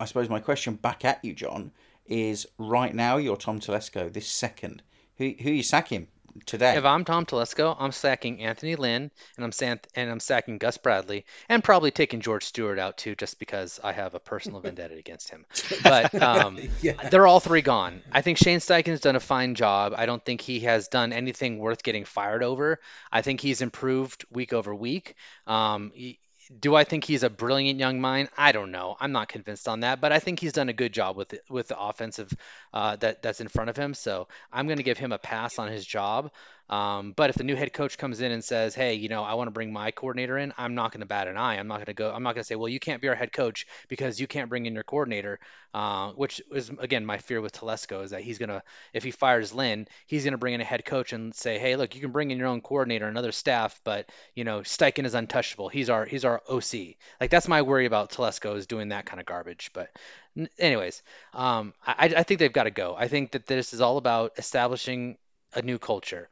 I 0.00 0.04
suppose 0.04 0.28
my 0.28 0.40
question 0.40 0.74
back 0.74 1.04
at 1.04 1.24
you, 1.24 1.32
John, 1.32 1.72
is 2.08 2.46
right 2.58 2.94
now 2.94 3.16
you're 3.16 3.36
Tom 3.36 3.60
Telesco 3.60 4.12
this 4.12 4.28
second. 4.28 4.82
Who 5.18 5.32
who 5.40 5.50
you 5.50 5.62
sacking 5.62 6.08
today? 6.44 6.76
If 6.76 6.84
I'm 6.84 7.04
Tom 7.06 7.24
Telesco, 7.24 7.74
I'm 7.78 7.92
sacking 7.92 8.42
Anthony 8.42 8.76
Lynn 8.76 9.10
and 9.36 9.44
I'm 9.44 9.52
san- 9.52 9.80
and 9.94 10.10
I'm 10.10 10.20
sacking 10.20 10.58
Gus 10.58 10.76
Bradley 10.76 11.24
and 11.48 11.64
probably 11.64 11.90
taking 11.90 12.20
George 12.20 12.44
Stewart 12.44 12.78
out 12.78 12.98
too, 12.98 13.14
just 13.14 13.38
because 13.38 13.80
I 13.82 13.92
have 13.92 14.14
a 14.14 14.20
personal 14.20 14.60
vendetta 14.60 14.94
against 14.94 15.30
him. 15.30 15.46
But 15.82 16.14
um, 16.22 16.58
Yeah. 16.82 17.08
they're 17.08 17.26
all 17.26 17.40
three 17.40 17.62
gone. 17.62 18.02
I 18.12 18.20
think 18.20 18.36
Shane 18.36 18.58
Steichen's 18.58 19.00
done 19.00 19.16
a 19.16 19.20
fine 19.20 19.54
job. 19.54 19.94
I 19.96 20.04
don't 20.04 20.22
think 20.22 20.42
he 20.42 20.60
has 20.60 20.88
done 20.88 21.14
anything 21.14 21.58
worth 21.58 21.82
getting 21.82 22.04
fired 22.04 22.42
over. 22.42 22.80
I 23.10 23.22
think 23.22 23.40
he's 23.40 23.62
improved 23.62 24.26
week 24.30 24.52
over 24.52 24.74
week. 24.74 25.14
Um, 25.46 25.90
he- 25.94 26.18
do 26.60 26.74
I 26.74 26.84
think 26.84 27.04
he's 27.04 27.22
a 27.22 27.30
brilliant 27.30 27.78
young 27.78 28.00
mind? 28.00 28.28
I 28.36 28.52
don't 28.52 28.70
know. 28.70 28.96
I'm 29.00 29.12
not 29.12 29.28
convinced 29.28 29.68
on 29.68 29.80
that, 29.80 30.00
but 30.00 30.12
I 30.12 30.18
think 30.18 30.40
he's 30.40 30.52
done 30.52 30.68
a 30.68 30.72
good 30.72 30.92
job 30.92 31.16
with 31.16 31.32
it, 31.32 31.44
with 31.48 31.68
the 31.68 31.78
offensive 31.78 32.32
uh, 32.72 32.96
that 32.96 33.22
that's 33.22 33.40
in 33.40 33.48
front 33.48 33.70
of 33.70 33.76
him. 33.76 33.94
So 33.94 34.28
I'm 34.52 34.66
going 34.66 34.78
to 34.78 34.82
give 34.82 34.98
him 34.98 35.12
a 35.12 35.18
pass 35.18 35.58
on 35.58 35.68
his 35.68 35.84
job. 35.84 36.30
Um, 36.68 37.12
but 37.12 37.30
if 37.30 37.36
the 37.36 37.44
new 37.44 37.54
head 37.54 37.72
coach 37.72 37.96
comes 37.96 38.20
in 38.20 38.32
and 38.32 38.42
says, 38.42 38.74
"Hey, 38.74 38.94
you 38.94 39.08
know, 39.08 39.22
I 39.22 39.34
want 39.34 39.46
to 39.48 39.52
bring 39.52 39.72
my 39.72 39.92
coordinator 39.92 40.36
in," 40.36 40.52
I'm 40.58 40.74
not 40.74 40.90
going 40.92 41.00
to 41.00 41.06
bat 41.06 41.28
an 41.28 41.36
eye. 41.36 41.56
I'm 41.56 41.68
not 41.68 41.76
going 41.76 41.86
to 41.86 41.94
go. 41.94 42.10
I'm 42.12 42.22
not 42.22 42.34
going 42.34 42.42
to 42.42 42.46
say, 42.46 42.56
"Well, 42.56 42.68
you 42.68 42.80
can't 42.80 43.00
be 43.00 43.08
our 43.08 43.14
head 43.14 43.32
coach 43.32 43.66
because 43.88 44.20
you 44.20 44.26
can't 44.26 44.48
bring 44.48 44.66
in 44.66 44.74
your 44.74 44.82
coordinator," 44.82 45.38
uh, 45.74 46.10
which 46.12 46.42
is 46.52 46.70
again 46.80 47.06
my 47.06 47.18
fear 47.18 47.40
with 47.40 47.52
Telesco 47.52 48.02
is 48.02 48.10
that 48.10 48.22
he's 48.22 48.38
going 48.38 48.48
to, 48.48 48.62
if 48.92 49.04
he 49.04 49.10
fires 49.12 49.52
Lynn, 49.54 49.86
he's 50.06 50.24
going 50.24 50.32
to 50.32 50.38
bring 50.38 50.54
in 50.54 50.60
a 50.60 50.64
head 50.64 50.84
coach 50.84 51.12
and 51.12 51.34
say, 51.34 51.58
"Hey, 51.58 51.76
look, 51.76 51.94
you 51.94 52.00
can 52.00 52.10
bring 52.10 52.30
in 52.30 52.38
your 52.38 52.48
own 52.48 52.60
coordinator 52.62 53.06
and 53.06 53.16
other 53.16 53.32
staff, 53.32 53.80
but 53.84 54.10
you 54.34 54.44
know, 54.44 54.60
Steichen 54.60 55.04
is 55.04 55.14
untouchable. 55.14 55.68
He's 55.68 55.88
our 55.90 56.04
he's 56.04 56.24
our 56.24 56.42
OC." 56.48 56.96
Like 57.20 57.30
that's 57.30 57.48
my 57.48 57.62
worry 57.62 57.86
about 57.86 58.10
Telesco 58.10 58.56
is 58.56 58.66
doing 58.66 58.88
that 58.88 59.06
kind 59.06 59.20
of 59.20 59.26
garbage. 59.26 59.70
But 59.72 59.90
anyways, 60.58 61.02
um, 61.32 61.74
I, 61.86 62.12
I 62.16 62.22
think 62.24 62.40
they've 62.40 62.52
got 62.52 62.64
to 62.64 62.70
go. 62.70 62.94
I 62.98 63.08
think 63.08 63.32
that 63.32 63.46
this 63.46 63.72
is 63.72 63.80
all 63.80 63.98
about 63.98 64.32
establishing 64.38 65.16
a 65.56 65.62
new 65.62 65.78
culture. 65.78 66.28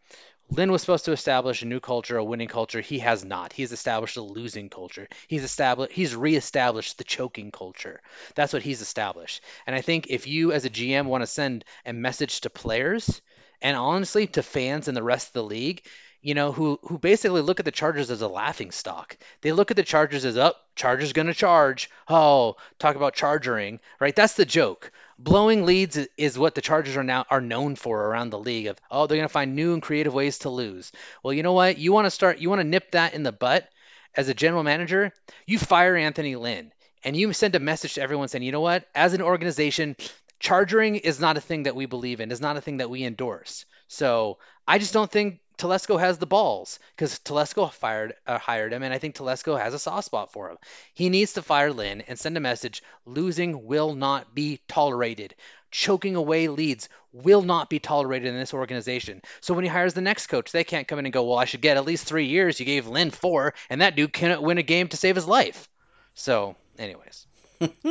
Lynn 0.51 0.71
was 0.71 0.83
supposed 0.83 1.07
to 1.07 1.13
establish 1.13 1.63
a 1.63 1.67
new 1.67 1.81
culture, 1.81 2.19
a 2.19 2.25
winning 2.25 2.49
culture. 2.49 2.83
He 2.83 2.99
has 2.99 3.25
not. 3.25 3.53
He's 3.53 3.73
established 3.73 4.19
a 4.19 4.23
losing 4.23 4.69
culture. 4.69 5.09
He's 5.27 5.43
established 5.43 5.93
he's 5.93 6.15
reestablished 6.15 6.99
the 6.99 7.05
choking 7.05 7.51
culture. 7.51 8.03
That's 8.35 8.53
what 8.53 8.63
he's 8.63 8.83
established. 8.83 9.43
And 9.67 9.75
I 9.75 9.81
think 9.81 10.09
if 10.11 10.27
you 10.27 10.53
as 10.53 10.67
a 10.67 10.71
GM 10.71 11.07
want 11.07 11.23
to 11.23 11.27
send 11.27 11.65
a 11.87 11.95
message 11.95 12.43
to 12.43 12.51
players 12.51 13.23
and 13.63 13.77
honestly 13.77 14.27
to 14.29 14.43
fans 14.43 14.87
and 14.87 14.97
the 14.97 15.03
rest 15.03 15.29
of 15.29 15.33
the 15.33 15.45
league, 15.45 15.83
you 16.21 16.35
know, 16.35 16.53
who 16.53 16.79
who 16.83 16.99
basically 16.99 17.41
look 17.41 17.59
at 17.59 17.65
the 17.65 17.71
Chargers 17.71 18.11
as 18.11 18.23
a 18.23 18.29
laughing 18.29 18.71
stock. 18.71 19.17
They 19.41 19.53
look 19.53 19.71
at 19.71 19.79
the 19.79 19.83
Chargers 19.83 20.27
as 20.27 20.37
up, 20.37 20.57
oh, 20.59 20.65
Chargers 20.77 21.13
to 21.13 21.35
charge. 21.35 21.91
Oh, 22.09 22.57
talk 22.79 22.97
about 22.97 23.15
chargering, 23.15 23.81
right? 23.99 24.15
That's 24.15 24.35
the 24.35 24.45
joke. 24.45 24.93
Blowing 25.19 25.65
leads 25.65 25.99
is 26.17 26.39
what 26.39 26.55
the 26.55 26.61
Chargers 26.61 26.97
are 26.97 27.05
now 27.05 27.25
are 27.31 27.41
known 27.41 27.77
for 27.77 28.01
around 28.01 28.31
the 28.31 28.39
league 28.39 28.67
of, 28.67 28.79
oh, 28.91 29.07
they're 29.07 29.17
going 29.17 29.29
to 29.29 29.33
find 29.33 29.55
new 29.55 29.73
and 29.73 29.83
creative 29.83 30.15
ways 30.15 30.39
to 30.41 30.51
lose. 30.51 30.93
Well, 31.23 31.33
you 31.33 31.43
know 31.43 31.53
what? 31.53 31.79
You 31.79 31.93
want 31.93 32.07
to 32.07 32.11
start 32.11 32.39
you 32.39 32.51
want 32.51 32.61
to 32.61 32.67
nip 32.67 32.93
that 32.93 33.15
in 33.15 33.23
the 33.23 33.33
butt 33.33 33.69
as 34.15 34.29
a 34.29 34.35
general 34.35 34.63
manager, 34.63 35.13
you 35.47 35.59
fire 35.59 35.97
Anthony 35.97 36.37
Lynn 36.37 36.73
and 37.05 37.17
you 37.17 37.33
send 37.33 37.55
a 37.55 37.61
message 37.61 37.95
to 37.95 38.03
everyone 38.03 38.29
saying, 38.29 38.43
you 38.43 38.53
know 38.53 38.61
what? 38.61 38.87
As 38.95 39.13
an 39.15 39.23
organization, 39.23 39.97
charging 40.41 40.97
is 40.97 41.21
not 41.21 41.37
a 41.37 41.41
thing 41.41 41.65
that 41.65 41.77
we 41.77 41.87
believe 41.87 42.21
in. 42.21 42.33
Is 42.33 42.41
not 42.41 42.57
a 42.57 42.61
thing 42.61 42.79
that 42.79 42.91
we 42.91 43.05
endorse. 43.05 43.67
So 43.89 44.39
I 44.67 44.79
just 44.79 44.93
don't 44.93 45.11
think 45.11 45.41
Telesco 45.59 45.99
has 45.99 46.19
the 46.19 46.27
balls 46.27 46.79
because 46.97 47.19
Telesco 47.21 47.71
fired 47.71 48.15
uh, 48.27 48.39
hired 48.39 48.73
him, 48.73 48.83
and 48.83 48.93
I 48.93 48.99
think 48.99 49.15
Telesco 49.15 49.59
has 49.61 49.75
a 49.75 49.79
soft 49.79 50.07
spot 50.07 50.33
for 50.33 50.51
him. 50.51 50.59
He 50.95 51.09
needs 51.09 51.35
to 51.35 51.43
fire 51.43 51.73
Lynn 51.73 52.03
and 52.03 52.19
send 52.19 52.37
a 52.37 52.41
message: 52.41 52.83
losing 53.07 53.67
will 53.67 53.95
not 53.95 54.35
be 54.35 54.61
tolerated. 54.69 55.35
Choking 55.71 56.17
away 56.17 56.49
leads 56.49 56.89
will 57.13 57.43
not 57.43 57.69
be 57.69 57.79
tolerated 57.79 58.29
in 58.29 58.39
this 58.39 58.55
organization. 58.55 59.23
So 59.41 59.55
when 59.55 59.65
he 59.65 59.71
hires 59.71 59.95
the 59.95 60.01
next 60.01 60.29
coach, 60.29 60.53
they 60.53 60.65
can't 60.65 60.89
come 60.89 60.99
in 60.99 61.07
and 61.07 61.13
go, 61.13 61.25
"Well, 61.25 61.39
I 61.39 61.45
should 61.45 61.63
get 61.63 61.77
at 61.77 61.85
least 61.85 62.07
three 62.07 62.27
years. 62.27 62.59
You 62.59 62.67
gave 62.67 62.87
Lynn 62.87 63.11
four, 63.11 63.55
and 63.71 63.81
that 63.81 63.97
dude 63.97 64.13
cannot 64.13 64.43
win 64.43 64.59
a 64.59 64.63
game 64.63 64.89
to 64.89 64.97
save 64.97 65.17
his 65.17 65.27
life." 65.27 65.69
So, 66.15 66.57
anyways, 66.79 67.27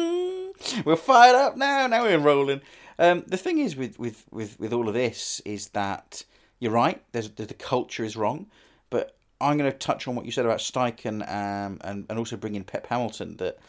we're 0.85 0.95
fired 0.95 1.35
up 1.35 1.57
now. 1.57 1.87
Now 1.87 2.03
we're 2.03 2.19
rolling. 2.19 2.61
Um, 2.99 3.23
the 3.27 3.37
thing 3.37 3.57
is 3.59 3.75
with, 3.75 3.97
with, 3.97 4.23
with, 4.31 4.59
with 4.59 4.71
all 4.73 4.87
of 4.87 4.93
this 4.93 5.41
is 5.45 5.69
that 5.69 6.23
you're 6.63 6.71
right. 6.71 7.03
There's 7.11 7.29
the, 7.29 7.45
the 7.45 7.53
culture 7.53 8.05
is 8.05 8.15
wrong, 8.15 8.47
but 8.89 9.17
I'm 9.41 9.57
going 9.57 9.69
to 9.69 9.77
touch 9.77 10.07
on 10.07 10.15
what 10.15 10.25
you 10.25 10.31
said 10.31 10.45
about 10.45 10.59
Steichen 10.59 11.21
um, 11.23 11.77
and 11.81 12.05
and 12.09 12.17
also 12.17 12.37
bring 12.37 12.55
in 12.55 12.63
Pep 12.63 12.87
Hamilton. 12.87 13.35
That 13.37 13.59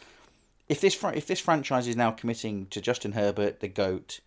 if 0.69 0.79
this 0.79 0.95
fr- 0.95 1.09
if 1.09 1.27
this 1.27 1.41
franchise 1.41 1.89
is 1.89 1.97
now 1.97 2.11
committing 2.11 2.67
to 2.67 2.79
Justin 2.79 3.11
Herbert, 3.11 3.59
the 3.59 3.67
goat, 3.67 4.21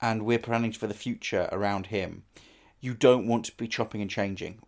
and 0.00 0.22
we're 0.22 0.38
planning 0.38 0.70
for 0.70 0.86
the 0.86 0.94
future 0.94 1.48
around 1.50 1.86
him, 1.86 2.22
you 2.80 2.94
don't 2.94 3.26
want 3.26 3.46
to 3.46 3.56
be 3.56 3.66
chopping 3.66 4.00
and 4.00 4.10
changing. 4.10 4.60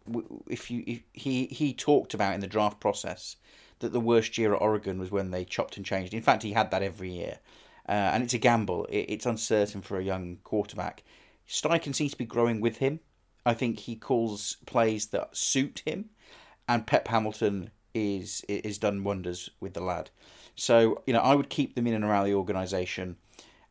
If 0.48 0.68
you 0.68 0.82
if 0.84 1.02
he 1.12 1.46
he 1.46 1.72
talked 1.72 2.14
about 2.14 2.34
in 2.34 2.40
the 2.40 2.48
draft 2.48 2.80
process 2.80 3.36
that 3.78 3.92
the 3.92 4.00
worst 4.00 4.36
year 4.36 4.54
at 4.54 4.60
Oregon 4.60 4.98
was 4.98 5.12
when 5.12 5.30
they 5.30 5.44
chopped 5.44 5.76
and 5.76 5.86
changed. 5.86 6.14
In 6.14 6.22
fact, 6.22 6.42
he 6.42 6.52
had 6.52 6.72
that 6.72 6.82
every 6.82 7.12
year, 7.12 7.38
uh, 7.88 7.92
and 7.92 8.24
it's 8.24 8.34
a 8.34 8.38
gamble. 8.38 8.86
It, 8.86 9.06
it's 9.08 9.26
uncertain 9.26 9.82
for 9.82 10.00
a 10.00 10.04
young 10.04 10.38
quarterback. 10.42 11.04
Steichen 11.48 11.94
seems 11.94 12.10
to 12.10 12.18
be 12.18 12.24
growing 12.24 12.60
with 12.60 12.78
him. 12.78 12.98
I 13.46 13.54
think 13.54 13.78
he 13.78 13.94
calls 13.94 14.56
plays 14.66 15.06
that 15.06 15.36
suit 15.36 15.82
him, 15.86 16.10
and 16.68 16.86
Pep 16.86 17.08
Hamilton 17.08 17.70
is 17.94 18.44
is 18.48 18.76
done 18.76 19.04
wonders 19.04 19.48
with 19.60 19.72
the 19.72 19.80
lad. 19.80 20.10
So 20.56 21.02
you 21.06 21.12
know, 21.12 21.20
I 21.20 21.34
would 21.34 21.48
keep 21.48 21.74
them 21.74 21.86
in 21.86 21.94
and 21.94 22.04
around 22.04 22.26
the 22.26 22.34
organisation. 22.34 23.16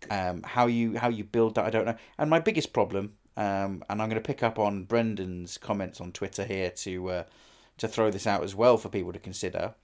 Um, 0.10 0.44
how 0.44 0.68
you 0.68 0.98
how 0.98 1.10
you 1.10 1.26
build 1.26 1.56
that, 1.56 1.66
I 1.66 1.70
don't 1.70 1.86
know. 1.86 1.98
And 2.18 2.30
my 2.30 2.40
biggest 2.40 2.72
problem, 2.72 3.14
um, 3.36 3.84
and 3.90 4.02
I'm 4.02 4.10
going 4.10 4.22
to 4.22 4.22
pick 4.22 4.44
up 4.44 4.58
on 4.58 4.86
Brendan's 4.86 5.58
comments 5.58 6.00
on 6.00 6.14
Twitter 6.14 6.46
here 6.46 6.70
to 6.70 7.10
uh, 7.10 7.24
to 7.78 7.88
throw 7.88 8.10
this 8.10 8.26
out 8.26 8.44
as 8.44 8.56
well 8.56 8.78
for 8.78 8.88
people 8.88 9.12
to 9.12 9.20
consider, 9.20 9.76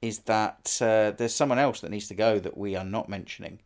is 0.00 0.20
that 0.20 0.78
uh, 0.80 1.10
there's 1.10 1.34
someone 1.34 1.58
else 1.58 1.80
that 1.80 1.90
needs 1.90 2.08
to 2.08 2.14
go 2.14 2.38
that 2.38 2.56
we 2.56 2.74
are 2.74 2.84
not 2.84 3.08
mentioning. 3.08 3.60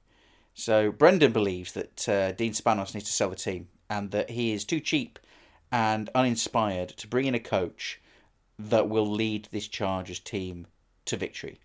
So 0.54 0.90
Brendan 0.90 1.32
believes 1.32 1.72
that 1.72 2.08
uh, 2.08 2.32
Dean 2.32 2.52
Spanos 2.52 2.92
needs 2.92 3.06
to 3.06 3.12
sell 3.12 3.30
the 3.30 3.36
team 3.36 3.68
and 3.88 4.10
that 4.10 4.30
he 4.30 4.52
is 4.52 4.64
too 4.64 4.80
cheap 4.80 5.18
and 5.72 6.10
uninspired 6.14 6.88
to 6.90 7.06
bring 7.06 7.26
in 7.26 7.34
a 7.34 7.40
coach 7.40 8.00
that 8.58 8.88
will 8.88 9.06
lead 9.06 9.48
this 9.50 9.68
Chargers 9.68 10.20
team 10.20 10.66
to 11.06 11.16
victory. 11.16 11.60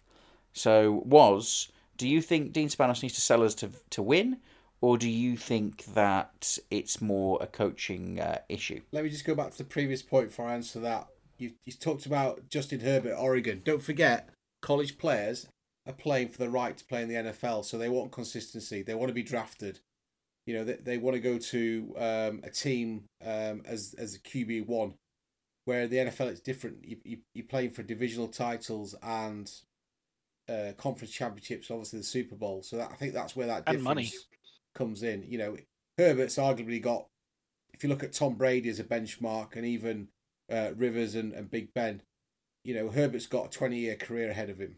So, 0.54 1.04
was 1.06 1.70
do 1.98 2.08
you 2.08 2.22
think 2.22 2.54
Dean 2.54 2.70
Spanos 2.70 3.02
needs 3.02 3.16
to 3.16 3.22
sell 3.22 3.44
us 3.44 3.56
to 3.56 3.70
to 3.92 4.02
win, 4.02 4.38
or 4.82 4.98
do 4.98 5.10
you 5.10 5.38
think 5.38 5.86
that 5.94 6.58
it's 6.70 7.02
more 7.02 7.38
a 7.42 7.48
coaching 7.48 8.20
uh, 8.20 8.40
issue? 8.50 8.82
Let 8.92 9.04
me 9.04 9.10
just 9.10 9.26
go 9.26 9.36
back 9.36 9.52
to 9.52 9.58
the 9.58 9.64
previous 9.64 10.02
point 10.02 10.30
before 10.30 10.48
I 10.48 10.56
answer 10.56 10.80
that. 10.82 11.08
You, 11.38 11.52
you 11.66 11.74
talked 11.74 12.06
about 12.06 12.50
Justin 12.50 12.80
Herbert, 12.80 13.16
Oregon. 13.18 13.62
Don't 13.66 13.82
forget, 13.82 14.30
college 14.62 14.98
players 14.98 15.48
are 15.86 15.94
playing 15.94 16.30
for 16.30 16.38
the 16.38 16.50
right 16.50 16.78
to 16.78 16.86
play 16.86 17.02
in 17.02 17.10
the 17.10 17.16
NFL, 17.16 17.66
so 17.66 17.78
they 17.78 17.90
want 17.90 18.12
consistency. 18.12 18.82
They 18.82 18.96
want 18.96 19.10
to 19.10 19.14
be 19.14 19.24
drafted. 19.24 19.80
You 20.46 20.56
know, 20.56 20.64
they, 20.64 20.76
they 20.76 20.98
want 20.98 21.16
to 21.16 21.22
go 21.22 21.38
to 21.38 21.94
um, 21.98 22.42
a 22.44 22.50
team 22.50 23.06
um, 23.26 23.64
as 23.66 23.96
as 23.98 24.16
a 24.16 24.20
QB 24.20 24.68
one, 24.68 24.94
where 25.66 25.88
the 25.88 25.98
NFL 25.98 26.28
it's 26.28 26.40
different. 26.40 26.86
You, 26.86 26.98
you 27.04 27.18
you're 27.34 27.48
playing 27.48 27.72
for 27.72 27.84
divisional 27.84 28.28
titles 28.28 28.96
and 29.02 29.52
uh, 30.48 30.74
conference 30.78 31.12
championships, 31.12 31.72
obviously 31.72 32.00
the 32.00 32.06
Super 32.06 32.36
Bowl. 32.36 32.62
So 32.62 32.78
that, 32.78 32.92
I 32.92 32.96
think 32.96 33.14
that's 33.14 33.36
where 33.36 33.48
that 33.48 33.66
difference 33.66 33.84
money. 33.84 34.12
comes 34.76 35.04
in. 35.04 35.24
You 35.28 35.38
know, 35.38 35.58
Herbert's 35.98 36.38
arguably 36.38 36.82
got 36.82 37.08
if 37.74 37.84
you 37.84 37.90
look 37.90 38.04
at 38.04 38.14
Tom 38.14 38.36
Brady 38.36 38.70
as 38.70 38.80
a 38.80 38.84
benchmark, 38.84 39.56
and 39.56 39.66
even 39.66 40.08
uh, 40.52 40.72
Rivers 40.76 41.16
and, 41.16 41.34
and 41.34 41.50
Big 41.50 41.74
Ben, 41.74 42.02
you 42.64 42.76
know 42.76 42.90
Herbert's 42.90 43.28
got 43.28 43.48
a 43.48 43.58
twenty 43.58 43.80
year 43.80 43.96
career 43.96 44.30
ahead 44.30 44.50
of 44.50 44.60
him. 44.60 44.78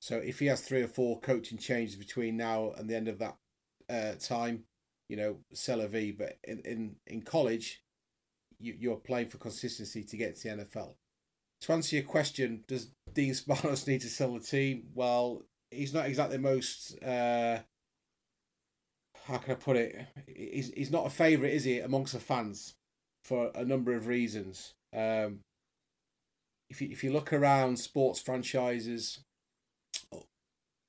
So 0.00 0.16
if 0.18 0.38
he 0.38 0.46
has 0.46 0.60
three 0.60 0.82
or 0.82 0.88
four 0.88 1.20
coaching 1.20 1.58
changes 1.58 1.96
between 1.96 2.36
now 2.36 2.72
and 2.76 2.88
the 2.88 2.96
end 2.96 3.08
of 3.08 3.18
that 3.18 3.36
uh, 3.90 4.14
time, 4.20 4.64
you 5.08 5.16
know, 5.16 5.36
sell 5.52 5.80
a 5.80 5.88
V. 5.88 6.12
But 6.12 6.38
in 6.44 6.60
in 6.60 6.96
in 7.06 7.22
college, 7.22 7.82
you, 8.58 8.74
you're 8.78 8.96
playing 8.96 9.28
for 9.28 9.38
consistency 9.38 10.04
to 10.04 10.16
get 10.16 10.36
to 10.36 10.48
the 10.48 10.64
NFL. 10.64 10.94
To 11.62 11.72
answer 11.72 11.96
your 11.96 12.04
question, 12.04 12.64
does 12.68 12.90
Dean 13.12 13.32
Spanos 13.32 13.86
need 13.88 14.02
to 14.02 14.08
sell 14.08 14.34
the 14.34 14.40
team? 14.40 14.84
Well, 14.94 15.42
he's 15.70 15.94
not 15.94 16.06
exactly 16.06 16.36
the 16.36 16.42
most. 16.42 17.02
Uh, 17.02 17.58
how 19.26 19.38
can 19.38 19.52
I 19.52 19.56
put 19.56 19.76
it? 19.76 20.06
He's 20.26 20.72
he's 20.72 20.90
not 20.90 21.06
a 21.06 21.10
favourite, 21.10 21.52
is 21.52 21.64
he, 21.64 21.80
amongst 21.80 22.12
the 22.12 22.20
fans, 22.20 22.74
for 23.24 23.50
a 23.54 23.64
number 23.64 23.94
of 23.94 24.06
reasons. 24.06 24.74
Um, 24.94 25.40
if 26.70 26.80
you 26.80 26.88
if 26.90 27.02
you 27.02 27.12
look 27.12 27.32
around 27.32 27.78
sports 27.78 28.20
franchises, 28.20 29.20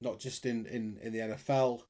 not 0.01 0.19
just 0.19 0.45
in, 0.45 0.65
in, 0.65 0.97
in 1.01 1.13
the 1.13 1.19
NFL, 1.19 1.81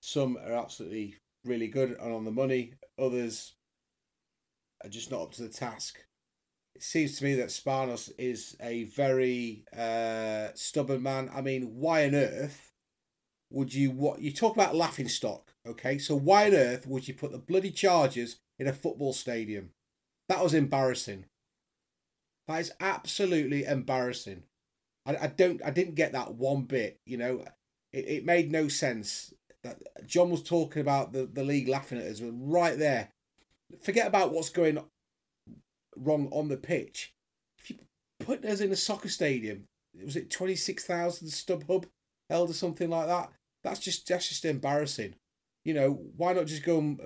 some 0.00 0.36
are 0.36 0.52
absolutely 0.52 1.16
really 1.44 1.68
good 1.68 1.96
and 2.00 2.12
on 2.12 2.24
the 2.24 2.30
money. 2.30 2.74
Others 2.98 3.54
are 4.82 4.90
just 4.90 5.10
not 5.10 5.22
up 5.22 5.32
to 5.32 5.42
the 5.42 5.48
task. 5.48 5.98
It 6.74 6.82
seems 6.82 7.18
to 7.18 7.24
me 7.24 7.34
that 7.36 7.48
Spanos 7.48 8.10
is 8.18 8.56
a 8.60 8.84
very 8.84 9.64
uh, 9.76 10.48
stubborn 10.54 11.02
man. 11.02 11.30
I 11.32 11.40
mean, 11.40 11.76
why 11.76 12.06
on 12.06 12.14
earth 12.14 12.72
would 13.50 13.72
you 13.72 13.92
what 13.92 14.20
you 14.20 14.32
talk 14.32 14.54
about 14.56 14.74
laughing 14.74 15.08
stock? 15.08 15.52
Okay, 15.66 15.98
so 15.98 16.16
why 16.16 16.48
on 16.48 16.54
earth 16.54 16.86
would 16.86 17.06
you 17.06 17.14
put 17.14 17.30
the 17.32 17.38
bloody 17.38 17.70
Chargers 17.70 18.36
in 18.58 18.66
a 18.66 18.72
football 18.72 19.12
stadium? 19.12 19.70
That 20.28 20.42
was 20.42 20.54
embarrassing. 20.54 21.26
That 22.48 22.60
is 22.60 22.72
absolutely 22.80 23.64
embarrassing. 23.64 24.42
I, 25.06 25.16
I 25.16 25.26
don't 25.28 25.62
I 25.64 25.70
didn't 25.70 25.94
get 25.94 26.12
that 26.12 26.34
one 26.34 26.62
bit. 26.62 27.00
You 27.06 27.18
know, 27.18 27.44
it, 27.92 28.08
it 28.08 28.24
made 28.24 28.50
no 28.50 28.68
sense. 28.68 29.32
That 29.64 30.06
John 30.06 30.30
was 30.30 30.42
talking 30.42 30.82
about 30.82 31.12
the, 31.12 31.26
the 31.26 31.42
league 31.42 31.68
laughing 31.68 31.98
at 31.98 32.06
us 32.06 32.20
right 32.22 32.78
there. 32.78 33.08
Forget 33.82 34.06
about 34.06 34.32
what's 34.32 34.50
going 34.50 34.78
wrong 35.96 36.28
on 36.30 36.48
the 36.48 36.56
pitch. 36.56 37.12
If 37.58 37.70
you 37.70 37.76
put 38.20 38.44
us 38.44 38.60
in 38.60 38.70
a 38.70 38.76
soccer 38.76 39.08
stadium, 39.08 39.64
was 40.04 40.16
it 40.16 40.30
twenty 40.30 40.54
six 40.54 40.84
thousand 40.84 41.28
StubHub 41.28 41.86
held 42.28 42.50
or 42.50 42.54
something 42.54 42.90
like 42.90 43.06
that? 43.06 43.30
That's 43.62 43.80
just 43.80 44.06
that's 44.06 44.28
just 44.28 44.44
embarrassing. 44.44 45.14
You 45.64 45.72
know, 45.72 45.90
why 46.16 46.34
not 46.34 46.46
just 46.46 46.62
go 46.62 46.78
and 46.78 47.00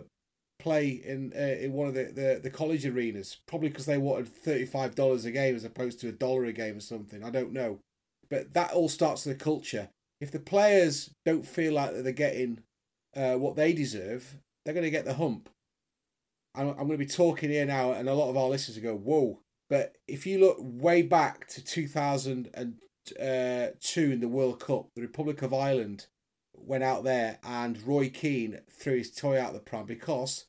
play 0.58 0.88
in 0.88 1.32
uh, 1.36 1.64
in 1.64 1.72
one 1.72 1.86
of 1.86 1.94
the, 1.94 2.04
the, 2.06 2.40
the 2.42 2.50
college 2.50 2.84
arenas? 2.84 3.38
Probably 3.46 3.68
because 3.68 3.86
they 3.86 3.98
wanted 3.98 4.26
thirty 4.26 4.66
five 4.66 4.96
dollars 4.96 5.24
a 5.26 5.30
game 5.30 5.54
as 5.54 5.64
opposed 5.64 6.00
to 6.00 6.08
a 6.08 6.12
dollar 6.12 6.46
a 6.46 6.52
game 6.52 6.78
or 6.78 6.80
something. 6.80 7.22
I 7.22 7.30
don't 7.30 7.52
know, 7.52 7.78
but 8.28 8.52
that 8.54 8.72
all 8.72 8.88
starts 8.88 9.24
with 9.24 9.38
the 9.38 9.44
culture. 9.44 9.88
If 10.20 10.32
the 10.32 10.40
players 10.40 11.10
don't 11.24 11.46
feel 11.46 11.74
like 11.74 11.92
that 11.92 12.02
they're 12.02 12.12
getting 12.12 12.60
uh, 13.16 13.34
what 13.34 13.56
they 13.56 13.72
deserve, 13.72 14.36
they're 14.64 14.74
going 14.74 14.84
to 14.84 14.90
get 14.90 15.04
the 15.04 15.14
hump. 15.14 15.48
I'm, 16.54 16.70
I'm 16.70 16.76
going 16.76 16.90
to 16.90 16.98
be 16.98 17.06
talking 17.06 17.50
here 17.50 17.66
now, 17.66 17.92
and 17.92 18.08
a 18.08 18.14
lot 18.14 18.30
of 18.30 18.36
our 18.36 18.48
listeners 18.48 18.78
go, 18.78 18.96
"Whoa!" 18.96 19.40
But 19.70 19.96
if 20.06 20.26
you 20.26 20.38
look 20.38 20.56
way 20.60 21.02
back 21.02 21.46
to 21.48 21.64
2002 21.64 23.20
uh, 23.20 23.70
in 23.96 24.20
the 24.20 24.28
World 24.28 24.60
Cup, 24.60 24.88
the 24.94 25.02
Republic 25.02 25.42
of 25.42 25.52
Ireland 25.52 26.06
went 26.54 26.84
out 26.84 27.04
there 27.04 27.38
and 27.44 27.80
Roy 27.86 28.08
Keane 28.08 28.60
threw 28.70 28.96
his 28.96 29.12
toy 29.12 29.40
out 29.40 29.52
the 29.52 29.60
pram 29.60 29.86
because 29.86 30.46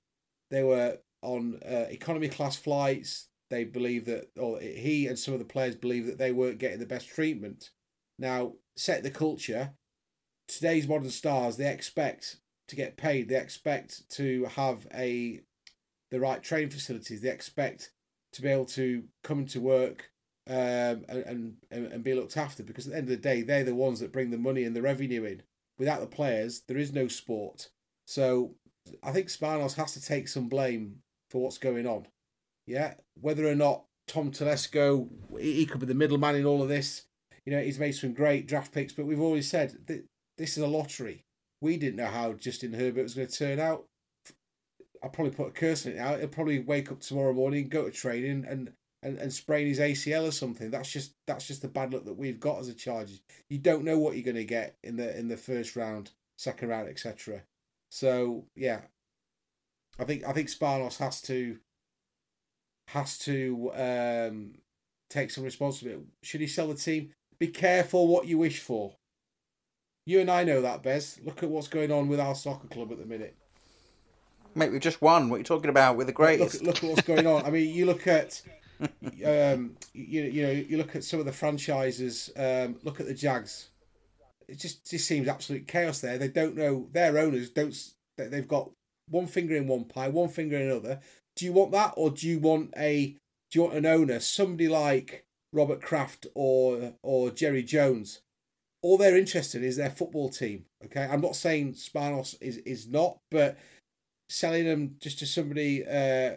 they 0.49 0.63
were 0.63 0.97
on 1.21 1.59
uh, 1.65 1.85
economy 1.89 2.29
class 2.29 2.55
flights. 2.55 3.27
They 3.49 3.63
believe 3.63 4.05
that, 4.05 4.29
or 4.37 4.59
he 4.59 5.07
and 5.07 5.17
some 5.17 5.33
of 5.33 5.39
the 5.39 5.45
players 5.45 5.75
believe 5.75 6.05
that 6.05 6.17
they 6.17 6.31
weren't 6.31 6.59
getting 6.59 6.79
the 6.79 6.85
best 6.85 7.09
treatment. 7.09 7.71
Now, 8.19 8.53
set 8.75 9.01
the 9.01 9.09
culture. 9.09 9.71
Today's 10.47 10.87
modern 10.87 11.09
stars, 11.09 11.57
they 11.57 11.71
expect 11.71 12.37
to 12.67 12.75
get 12.75 12.97
paid. 12.97 13.29
They 13.29 13.37
expect 13.37 14.09
to 14.11 14.45
have 14.45 14.85
a 14.93 15.41
the 16.11 16.19
right 16.19 16.41
training 16.41 16.69
facilities. 16.69 17.21
They 17.21 17.29
expect 17.29 17.91
to 18.33 18.41
be 18.41 18.49
able 18.49 18.65
to 18.65 19.03
come 19.23 19.45
to 19.47 19.61
work 19.61 20.09
um, 20.47 21.05
and, 21.07 21.55
and 21.71 21.93
and 21.93 22.03
be 22.03 22.13
looked 22.13 22.37
after 22.37 22.63
because 22.63 22.87
at 22.87 22.91
the 22.91 22.97
end 22.97 23.05
of 23.05 23.09
the 23.09 23.17
day, 23.17 23.41
they're 23.41 23.63
the 23.63 23.75
ones 23.75 23.99
that 23.99 24.11
bring 24.11 24.31
the 24.31 24.37
money 24.37 24.63
and 24.63 24.75
the 24.75 24.81
revenue 24.81 25.23
in. 25.25 25.41
Without 25.77 26.01
the 26.01 26.07
players, 26.07 26.63
there 26.67 26.77
is 26.77 26.91
no 26.91 27.07
sport. 27.07 27.69
So 28.05 28.55
I 29.03 29.11
think 29.11 29.27
Spanos 29.27 29.75
has 29.75 29.93
to 29.93 30.01
take 30.01 30.27
some 30.27 30.49
blame 30.49 30.95
for 31.29 31.41
what's 31.41 31.57
going 31.57 31.87
on. 31.87 32.07
Yeah, 32.65 32.95
whether 33.21 33.47
or 33.47 33.55
not 33.55 33.85
Tom 34.07 34.31
Telesco, 34.31 35.07
he 35.39 35.65
could 35.65 35.79
be 35.79 35.85
the 35.85 35.93
middleman 35.93 36.35
in 36.35 36.45
all 36.45 36.61
of 36.61 36.69
this. 36.69 37.03
You 37.49 37.55
know, 37.55 37.63
he's 37.63 37.79
made 37.79 37.93
some 37.93 38.13
great 38.13 38.45
draft 38.45 38.71
picks, 38.71 38.93
but 38.93 39.07
we've 39.07 39.19
always 39.19 39.49
said 39.49 39.75
that 39.87 40.05
this 40.37 40.55
is 40.55 40.61
a 40.61 40.67
lottery. 40.67 41.25
We 41.61 41.77
didn't 41.77 41.95
know 41.95 42.05
how 42.05 42.33
Justin 42.33 42.73
Herbert 42.73 43.01
was 43.01 43.15
going 43.15 43.27
to 43.27 43.35
turn 43.35 43.59
out. 43.59 43.85
I'll 45.01 45.09
probably 45.09 45.33
put 45.33 45.47
a 45.47 45.51
curse 45.51 45.87
on 45.87 45.93
it 45.93 45.95
now. 45.95 46.15
He'll 46.15 46.27
probably 46.27 46.59
wake 46.59 46.91
up 46.91 46.99
tomorrow 46.99 47.33
morning, 47.33 47.67
go 47.67 47.85
to 47.85 47.91
training, 47.91 48.45
and, 48.47 48.71
and, 49.01 49.17
and 49.17 49.33
sprain 49.33 49.65
his 49.65 49.79
ACL 49.79 50.27
or 50.27 50.31
something. 50.31 50.69
That's 50.69 50.91
just 50.91 51.13
that's 51.25 51.47
just 51.47 51.63
the 51.63 51.69
bad 51.69 51.91
luck 51.91 52.05
that 52.05 52.19
we've 52.19 52.39
got 52.39 52.59
as 52.59 52.67
a 52.67 52.73
Chargers. 52.75 53.19
You 53.49 53.57
don't 53.57 53.83
know 53.83 53.97
what 53.97 54.13
you're 54.13 54.23
going 54.23 54.35
to 54.35 54.45
get 54.45 54.75
in 54.83 54.95
the 54.95 55.17
in 55.17 55.27
the 55.27 55.35
first 55.35 55.75
round, 55.75 56.11
second 56.37 56.69
round, 56.69 56.87
etc. 56.87 57.41
So 57.89 58.45
yeah, 58.55 58.81
I 59.97 60.03
think 60.03 60.23
I 60.23 60.33
think 60.33 60.49
Spanos 60.49 60.97
has 60.97 61.19
to 61.23 61.57
has 62.89 63.17
to 63.19 63.71
um, 63.73 64.51
take 65.09 65.31
some 65.31 65.43
responsibility. 65.43 66.03
Should 66.21 66.41
he 66.41 66.47
sell 66.47 66.67
the 66.67 66.75
team? 66.75 67.09
Be 67.39 67.47
careful 67.47 68.07
what 68.07 68.27
you 68.27 68.37
wish 68.37 68.59
for. 68.59 68.95
You 70.05 70.19
and 70.19 70.29
I 70.29 70.43
know 70.43 70.61
that, 70.61 70.83
Bez. 70.83 71.19
Look 71.23 71.43
at 71.43 71.49
what's 71.49 71.67
going 71.67 71.91
on 71.91 72.07
with 72.07 72.19
our 72.19 72.35
soccer 72.35 72.67
club 72.67 72.91
at 72.91 72.97
the 72.97 73.05
minute. 73.05 73.35
Mate, 74.55 74.71
we've 74.71 74.81
just 74.81 75.01
won. 75.01 75.29
What 75.29 75.35
are 75.35 75.39
you 75.39 75.43
talking 75.45 75.69
about? 75.69 75.97
We're 75.97 76.05
the 76.05 76.11
greatest. 76.11 76.63
Look, 76.63 76.81
look 76.81 76.83
at 76.83 76.89
what's 76.89 77.07
going 77.07 77.27
on. 77.27 77.45
I 77.45 77.49
mean, 77.49 77.73
you 77.73 77.85
look 77.85 78.07
at, 78.07 78.41
um, 78.81 79.77
you, 79.93 80.23
you 80.23 80.43
know, 80.43 80.51
you 80.51 80.77
look 80.77 80.95
at 80.95 81.03
some 81.03 81.19
of 81.19 81.25
the 81.25 81.31
franchises. 81.31 82.31
Um, 82.35 82.77
look 82.83 82.99
at 82.99 83.05
the 83.05 83.13
Jags. 83.13 83.69
It 84.47 84.57
just 84.57 84.89
just 84.89 85.07
seems 85.07 85.27
absolute 85.27 85.67
chaos 85.67 86.01
there. 86.01 86.17
They 86.17 86.27
don't 86.27 86.57
know 86.57 86.87
their 86.91 87.19
owners 87.19 87.51
don't. 87.51 87.75
They've 88.17 88.47
got 88.47 88.71
one 89.07 89.27
finger 89.27 89.55
in 89.55 89.67
one 89.67 89.85
pie, 89.85 90.09
one 90.09 90.29
finger 90.29 90.57
in 90.57 90.71
another. 90.71 90.99
Do 91.35 91.45
you 91.45 91.53
want 91.53 91.71
that, 91.71 91.93
or 91.95 92.09
do 92.09 92.27
you 92.27 92.39
want 92.39 92.73
a 92.75 93.15
do 93.51 93.59
you 93.59 93.63
want 93.63 93.75
an 93.75 93.85
owner, 93.85 94.19
somebody 94.19 94.67
like 94.67 95.25
Robert 95.53 95.81
Kraft 95.81 96.27
or 96.35 96.93
or 97.03 97.31
Jerry 97.31 97.63
Jones? 97.63 98.21
All 98.81 98.97
they're 98.97 99.17
interested 99.17 99.61
in 99.61 99.67
is 99.67 99.75
their 99.75 99.89
football 99.89 100.29
team. 100.29 100.65
Okay, 100.85 101.03
I'm 101.03 101.21
not 101.21 101.35
saying 101.35 101.73
Spanos 101.73 102.35
is 102.41 102.57
is 102.57 102.87
not, 102.87 103.17
but 103.31 103.57
selling 104.29 104.65
them 104.65 104.95
just 105.01 105.19
to 105.19 105.25
somebody, 105.25 105.85
uh, 105.85 106.35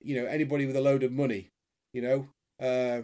you 0.00 0.20
know, 0.20 0.26
anybody 0.26 0.66
with 0.66 0.76
a 0.76 0.80
load 0.80 1.02
of 1.02 1.12
money, 1.12 1.48
you 1.92 2.02
know, 2.02 2.28
uh, 2.60 3.02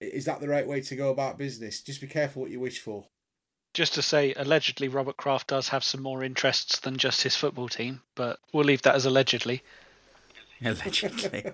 is 0.00 0.24
that 0.24 0.40
the 0.40 0.48
right 0.48 0.66
way 0.66 0.80
to 0.80 0.96
go 0.96 1.10
about 1.10 1.38
business? 1.38 1.80
Just 1.82 2.00
be 2.00 2.06
careful 2.06 2.42
what 2.42 2.50
you 2.50 2.60
wish 2.60 2.80
for. 2.80 3.04
Just 3.74 3.94
to 3.94 4.02
say, 4.02 4.32
allegedly, 4.34 4.88
Robert 4.88 5.16
Kraft 5.16 5.48
does 5.48 5.68
have 5.68 5.82
some 5.82 6.00
more 6.00 6.22
interests 6.22 6.78
than 6.80 6.96
just 6.96 7.22
his 7.22 7.34
football 7.34 7.68
team, 7.68 8.00
but 8.14 8.38
we'll 8.52 8.64
leave 8.64 8.82
that 8.82 8.94
as 8.94 9.04
allegedly. 9.04 9.62
Allegedly. 10.64 11.52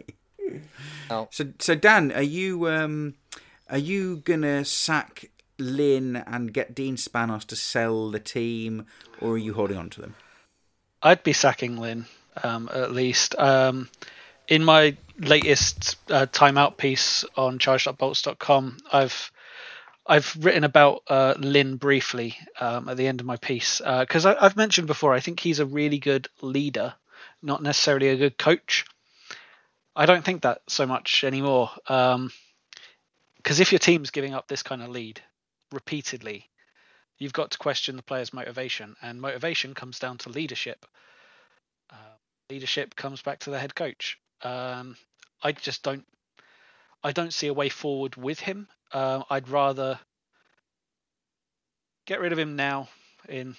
Oh. 1.10 1.28
So, 1.30 1.52
so 1.58 1.74
Dan, 1.74 2.12
are 2.12 2.22
you 2.22 2.68
um, 2.68 3.14
are 3.68 3.78
you 3.78 4.16
gonna 4.18 4.64
sack 4.64 5.30
Lynn 5.58 6.16
and 6.16 6.52
get 6.52 6.74
Dean 6.74 6.96
Spanos 6.96 7.44
to 7.46 7.56
sell 7.56 8.10
the 8.10 8.20
team, 8.20 8.86
or 9.20 9.32
are 9.32 9.38
you 9.38 9.54
holding 9.54 9.76
on 9.76 9.90
to 9.90 10.00
them? 10.00 10.14
I'd 11.02 11.22
be 11.22 11.32
sacking 11.32 11.76
Lynn 11.78 12.06
um, 12.42 12.68
at 12.72 12.92
least. 12.92 13.34
Um, 13.38 13.88
in 14.48 14.64
my 14.64 14.96
latest 15.18 15.96
uh, 16.10 16.26
timeout 16.26 16.76
piece 16.76 17.24
on 17.36 17.58
charge.bolts.com, 17.58 18.78
I've 18.92 19.30
I've 20.06 20.36
written 20.40 20.64
about 20.64 21.02
uh, 21.08 21.34
Lynn 21.38 21.76
briefly 21.76 22.36
um, 22.58 22.88
at 22.88 22.96
the 22.96 23.06
end 23.06 23.20
of 23.20 23.26
my 23.26 23.36
piece 23.36 23.78
because 23.78 24.26
I 24.26 24.36
I've 24.40 24.56
mentioned 24.56 24.86
before 24.86 25.14
I 25.14 25.20
think 25.20 25.40
he's 25.40 25.60
a 25.60 25.66
really 25.66 25.98
good 25.98 26.28
leader, 26.42 26.94
not 27.42 27.62
necessarily 27.62 28.08
a 28.08 28.16
good 28.16 28.36
coach. 28.36 28.84
I 30.00 30.06
don't 30.06 30.24
think 30.24 30.40
that 30.42 30.62
so 30.66 30.86
much 30.86 31.24
anymore. 31.24 31.70
Because 31.84 33.60
if 33.60 33.70
your 33.70 33.78
team's 33.78 34.10
giving 34.10 34.32
up 34.32 34.48
this 34.48 34.62
kind 34.62 34.80
of 34.82 34.88
lead 34.88 35.20
repeatedly, 35.72 36.48
you've 37.18 37.34
got 37.34 37.50
to 37.50 37.58
question 37.58 37.96
the 37.96 38.02
player's 38.02 38.32
motivation, 38.32 38.96
and 39.02 39.20
motivation 39.20 39.74
comes 39.74 39.98
down 39.98 40.16
to 40.18 40.30
leadership. 40.30 40.86
Uh, 41.90 42.16
leadership 42.48 42.96
comes 42.96 43.20
back 43.20 43.40
to 43.40 43.50
the 43.50 43.58
head 43.58 43.74
coach. 43.74 44.18
Um, 44.40 44.96
I 45.42 45.52
just 45.52 45.82
don't. 45.82 46.06
I 47.04 47.12
don't 47.12 47.34
see 47.34 47.48
a 47.48 47.54
way 47.54 47.68
forward 47.68 48.16
with 48.16 48.40
him. 48.40 48.68
Uh, 48.94 49.24
I'd 49.28 49.50
rather 49.50 50.00
get 52.06 52.20
rid 52.20 52.32
of 52.32 52.38
him 52.38 52.56
now. 52.56 52.88
In 53.28 53.54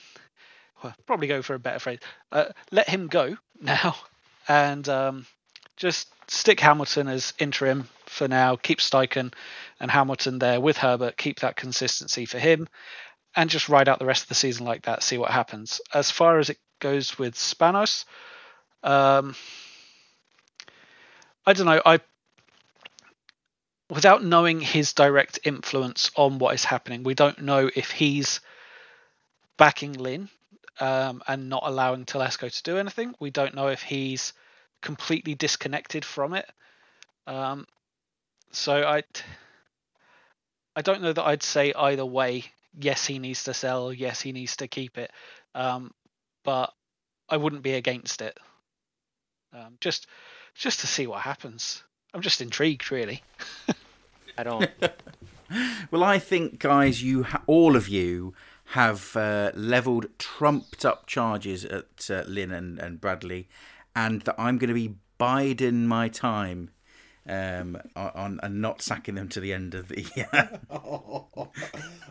well, 0.84 0.96
probably 1.06 1.28
go 1.28 1.44
for 1.44 1.54
a 1.54 1.60
better 1.60 1.78
phrase. 1.78 2.00
Uh, 2.32 2.46
let 2.72 2.89
him 2.89 3.10
go 3.10 3.38
now, 3.62 3.96
and 4.48 4.89
um, 4.89 5.28
just 5.82 6.08
stick 6.28 6.60
Hamilton 6.60 7.08
as 7.08 7.34
interim 7.40 7.90
for 8.06 8.28
now. 8.28 8.56
Keep 8.56 8.80
Steichen 8.80 9.34
and 9.80 9.90
Hamilton 9.90 10.38
there 10.38 10.62
with 10.62 10.78
Herbert. 10.78 11.18
Keep 11.18 11.40
that 11.40 11.56
consistency 11.56 12.26
for 12.26 12.38
him, 12.38 12.70
and 13.36 13.50
just 13.50 13.68
ride 13.68 13.90
out 13.90 13.98
the 13.98 14.06
rest 14.06 14.24
of 14.24 14.30
the 14.30 14.36
season 14.36 14.66
like 14.66 14.84
that. 14.84 15.02
See 15.02 15.18
what 15.18 15.32
happens. 15.32 15.82
As 15.92 16.12
far 16.12 16.38
as 16.38 16.52
it 16.52 16.60
goes 16.80 17.18
with 17.18 17.34
Spanos, 17.34 18.06
um, 18.84 19.36
I 21.48 21.54
don't 21.54 21.66
know. 21.66 21.82
I 21.84 22.00
without 23.90 24.24
knowing 24.24 24.62
his 24.62 24.94
direct 24.94 25.40
influence 25.44 26.12
on 26.16 26.38
what 26.38 26.54
is 26.54 26.64
happening, 26.64 27.02
we 27.02 27.16
don't 27.16 27.42
know 27.42 27.72
if 27.76 27.90
he's 27.90 28.40
backing 29.58 29.94
Lynn 29.94 30.30
um, 30.80 31.24
and 31.28 31.50
not 31.50 31.64
allowing 31.66 32.06
Telesco 32.06 32.56
to 32.56 32.64
do 32.64 32.78
anything. 32.78 33.16
We 33.20 33.32
don't 33.32 33.56
know 33.56 33.68
if 33.68 33.82
he's 33.82 34.34
completely 34.82 35.36
disconnected 35.36 36.04
from 36.06 36.34
it. 36.34 36.50
Um, 37.28 37.66
so 38.52 38.84
I, 38.84 39.04
I 40.76 40.82
don't 40.82 41.02
know 41.02 41.14
that 41.14 41.26
I'd 41.26 41.44
say 41.44 41.74
either 41.74 42.06
way. 42.06 42.46
Yes, 42.80 43.06
he 43.06 43.20
needs 43.20 43.44
to 43.46 43.54
sell. 43.54 43.94
Yes, 43.94 44.22
he 44.22 44.32
needs 44.32 44.58
to 44.58 44.68
keep 44.68 44.98
it. 44.98 45.12
Um, 45.56 45.92
but 46.44 46.74
I 47.30 47.38
wouldn't 47.38 47.64
be 47.64 47.74
against 47.74 48.22
it. 48.22 48.38
Um, 49.54 49.78
just, 49.82 50.08
just 50.56 50.80
to 50.82 50.88
see 50.88 51.08
what 51.08 51.22
happens. 51.22 51.84
I'm 52.14 52.22
just 52.22 52.42
intrigued, 52.42 52.92
really. 52.92 53.22
I 54.38 54.44
don't. 54.44 54.70
well, 55.92 56.04
I 56.04 56.20
think, 56.20 56.60
guys, 56.60 57.04
you 57.04 57.24
ha- 57.24 57.44
all 57.48 57.76
of 57.76 57.88
you 57.88 58.34
have 58.72 59.16
uh, 59.18 59.52
leveled 59.54 60.08
trumped 60.18 60.86
up 60.86 61.06
charges 61.06 61.66
at 61.66 62.10
uh, 62.10 62.24
Lynn 62.28 62.52
and, 62.52 62.80
and 62.80 63.02
Bradley, 63.02 63.50
and 63.96 64.22
that 64.22 64.36
I'm 64.38 64.58
going 64.58 64.70
to 64.70 64.74
be 64.74 64.96
biding 65.18 65.88
my 65.88 66.08
time 66.08 66.70
um, 67.28 67.78
on 67.96 68.39
and 68.42 68.62
not 68.62 68.82
sacking 68.82 69.16
them 69.16 69.30
to 69.30 69.39
the 69.39 69.54
end 69.54 69.76
of 69.76 69.88
the 69.88 70.06
year. 70.16 70.60
oh, 70.70 71.28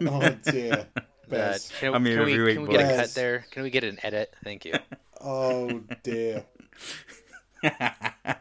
oh 0.07 0.37
dear. 0.45 0.87
Uh, 1.31 1.57
can, 1.79 1.95
I'm 1.95 2.05
here 2.05 2.17
can 2.17 2.27
we, 2.27 2.33
every 2.33 2.45
week, 2.45 2.57
can 2.57 2.67
we 2.67 2.77
get 2.77 2.93
a 2.93 2.97
cut 2.97 3.15
there? 3.15 3.47
Can 3.53 3.63
we 3.63 3.71
get 3.71 3.85
an 3.85 4.01
edit? 4.03 4.35
Thank 4.43 4.65
you. 4.65 4.75
Oh 5.23 5.83
dear. 6.03 6.45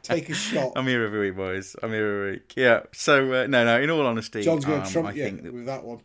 Take 0.01 0.29
a 0.29 0.33
shot. 0.33 0.71
I'm 0.75 0.87
here 0.87 1.03
every 1.03 1.19
week, 1.19 1.35
boys. 1.35 1.75
I'm 1.83 1.91
here 1.91 2.07
every 2.07 2.31
week. 2.31 2.53
Yeah. 2.55 2.79
So 2.93 3.31
uh, 3.31 3.45
no, 3.47 3.63
no. 3.63 3.79
In 3.79 3.91
all 3.91 4.07
honesty, 4.07 4.41
John's 4.41 4.65
going 4.65 4.79
um, 4.79 4.87
to 4.87 4.91
trump 4.91 5.09
I 5.09 5.11
you 5.11 5.23
think 5.23 5.43
that 5.43 5.53
with 5.53 5.65
that 5.65 5.83
one. 5.83 5.99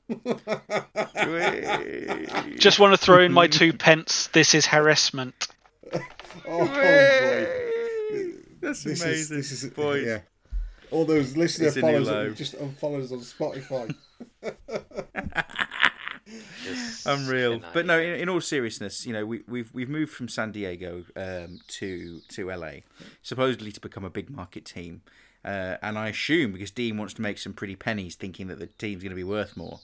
Just 2.58 2.78
want 2.80 2.92
to 2.92 2.98
throw 2.98 3.22
in 3.22 3.32
my 3.32 3.46
two 3.46 3.72
pence. 3.72 4.26
This 4.32 4.54
is 4.54 4.66
harassment. 4.66 5.46
oh 6.48 6.66
boy. 6.66 7.64
That's 8.60 8.82
This 8.82 9.02
amazing, 9.02 9.38
is, 9.38 9.50
this 9.50 9.62
is 9.62 9.70
boys. 9.70 10.06
Yeah. 10.06 10.20
All 10.90 11.04
those 11.04 11.36
listener 11.36 11.68
It's 11.68 11.76
a 11.76 11.80
followers 11.80 12.08
that 12.08 12.36
just 12.36 12.54
unfollowed 12.54 13.04
us 13.04 13.12
on 13.12 13.18
Spotify. 13.18 13.94
This 16.64 17.06
Unreal. 17.06 17.58
cannot 17.58 17.74
But 17.74 17.86
no, 17.86 17.98
in, 17.98 18.14
in 18.20 18.28
all 18.28 18.40
seriousness, 18.40 19.06
you 19.06 19.12
know, 19.12 19.26
we, 19.26 19.42
we've 19.48 19.72
we've 19.74 19.88
moved 19.88 20.12
from 20.12 20.28
San 20.28 20.52
Diego 20.52 21.04
um, 21.16 21.60
to 21.68 22.20
to 22.28 22.48
LA, 22.50 22.72
supposedly 23.22 23.72
to 23.72 23.80
become 23.80 24.04
a 24.04 24.10
big 24.10 24.30
market 24.30 24.64
team. 24.64 25.02
Uh, 25.44 25.76
and 25.82 25.98
I 25.98 26.08
assume 26.08 26.52
because 26.52 26.70
Dean 26.70 26.96
wants 26.96 27.12
to 27.14 27.22
make 27.22 27.38
some 27.38 27.52
pretty 27.52 27.76
pennies, 27.76 28.14
thinking 28.14 28.46
that 28.46 28.58
the 28.58 28.66
team's 28.66 29.02
going 29.02 29.10
to 29.10 29.16
be 29.16 29.24
worth 29.24 29.56
more. 29.56 29.80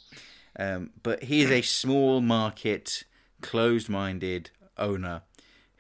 Um, 0.59 0.91
but 1.03 1.25
he 1.25 1.43
is 1.43 1.51
a 1.51 1.63
small 1.63 2.21
market, 2.21 3.05
closed-minded 3.43 4.51
owner 4.79 5.23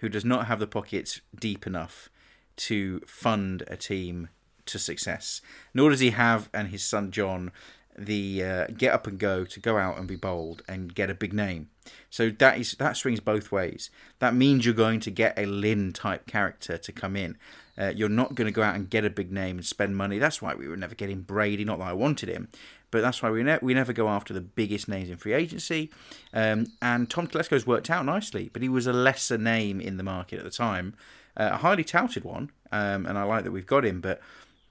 who 0.00 0.08
does 0.08 0.24
not 0.24 0.46
have 0.46 0.58
the 0.58 0.66
pockets 0.66 1.20
deep 1.38 1.66
enough 1.66 2.08
to 2.56 3.00
fund 3.06 3.62
a 3.68 3.76
team 3.76 4.28
to 4.66 4.78
success. 4.78 5.40
Nor 5.72 5.90
does 5.90 6.00
he 6.00 6.10
have, 6.10 6.48
and 6.52 6.68
his 6.68 6.82
son 6.82 7.10
John, 7.10 7.52
the 7.96 8.42
uh, 8.42 8.66
get 8.76 8.92
up 8.94 9.06
and 9.06 9.18
go 9.18 9.44
to 9.44 9.60
go 9.60 9.76
out 9.76 9.98
and 9.98 10.06
be 10.06 10.16
bold 10.16 10.62
and 10.68 10.94
get 10.94 11.10
a 11.10 11.14
big 11.14 11.32
name. 11.32 11.68
So 12.08 12.30
that 12.30 12.58
is 12.58 12.72
that 12.72 12.96
swings 12.96 13.20
both 13.20 13.52
ways. 13.52 13.90
That 14.20 14.34
means 14.34 14.64
you're 14.64 14.74
going 14.74 15.00
to 15.00 15.10
get 15.10 15.38
a 15.38 15.46
Lynn 15.46 15.92
type 15.92 16.26
character 16.26 16.78
to 16.78 16.92
come 16.92 17.16
in. 17.16 17.36
Uh, 17.76 17.92
you're 17.94 18.08
not 18.08 18.34
going 18.34 18.46
to 18.46 18.52
go 18.52 18.62
out 18.62 18.74
and 18.74 18.90
get 18.90 19.04
a 19.04 19.10
big 19.10 19.32
name 19.32 19.56
and 19.56 19.66
spend 19.66 19.96
money. 19.96 20.18
That's 20.18 20.42
why 20.42 20.54
we 20.54 20.68
were 20.68 20.76
never 20.76 20.94
getting 20.94 21.22
Brady. 21.22 21.64
Not 21.64 21.78
that 21.78 21.88
I 21.88 21.92
wanted 21.92 22.28
him, 22.28 22.48
but 22.90 23.02
that's 23.02 23.22
why 23.22 23.30
we 23.30 23.42
ne- 23.42 23.58
we 23.62 23.74
never 23.74 23.92
go 23.92 24.08
after 24.08 24.34
the 24.34 24.40
biggest 24.40 24.88
names 24.88 25.10
in 25.10 25.16
free 25.16 25.32
agency. 25.32 25.90
Um, 26.32 26.66
and 26.82 27.08
Tom 27.08 27.26
Telesco's 27.26 27.66
worked 27.66 27.90
out 27.90 28.04
nicely, 28.04 28.50
but 28.52 28.62
he 28.62 28.68
was 28.68 28.86
a 28.86 28.92
lesser 28.92 29.38
name 29.38 29.80
in 29.80 29.96
the 29.96 30.02
market 30.02 30.38
at 30.38 30.44
the 30.44 30.50
time, 30.50 30.94
uh, 31.36 31.50
a 31.52 31.56
highly 31.58 31.84
touted 31.84 32.24
one, 32.24 32.50
um, 32.72 33.06
and 33.06 33.16
I 33.16 33.22
like 33.22 33.44
that 33.44 33.52
we've 33.52 33.66
got 33.66 33.84
him. 33.84 34.00
But 34.00 34.20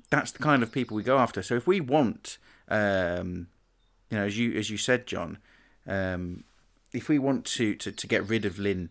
that's 0.10 0.32
the 0.32 0.40
kind 0.40 0.64
of 0.64 0.72
people 0.72 0.96
we 0.98 1.04
go 1.04 1.18
after. 1.18 1.42
So 1.42 1.56
if 1.56 1.68
we 1.68 1.80
want, 1.80 2.38
um, 2.68 3.48
you 4.10 4.18
know, 4.18 4.26
as 4.26 4.38
you 4.38 4.54
as 4.54 4.70
you 4.70 4.78
said, 4.78 5.08
John, 5.08 5.38
um, 5.88 6.44
if 6.92 7.10
we 7.10 7.20
want 7.20 7.46
to, 7.46 7.76
to 7.76 7.92
to 7.92 8.08
get 8.08 8.28
rid 8.28 8.46
of 8.46 8.60
Lynn, 8.60 8.90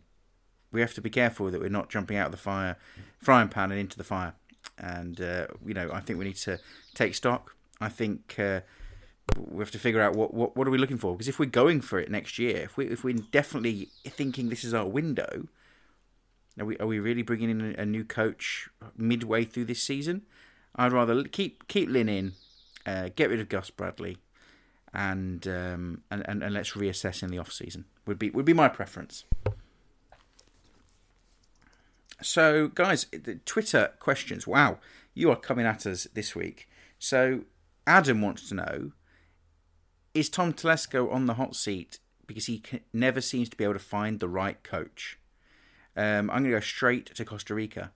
we 0.72 0.80
have 0.80 0.94
to 0.94 1.00
be 1.00 1.10
careful 1.10 1.50
that 1.50 1.60
we're 1.60 1.68
not 1.68 1.90
jumping 1.90 2.16
out 2.16 2.26
of 2.26 2.32
the 2.32 2.38
fire, 2.38 2.76
frying 3.20 3.48
pan 3.48 3.70
and 3.70 3.80
into 3.80 3.98
the 3.98 4.04
fire. 4.04 4.34
And 4.78 5.20
uh, 5.20 5.48
you 5.64 5.74
know, 5.74 5.90
I 5.92 6.00
think 6.00 6.18
we 6.18 6.24
need 6.24 6.36
to 6.36 6.58
take 6.94 7.14
stock. 7.14 7.54
I 7.80 7.88
think 7.88 8.36
uh, 8.38 8.60
we 9.36 9.58
have 9.60 9.70
to 9.70 9.78
figure 9.78 10.00
out 10.00 10.14
what, 10.14 10.32
what 10.32 10.56
what 10.56 10.66
are 10.66 10.70
we 10.70 10.78
looking 10.78 10.98
for 10.98 11.12
because 11.12 11.28
if 11.28 11.38
we're 11.38 11.46
going 11.46 11.80
for 11.80 11.98
it 11.98 12.10
next 12.10 12.38
year, 12.38 12.56
if 12.58 12.76
we 12.76 12.86
if 12.86 13.04
we're 13.04 13.14
definitely 13.14 13.88
thinking 14.04 14.48
this 14.48 14.64
is 14.64 14.74
our 14.74 14.86
window, 14.86 15.48
are 16.58 16.64
we 16.64 16.76
are 16.78 16.86
we 16.86 16.98
really 16.98 17.22
bringing 17.22 17.50
in 17.50 17.74
a, 17.78 17.86
new 17.86 18.04
coach 18.04 18.68
midway 18.96 19.44
through 19.44 19.66
this 19.66 19.82
season? 19.82 20.22
I'd 20.76 20.92
rather 20.92 21.24
keep 21.24 21.68
keep 21.68 21.88
Lynn 21.88 22.08
in, 22.08 22.32
uh, 22.86 23.10
get 23.14 23.30
rid 23.30 23.40
of 23.40 23.48
Gus 23.48 23.70
Bradley, 23.70 24.18
and, 24.92 25.46
um, 25.46 26.02
and 26.10 26.22
and 26.26 26.42
and 26.42 26.54
let's 26.54 26.72
reassess 26.72 27.22
in 27.22 27.30
the 27.30 27.38
off 27.38 27.52
season. 27.52 27.84
Would 28.06 28.18
be 28.18 28.30
would 28.30 28.44
be 28.44 28.52
my 28.52 28.68
preference. 28.68 29.24
So, 32.20 32.68
guys, 32.68 33.06
the 33.12 33.36
Twitter 33.44 33.92
questions. 34.00 34.46
Wow, 34.46 34.78
you 35.14 35.30
are 35.30 35.36
coming 35.36 35.66
at 35.66 35.86
us 35.86 36.08
this 36.14 36.34
week. 36.34 36.68
So, 36.98 37.42
Adam 37.86 38.20
wants 38.20 38.48
to 38.48 38.54
know: 38.54 38.92
Is 40.18 40.28
Tom 40.28 40.52
Telesco 40.52 41.12
on 41.12 41.26
the 41.26 41.34
hot 41.34 41.54
seat 41.54 42.00
because 42.26 42.46
he 42.46 42.60
c- 42.68 42.80
never 42.92 43.20
seems 43.20 43.48
to 43.50 43.56
be 43.56 43.62
able 43.62 43.74
to 43.74 43.78
find 43.78 44.18
the 44.18 44.28
right 44.28 44.60
coach? 44.64 45.16
Um, 45.96 46.28
I'm 46.28 46.42
going 46.42 46.44
to 46.46 46.50
go 46.50 46.60
straight 46.60 47.14
to 47.14 47.24
Costa 47.24 47.54
Rica. 47.54 47.92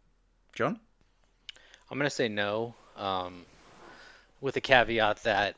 John. 0.53 0.79
I'm 1.91 1.99
gonna 1.99 2.11
say 2.11 2.29
no, 2.29 2.77
um, 2.97 3.45
with 4.41 4.57
a 4.57 4.61
caveat 4.61 5.25
that 5.25 5.57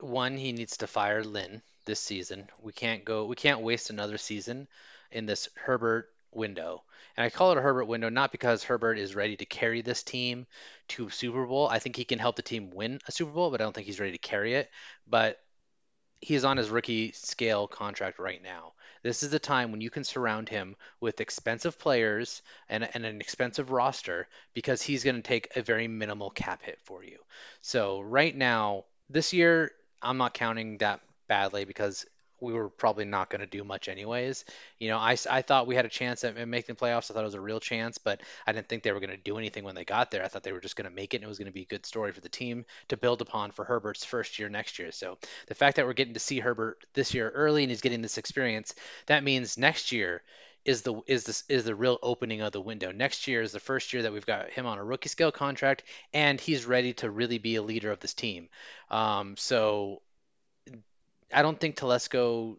one, 0.00 0.38
he 0.38 0.52
needs 0.52 0.78
to 0.78 0.86
fire 0.86 1.22
Lynn 1.22 1.60
this 1.84 2.00
season. 2.00 2.48
We 2.62 2.72
can't 2.72 3.04
go. 3.04 3.26
We 3.26 3.36
can't 3.36 3.60
waste 3.60 3.90
another 3.90 4.16
season 4.16 4.68
in 5.10 5.26
this 5.26 5.50
Herbert 5.56 6.08
window. 6.32 6.84
And 7.18 7.26
I 7.26 7.28
call 7.28 7.52
it 7.52 7.58
a 7.58 7.60
Herbert 7.60 7.84
window 7.84 8.08
not 8.08 8.32
because 8.32 8.64
Herbert 8.64 8.98
is 8.98 9.14
ready 9.14 9.36
to 9.36 9.44
carry 9.44 9.82
this 9.82 10.02
team 10.02 10.46
to 10.88 11.10
Super 11.10 11.44
Bowl. 11.44 11.68
I 11.68 11.80
think 11.80 11.96
he 11.96 12.06
can 12.06 12.18
help 12.18 12.36
the 12.36 12.42
team 12.42 12.70
win 12.70 12.98
a 13.06 13.12
Super 13.12 13.32
Bowl, 13.32 13.50
but 13.50 13.60
I 13.60 13.64
don't 13.64 13.74
think 13.74 13.86
he's 13.86 14.00
ready 14.00 14.12
to 14.12 14.18
carry 14.18 14.54
it. 14.54 14.70
But 15.06 15.38
he's 16.22 16.44
on 16.44 16.56
his 16.56 16.70
rookie 16.70 17.12
scale 17.12 17.66
contract 17.66 18.18
right 18.18 18.42
now. 18.42 18.72
This 19.02 19.24
is 19.24 19.30
the 19.30 19.40
time 19.40 19.72
when 19.72 19.80
you 19.80 19.90
can 19.90 20.04
surround 20.04 20.48
him 20.48 20.76
with 21.00 21.20
expensive 21.20 21.78
players 21.78 22.40
and, 22.68 22.88
and 22.94 23.04
an 23.04 23.20
expensive 23.20 23.72
roster 23.72 24.28
because 24.54 24.80
he's 24.80 25.02
going 25.02 25.16
to 25.16 25.22
take 25.22 25.56
a 25.56 25.62
very 25.62 25.88
minimal 25.88 26.30
cap 26.30 26.62
hit 26.62 26.78
for 26.84 27.02
you. 27.02 27.18
So 27.60 28.00
right 28.00 28.34
now, 28.34 28.84
this 29.10 29.32
year, 29.32 29.72
I'm 30.00 30.18
not 30.18 30.34
counting 30.34 30.78
that 30.78 31.00
badly 31.26 31.64
because 31.64 32.06
we 32.42 32.52
were 32.52 32.68
probably 32.68 33.04
not 33.04 33.30
going 33.30 33.40
to 33.40 33.46
do 33.46 33.64
much 33.64 33.88
anyways. 33.88 34.44
You 34.78 34.88
know, 34.88 34.98
I, 34.98 35.16
I 35.30 35.42
thought 35.42 35.66
we 35.66 35.76
had 35.76 35.86
a 35.86 35.90
chance 35.90 36.24
at 36.24 36.36
making 36.48 36.74
the 36.74 36.80
playoffs. 36.84 37.10
I 37.10 37.14
thought 37.14 37.22
it 37.22 37.24
was 37.24 37.34
a 37.34 37.40
real 37.40 37.60
chance, 37.60 37.98
but 37.98 38.20
I 38.46 38.52
didn't 38.52 38.68
think 38.68 38.82
they 38.82 38.92
were 38.92 39.00
going 39.00 39.10
to 39.10 39.16
do 39.16 39.38
anything 39.38 39.64
when 39.64 39.74
they 39.74 39.84
got 39.84 40.10
there. 40.10 40.24
I 40.24 40.28
thought 40.28 40.42
they 40.42 40.52
were 40.52 40.60
just 40.60 40.76
going 40.76 40.88
to 40.88 40.94
make 40.94 41.14
it 41.14 41.18
and 41.18 41.24
it 41.24 41.28
was 41.28 41.38
going 41.38 41.46
to 41.46 41.52
be 41.52 41.62
a 41.62 41.66
good 41.66 41.86
story 41.86 42.12
for 42.12 42.20
the 42.20 42.28
team 42.28 42.64
to 42.88 42.96
build 42.96 43.22
upon 43.22 43.52
for 43.52 43.64
Herbert's 43.64 44.04
first 44.04 44.38
year 44.38 44.48
next 44.48 44.78
year. 44.78 44.92
So 44.92 45.18
the 45.46 45.54
fact 45.54 45.76
that 45.76 45.86
we're 45.86 45.92
getting 45.92 46.14
to 46.14 46.20
see 46.20 46.40
Herbert 46.40 46.84
this 46.94 47.14
year 47.14 47.30
early 47.30 47.62
and 47.62 47.70
he's 47.70 47.80
getting 47.80 48.02
this 48.02 48.18
experience, 48.18 48.74
that 49.06 49.24
means 49.24 49.56
next 49.56 49.92
year 49.92 50.22
is 50.64 50.82
the 50.82 51.00
is 51.06 51.24
this 51.24 51.44
is 51.48 51.64
the 51.64 51.74
real 51.74 51.98
opening 52.02 52.40
of 52.40 52.52
the 52.52 52.60
window. 52.60 52.92
Next 52.92 53.26
year 53.26 53.42
is 53.42 53.52
the 53.52 53.60
first 53.60 53.92
year 53.92 54.02
that 54.02 54.12
we've 54.12 54.26
got 54.26 54.50
him 54.50 54.66
on 54.66 54.78
a 54.78 54.84
rookie 54.84 55.08
scale 55.08 55.32
contract 55.32 55.82
and 56.12 56.40
he's 56.40 56.66
ready 56.66 56.92
to 56.94 57.10
really 57.10 57.38
be 57.38 57.56
a 57.56 57.62
leader 57.62 57.90
of 57.90 58.00
this 58.00 58.14
team. 58.14 58.48
Um, 58.90 59.36
so 59.36 60.02
I 61.32 61.42
don't 61.42 61.58
think 61.58 61.76
Telesco 61.76 62.56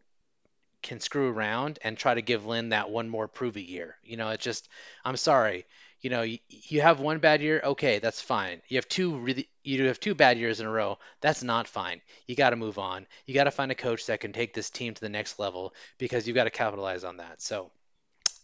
can 0.82 1.00
screw 1.00 1.30
around 1.30 1.80
and 1.84 1.98
try 1.98 2.14
to 2.14 2.22
give 2.22 2.46
Lynn 2.46 2.70
that 2.70 2.90
one 2.90 3.10
more 3.10 3.28
prove 3.28 3.58
it 3.58 3.62
year. 3.62 3.96
You 4.04 4.18
know, 4.18 4.30
it 4.30 4.40
just 4.40 4.68
I'm 5.04 5.18
sorry. 5.18 5.66
You 6.02 6.10
know, 6.10 6.22
you, 6.22 6.40
you 6.50 6.82
have 6.82 7.00
one 7.00 7.20
bad 7.20 7.42
year, 7.42 7.62
okay, 7.64 8.00
that's 8.00 8.22
fine. 8.22 8.62
You 8.68 8.78
have 8.78 8.90
two 8.90 9.18
really 9.18 9.48
you 9.64 9.86
have 9.86 10.02
two 10.02 10.14
bad 10.16 10.38
years 10.38 10.60
in 10.60 10.66
a 10.66 10.72
row, 10.72 11.00
that's 11.22 11.44
not 11.44 11.68
fine. 11.68 12.02
You 12.28 12.36
got 12.36 12.50
to 12.50 12.58
move 12.58 12.78
on. 12.78 13.08
You 13.26 13.34
got 13.34 13.46
to 13.46 13.52
find 13.52 13.72
a 13.72 13.76
coach 13.76 14.08
that 14.08 14.20
can 14.20 14.34
take 14.34 14.54
this 14.54 14.70
team 14.70 14.94
to 14.94 15.02
the 15.02 15.10
next 15.10 15.40
level 15.40 15.74
because 15.98 16.28
you've 16.28 16.36
got 16.36 16.44
to 16.44 16.50
capitalize 16.50 17.06
on 17.06 17.18
that. 17.18 17.42
So, 17.42 17.72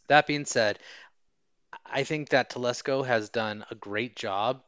that 0.07 0.25
being 0.25 0.45
said, 0.45 0.80
I 1.86 2.03
think 2.03 2.30
that 2.30 2.49
Telesco 2.49 3.05
has 3.05 3.30
done 3.30 3.65
a 3.69 3.75
great 3.75 4.15
job 4.15 4.61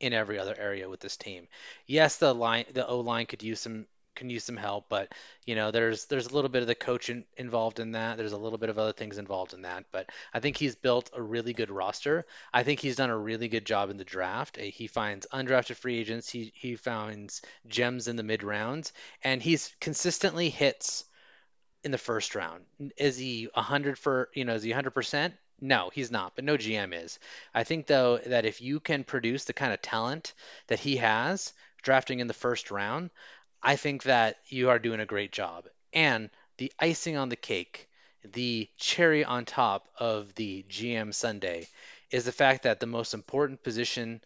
in 0.00 0.12
every 0.12 0.38
other 0.38 0.54
area 0.58 0.88
with 0.88 1.00
this 1.00 1.16
team. 1.16 1.46
Yes, 1.86 2.16
the 2.16 2.34
line, 2.34 2.64
the 2.74 2.86
O 2.86 3.00
line 3.00 3.26
could 3.26 3.42
use 3.42 3.60
some 3.60 3.86
can 4.14 4.30
use 4.30 4.44
some 4.44 4.56
help, 4.56 4.86
but 4.88 5.12
you 5.46 5.54
know, 5.54 5.70
there's 5.70 6.06
there's 6.06 6.26
a 6.26 6.34
little 6.34 6.50
bit 6.50 6.62
of 6.62 6.68
the 6.68 6.74
coach 6.74 7.10
in, 7.10 7.24
involved 7.36 7.80
in 7.80 7.92
that. 7.92 8.16
There's 8.16 8.32
a 8.32 8.36
little 8.38 8.58
bit 8.58 8.70
of 8.70 8.78
other 8.78 8.92
things 8.92 9.18
involved 9.18 9.54
in 9.54 9.62
that, 9.62 9.84
but 9.92 10.10
I 10.32 10.40
think 10.40 10.56
he's 10.56 10.74
built 10.74 11.10
a 11.14 11.22
really 11.22 11.52
good 11.52 11.70
roster. 11.70 12.26
I 12.52 12.62
think 12.62 12.80
he's 12.80 12.96
done 12.96 13.10
a 13.10 13.16
really 13.18 13.48
good 13.48 13.66
job 13.66 13.90
in 13.90 13.96
the 13.96 14.04
draft. 14.04 14.58
Uh, 14.58 14.62
He 14.62 14.86
finds 14.86 15.26
undrafted 15.32 15.76
free 15.76 15.98
agents. 15.98 16.28
He 16.30 16.52
he 16.54 16.76
finds 16.76 17.42
gems 17.68 18.08
in 18.08 18.16
the 18.16 18.22
mid 18.22 18.42
rounds, 18.42 18.92
and 19.22 19.42
he's 19.42 19.74
consistently 19.80 20.50
hits 20.50 21.04
in 21.84 21.90
the 21.90 21.98
first 21.98 22.34
round. 22.34 22.64
Is 22.96 23.16
he 23.16 23.48
100 23.54 23.98
for, 23.98 24.28
you 24.34 24.44
know, 24.44 24.54
is 24.54 24.62
he 24.62 24.70
100%? 24.70 25.34
No, 25.60 25.90
he's 25.92 26.10
not, 26.10 26.34
but 26.34 26.44
no 26.44 26.56
GM 26.56 26.92
is. 26.92 27.18
I 27.54 27.64
think 27.64 27.86
though 27.86 28.18
that 28.18 28.44
if 28.44 28.60
you 28.60 28.80
can 28.80 29.04
produce 29.04 29.44
the 29.44 29.52
kind 29.52 29.72
of 29.72 29.80
talent 29.80 30.32
that 30.66 30.80
he 30.80 30.96
has 30.96 31.52
drafting 31.82 32.20
in 32.20 32.26
the 32.26 32.34
first 32.34 32.70
round, 32.70 33.10
I 33.62 33.76
think 33.76 34.04
that 34.04 34.38
you 34.46 34.70
are 34.70 34.78
doing 34.78 35.00
a 35.00 35.06
great 35.06 35.32
job. 35.32 35.68
And 35.92 36.30
the 36.58 36.72
icing 36.78 37.16
on 37.16 37.28
the 37.28 37.36
cake, 37.36 37.88
the 38.24 38.68
cherry 38.76 39.24
on 39.24 39.44
top 39.44 39.88
of 39.98 40.34
the 40.34 40.64
GM 40.68 41.14
sundae 41.14 41.66
is 42.10 42.24
the 42.24 42.32
fact 42.32 42.64
that 42.64 42.80
the 42.80 42.86
most 42.86 43.14
important 43.14 43.62
position 43.62 44.22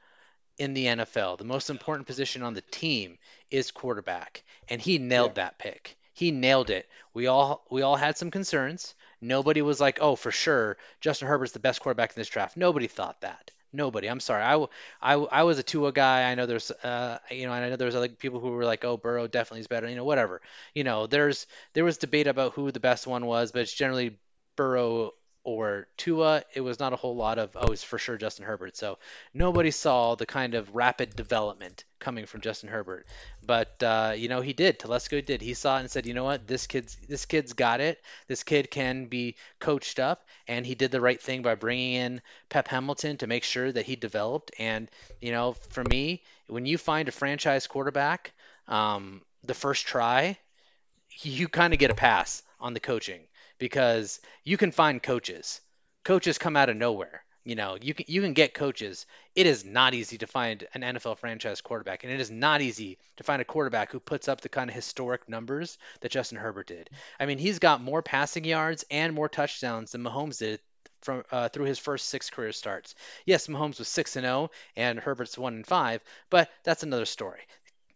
in 0.59 0.75
the 0.75 0.87
NFL, 0.87 1.39
the 1.39 1.45
most 1.45 1.71
important 1.71 2.07
position 2.07 2.43
on 2.43 2.55
the 2.55 2.63
team 2.63 3.19
is 3.51 3.71
quarterback, 3.71 4.43
and 4.69 4.81
he 4.81 4.99
nailed 4.99 5.35
that 5.35 5.59
pick. 5.59 5.97
He 6.15 6.31
nailed 6.31 6.71
it. 6.71 6.89
We 7.13 7.27
all 7.27 7.67
we 7.71 7.83
all 7.83 7.97
had 7.97 8.17
some 8.17 8.31
concerns. 8.31 8.95
Nobody 9.21 9.61
was 9.61 9.81
like, 9.81 9.99
"Oh, 10.01 10.17
for 10.17 10.33
sure, 10.33 10.79
Justin 11.01 11.29
Herbert's 11.29 11.53
the 11.53 11.59
best 11.59 11.81
quarterback 11.81 12.11
in 12.11 12.21
this 12.21 12.29
draft." 12.29 12.57
Nobody 12.57 12.87
thought 12.87 13.21
that. 13.21 13.51
Nobody. 13.77 14.09
I'm 14.09 14.21
sorry. 14.21 14.43
I, 14.43 14.55
I, 15.03 15.15
I 15.15 15.43
was 15.45 15.59
a 15.59 15.63
Tua 15.63 15.93
guy. 15.93 16.31
I 16.31 16.35
know 16.35 16.47
there's 16.47 16.71
uh 16.71 17.19
you 17.31 17.47
know 17.47 17.53
and 17.53 17.65
I 17.65 17.69
know 17.69 17.77
there's 17.77 17.95
other 17.95 18.09
people 18.09 18.41
who 18.41 18.51
were 18.51 18.65
like, 18.65 18.85
"Oh, 18.85 18.97
Burrow 18.97 19.27
definitely 19.29 19.61
is 19.61 19.67
better." 19.69 19.89
You 19.89 19.97
know, 19.97 20.05
whatever. 20.05 20.41
You 20.75 20.85
know, 20.85 21.07
there's 21.07 21.47
there 21.75 21.85
was 21.85 21.99
debate 21.99 22.27
about 22.27 22.55
who 22.55 22.73
the 22.73 22.81
best 22.81 23.07
one 23.07 23.27
was, 23.27 23.53
but 23.53 23.63
it's 23.63 23.75
generally 23.75 24.19
Burrow 24.57 25.13
or 25.47 25.87
Tua. 25.97 26.43
It 26.55 26.61
was 26.61 26.81
not 26.81 26.93
a 26.93 26.97
whole 26.97 27.15
lot 27.15 27.39
of, 27.39 27.51
"Oh, 27.55 27.71
it's 27.71 27.85
for 27.85 27.99
sure 27.99 28.17
Justin 28.17 28.45
Herbert." 28.45 28.77
So 28.77 28.99
nobody 29.33 29.71
saw 29.71 30.17
the 30.17 30.27
kind 30.27 30.55
of 30.55 30.75
rapid 30.75 31.15
development 31.15 31.85
coming 32.01 32.27
from 32.27 32.41
Justin 32.41 32.69
Herbert. 32.69 33.07
But 33.47 33.81
uh, 33.81 34.15
you 34.17 34.29
know, 34.29 34.41
he 34.41 34.53
did. 34.53 34.81
Telesco 34.81 35.25
did. 35.25 35.41
He 35.41 35.55
saw 35.55 35.77
it 35.77 35.81
and 35.83 35.91
said, 35.91 36.05
"You 36.05 36.15
know 36.15 36.25
what? 36.25 36.49
This 36.49 36.67
kid's 36.67 36.97
this 37.09 37.27
kid's 37.27 37.53
got 37.53 37.81
it. 37.81 38.03
This 38.27 38.43
kid 38.43 38.73
can 38.73 39.07
be 39.07 39.37
coached 39.61 40.01
up." 40.01 40.27
And 40.49 40.67
he 40.67 40.75
did 40.75 40.91
the 40.91 41.01
right 41.01 41.23
thing 41.23 41.43
by 41.43 41.55
bringing 41.55 41.93
in 41.95 42.23
Pep 42.49 42.67
Hamilton 42.67 43.17
to 43.19 43.29
make 43.29 43.45
sure 43.45 43.71
that 43.71 43.87
he 43.87 43.95
developed. 43.95 44.51
And 44.59 44.91
you 45.21 45.31
know, 45.31 45.53
for 45.71 45.85
me, 45.85 46.25
when 46.49 46.67
you 46.67 46.77
find 46.77 47.09
a 47.09 47.13
franchise 47.13 47.69
quarterback, 47.69 48.33
um, 48.67 49.23
the 49.45 49.55
first 49.55 49.87
try, 49.87 50.39
you 51.21 51.47
kind 51.47 51.73
of 51.73 51.79
get 51.79 51.93
a 51.93 51.95
pass 51.95 52.43
on 52.59 52.75
the 52.75 52.81
coaching 52.81 53.21
because 53.59 54.21
you 54.45 54.57
can 54.57 54.73
find 54.73 55.03
coaches. 55.03 55.61
Coaches 56.05 56.39
come 56.39 56.57
out 56.57 56.69
of 56.69 56.77
nowhere. 56.77 57.25
You 57.47 57.55
know, 57.55 57.79
you 57.81 57.95
can 57.95 58.07
you 58.09 58.23
can 58.23 58.33
get 58.33 58.55
coaches. 58.55 59.07
It 59.37 59.47
is 59.47 59.65
not 59.65 59.95
easy 59.95 60.19
to 60.19 60.27
find 60.27 60.67
an 60.75 60.83
NFL 60.83 61.19
franchise 61.19 61.61
quarterback, 61.61 62.03
and 62.03 62.13
it 62.13 62.21
is 62.21 62.29
not 62.31 62.61
easy 62.61 62.99
to 63.19 63.23
find 63.23 63.41
a 63.41 63.45
quarterback 63.45 63.93
who 63.93 64.01
puts 64.01 64.27
up 64.27 64.41
the 64.41 64.49
kind 64.49 64.69
of 64.69 64.75
historic 64.75 65.29
numbers 65.29 65.79
that 66.01 66.11
Justin 66.11 66.39
Herbert 66.39 66.67
did. 66.67 66.91
I 67.21 67.27
mean, 67.27 67.39
he's 67.39 67.61
got 67.61 67.81
more 67.81 68.03
passing 68.03 68.45
yards 68.45 68.85
and 68.91 69.15
more 69.15 69.29
touchdowns 69.29 69.93
than 69.93 70.03
Mahomes 70.03 70.41
did 70.41 70.59
from 71.03 71.23
uh, 71.31 71.49
through 71.49 71.67
his 71.67 71.79
first 71.79 72.09
six 72.09 72.31
career 72.31 72.51
starts. 72.51 72.97
Yes, 73.27 73.47
Mahomes 73.47 73.79
was 73.79 73.87
six 73.87 74.17
and 74.17 74.25
zero, 74.25 74.51
and 74.75 74.99
Herbert's 74.99 75.39
one 75.39 75.55
and 75.55 75.67
five, 75.67 76.03
but 76.31 76.51
that's 76.65 76.83
another 76.83 77.07
story. 77.07 77.43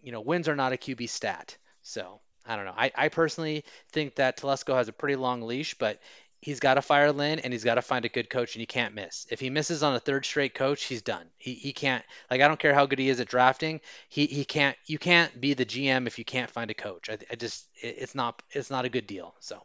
You 0.00 0.12
know, 0.12 0.20
wins 0.20 0.48
are 0.48 0.54
not 0.54 0.72
a 0.72 0.76
QB 0.76 1.08
stat. 1.08 1.56
So 1.82 2.20
I 2.46 2.56
don't 2.56 2.64
know. 2.64 2.74
I, 2.76 2.90
I 2.94 3.08
personally 3.08 3.64
think 3.92 4.16
that 4.16 4.38
Telesco 4.38 4.74
has 4.74 4.88
a 4.88 4.92
pretty 4.92 5.16
long 5.16 5.42
leash, 5.42 5.74
but 5.74 6.00
he's 6.40 6.58
got 6.60 6.74
to 6.74 6.82
fire 6.82 7.12
Lynn 7.12 7.38
and 7.40 7.52
he's 7.52 7.64
got 7.64 7.74
to 7.74 7.82
find 7.82 8.04
a 8.04 8.08
good 8.08 8.30
coach, 8.30 8.54
and 8.54 8.60
he 8.60 8.66
can't 8.66 8.94
miss. 8.94 9.26
If 9.30 9.40
he 9.40 9.50
misses 9.50 9.82
on 9.82 9.94
a 9.94 10.00
third 10.00 10.24
straight 10.24 10.54
coach, 10.54 10.84
he's 10.84 11.02
done. 11.02 11.26
He, 11.38 11.54
he 11.54 11.72
can't. 11.72 12.04
Like 12.30 12.40
I 12.40 12.48
don't 12.48 12.58
care 12.58 12.74
how 12.74 12.86
good 12.86 12.98
he 12.98 13.08
is 13.08 13.20
at 13.20 13.28
drafting. 13.28 13.80
He, 14.08 14.26
he 14.26 14.44
can't. 14.44 14.76
You 14.86 14.98
can't 14.98 15.38
be 15.40 15.54
the 15.54 15.66
GM 15.66 16.06
if 16.06 16.18
you 16.18 16.24
can't 16.24 16.50
find 16.50 16.70
a 16.70 16.74
coach. 16.74 17.10
I, 17.10 17.18
I 17.30 17.36
just 17.36 17.68
it, 17.82 17.96
it's 17.98 18.14
not 18.14 18.42
it's 18.50 18.70
not 18.70 18.84
a 18.84 18.88
good 18.88 19.06
deal. 19.06 19.34
So 19.40 19.62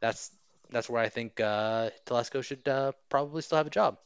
that's 0.00 0.30
that's 0.70 0.90
where 0.90 1.02
I 1.02 1.08
think 1.08 1.40
uh, 1.40 1.90
Telesco 2.06 2.42
should 2.42 2.66
uh, 2.66 2.92
probably 3.08 3.42
still 3.42 3.58
have 3.58 3.66
a 3.68 3.70
job. 3.70 3.98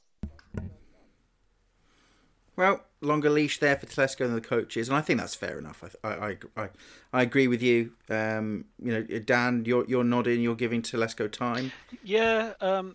Well, 2.61 2.83
longer 3.01 3.31
leash 3.31 3.59
there 3.59 3.75
for 3.75 3.87
Telesco 3.87 4.19
than 4.19 4.35
the 4.35 4.43
coaches, 4.43 4.91
and 4.91 4.95
I 4.95 5.01
think 5.01 5.19
that's 5.19 5.35
fair 5.35 5.59
enough. 5.59 5.83
I 6.05 6.09
I, 6.09 6.37
I, 6.59 6.69
I 7.11 7.23
agree 7.23 7.49
with 7.49 7.63
you. 7.63 7.93
Um, 8.11 8.67
you 8.79 8.93
know, 8.93 9.03
Dan, 9.03 9.65
you're 9.65 9.87
you're 9.87 10.05
nodding. 10.05 10.43
You're 10.43 10.57
giving 10.57 10.83
Telesco 10.83 11.33
time. 11.33 11.73
Yeah, 12.05 12.53
um, 12.61 12.95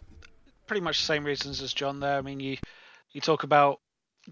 pretty 0.68 0.82
much 0.82 1.00
the 1.00 1.06
same 1.06 1.24
reasons 1.24 1.64
as 1.64 1.74
John 1.74 2.00
there. 2.00 2.16
I 2.16 2.22
mean, 2.22 2.40
you 2.40 2.58
you 3.12 3.22
talk 3.22 3.42
about 3.42 3.80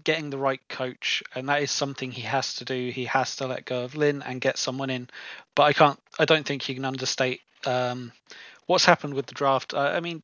getting 0.04 0.30
the 0.30 0.38
right 0.38 0.60
coach, 0.68 1.24
and 1.34 1.48
that 1.48 1.62
is 1.62 1.72
something 1.72 2.12
he 2.12 2.22
has 2.22 2.54
to 2.54 2.64
do. 2.64 2.90
He 2.90 3.06
has 3.06 3.34
to 3.36 3.48
let 3.48 3.64
go 3.64 3.82
of 3.82 3.96
Lynn 3.96 4.22
and 4.22 4.40
get 4.40 4.56
someone 4.56 4.88
in. 4.88 5.10
But 5.56 5.64
I 5.64 5.72
can't. 5.72 5.98
I 6.16 6.26
don't 6.26 6.46
think 6.46 6.68
you 6.68 6.76
can 6.76 6.84
understate 6.84 7.40
um, 7.66 8.12
what's 8.66 8.84
happened 8.84 9.14
with 9.14 9.26
the 9.26 9.34
draft. 9.34 9.74
I, 9.74 9.96
I 9.96 10.00
mean, 10.00 10.22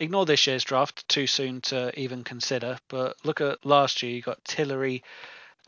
ignore 0.00 0.26
this 0.26 0.46
year's 0.46 0.64
draft. 0.64 1.08
Too 1.08 1.26
soon 1.26 1.60
to 1.62 1.98
even 1.98 2.24
consider. 2.24 2.78
But 2.88 3.16
look 3.24 3.40
at 3.40 3.64
last 3.64 4.02
year. 4.02 4.12
You 4.12 4.22
got 4.22 4.44
Tillery, 4.44 5.04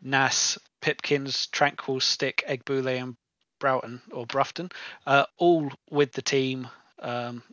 Nass, 0.02 0.58
Pipkins, 0.80 1.46
Tranquill, 1.52 2.02
Stick, 2.02 2.42
Egbule, 2.48 3.00
and 3.00 3.16
Broughton 3.60 4.02
or 4.10 4.26
Brufton, 4.26 4.72
uh, 5.06 5.24
all 5.38 5.70
with 5.88 6.10
the 6.12 6.22
team. 6.22 6.68
Um, 6.98 7.44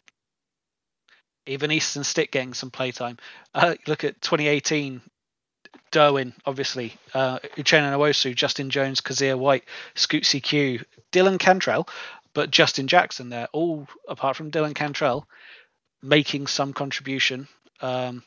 even 1.45 1.71
Easton 1.71 2.03
Stick 2.03 2.31
getting 2.31 2.55
some 2.55 2.71
playtime. 2.71 3.17
Uh, 3.53 3.75
look 3.85 4.03
at 4.03 4.19
2018. 4.21 5.01
Derwin, 5.91 6.33
obviously, 6.45 6.95
uh, 7.15 7.39
Uchenna 7.57 7.91
Nwosu, 7.93 8.35
Justin 8.35 8.69
Jones, 8.69 9.01
Kyzir 9.01 9.37
White, 9.37 9.63
Scootsy 9.95 10.41
Q, 10.41 10.83
Dylan 11.11 11.39
Cantrell, 11.39 11.87
but 12.33 12.51
Justin 12.51 12.87
Jackson 12.87 13.29
there, 13.29 13.47
all 13.53 13.87
apart 14.07 14.35
from 14.35 14.51
Dylan 14.51 14.75
Cantrell, 14.75 15.27
making 16.01 16.47
some 16.47 16.73
contribution. 16.73 17.47
Um, 17.81 18.23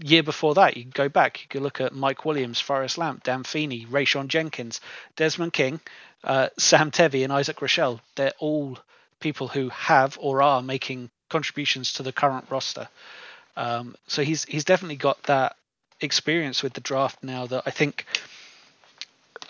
year 0.00 0.22
before 0.22 0.54
that, 0.54 0.76
you 0.76 0.82
can 0.82 0.90
go 0.90 1.08
back. 1.08 1.42
You 1.42 1.48
can 1.48 1.62
look 1.62 1.80
at 1.80 1.94
Mike 1.94 2.24
Williams, 2.24 2.60
Forrest 2.60 2.98
Lamp, 2.98 3.24
Dan 3.24 3.44
Feeney, 3.44 3.86
Rayshawn 3.86 4.28
Jenkins, 4.28 4.80
Desmond 5.16 5.52
King, 5.52 5.80
uh, 6.24 6.48
Sam 6.58 6.90
Tevi, 6.90 7.24
and 7.24 7.32
Isaac 7.32 7.58
Rochell. 7.58 8.00
They're 8.16 8.32
all 8.38 8.78
people 9.20 9.48
who 9.48 9.68
have 9.70 10.18
or 10.20 10.42
are 10.42 10.62
making 10.62 11.10
contributions 11.28 11.94
to 11.94 12.02
the 12.02 12.12
current 12.12 12.46
roster. 12.50 12.88
Um, 13.56 13.96
so 14.06 14.22
he's 14.22 14.44
he's 14.44 14.64
definitely 14.64 14.96
got 14.96 15.22
that 15.24 15.56
experience 16.00 16.62
with 16.62 16.74
the 16.74 16.80
draft 16.80 17.24
now 17.24 17.46
that 17.46 17.64
I 17.66 17.70
think 17.70 18.04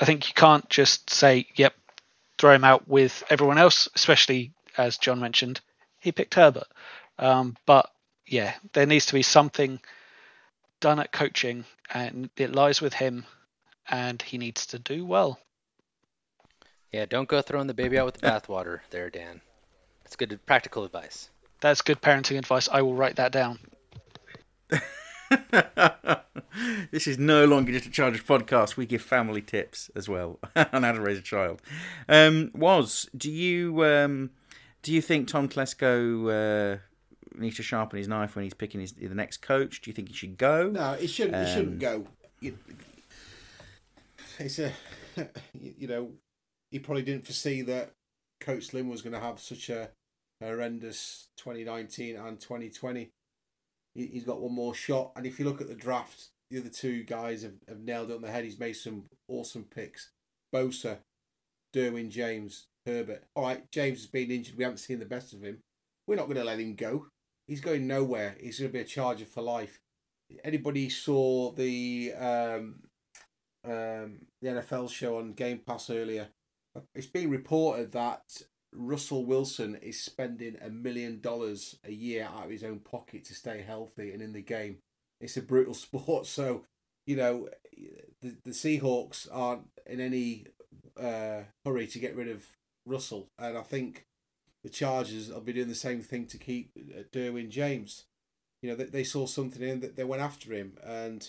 I 0.00 0.04
think 0.04 0.28
you 0.28 0.34
can't 0.34 0.68
just 0.70 1.11
say, 1.11 1.46
"Yep, 1.56 1.74
throw 2.38 2.54
him 2.54 2.64
out 2.64 2.88
with 2.88 3.22
everyone 3.28 3.59
else." 3.59 3.88
Especially 3.94 4.52
as 4.76 4.96
John 4.96 5.20
mentioned, 5.20 5.61
he 6.00 6.12
picked 6.12 6.34
Herbert. 6.34 6.68
Um, 7.18 7.56
but 7.66 7.90
yeah, 8.26 8.54
there 8.72 8.86
needs 8.86 9.06
to 9.06 9.14
be 9.14 9.22
something 9.22 9.80
done 10.80 11.00
at 11.00 11.12
coaching, 11.12 11.64
and 11.90 12.30
it 12.36 12.54
lies 12.54 12.80
with 12.80 12.94
him, 12.94 13.24
and 13.88 14.22
he 14.22 14.38
needs 14.38 14.66
to 14.66 14.78
do 14.78 15.04
well. 15.04 15.38
Yeah, 16.92 17.06
don't 17.06 17.28
go 17.28 17.42
throwing 17.42 17.66
the 17.66 17.74
baby 17.74 17.98
out 17.98 18.06
with 18.06 18.18
the 18.18 18.26
bathwater, 18.26 18.80
there, 18.90 19.10
Dan. 19.10 19.40
That's 20.04 20.16
good 20.16 20.38
practical 20.46 20.84
advice. 20.84 21.28
That's 21.60 21.82
good 21.82 22.00
parenting 22.00 22.38
advice. 22.38 22.68
I 22.70 22.82
will 22.82 22.94
write 22.94 23.16
that 23.16 23.32
down. 23.32 23.58
this 26.90 27.06
is 27.06 27.18
no 27.18 27.44
longer 27.44 27.72
just 27.72 27.86
a 27.86 27.90
Chargers 27.90 28.22
podcast. 28.22 28.76
We 28.76 28.86
give 28.86 29.02
family 29.02 29.42
tips 29.42 29.90
as 29.94 30.08
well 30.08 30.38
on 30.56 30.82
how 30.82 30.92
to 30.92 31.00
raise 31.00 31.18
a 31.18 31.22
child. 31.22 31.60
Um, 32.08 32.50
was 32.54 33.08
do 33.16 33.30
you 33.30 33.84
um, 33.84 34.30
do 34.82 34.92
you 34.92 35.02
think 35.02 35.28
Tom 35.28 35.48
Telesco 35.48 36.76
uh, 36.76 36.78
needs 37.43 37.57
to 37.57 37.62
sharpen 37.62 37.99
his 37.99 38.09
knife 38.09 38.34
when 38.36 38.45
he's 38.45 38.55
picking 38.55 38.80
his, 38.80 38.93
the 38.93 39.09
next 39.14 39.39
coach? 39.43 39.80
Do 39.80 39.91
you 39.91 39.95
think 39.95 40.09
he 40.09 40.14
should 40.14 40.36
go? 40.39 40.68
No, 40.70 40.93
it 40.93 41.09
shouldn't. 41.09 41.36
it 41.36 41.49
Um, 41.49 41.55
shouldn't 41.55 41.78
go. 41.78 42.07
It's 44.39 44.59
a, 44.59 44.72
you 45.55 45.89
know, 45.89 46.11
he 46.70 46.78
probably 46.78 47.03
didn't 47.03 47.26
foresee 47.26 47.62
that 47.62 47.91
Coach 48.41 48.72
Lynn 48.72 48.89
was 48.89 49.03
going 49.03 49.14
to 49.14 49.20
have 49.20 49.41
such 49.41 49.68
a 49.68 49.91
horrendous 50.41 51.28
2019 51.39 52.16
and 52.16 52.41
2020. 52.41 53.11
He- 53.95 54.07
He's 54.07 54.24
got 54.24 54.41
one 54.41 54.55
more 54.55 54.74
shot, 54.74 55.12
and 55.16 55.26
if 55.26 55.39
you 55.39 55.45
look 55.45 55.61
at 55.61 55.68
the 55.68 55.74
draft, 55.74 56.28
the 56.51 56.61
other 56.61 56.68
two 56.68 57.03
guys 57.03 57.43
have, 57.43 57.55
have 57.68 57.80
nailed 57.80 58.11
it 58.11 58.14
on 58.14 58.22
the 58.22 58.30
head. 58.30 58.45
He's 58.45 58.61
made 58.61 58.74
some 58.74 59.05
awesome 59.28 59.64
picks. 59.64 60.11
Bosa, 60.55 60.99
Derwin 61.74 62.09
James, 62.09 62.66
Herbert. 62.86 63.24
All 63.34 63.43
right, 63.43 63.64
James 63.72 63.99
has 63.99 64.07
been 64.07 64.30
injured. 64.30 64.57
We 64.57 64.64
haven't 64.64 64.78
seen 64.78 64.99
the 65.01 65.05
best 65.05 65.32
of 65.34 65.43
him. 65.43 65.59
We're 66.07 66.14
not 66.16 66.26
going 66.26 66.39
to 66.39 66.45
let 66.45 66.61
him 66.61 66.74
go. 66.74 67.07
He's 67.49 67.61
going 67.61 67.86
nowhere. 67.86 68.36
He's 68.38 68.61
going 68.61 68.70
to 68.70 68.72
be 68.72 68.82
a 68.82 68.84
charger 68.84 69.24
for 69.24 69.42
life. 69.42 69.80
anybody 70.44 70.90
saw 70.90 71.51
the 71.53 72.12
um, 72.12 72.82
um, 73.64 74.26
the 74.40 74.49
NFL 74.49 74.90
show 74.90 75.18
on 75.18 75.32
Game 75.32 75.61
Pass 75.66 75.90
earlier, 75.90 76.28
it's 76.94 77.07
being 77.07 77.30
reported 77.30 77.92
that 77.92 78.42
Russell 78.72 79.24
Wilson 79.24 79.76
is 79.76 80.01
spending 80.01 80.57
a 80.61 80.68
million 80.68 81.20
dollars 81.20 81.78
a 81.84 81.92
year 81.92 82.24
out 82.24 82.44
of 82.44 82.51
his 82.51 82.64
own 82.64 82.80
pocket 82.80 83.24
to 83.24 83.34
stay 83.34 83.62
healthy 83.62 84.12
and 84.12 84.22
in 84.22 84.32
the 84.32 84.42
game. 84.42 84.78
It's 85.20 85.36
a 85.36 85.42
brutal 85.42 85.74
sport, 85.86 86.26
so 86.26 86.64
you 87.07 87.16
know 87.16 87.49
the 88.20 88.36
the 88.44 88.51
Seahawks 88.51 89.26
aren't 89.32 89.68
in 89.86 90.01
any 90.01 90.46
uh, 91.01 91.42
hurry 91.64 91.86
to 91.88 91.99
get 91.99 92.16
rid 92.16 92.28
of 92.28 92.44
Russell, 92.86 93.28
and 93.38 93.57
I 93.57 93.62
think 93.62 94.07
the 94.62 94.70
Chargers 94.70 95.30
will 95.30 95.40
be 95.40 95.52
doing 95.52 95.68
the 95.68 95.74
same 95.74 96.02
thing 96.02 96.26
to 96.26 96.38
keep 96.38 96.70
uh, 96.76 97.02
Derwin 97.12 97.50
James. 97.50 98.04
You 98.62 98.70
know, 98.70 98.76
they, 98.76 98.84
they 98.84 99.04
saw 99.04 99.26
something 99.26 99.62
in 99.62 99.80
that 99.80 99.96
they 99.96 100.04
went 100.04 100.22
after 100.22 100.52
him, 100.52 100.76
and 100.84 101.28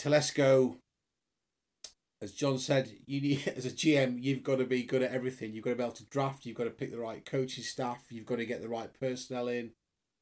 Telesco, 0.00 0.76
as 2.22 2.32
John 2.32 2.58
said, 2.58 2.90
you 3.06 3.20
need 3.20 3.48
as 3.56 3.66
a 3.66 3.70
GM, 3.70 4.22
you've 4.22 4.42
got 4.42 4.58
to 4.58 4.64
be 4.64 4.82
good 4.82 5.02
at 5.02 5.12
everything. 5.12 5.52
You've 5.52 5.64
got 5.64 5.70
to 5.70 5.76
be 5.76 5.82
able 5.82 5.92
to 5.94 6.04
draft. 6.04 6.46
You've 6.46 6.56
got 6.56 6.64
to 6.64 6.70
pick 6.70 6.92
the 6.92 7.00
right 7.00 7.24
coaching 7.24 7.64
staff. 7.64 8.04
You've 8.10 8.26
got 8.26 8.36
to 8.36 8.46
get 8.46 8.62
the 8.62 8.68
right 8.68 8.90
personnel 8.98 9.48
in, 9.48 9.72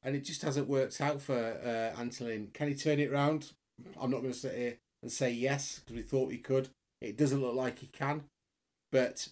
and 0.03 0.17
it 0.17 0.25
just 0.25 0.43
hasn't 0.43 0.69
worked 0.69 1.01
out 1.01 1.21
for 1.21 1.37
uh, 1.37 2.01
Anthony 2.01 2.31
Lynn. 2.31 2.49
Can 2.55 2.69
he 2.69 2.75
turn 2.75 2.99
it 2.99 3.13
around? 3.13 3.53
I'm 4.01 4.11
not 4.11 4.23
going 4.23 4.33
to 4.33 4.39
sit 4.39 4.57
here 4.57 4.79
and 5.03 5.13
say 5.13 5.31
yes 5.31 5.81
because 5.81 5.97
we 5.97 6.03
thought 6.03 6.33
he 6.33 6.39
could. 6.39 6.71
It 7.03 7.19
doesn't 7.19 7.43
look 7.43 7.55
like 7.55 7.81
he 7.81 7.89
can, 7.89 8.25
but 8.91 9.29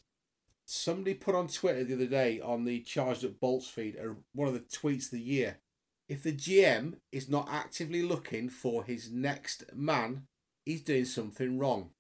somebody 0.67 1.15
put 1.15 1.35
on 1.35 1.49
Twitter 1.49 1.85
the 1.85 1.95
other 1.95 2.07
day 2.07 2.41
on 2.41 2.65
the 2.65 2.81
Charged 2.81 3.25
Up 3.25 3.39
Bolts 3.41 3.69
feed, 3.69 3.97
one 4.35 4.49
of 4.49 4.55
the 4.55 4.61
tweets 4.61 5.07
of 5.07 5.13
the 5.13 5.21
year. 5.21 5.59
If 6.09 6.23
the 6.23 6.33
GM 6.33 6.97
is 7.13 7.29
not 7.29 7.49
actively 7.51 8.03
looking 8.03 8.49
for 8.49 8.85
his 8.85 9.11
next 9.11 9.65
man, 9.75 10.27
he's 10.65 10.83
doing 10.83 11.07
something 11.07 11.59
wrong. 11.59 11.91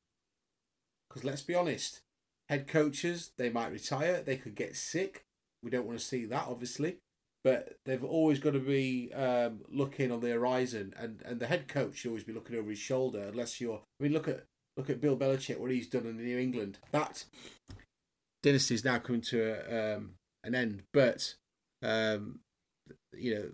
Because 1.09 1.25
let's 1.25 1.43
be 1.43 1.55
honest, 1.55 2.01
head 2.49 2.69
coaches, 2.69 3.31
they 3.39 3.51
might 3.51 3.73
retire, 3.73 4.23
they 4.23 4.37
could 4.37 4.55
get 4.55 4.77
sick. 4.77 5.25
We 5.62 5.71
don't 5.71 5.87
want 5.87 5.99
to 5.99 6.05
see 6.05 6.27
that, 6.27 6.47
obviously. 6.49 6.99
But 7.43 7.77
they've 7.85 8.05
always 8.05 8.39
got 8.39 8.55
to 8.55 8.59
be 8.59 9.12
um, 9.12 9.61
looking 9.71 10.11
on 10.11 10.21
the 10.21 10.31
horizon, 10.31 10.95
and, 10.97 11.23
and 11.27 11.39
the 11.39 11.47
head 11.47 11.69
coach 11.69 11.99
should 11.99 12.09
always 12.09 12.25
be 12.25 12.33
looking 12.33 12.57
over 12.57 12.71
his 12.71 12.79
shoulder. 12.79 13.29
Unless 13.31 13.61
you're, 13.61 13.83
I 14.01 14.03
mean, 14.03 14.12
look 14.12 14.29
at 14.29 14.45
look 14.77 14.89
at 14.89 15.01
Bill 15.01 15.17
Belichick, 15.17 15.59
what 15.59 15.71
he's 15.71 15.89
done 15.89 16.07
in 16.07 16.17
New 16.17 16.39
England. 16.39 16.79
That 16.91 17.25
dynasty 18.45 18.74
is 18.74 18.84
now 18.84 18.99
coming 18.99 19.22
to 19.22 19.40
a, 19.42 19.97
um, 19.97 20.14
an 20.45 20.55
end. 20.55 20.82
But 20.92 21.34
um, 21.82 22.40
you 23.12 23.34
know, 23.34 23.51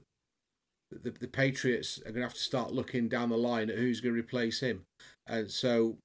the 0.91 1.11
the 1.13 1.29
Patriots 1.29 1.99
are 2.01 2.11
going 2.11 2.17
to 2.17 2.23
have 2.23 2.35
to 2.35 2.41
start 2.41 2.73
looking 2.73 3.09
down 3.09 3.31
the 3.31 3.39
line 3.39 3.71
at 3.71 3.79
who's 3.79 4.01
going 4.01 4.15
to 4.15 4.21
replace 4.21 4.61
him, 4.61 4.83
and 5.27 5.51
so 5.51 5.97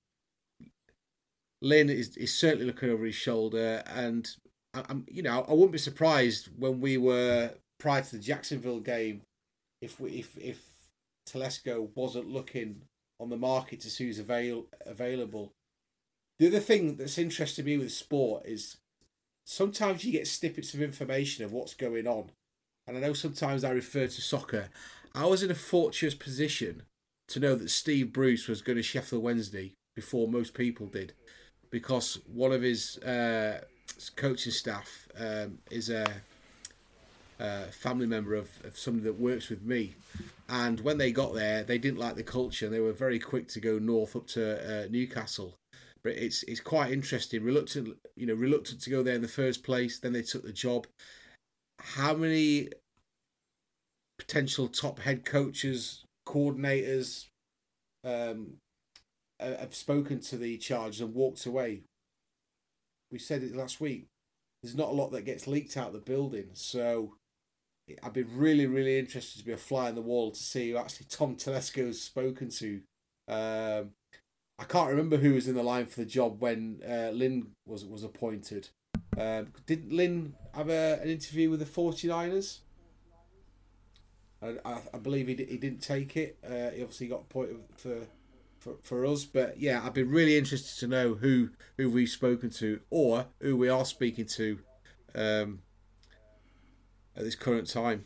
Lynn 1.61 1.89
is 1.89 2.15
is 2.15 2.37
certainly 2.37 2.65
looking 2.65 2.89
over 2.89 3.05
his 3.05 3.15
shoulder, 3.15 3.83
and 3.87 4.29
I, 4.73 4.83
am 4.89 5.05
you 5.09 5.23
know 5.23 5.45
I 5.47 5.51
wouldn't 5.51 5.71
be 5.71 5.77
surprised 5.77 6.49
when 6.57 6.79
we 6.79 6.97
were 6.97 7.51
prior 7.79 8.01
to 8.01 8.11
the 8.15 8.21
Jacksonville 8.21 8.79
game 8.79 9.21
if 9.81 9.99
we 9.99 10.11
if 10.11 10.37
if 10.37 10.61
Telesco 11.27 11.89
wasn't 11.95 12.29
looking 12.29 12.81
on 13.19 13.29
the 13.29 13.37
market 13.37 13.79
to 13.79 13.89
see 13.89 14.05
who's 14.05 14.19
avail- 14.19 14.67
available 14.85 15.51
the 16.39 16.47
other 16.47 16.59
thing 16.59 16.97
that's 16.97 17.17
interesting 17.17 17.65
me 17.65 17.77
with 17.77 17.91
sport 17.91 18.45
is 18.45 18.77
sometimes 19.45 20.03
you 20.03 20.11
get 20.11 20.27
snippets 20.27 20.73
of 20.73 20.81
information 20.81 21.45
of 21.45 21.53
what's 21.53 21.73
going 21.73 22.07
on. 22.07 22.31
And 22.87 22.97
I 22.97 22.99
know 22.99 23.13
sometimes 23.13 23.63
I 23.63 23.71
refer 23.71 24.07
to 24.07 24.21
soccer. 24.21 24.69
I 25.13 25.25
was 25.25 25.41
in 25.41 25.51
a 25.51 25.55
fortuitous 25.55 26.13
position 26.13 26.83
to 27.29 27.39
know 27.39 27.55
that 27.55 27.69
Steve 27.69 28.11
Bruce 28.13 28.47
was 28.47 28.61
going 28.61 28.75
to 28.75 28.83
Sheffield 28.83 29.23
Wednesday 29.23 29.73
before 29.95 30.27
most 30.27 30.53
people 30.53 30.87
did, 30.87 31.13
because 31.71 32.19
one 32.31 32.51
of 32.51 32.61
his 32.61 32.97
uh, 32.99 33.61
coaching 34.15 34.51
staff 34.51 35.07
um, 35.17 35.59
is 35.71 35.89
a, 35.89 36.05
a, 37.39 37.63
family 37.71 38.05
member 38.05 38.35
of, 38.35 38.49
of 38.63 38.77
somebody 38.77 39.05
that 39.05 39.19
works 39.19 39.49
with 39.49 39.63
me. 39.63 39.95
And 40.49 40.81
when 40.81 40.97
they 40.97 41.11
got 41.11 41.33
there, 41.33 41.63
they 41.63 41.77
didn't 41.77 41.97
like 41.97 42.15
the 42.15 42.23
culture. 42.23 42.65
and 42.65 42.75
They 42.75 42.81
were 42.81 42.93
very 42.93 43.17
quick 43.17 43.47
to 43.49 43.59
go 43.59 43.79
north 43.79 44.15
up 44.15 44.27
to 44.27 44.83
uh, 44.83 44.87
Newcastle 44.91 45.55
but 46.05 46.13
it's 46.13 46.43
it's 46.43 46.59
quite 46.59 46.91
interesting. 46.91 47.43
Reluctant, 47.43 47.97
you 48.15 48.27
know, 48.27 48.35
reluctant 48.35 48.79
to 48.81 48.91
go 48.91 49.01
there 49.01 49.15
in 49.15 49.23
the 49.23 49.27
first 49.27 49.63
place. 49.63 49.97
Then 49.97 50.13
they 50.13 50.21
took 50.21 50.43
the 50.43 50.53
job. 50.53 50.85
How 51.79 52.13
many 52.13 52.69
potential 54.19 54.67
top 54.67 54.99
head 54.99 55.25
coaches, 55.25 56.05
coordinators, 56.27 57.25
um, 58.03 58.53
have 59.39 59.73
spoken 59.73 60.19
to 60.21 60.37
the 60.37 60.57
Chargers 60.59 61.01
and 61.01 61.15
walked 61.15 61.47
away? 61.47 61.81
We 63.11 63.17
said 63.17 63.41
it 63.41 63.55
last 63.55 63.81
week. 63.81 64.05
There's 64.61 64.75
not 64.75 64.89
a 64.89 64.93
lot 64.93 65.11
that 65.11 65.25
gets 65.25 65.47
leaked 65.47 65.75
out 65.75 65.87
of 65.87 65.93
the 65.93 65.99
building, 65.99 66.49
so 66.53 67.15
I'd 68.03 68.13
be 68.13 68.23
really, 68.23 68.67
really 68.67 68.99
interested 68.99 69.39
to 69.39 69.45
be 69.45 69.53
a 69.53 69.57
fly 69.57 69.87
on 69.87 69.95
the 69.95 70.01
wall 70.01 70.29
to 70.29 70.39
see 70.39 70.69
who 70.69 70.77
actually 70.77 71.07
Tom 71.09 71.35
Telesco 71.35 71.87
has 71.87 71.99
spoken 71.99 72.49
to. 72.49 72.81
Um, 73.27 73.89
I 74.57 74.63
can't 74.63 74.89
remember 74.89 75.17
who 75.17 75.33
was 75.33 75.47
in 75.47 75.55
the 75.55 75.63
line 75.63 75.85
for 75.85 75.99
the 75.99 76.05
job 76.05 76.39
when 76.39 76.81
uh, 76.87 77.09
Lynn 77.11 77.47
was 77.65 77.83
was 77.85 78.03
appointed. 78.03 78.69
Um, 79.17 79.47
did 79.65 79.91
Lynn 79.91 80.35
have 80.53 80.69
a, 80.69 80.99
an 81.01 81.09
interview 81.09 81.49
with 81.49 81.59
the 81.59 81.65
49ers? 81.65 82.59
I, 84.41 84.55
I, 84.65 84.81
I 84.93 84.97
believe 84.97 85.27
he, 85.27 85.35
he 85.35 85.57
didn't 85.57 85.81
take 85.81 86.17
it. 86.17 86.37
Uh, 86.43 86.71
he 86.71 86.81
obviously 86.81 87.07
got 87.07 87.21
appointed 87.21 87.57
for, 87.75 88.07
for 88.59 88.75
for 88.81 89.05
us. 89.05 89.25
But 89.25 89.59
yeah, 89.59 89.81
I'd 89.83 89.93
be 89.93 90.03
really 90.03 90.37
interested 90.37 90.79
to 90.79 90.87
know 90.87 91.15
who 91.15 91.49
who 91.77 91.89
we've 91.89 92.09
spoken 92.09 92.49
to 92.51 92.79
or 92.89 93.25
who 93.41 93.57
we 93.57 93.67
are 93.67 93.85
speaking 93.85 94.25
to 94.25 94.59
um, 95.13 95.59
at 97.15 97.23
this 97.23 97.35
current 97.35 97.69
time. 97.69 98.05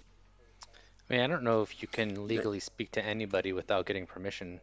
I 1.10 1.14
mean, 1.14 1.22
I 1.22 1.28
don't 1.28 1.44
know 1.44 1.62
if 1.62 1.82
you 1.82 1.88
can 1.88 2.28
legally 2.28 2.60
speak 2.60 2.92
to 2.92 3.04
anybody 3.04 3.52
without 3.52 3.88
getting 3.88 4.06
permission 4.06 4.62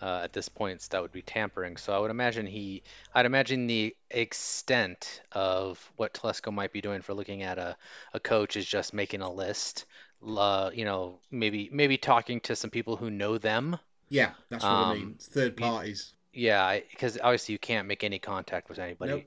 uh, 0.00 0.20
at 0.24 0.32
this 0.32 0.48
point 0.48 0.86
that 0.90 1.02
would 1.02 1.12
be 1.12 1.22
tampering. 1.22 1.76
So 1.76 1.92
I 1.92 1.98
would 1.98 2.10
imagine 2.10 2.46
he, 2.46 2.82
I'd 3.14 3.26
imagine 3.26 3.66
the 3.66 3.96
extent 4.10 5.20
of 5.32 5.92
what 5.96 6.14
Telesco 6.14 6.52
might 6.52 6.72
be 6.72 6.80
doing 6.80 7.02
for 7.02 7.14
looking 7.14 7.42
at 7.42 7.58
a, 7.58 7.76
a 8.14 8.20
coach 8.20 8.56
is 8.56 8.66
just 8.66 8.94
making 8.94 9.20
a 9.20 9.32
list. 9.32 9.86
Uh, 10.26 10.70
you 10.74 10.84
know, 10.84 11.20
maybe 11.30 11.70
maybe 11.72 11.96
talking 11.96 12.40
to 12.40 12.56
some 12.56 12.70
people 12.70 12.96
who 12.96 13.08
know 13.08 13.38
them. 13.38 13.78
Yeah, 14.08 14.30
that's 14.48 14.64
what 14.64 14.72
um, 14.72 14.90
I 14.90 14.94
mean. 14.94 15.16
Third 15.20 15.56
parties. 15.56 16.12
Yeah, 16.32 16.80
because 16.90 17.18
obviously 17.22 17.52
you 17.52 17.58
can't 17.58 17.86
make 17.86 18.04
any 18.04 18.18
contact 18.18 18.68
with 18.68 18.78
anybody. 18.78 19.12
Nope. 19.12 19.24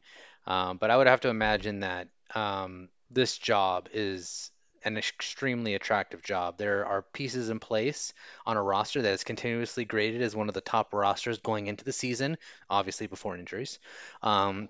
Um, 0.53 0.77
but 0.77 0.89
I 0.89 0.97
would 0.97 1.07
have 1.07 1.21
to 1.21 1.29
imagine 1.29 1.81
that 1.81 2.07
um, 2.35 2.89
this 3.09 3.37
job 3.37 3.89
is 3.93 4.51
an 4.83 4.97
extremely 4.97 5.75
attractive 5.75 6.23
job. 6.23 6.57
There 6.57 6.85
are 6.85 7.01
pieces 7.01 7.49
in 7.49 7.59
place 7.59 8.13
on 8.45 8.57
a 8.57 8.63
roster 8.63 9.01
that 9.01 9.13
is 9.13 9.23
continuously 9.23 9.85
graded 9.85 10.21
as 10.21 10.35
one 10.35 10.47
of 10.47 10.53
the 10.53 10.61
top 10.61 10.93
rosters 10.93 11.39
going 11.39 11.67
into 11.67 11.83
the 11.83 11.93
season, 11.93 12.37
obviously 12.69 13.07
before 13.07 13.37
injuries. 13.37 13.79
Um, 14.21 14.69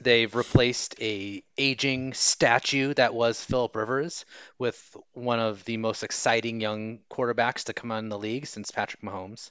they've 0.00 0.34
replaced 0.34 0.94
a 1.00 1.42
aging 1.58 2.14
statue 2.14 2.94
that 2.94 3.14
was 3.14 3.44
Philip 3.44 3.76
Rivers 3.76 4.24
with 4.58 4.96
one 5.12 5.40
of 5.40 5.64
the 5.64 5.76
most 5.76 6.02
exciting 6.02 6.60
young 6.60 7.00
quarterbacks 7.10 7.64
to 7.64 7.74
come 7.74 7.92
on 7.92 8.08
the 8.08 8.18
league 8.18 8.46
since 8.46 8.70
Patrick 8.70 9.02
Mahomes. 9.02 9.50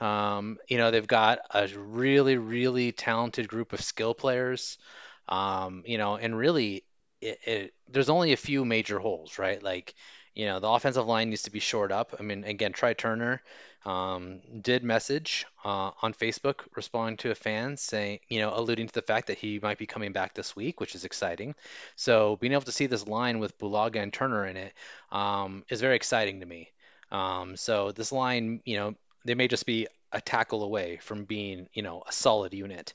Um, 0.00 0.58
you 0.68 0.76
know, 0.78 0.90
they've 0.90 1.06
got 1.06 1.38
a 1.54 1.68
really, 1.76 2.36
really 2.36 2.92
talented 2.92 3.48
group 3.48 3.72
of 3.72 3.80
skill 3.80 4.14
players. 4.14 4.78
Um, 5.28 5.82
you 5.86 5.98
know, 5.98 6.16
and 6.16 6.36
really 6.38 6.84
it, 7.26 7.38
it, 7.44 7.74
there's 7.88 8.08
only 8.08 8.32
a 8.32 8.36
few 8.36 8.64
major 8.64 8.98
holes, 8.98 9.38
right? 9.38 9.62
Like, 9.62 9.94
you 10.34 10.46
know, 10.46 10.60
the 10.60 10.68
offensive 10.68 11.06
line 11.06 11.30
needs 11.30 11.42
to 11.42 11.50
be 11.50 11.60
shored 11.60 11.92
up. 11.92 12.14
I 12.18 12.22
mean, 12.22 12.44
again, 12.44 12.72
Trai 12.72 12.96
Turner 12.96 13.42
um, 13.86 14.40
did 14.60 14.84
message 14.84 15.46
uh, 15.64 15.90
on 16.02 16.12
Facebook 16.12 16.60
responding 16.74 17.16
to 17.18 17.30
a 17.30 17.34
fan 17.34 17.76
saying, 17.76 18.20
you 18.28 18.40
know, 18.40 18.52
alluding 18.54 18.88
to 18.88 18.94
the 18.94 19.02
fact 19.02 19.28
that 19.28 19.38
he 19.38 19.58
might 19.60 19.78
be 19.78 19.86
coming 19.86 20.12
back 20.12 20.34
this 20.34 20.54
week, 20.54 20.80
which 20.80 20.94
is 20.94 21.04
exciting. 21.04 21.54
So 21.96 22.36
being 22.36 22.52
able 22.52 22.62
to 22.62 22.72
see 22.72 22.86
this 22.86 23.06
line 23.06 23.38
with 23.38 23.58
Bulaga 23.58 24.02
and 24.02 24.12
Turner 24.12 24.46
in 24.46 24.56
it 24.56 24.72
um, 25.10 25.64
is 25.70 25.80
very 25.80 25.96
exciting 25.96 26.40
to 26.40 26.46
me. 26.46 26.70
Um, 27.10 27.56
so 27.56 27.92
this 27.92 28.12
line, 28.12 28.60
you 28.64 28.76
know, 28.76 28.94
they 29.24 29.34
may 29.34 29.48
just 29.48 29.66
be 29.66 29.86
a 30.12 30.20
tackle 30.20 30.62
away 30.62 30.98
from 31.02 31.24
being, 31.24 31.68
you 31.72 31.82
know, 31.82 32.02
a 32.06 32.12
solid 32.12 32.52
unit. 32.52 32.92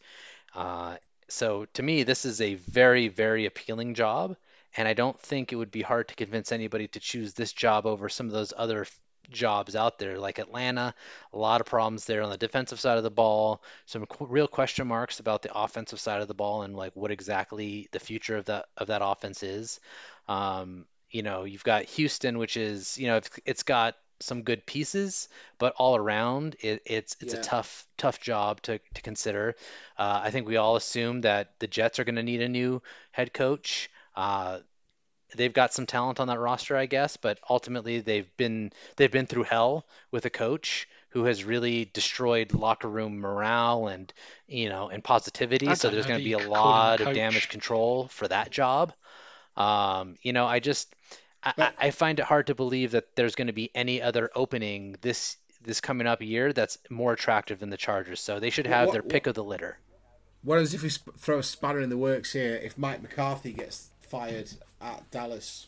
Uh, 0.53 0.97
so 1.31 1.65
to 1.73 1.83
me, 1.83 2.03
this 2.03 2.25
is 2.25 2.41
a 2.41 2.55
very, 2.55 3.07
very 3.07 3.45
appealing 3.45 3.93
job. 3.93 4.35
And 4.77 4.87
I 4.87 4.93
don't 4.93 5.19
think 5.19 5.51
it 5.51 5.57
would 5.57 5.71
be 5.71 5.81
hard 5.81 6.07
to 6.09 6.15
convince 6.15 6.51
anybody 6.51 6.87
to 6.89 6.99
choose 6.99 7.33
this 7.33 7.51
job 7.51 7.85
over 7.85 8.07
some 8.07 8.27
of 8.27 8.31
those 8.31 8.53
other 8.55 8.85
jobs 9.29 9.75
out 9.75 9.97
there, 9.97 10.17
like 10.17 10.39
Atlanta. 10.39 10.93
A 11.33 11.37
lot 11.37 11.61
of 11.61 11.67
problems 11.67 12.05
there 12.05 12.21
on 12.21 12.29
the 12.29 12.37
defensive 12.37 12.79
side 12.79 12.97
of 12.97 13.03
the 13.03 13.11
ball. 13.11 13.63
Some 13.85 14.05
qu- 14.05 14.27
real 14.27 14.47
question 14.47 14.87
marks 14.87 15.19
about 15.19 15.41
the 15.41 15.53
offensive 15.53 15.99
side 15.99 16.21
of 16.21 16.27
the 16.27 16.33
ball 16.33 16.63
and 16.63 16.75
like 16.75 16.95
what 16.95 17.11
exactly 17.11 17.89
the 17.91 17.99
future 17.99 18.37
of 18.37 18.45
that 18.45 18.65
of 18.77 18.87
that 18.87 19.01
offense 19.03 19.43
is. 19.43 19.79
Um, 20.27 20.85
you 21.09 21.23
know, 21.23 21.43
you've 21.43 21.63
got 21.63 21.83
Houston, 21.83 22.37
which 22.37 22.55
is 22.55 22.97
you 22.97 23.07
know 23.07 23.17
it's, 23.17 23.29
it's 23.45 23.63
got 23.63 23.95
some 24.21 24.43
good 24.43 24.65
pieces, 24.65 25.29
but 25.59 25.73
all 25.77 25.95
around 25.95 26.55
it, 26.61 26.81
it's 26.85 27.17
it's 27.21 27.33
Yeah. 27.33 27.39
a 27.39 27.43
tough 27.43 27.87
tough 27.97 28.19
job 28.21 28.61
to 28.63 28.79
to 28.95 29.01
consider. 29.01 29.55
Uh, 29.97 30.21
I 30.23 30.31
think 30.31 30.47
we 30.47 30.57
all 30.57 30.75
assume 30.75 31.21
that 31.21 31.59
the 31.59 31.67
Jets 31.67 31.99
are 31.99 32.03
going 32.05 32.15
to 32.15 32.23
need 32.23 32.41
a 32.41 32.49
new 32.49 32.81
head 33.11 33.33
coach. 33.33 33.89
Uh, 34.15 34.59
they've 35.35 35.53
got 35.53 35.73
some 35.73 35.85
talent 35.85 36.19
on 36.19 36.27
that 36.27 36.39
roster, 36.39 36.75
I 36.75 36.85
guess, 36.85 37.17
but 37.17 37.39
ultimately 37.49 37.99
they've 38.01 38.35
been 38.37 38.71
they've 38.97 39.11
been 39.11 39.27
through 39.27 39.43
hell 39.43 39.85
with 40.11 40.25
a 40.25 40.29
coach 40.29 40.87
who 41.09 41.25
has 41.25 41.43
really 41.43 41.85
destroyed 41.85 42.53
locker 42.53 42.87
room 42.89 43.19
morale 43.19 43.87
and 43.87 44.13
you 44.47 44.69
know 44.69 44.89
and 44.89 45.03
positivity. 45.03 45.75
So 45.75 45.89
there's 45.89 46.05
going 46.05 46.19
to 46.19 46.23
be 46.23 46.33
a 46.33 46.39
lot 46.39 47.01
of 47.01 47.13
damage 47.13 47.47
control 47.47 48.07
for 48.09 48.27
that 48.27 48.51
job. 48.51 48.93
Um, 49.57 50.15
you 50.21 50.33
know, 50.33 50.45
I 50.45 50.59
just 50.59 50.93
I, 51.43 51.53
I 51.57 51.71
I 51.87 51.91
find 51.91 52.19
it 52.19 52.25
hard 52.25 52.47
to 52.47 52.55
believe 52.55 52.91
that 52.91 53.15
there's 53.15 53.35
going 53.35 53.47
to 53.47 53.53
be 53.53 53.71
any 53.73 54.01
other 54.01 54.29
opening 54.35 54.95
this 55.01 55.37
this 55.63 55.81
coming 55.81 56.07
up 56.07 56.21
year 56.21 56.53
that's 56.53 56.77
more 56.89 57.13
attractive 57.13 57.59
than 57.59 57.69
the 57.69 57.77
Chargers. 57.77 58.19
So 58.19 58.39
they 58.39 58.49
should 58.49 58.67
have 58.67 58.87
what- 58.87 58.93
their 58.93 59.03
pick 59.03 59.27
of 59.27 59.35
the 59.35 59.43
litter. 59.43 59.77
What 60.43 60.55
happens 60.55 60.73
if 60.73 60.81
we 60.81 60.89
sp- 60.89 61.13
throw 61.19 61.37
a 61.37 61.43
spanner 61.43 61.81
in 61.81 61.89
the 61.89 61.97
works 61.97 62.33
here? 62.33 62.55
If 62.55 62.75
Mike 62.75 63.03
McCarthy 63.03 63.53
gets 63.53 63.89
fired 63.99 64.49
at 64.81 65.11
Dallas, 65.11 65.67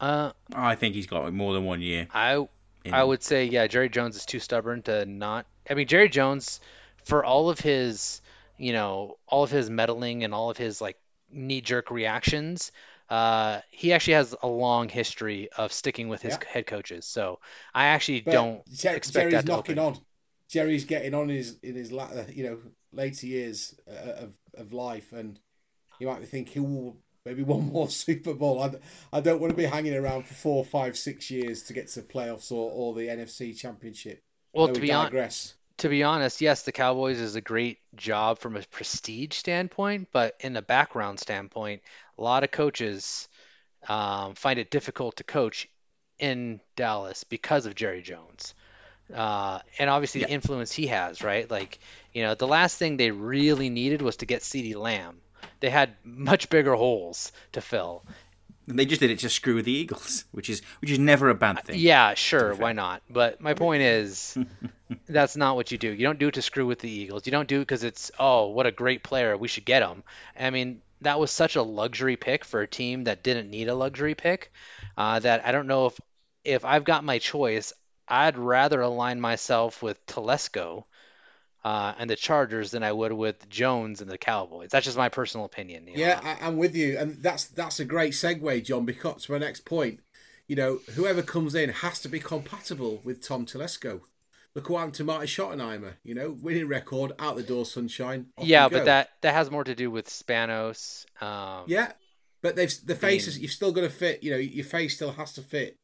Uh, 0.00 0.32
I 0.54 0.76
think 0.76 0.94
he's 0.94 1.06
got 1.06 1.32
more 1.32 1.52
than 1.52 1.64
one 1.64 1.80
year. 1.82 2.06
I 2.12 2.46
in 2.84 2.94
I 2.94 3.04
would 3.04 3.22
say 3.22 3.44
yeah, 3.44 3.66
Jerry 3.66 3.88
Jones 3.88 4.16
is 4.16 4.24
too 4.24 4.38
stubborn 4.40 4.82
to 4.82 5.04
not. 5.04 5.46
I 5.68 5.74
mean, 5.74 5.86
Jerry 5.86 6.08
Jones, 6.08 6.60
for 7.04 7.24
all 7.24 7.50
of 7.50 7.58
his, 7.60 8.22
you 8.56 8.72
know, 8.72 9.18
all 9.26 9.42
of 9.42 9.50
his 9.50 9.68
meddling 9.68 10.24
and 10.24 10.32
all 10.32 10.48
of 10.50 10.56
his 10.56 10.80
like 10.80 10.96
knee-jerk 11.30 11.90
reactions, 11.90 12.72
uh, 13.10 13.60
he 13.70 13.92
actually 13.92 14.14
has 14.14 14.34
a 14.42 14.48
long 14.48 14.88
history 14.88 15.50
of 15.56 15.72
sticking 15.72 16.08
with 16.08 16.22
his 16.22 16.36
Yeah. 16.36 16.44
head 16.46 16.66
coaches. 16.66 17.06
So 17.06 17.40
I 17.74 17.86
actually 17.86 18.22
but 18.24 18.40
don't 18.40 18.64
Jer- 18.72 18.96
expect 18.96 19.30
Jerry's 19.30 19.32
that 19.32 19.46
to 19.46 19.52
knocking 19.52 19.78
open. 19.78 19.78
on. 19.78 19.98
Jerry's 20.48 20.84
getting 20.84 21.14
on 21.14 21.30
in 21.30 21.36
his 21.36 21.58
in 21.62 21.74
his 21.76 21.92
latter, 21.92 22.26
you 22.32 22.44
know, 22.44 22.60
later 22.92 23.26
years 23.26 23.74
uh, 23.88 24.24
of 24.24 24.34
of 24.54 24.72
life, 24.72 25.12
and 25.12 25.38
you 25.98 26.06
might 26.08 26.20
be 26.20 26.26
thinking, 26.26 26.64
"Ooh, 26.64 26.96
maybe 27.24 27.42
one 27.44 27.66
more 27.68 27.88
Super 27.90 28.34
Bowl." 28.34 28.62
I, 28.62 28.72
I 29.12 29.20
don't 29.20 29.40
want 29.40 29.52
to 29.52 29.56
be 29.56 29.64
hanging 29.66 29.94
around 29.96 30.24
for 30.26 30.34
four, 30.34 30.64
five, 30.64 30.98
six 30.98 31.30
years 31.30 31.64
to 31.64 31.74
get 31.74 31.88
to 31.90 32.02
playoffs 32.02 32.52
or, 32.52 32.70
or 32.72 32.94
the 32.94 33.10
NFC 33.10 33.54
Championship. 33.54 34.22
Well, 34.52 34.68
No, 34.68 34.72
to 34.72 34.80
we 34.80 34.80
be 34.80 34.92
on, 34.92 35.10
digress. 35.10 35.54
To 35.80 35.88
be 35.88 36.02
honest, 36.02 36.40
yes, 36.42 36.62
the 36.62 36.72
Cowboys 36.72 37.18
is 37.18 37.36
a 37.36 37.40
great 37.40 37.78
job 37.96 38.38
from 38.38 38.54
a 38.54 38.62
prestige 38.70 39.34
standpoint, 39.34 40.08
but 40.12 40.36
in 40.40 40.54
a 40.56 40.62
background 40.62 41.18
standpoint, 41.18 41.80
a 42.18 42.22
lot 42.22 42.44
of 42.44 42.50
coaches 42.50 43.28
um, 43.88 44.34
find 44.34 44.58
it 44.58 44.70
difficult 44.70 45.16
to 45.16 45.24
coach 45.24 45.68
in 46.18 46.60
Dallas 46.76 47.24
because 47.24 47.64
of 47.64 47.74
Jerry 47.74 48.02
Jones. 48.02 48.54
Uh, 49.12 49.60
and 49.78 49.88
obviously 49.88 50.20
the 50.20 50.30
influence 50.30 50.70
he 50.70 50.88
has, 50.88 51.22
right? 51.22 51.50
Like, 51.50 51.78
you 52.12 52.22
know, 52.22 52.34
the 52.34 52.46
last 52.46 52.76
thing 52.76 52.98
they 52.98 53.10
really 53.10 53.70
needed 53.70 54.02
was 54.02 54.16
to 54.18 54.26
get 54.26 54.42
CeeDee 54.42 54.76
Lamb. 54.76 55.16
They 55.60 55.70
had 55.70 55.94
much 56.04 56.50
bigger 56.50 56.74
holes 56.74 57.32
to 57.52 57.62
fill. 57.62 58.04
They 58.66 58.84
just 58.84 59.00
did 59.00 59.10
it 59.10 59.18
to 59.20 59.30
screw 59.30 59.56
with 59.56 59.64
the 59.64 59.72
Eagles, 59.72 60.24
which 60.30 60.50
is 60.50 60.60
which 60.80 60.90
is 60.90 60.98
never 60.98 61.30
a 61.30 61.34
bad 61.34 61.64
thing. 61.64 61.80
Yeah, 61.80 62.14
sure, 62.14 62.54
why 62.54 62.72
not? 62.72 63.02
But 63.10 63.40
my 63.40 63.54
point 63.54 63.82
is, 63.82 64.38
that's 65.08 65.36
not 65.36 65.56
what 65.56 65.70
you 65.70 65.78
do. 65.78 65.90
You 65.90 66.04
don't 66.04 66.18
do 66.18 66.28
it 66.28 66.34
to 66.34 66.42
screw 66.42 66.66
with 66.66 66.80
the 66.80 66.90
Eagles. 66.90 67.26
You 67.26 67.32
don't 67.32 67.48
do 67.48 67.58
it 67.58 67.62
because 67.62 67.84
it's, 67.84 68.10
oh, 68.18 68.48
what 68.48 68.66
a 68.66 68.72
great 68.72 69.02
player. 69.02 69.36
We 69.36 69.48
should 69.48 69.64
get 69.64 69.82
him. 69.82 70.02
I 70.38 70.50
mean, 70.50 70.82
that 71.02 71.18
was 71.18 71.30
such 71.30 71.56
a 71.56 71.62
luxury 71.62 72.16
pick 72.16 72.44
for 72.44 72.60
a 72.60 72.66
team 72.66 73.04
that 73.04 73.22
didn't 73.22 73.50
need 73.50 73.68
a 73.68 73.74
luxury 73.74 74.14
pick 74.14 74.52
uh, 74.96 75.18
that 75.20 75.46
I 75.46 75.52
don't 75.52 75.66
know 75.66 75.86
if 75.86 76.00
if 76.44 76.64
I've 76.64 76.84
got 76.84 77.04
my 77.04 77.18
choice, 77.18 77.72
I'd 78.08 78.38
rather 78.38 78.80
align 78.80 79.20
myself 79.20 79.82
with 79.82 80.04
Telesco 80.06 80.84
uh, 81.64 81.92
and 81.98 82.08
the 82.08 82.16
Chargers 82.16 82.70
than 82.70 82.82
I 82.82 82.92
would 82.92 83.12
with 83.12 83.48
Jones 83.48 84.00
and 84.00 84.10
the 84.10 84.18
Cowboys. 84.18 84.70
That's 84.70 84.86
just 84.86 84.96
my 84.96 85.10
personal 85.10 85.44
opinion. 85.46 85.86
you 85.86 85.94
know. 85.94 86.00
Yeah, 86.00 86.20
I, 86.22 86.46
I'm 86.46 86.56
with 86.56 86.74
you, 86.74 86.98
and 86.98 87.22
that's 87.22 87.46
that's 87.46 87.80
a 87.80 87.84
great 87.84 88.12
segue, 88.12 88.64
John. 88.64 88.84
Because 88.84 89.24
to 89.24 89.32
my 89.32 89.38
next 89.38 89.64
point, 89.64 90.00
you 90.48 90.56
know, 90.56 90.80
whoever 90.94 91.22
comes 91.22 91.54
in 91.54 91.70
has 91.70 92.00
to 92.00 92.08
be 92.08 92.20
compatible 92.20 93.00
with 93.04 93.22
Tom 93.22 93.46
Telesco. 93.46 94.02
Look 94.54 94.68
what 94.68 94.78
happened 94.78 94.94
to 94.94 95.04
Marty 95.04 95.26
Schottenheimer. 95.26 95.94
You 96.02 96.14
know, 96.14 96.36
winning 96.40 96.66
record, 96.68 97.12
out 97.18 97.36
the 97.36 97.42
door, 97.42 97.64
sunshine. 97.64 98.26
yeah, 98.40 98.68
but 98.68 98.78
go. 98.80 98.84
that 98.86 99.10
that 99.22 99.34
has 99.34 99.50
more 99.50 99.64
to 99.64 99.74
do 99.74 99.90
with 99.90 100.08
Spanos. 100.08 101.06
Um, 101.22 101.64
Yeah, 101.68 101.92
but 102.42 102.56
they've 102.56 102.72
the 102.84 102.94
faces. 102.96 103.34
mean- 103.36 103.42
You've 103.42 103.52
still 103.52 103.72
got 103.72 103.82
to 103.82 103.90
fit. 103.90 104.22
You 104.22 104.32
know, 104.32 104.36
your 104.38 104.64
face 104.64 104.96
still 104.96 105.12
has 105.12 105.32
to 105.34 105.42
fit. 105.42 105.76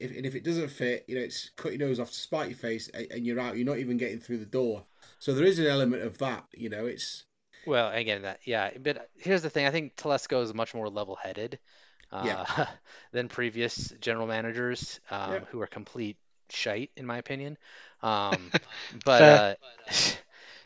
If, 0.00 0.16
and 0.16 0.24
if 0.24 0.34
it 0.36 0.44
doesn't 0.44 0.68
fit, 0.68 1.04
you 1.08 1.16
know, 1.16 1.20
it's 1.22 1.50
cut 1.56 1.72
your 1.76 1.86
nose 1.88 1.98
off 1.98 2.10
to 2.10 2.16
spite 2.18 2.48
your 2.48 2.56
face, 2.58 2.88
and, 2.88 3.06
and 3.10 3.26
you're 3.26 3.40
out. 3.40 3.56
You're 3.56 3.66
not 3.66 3.78
even 3.78 3.96
getting 3.96 4.20
through 4.20 4.38
the 4.38 4.46
door. 4.46 4.84
So 5.18 5.34
there 5.34 5.44
is 5.44 5.58
an 5.58 5.66
element 5.66 6.02
of 6.02 6.18
that. 6.18 6.44
You 6.52 6.68
know, 6.68 6.86
it's 6.86 7.24
Well, 7.66 7.90
again, 7.92 8.22
that 8.22 8.40
yeah, 8.44 8.70
but 8.80 9.08
here's 9.18 9.42
the 9.42 9.50
thing. 9.50 9.66
I 9.66 9.70
think 9.70 9.96
Telesco 9.96 10.42
is 10.42 10.54
much 10.54 10.74
more 10.74 10.88
level-headed 10.88 11.58
uh, 12.12 12.22
Yeah. 12.26 12.66
than 13.12 13.28
previous 13.28 13.92
general 14.00 14.26
managers 14.26 15.00
um, 15.10 15.32
Yeah. 15.32 15.40
who 15.50 15.60
are 15.60 15.66
complete 15.66 16.16
shite, 16.50 16.90
in 16.96 17.04
my 17.06 17.18
opinion. 17.18 17.58
Um, 18.02 18.52
but 19.04 19.24
uh, 19.24 19.54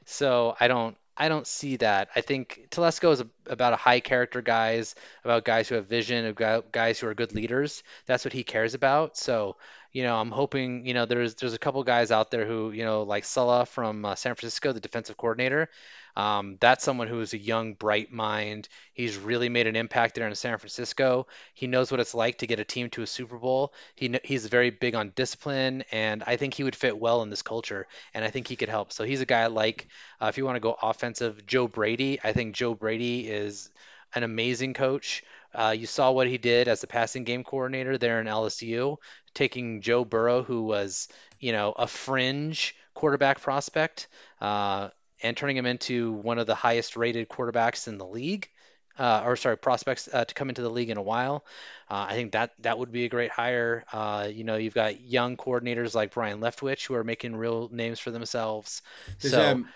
so 0.05 0.57
I 0.59 0.69
don't 0.69 0.97
I 1.17 1.29
don't 1.29 1.47
see 1.47 1.77
that. 1.77 2.09
I 2.15 2.21
think 2.21 2.69
Telesco 2.71 3.13
is 3.13 3.21
a, 3.21 3.29
about 3.47 3.73
a 3.73 3.77
high 3.77 4.01
character 4.01 4.43
guys, 4.43 4.95
about 5.25 5.45
guys 5.45 5.69
who 5.69 5.77
have 5.77 5.87
vision, 5.87 6.27
about 6.27 6.73
guys 6.73 6.99
who 6.99 7.07
are 7.09 7.15
good 7.15 7.35
leaders. 7.35 7.83
That's 8.07 8.25
what 8.25 8.33
he 8.33 8.43
cares 8.45 8.75
about. 8.75 9.17
So 9.17 9.57
you 9.95 10.03
know, 10.03 10.17
I'm 10.17 10.33
hoping, 10.33 10.87
you 10.87 10.95
know, 10.95 11.07
there's 11.07 11.37
there's 11.37 11.55
a 11.55 11.59
couple 11.59 11.83
guys 11.85 12.11
out 12.13 12.31
there 12.31 12.47
who, 12.47 12.73
you 12.73 12.85
know, 12.85 13.05
like 13.05 13.25
Saleh 13.25 13.69
from 13.69 14.05
uh, 14.05 14.17
San 14.17 14.35
Francisco, 14.35 14.73
the 14.73 14.81
defensive 14.81 15.17
coordinator. 15.17 15.71
Um, 16.17 16.59
that's 16.61 16.85
someone 16.85 17.09
who 17.09 17.21
is 17.21 17.33
a 17.33 17.39
young, 17.39 17.75
bright 17.75 18.13
mind. 18.13 18.69
He's 18.93 19.17
really 19.17 19.49
made 19.49 19.67
an 19.67 19.77
impact 19.77 20.15
there 20.15 20.29
in 20.29 20.35
San 20.35 20.59
Francisco. 20.59 21.27
He 21.55 21.67
knows 21.67 21.91
what 21.91 22.01
it's 22.01 22.15
like 22.15 22.39
to 22.39 22.47
get 22.47 22.61
a 22.61 22.65
team 22.65 22.91
to 22.91 23.03
a 23.03 23.07
Super 23.07 23.39
Bowl. 23.39 23.73
He 23.97 24.19
he's 24.25 24.47
very 24.47 24.71
big 24.71 24.95
on 24.95 25.13
discipline, 25.17 25.85
and 25.91 26.23
I 26.27 26.37
think 26.37 26.55
he 26.55 26.65
would 26.65 26.77
fit 26.77 26.99
well 26.99 27.23
in 27.23 27.31
this 27.31 27.43
culture. 27.43 27.87
And 28.15 28.25
I 28.25 28.31
think 28.31 28.49
he 28.49 28.57
could 28.57 28.69
help. 28.69 28.93
So 28.93 29.05
he's 29.05 29.21
a 29.23 29.27
guy 29.27 29.43
I 29.43 29.47
like. 29.49 29.89
Uh, 30.21 30.27
if 30.27 30.39
you 30.39 30.45
want 30.45 30.57
to 30.57 30.61
go 30.61 30.77
offensive, 30.83 31.47
Joe 31.47 31.69
Brady. 31.69 32.21
I 32.23 32.33
think 32.33 32.55
Joe 32.55 32.75
Brady 32.75 33.29
is 33.29 33.71
an 34.15 34.23
amazing 34.23 34.75
coach. 34.75 35.23
Uh, 35.55 35.75
you 35.77 35.87
saw 35.87 36.11
what 36.11 36.27
he 36.27 36.39
did 36.39 36.69
as 36.69 36.81
the 36.81 36.87
passing 36.87 37.25
game 37.25 37.45
coordinator 37.45 37.99
there 37.99 38.21
in 38.21 38.27
LSU, 38.27 38.97
taking 39.35 39.81
Joe 39.81 40.05
Burrow, 40.05 40.43
who 40.43 40.63
was, 40.63 41.09
you 41.39 41.53
know, 41.53 41.73
a 41.73 41.87
fringe 41.87 42.75
quarterback 42.95 43.41
prospect, 43.41 44.09
uh, 44.41 44.89
and 45.23 45.37
turning 45.37 45.57
him 45.57 45.67
into 45.67 46.13
one 46.13 46.39
of 46.39 46.47
the 46.47 46.55
highest 46.55 46.97
rated 46.97 47.29
quarterbacks 47.29 47.89
in 47.89 47.99
the 47.99 48.07
league. 48.07 48.49
Uh, 48.97 49.23
or 49.27 49.35
sorry, 49.35 49.57
prospects 49.57 50.09
uh, 50.13 50.25
to 50.25 50.35
come 50.35 50.49
into 50.49 50.63
the 50.63 50.71
league 50.71 50.89
in 50.89 50.99
a 50.99 51.03
while. 51.03 51.45
Uh, 51.91 52.07
I 52.11 52.15
think 52.15 52.31
that 52.33 52.53
that 52.61 52.79
would 52.79 52.93
be 52.93 53.05
a 53.05 53.09
great 53.09 53.33
hire. 53.33 53.85
Uh, 53.93 54.29
you 54.33 54.45
know, 54.45 54.55
you've 54.55 54.75
got 54.75 55.01
young 55.01 55.37
coordinators 55.37 55.97
like 55.97 56.15
Byron 56.15 56.39
Leftwich 56.41 56.87
who 56.87 56.95
are 56.95 57.03
making 57.03 57.35
real 57.35 57.69
names 57.73 57.99
for 57.99 58.13
themselves. 58.13 58.83
there's 59.21 59.35
so, 59.35 59.51
um 59.51 59.69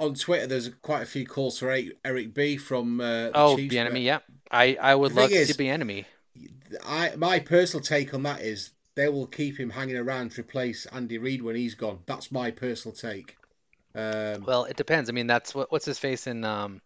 on 0.00 0.14
Twitter. 0.14 0.46
There's 0.46 0.68
quite 0.82 1.02
a 1.02 1.06
few 1.06 1.26
calls 1.26 1.58
for 1.58 1.70
Eric, 1.70 1.98
Eric 2.04 2.34
B 2.34 2.56
from 2.56 3.00
uh, 3.00 3.04
the 3.04 3.32
oh, 3.34 3.56
Chiefs, 3.56 3.70
the 3.70 3.76
but- 3.76 3.80
enemy, 3.80 4.00
yeah. 4.02 4.18
I, 4.50 4.76
I 4.80 4.94
would 4.96 5.12
The 5.12 5.20
love 5.20 5.30
thing 5.30 5.46
to 5.46 5.54
be 5.54 5.68
enemy. 5.68 6.06
I 6.84 7.14
my 7.16 7.38
personal 7.38 7.82
take 7.82 8.12
on 8.14 8.22
that 8.24 8.40
is 8.40 8.70
they 8.96 9.08
will 9.08 9.26
keep 9.26 9.58
him 9.58 9.70
hanging 9.70 9.96
around 9.96 10.32
to 10.32 10.40
replace 10.40 10.86
Andy 10.86 11.18
Reid 11.18 11.42
when 11.42 11.54
he's 11.56 11.74
gone. 11.74 12.00
That's 12.06 12.32
my 12.32 12.50
personal 12.50 12.94
take. 12.94 13.36
Um, 13.94 14.44
Well, 14.44 14.64
it 14.64 14.76
depends. 14.76 15.08
I 15.08 15.12
mean, 15.12 15.26
that's 15.26 15.54
what 15.54 15.70
what's 15.70 15.84
his 15.84 15.98
face 15.98 16.26
in 16.26 16.44
um 16.44 16.80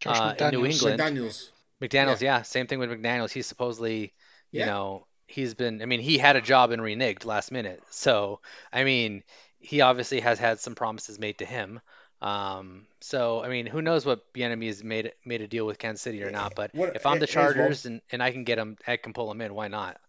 Josh 0.00 0.18
uh, 0.18 0.34
in 0.38 0.50
New 0.50 0.62
McDaniels. 0.62 0.72
England. 0.72 0.98
Daniels. 0.98 1.52
McDaniels, 1.82 2.20
yeah. 2.22 2.42
same 2.42 2.66
thing 2.66 2.78
with 2.78 2.90
McDaniels. 2.90 3.30
He's 3.32 3.46
supposedly, 3.46 4.14
you 4.52 4.60
Yeah. 4.60 4.66
know, 4.66 5.06
he's 5.26 5.54
been. 5.54 5.82
I 5.82 5.86
mean, 5.86 6.00
he 6.00 6.16
had 6.18 6.36
a 6.36 6.40
job 6.40 6.70
and 6.70 6.80
reneged 6.80 7.24
last 7.26 7.52
minute. 7.52 7.82
So, 7.90 8.40
I 8.72 8.84
mean, 8.84 9.22
he 9.58 9.82
obviously 9.82 10.20
has 10.20 10.38
had 10.38 10.60
some 10.60 10.74
promises 10.74 11.18
made 11.18 11.38
to 11.38 11.44
him. 11.44 11.80
Um, 12.22 12.86
so, 13.00 13.42
I 13.42 13.48
mean, 13.48 13.66
who 13.66 13.82
knows 13.82 14.06
what 14.06 14.32
Bieniemy 14.32 14.66
has 14.68 14.82
made 14.82 15.12
made 15.24 15.42
a 15.42 15.46
deal 15.46 15.66
with 15.66 15.78
Kansas 15.78 16.00
City 16.02 16.22
or 16.22 16.30
not? 16.30 16.54
But 16.54 16.74
What- 16.74 16.96
if 16.96 17.04
I'm 17.06 17.18
the 17.18 17.26
here's 17.26 17.36
one. 17.36 17.44
Chargers 17.54 17.86
and, 17.86 18.00
and 18.10 18.22
I 18.22 18.30
can 18.32 18.44
get 18.44 18.58
him, 18.58 18.76
I 18.86 18.96
can 18.96 19.12
pull 19.12 19.30
him 19.30 19.40
in. 19.40 19.54
Why 19.54 19.68
not? 19.68 20.00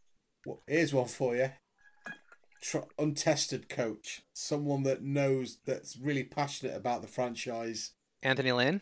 Well, 0.46 0.62
here's 0.68 0.94
one 0.94 1.08
for 1.08 1.36
you. 1.36 1.52
Tr- 2.62 2.80
untested 2.98 3.70
coach, 3.70 4.22
someone 4.34 4.84
that 4.84 5.04
knows 5.04 5.58
that's 5.66 5.98
really 5.98 6.24
passionate 6.24 6.76
about 6.76 7.02
the 7.02 7.08
franchise. 7.08 7.92
Anthony 8.24 8.52
Lynn? 8.52 8.82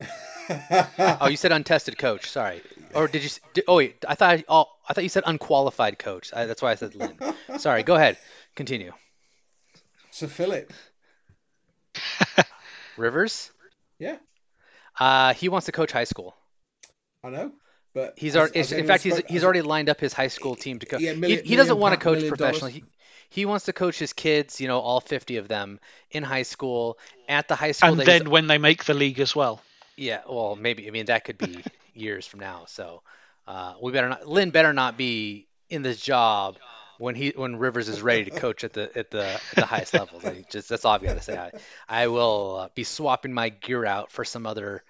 Oh, 0.46 1.28
you 1.28 1.38
said 1.38 1.52
untested 1.52 1.96
coach. 1.96 2.28
Sorry. 2.28 2.60
Or 2.94 3.08
did 3.08 3.22
you? 3.24 3.30
Did, 3.54 3.64
oh 3.66 3.76
wait, 3.76 4.04
I 4.06 4.14
thought. 4.14 4.44
Oh, 4.46 4.66
I 4.86 4.92
thought 4.92 5.02
you 5.02 5.08
said 5.08 5.22
unqualified 5.24 5.98
coach. 5.98 6.30
I, 6.34 6.44
that's 6.44 6.60
why 6.60 6.72
I 6.72 6.74
said 6.74 6.94
Lynn. 6.94 7.16
Sorry. 7.58 7.82
Go 7.82 7.94
ahead. 7.94 8.18
Continue. 8.54 8.92
So 10.10 10.26
Philip. 10.26 10.70
Rivers. 12.96 13.50
Yeah, 13.98 14.16
Uh, 14.98 15.34
he 15.34 15.48
wants 15.48 15.66
to 15.66 15.72
coach 15.72 15.92
high 15.92 16.04
school. 16.04 16.36
I 17.22 17.30
know. 17.30 17.52
But 17.94 18.14
He's 18.16 18.32
has- 18.34 18.40
already, 18.40 18.58
has 18.58 18.72
in 18.72 18.86
fact, 18.86 19.02
he's 19.04 19.14
spoke- 19.14 19.26
he's 19.28 19.36
has- 19.36 19.44
already 19.44 19.62
lined 19.62 19.88
up 19.88 20.00
his 20.00 20.12
high 20.12 20.28
school 20.28 20.56
team 20.56 20.78
to 20.80 20.86
coach. 20.86 21.00
Yeah, 21.00 21.12
he, 21.12 21.20
million- 21.20 21.44
he 21.44 21.56
doesn't 21.56 21.78
want 21.78 21.94
to 21.94 22.00
coach 22.00 22.14
million 22.16 22.28
professionally. 22.36 22.72
He, 22.72 22.84
he 23.30 23.46
wants 23.46 23.64
to 23.66 23.72
coach 23.72 23.98
his 23.98 24.12
kids, 24.12 24.60
you 24.60 24.66
know, 24.68 24.80
all 24.80 25.00
50 25.00 25.36
of 25.38 25.46
them 25.48 25.78
in 26.10 26.22
high 26.24 26.42
school 26.42 26.98
at 27.28 27.46
the 27.48 27.54
high 27.56 27.72
school. 27.72 27.90
and 27.90 28.00
then 28.00 28.30
when 28.30 28.46
they 28.48 28.58
make 28.58 28.84
the 28.84 28.94
league 28.94 29.20
as 29.20 29.34
well. 29.34 29.60
yeah, 29.96 30.22
well, 30.28 30.56
maybe. 30.56 30.86
I 30.88 30.90
mean, 30.90 31.06
that 31.06 31.24
could 31.24 31.38
be 31.38 31.62
years 31.94 32.26
from 32.26 32.40
now. 32.40 32.64
So 32.66 33.02
uh, 33.46 33.74
we 33.80 33.92
better 33.92 34.08
not. 34.08 34.26
Lynn 34.28 34.50
better 34.50 34.72
not 34.72 34.96
be 34.96 35.46
in 35.70 35.82
this 35.82 36.00
job 36.00 36.56
when 36.98 37.14
he 37.14 37.32
when 37.34 37.56
Rivers 37.56 37.88
is 37.88 38.02
ready 38.02 38.24
to 38.24 38.30
coach 38.30 38.64
at 38.64 38.72
the 38.72 38.96
at 38.96 39.10
the 39.10 39.24
at 39.24 39.54
the 39.56 39.66
highest 39.66 39.94
levels. 39.94 40.24
I 40.24 40.44
just 40.50 40.68
that's 40.68 40.84
all 40.84 40.94
I've 40.94 41.02
got 41.02 41.14
to 41.16 41.22
say. 41.22 41.36
I, 41.36 41.52
I 41.88 42.06
will 42.08 42.56
uh, 42.56 42.68
be 42.74 42.84
swapping 42.84 43.32
my 43.32 43.48
gear 43.48 43.84
out 43.84 44.10
for 44.10 44.24
some 44.24 44.46
other 44.46 44.82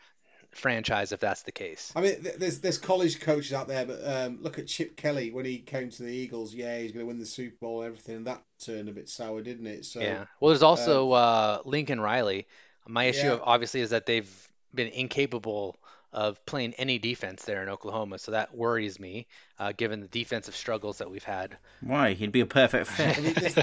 franchise 0.52 1.10
if 1.12 1.20
that's 1.20 1.42
the 1.42 1.52
case. 1.52 1.92
I 1.96 2.00
mean, 2.00 2.26
there's 2.38 2.60
there's 2.60 2.78
college 2.78 3.20
coaches 3.20 3.52
out 3.52 3.68
there, 3.68 3.84
but 3.84 4.00
um, 4.04 4.38
look 4.40 4.58
at 4.58 4.66
Chip 4.66 4.96
Kelly 4.96 5.30
when 5.30 5.44
he 5.44 5.58
came 5.58 5.90
to 5.90 6.02
the 6.02 6.12
Eagles. 6.12 6.54
Yeah, 6.54 6.78
he's 6.78 6.92
going 6.92 7.04
to 7.04 7.06
win 7.08 7.18
the 7.18 7.26
Super 7.26 7.56
Bowl 7.60 7.82
and 7.82 7.88
everything. 7.88 8.24
That 8.24 8.42
turned 8.64 8.88
a 8.88 8.92
bit 8.92 9.08
sour, 9.08 9.42
didn't 9.42 9.66
it? 9.66 9.84
So 9.84 10.00
Yeah. 10.00 10.24
Well, 10.40 10.50
there's 10.50 10.62
also 10.62 11.10
uh, 11.12 11.58
Lincoln 11.64 12.00
Riley. 12.00 12.46
My 12.86 13.04
issue, 13.04 13.26
Yeah. 13.26 13.38
obviously, 13.42 13.80
is 13.80 13.90
that 13.90 14.06
they've 14.06 14.48
been 14.74 14.88
incapable 14.88 15.76
of 16.14 16.44
playing 16.46 16.72
any 16.74 16.98
defense 16.98 17.44
there 17.44 17.62
in 17.62 17.68
Oklahoma. 17.68 18.18
So 18.18 18.30
that 18.32 18.54
worries 18.54 18.98
me, 18.98 19.26
uh, 19.58 19.72
given 19.76 20.00
the 20.00 20.08
defensive 20.08 20.56
struggles 20.56 20.98
that 20.98 21.10
we've 21.10 21.24
had. 21.24 21.58
Why? 21.82 22.14
He'd 22.14 22.32
be 22.32 22.40
a 22.40 22.46
perfect 22.46 22.90
I 22.98 23.20
mean, 23.20 23.34
there's, 23.34 23.58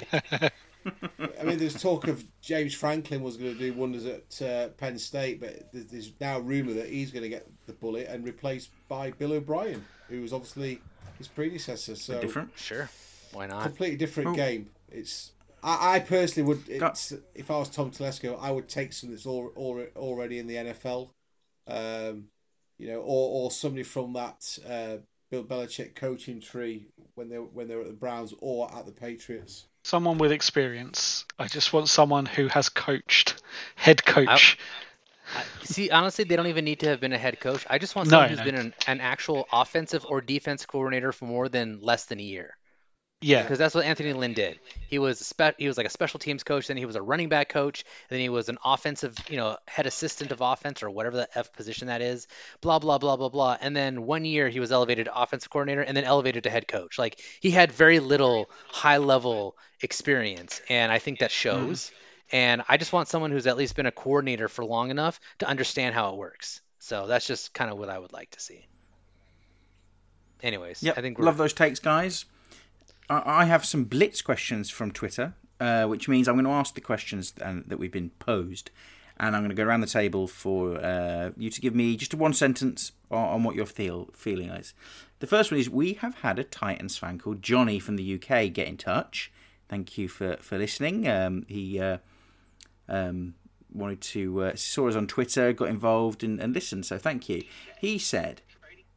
I 1.40 1.44
mean, 1.44 1.58
there's 1.60 1.82
talk 1.82 2.08
of 2.08 2.24
James 2.42 2.74
Franklin 2.74 3.22
was 3.22 3.38
going 3.38 3.54
to 3.54 3.60
do 3.60 3.74
wonders 3.74 4.06
at 4.06 4.42
uh, 4.42 4.68
Penn 4.70 4.98
State, 4.98 5.40
but 5.40 5.72
there's, 5.72 5.86
there's 5.86 6.14
now 6.20 6.40
rumour 6.40 6.74
that 6.74 6.90
he's 6.90 7.12
going 7.12 7.24
to 7.24 7.30
get 7.30 7.48
the 7.68 7.74
bullet 7.74 8.08
and 8.10 8.24
replaced 8.26 8.72
by 8.88 9.12
Bill 9.12 9.34
O'Brien, 9.34 9.86
who 10.10 10.22
was 10.22 10.34
obviously 10.34 10.82
his 11.18 11.28
predecessor. 11.28 11.96
So 11.96 12.20
Different. 12.20 12.52
Sure. 12.58 12.90
Why 13.34 13.48
not? 13.48 13.64
completely 13.64 13.98
different 13.98 14.30
Oh. 14.30 14.34
game. 14.34 14.70
It's 14.90 15.32
I, 15.64 15.96
I 15.96 16.00
personally 16.00 16.48
would. 16.48 16.68
It's, 16.68 17.14
if 17.36 17.52
I 17.52 17.58
was 17.58 17.70
Tom 17.70 17.92
Telesco, 17.92 18.38
I 18.42 18.52
would 18.52 18.68
take 18.68 18.92
someone 18.92 19.16
that's 19.16 19.28
al- 19.28 19.54
al- 19.56 19.86
already 19.96 20.40
in 20.40 20.48
the 20.48 20.56
NFL, 20.56 21.12
um, 21.68 22.26
you 22.82 22.88
know, 22.88 23.00
or, 23.00 23.44
or 23.46 23.52
somebody 23.52 23.84
from 23.84 24.14
that 24.14 24.58
uh, 24.68 24.98
Bill 25.30 25.44
Belichick 25.44 25.94
coaching 25.96 26.42
tree 26.42 26.88
when 27.14 27.30
they 27.30 27.36
when 27.36 27.68
they 27.68 27.76
were 27.76 27.82
at 27.82 27.88
the 27.88 27.94
Browns 27.94 28.34
or 28.40 28.74
at 28.74 28.88
the 28.88 28.92
Patriots. 28.92 29.66
Someone 29.84 30.18
with 30.18 30.32
experience. 30.32 31.26
I 31.38 31.48
just 31.48 31.74
want 31.74 31.90
someone 31.90 32.26
who 32.26 32.48
has 32.48 32.70
coached, 32.70 33.42
head 33.76 34.04
coach. 34.04 34.58
I- 34.58 35.44
See, 35.64 35.90
honestly, 35.92 36.26
they 36.26 36.36
don't 36.36 36.48
even 36.48 36.66
need 36.66 36.82
to 36.82 36.88
have 36.88 37.00
been 37.00 37.14
a 37.14 37.18
head 37.18 37.40
coach. 37.40 37.66
I 37.70 37.78
just 37.78 37.96
want 37.96 38.10
No, 38.10 38.18
someone 38.18 38.30
who's 38.30 38.40
no. 38.40 38.46
been 38.46 38.56
an, 38.56 38.74
an 38.88 39.00
actual 39.00 39.48
offensive 39.54 40.06
or 40.10 40.20
defense 40.20 40.66
coordinator 40.66 41.14
for 41.14 41.26
more 41.26 41.48
than 41.48 41.80
less 41.82 42.06
than 42.06 42.20
a 42.20 42.24
year. 42.24 42.58
Yeah, 43.22 43.44
because 43.44 43.60
that's 43.60 43.76
what 43.76 43.86
Anthony 43.86 44.14
Lynn 44.14 44.34
did. 44.34 44.60
He 44.88 44.98
was 44.98 45.20
spe- 45.20 45.58
he 45.58 45.68
was 45.68 45.78
like 45.78 45.86
a 45.86 45.92
special 45.92 46.20
teams 46.20 46.44
coach, 46.44 46.68
then 46.68 46.78
he 46.78 46.86
was 46.86 46.96
a 46.96 47.02
running 47.02 47.30
back 47.30 47.50
coach, 47.50 47.86
then 48.10 48.20
he 48.20 48.30
was 48.30 48.50
an 48.50 48.58
offensive, 48.66 49.16
you 49.30 49.38
know, 49.38 49.58
head 49.68 49.86
assistant 49.86 50.32
of 50.32 50.42
offense 50.42 50.82
or 50.82 50.90
whatever 50.90 51.18
the 51.18 51.38
f 51.38 51.54
position 51.54 51.88
that 51.88 52.02
is. 52.02 52.28
Blah 52.62 52.80
blah 52.80 52.98
blah 52.98 53.16
blah 53.16 53.30
blah. 53.30 53.58
And 53.62 53.76
then 53.76 54.06
one 54.06 54.26
year 54.26 54.50
he 54.50 54.60
was 54.60 54.72
elevated 54.72 55.06
to 55.06 55.16
offensive 55.16 55.50
coordinator, 55.50 55.82
and 55.82 55.96
then 55.96 56.04
elevated 56.04 56.44
to 56.46 56.50
head 56.50 56.68
coach. 56.68 56.98
Like 56.98 57.22
he 57.40 57.52
had 57.52 57.72
very 57.72 58.00
little 58.00 58.50
high 58.68 58.98
level 58.98 59.56
experience, 59.82 60.62
and 60.68 60.92
I 60.92 61.00
think 61.00 61.20
that 61.20 61.30
mm-hmm. 61.30 61.66
shows. 61.66 61.92
And 62.32 62.64
I 62.68 62.78
just 62.78 62.94
want 62.94 63.08
someone 63.10 63.32
who's 63.32 63.46
at 63.46 63.58
least 63.58 63.76
been 63.76 63.86
a 63.86 63.92
coordinator 63.92 64.48
for 64.48 64.64
long 64.64 64.90
enough 64.90 65.20
to 65.40 65.48
understand 65.48 65.94
how 65.94 66.14
it 66.14 66.18
works. 66.18 66.62
So 66.80 67.06
that's 67.06 67.28
just 67.28 67.54
kind 67.54 67.70
of 67.70 67.78
what 67.78 67.90
I 67.90 68.00
would 68.00 68.14
like 68.14 68.32
to 68.32 68.40
see. 68.40 68.66
Anyways, 70.42 70.82
Yep. 70.82 70.98
I 70.98 71.02
think 71.02 71.20
we're 71.20 71.26
Love 71.26 71.38
those 71.38 71.54
takes, 71.54 71.80
guys. 71.80 72.26
I, 73.12 73.46
have 73.46 73.66
some 73.66 73.86
blitz 73.86 74.22
questions 74.22 74.70
from 74.70 74.92
Twitter, 74.92 75.34
uh, 75.60 75.86
which 75.86 76.08
means 76.08 76.28
I'm 76.28 76.36
going 76.36 76.46
to 76.46 76.52
ask 76.52 76.76
the 76.76 76.82
questions 76.82 77.34
um, 77.42 77.64
that 77.68 77.78
we've 77.78 77.92
been 77.92 78.12
posed, 78.20 78.72
and 79.18 79.36
I'm 79.36 79.42
going 79.42 79.50
to 79.50 79.56
go 79.56 79.64
around 79.64 79.82
the 79.82 79.88
table 79.88 80.28
for 80.28 80.78
uh, 80.84 81.32
you 81.38 81.50
to 81.50 81.62
give 81.62 81.76
me 81.76 81.98
just 81.98 82.14
a 82.14 82.18
one 82.18 82.34
sentence 82.34 82.92
on, 83.10 83.44
what 83.44 83.56
your 83.56 83.66
feel 83.66 84.10
feeling 84.14 84.50
is. 84.50 84.74
The 85.20 85.28
first 85.28 85.52
one 85.52 85.60
is 85.60 85.70
we 85.70 85.94
have 85.94 86.16
had 86.16 86.40
a 86.40 86.44
Titans 86.44 86.98
fan 86.98 87.20
called 87.20 87.42
Johnny 87.42 87.80
from 87.80 87.98
the 87.98 88.16
UK 88.16 88.52
get 88.54 88.68
in 88.68 88.78
touch. 88.78 89.32
Thank 89.68 89.98
you 89.98 90.08
for 90.08 90.38
for 90.38 90.58
listening. 90.58 91.08
Um, 91.08 91.46
he. 91.48 91.80
Uh, 91.80 91.98
um, 92.90 93.36
wanted 93.74 94.02
to 94.02 94.44
uh, 94.44 94.56
saw 94.56 94.90
us 94.90 94.96
on 94.96 95.08
Twitter, 95.08 95.54
got 95.54 95.70
involved 95.70 96.24
and, 96.24 96.40
and 96.40 96.54
listened. 96.54 96.86
So 96.86 96.98
thank 96.98 97.30
you. 97.30 97.44
He 97.80 97.98
said, 97.98 98.42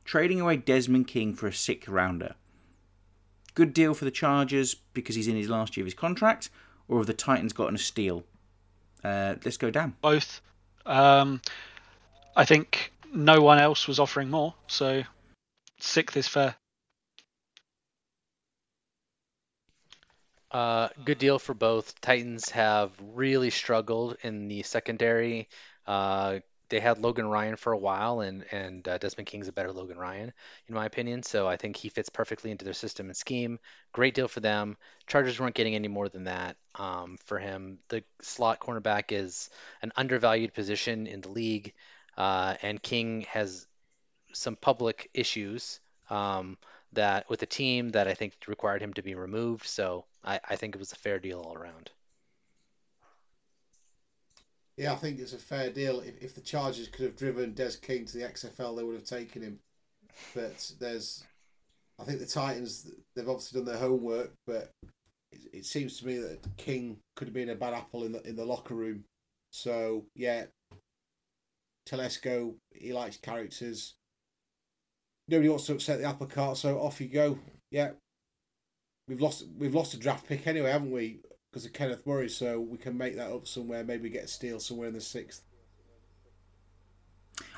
trading 0.04 0.40
away 0.40 0.56
Desmond 0.56 1.06
King 1.06 1.34
for 1.34 1.46
a 1.46 1.52
sixth 1.52 1.88
rounder. 1.88 2.34
Good 3.54 3.72
deal 3.72 3.94
for 3.94 4.04
the 4.04 4.10
Chargers 4.10 4.74
because 4.74 5.14
he's 5.14 5.28
in 5.28 5.36
his 5.36 5.48
last 5.48 5.76
year 5.76 5.84
of 5.84 5.86
his 5.86 5.94
contract, 5.94 6.50
or 6.88 6.98
have 6.98 7.06
the 7.06 7.14
Titans 7.14 7.52
gotten 7.52 7.76
a 7.76 7.78
steal? 7.78 8.24
Uh, 9.02 9.36
let's 9.44 9.56
go 9.56 9.70
down. 9.70 9.94
both. 10.00 10.40
Um, 10.86 11.40
I 12.36 12.44
think 12.44 12.92
no 13.12 13.40
one 13.40 13.58
else 13.58 13.86
was 13.86 13.98
offering 13.98 14.30
more, 14.30 14.54
so 14.66 15.02
sixth 15.78 16.16
is 16.16 16.26
fair. 16.28 16.56
Uh, 20.50 20.88
good 21.04 21.18
deal 21.18 21.38
for 21.38 21.52
both. 21.54 22.00
Titans 22.00 22.48
have 22.50 22.92
really 23.14 23.50
struggled 23.50 24.16
in 24.22 24.46
the 24.48 24.62
secondary. 24.62 25.48
Uh, 25.86 26.38
they 26.68 26.80
had 26.80 26.98
Logan 26.98 27.26
Ryan 27.26 27.56
for 27.56 27.72
a 27.72 27.78
while, 27.78 28.20
and 28.20 28.44
and 28.52 28.86
uh, 28.86 28.98
Desmond 28.98 29.26
King's 29.26 29.48
a 29.48 29.52
better 29.52 29.72
Logan 29.72 29.98
Ryan, 29.98 30.32
in 30.68 30.74
my 30.74 30.86
opinion. 30.86 31.22
So 31.22 31.46
I 31.46 31.56
think 31.56 31.76
he 31.76 31.88
fits 31.88 32.08
perfectly 32.08 32.50
into 32.50 32.64
their 32.64 32.74
system 32.74 33.06
and 33.06 33.16
scheme. 33.16 33.58
Great 33.92 34.14
deal 34.14 34.28
for 34.28 34.40
them. 34.40 34.76
Chargers 35.06 35.38
weren't 35.38 35.54
getting 35.54 35.74
any 35.74 35.88
more 35.88 36.08
than 36.08 36.24
that 36.24 36.56
um, 36.74 37.18
for 37.24 37.38
him. 37.38 37.78
The 37.88 38.02
slot 38.22 38.60
cornerback 38.60 39.12
is 39.12 39.50
an 39.82 39.92
undervalued 39.96 40.54
position 40.54 41.06
in 41.06 41.20
the 41.20 41.30
league, 41.30 41.74
uh, 42.16 42.54
and 42.62 42.82
King 42.82 43.22
has 43.30 43.66
some 44.32 44.56
public 44.56 45.10
issues 45.14 45.80
um, 46.10 46.58
that 46.92 47.28
with 47.28 47.40
the 47.40 47.46
team 47.46 47.90
that 47.90 48.08
I 48.08 48.14
think 48.14 48.34
required 48.46 48.82
him 48.82 48.94
to 48.94 49.02
be 49.02 49.14
removed. 49.14 49.66
So 49.66 50.04
I, 50.24 50.40
I 50.48 50.56
think 50.56 50.74
it 50.74 50.78
was 50.78 50.92
a 50.92 50.96
fair 50.96 51.18
deal 51.18 51.40
all 51.40 51.54
around. 51.54 51.90
Yeah, 54.76 54.92
I 54.92 54.96
think 54.96 55.20
it's 55.20 55.32
a 55.32 55.38
fair 55.38 55.70
deal. 55.70 56.00
If, 56.00 56.20
if 56.20 56.34
the 56.34 56.40
Chargers 56.40 56.88
could 56.88 57.04
have 57.04 57.16
driven 57.16 57.54
Des 57.54 57.72
King 57.80 58.06
to 58.06 58.18
the 58.18 58.24
XFL, 58.24 58.76
they 58.76 58.82
would 58.82 58.96
have 58.96 59.04
taken 59.04 59.42
him. 59.42 59.58
But 60.34 60.72
there's, 60.80 61.24
I 62.00 62.04
think 62.04 62.18
the 62.18 62.26
Titans, 62.26 62.90
they've 63.14 63.28
obviously 63.28 63.60
done 63.60 63.66
their 63.66 63.78
homework, 63.78 64.32
but 64.46 64.70
it, 65.32 65.40
it 65.52 65.64
seems 65.64 65.98
to 65.98 66.06
me 66.06 66.18
that 66.18 66.44
King 66.56 66.98
could 67.16 67.28
have 67.28 67.34
been 67.34 67.50
a 67.50 67.54
bad 67.54 67.74
apple 67.74 68.04
in 68.04 68.12
the 68.12 68.22
in 68.28 68.36
the 68.36 68.44
locker 68.44 68.74
room. 68.74 69.04
So 69.50 70.04
yeah, 70.16 70.46
Telesco, 71.88 72.54
he 72.72 72.92
likes 72.92 73.16
characters. 73.16 73.94
Nobody 75.28 75.48
wants 75.48 75.66
to 75.66 75.72
upset 75.72 76.00
the 76.00 76.06
apple 76.06 76.26
cart, 76.26 76.56
so 76.56 76.78
off 76.80 77.00
you 77.00 77.08
go. 77.08 77.38
Yeah, 77.70 77.92
we've 79.08 79.20
lost 79.20 79.46
we've 79.56 79.74
lost 79.74 79.94
a 79.94 79.98
draft 79.98 80.26
pick 80.26 80.46
anyway, 80.46 80.70
haven't 80.70 80.90
we? 80.90 81.20
Because 81.54 81.66
of 81.66 81.72
Kenneth 81.72 82.04
Murray, 82.04 82.28
so 82.28 82.58
we 82.58 82.76
can 82.78 82.98
make 82.98 83.14
that 83.14 83.30
up 83.30 83.46
somewhere. 83.46 83.84
Maybe 83.84 84.08
get 84.08 84.24
a 84.24 84.26
steal 84.26 84.58
somewhere 84.58 84.88
in 84.88 84.94
the 84.94 85.00
sixth. 85.00 85.42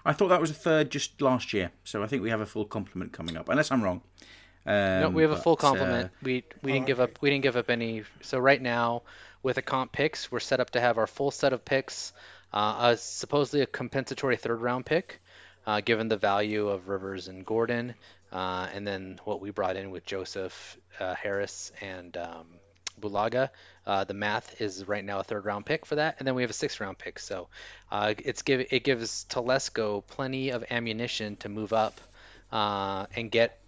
I 0.05 0.13
thought 0.13 0.29
that 0.29 0.39
was 0.39 0.51
a 0.51 0.55
third 0.55 0.91
just 0.91 1.19
last 1.23 1.55
year, 1.55 1.73
so 1.83 2.03
I 2.03 2.07
think 2.07 2.23
we 2.23 2.29
have 2.29 2.43
a 2.43 2.47
full 2.47 2.67
complement 2.67 3.15
coming 3.15 3.39
up, 3.39 3.49
unless 3.49 3.73
I'm 3.73 3.83
wrong. 3.83 4.03
Um, 4.67 5.01
no, 5.01 5.09
we 5.09 5.23
have 5.23 5.31
a 5.31 5.37
but, 5.37 5.43
full 5.43 5.55
uh, 5.55 5.57
complement. 5.57 6.11
we 6.23 6.45
we 6.63 6.73
oh, 6.73 6.75
didn't 6.75 6.87
give 6.87 7.01
up 7.01 7.23
we 7.23 7.31
didn't 7.31 7.45
give 7.45 7.57
up 7.57 7.71
any. 7.71 8.03
So 8.21 8.39
right 8.39 8.61
now 8.61 9.01
with 9.43 9.57
the 9.57 9.63
comp 9.63 9.93
picks, 9.93 10.31
we're 10.31 10.41
set 10.41 10.61
up 10.61 10.69
to 10.73 10.81
have 10.83 10.99
our 10.99 11.07
full 11.07 11.31
set 11.31 11.55
of 11.55 11.65
picks. 11.65 12.13
Uh, 12.53 12.91
a, 12.93 12.97
supposedly 12.99 13.63
a 13.63 13.67
compensatory 13.67 14.37
third 14.37 14.61
round 14.61 14.85
pick, 14.85 15.23
uh, 15.67 15.81
given 15.81 16.09
the 16.09 16.19
value 16.19 16.69
of 16.69 16.91
Rivers 16.91 17.29
and 17.29 17.47
Gordon, 17.47 17.95
uh, 18.31 18.69
and 18.75 18.87
then 18.87 19.21
what 19.25 19.41
we 19.41 19.53
brought 19.53 19.77
in 19.77 19.91
with 19.91 20.05
Joseph 20.05 20.77
uh, 21.01 21.15
Harris 21.15 21.73
and 21.81 22.15
um, 22.19 22.47
Bulaga. 23.01 23.51
Uh, 23.87 24.05
the 24.05 24.15
math 24.15 24.61
is 24.61 24.87
right 24.87 25.05
now 25.05 25.21
a 25.21 25.23
third 25.23 25.45
round 25.45 25.67
pick 25.67 25.87
for 25.87 25.97
that, 25.97 26.17
and 26.19 26.27
then 26.27 26.35
we 26.35 26.43
have 26.43 26.51
a 26.51 26.55
sixth 26.55 26.81
round 26.81 26.99
pick. 26.99 27.19
So 27.19 27.49
uh, 27.91 28.15
it's 28.19 28.43
give 28.43 28.67
it 28.71 28.85
gives 28.85 29.27
Telesco 29.29 30.07
plenty 30.07 30.51
of 30.51 30.65
ammunition 30.71 31.37
to 31.37 31.49
move 31.49 31.73
up 31.73 32.01
uh, 32.53 33.07
and 33.15 33.31
get 33.31 33.59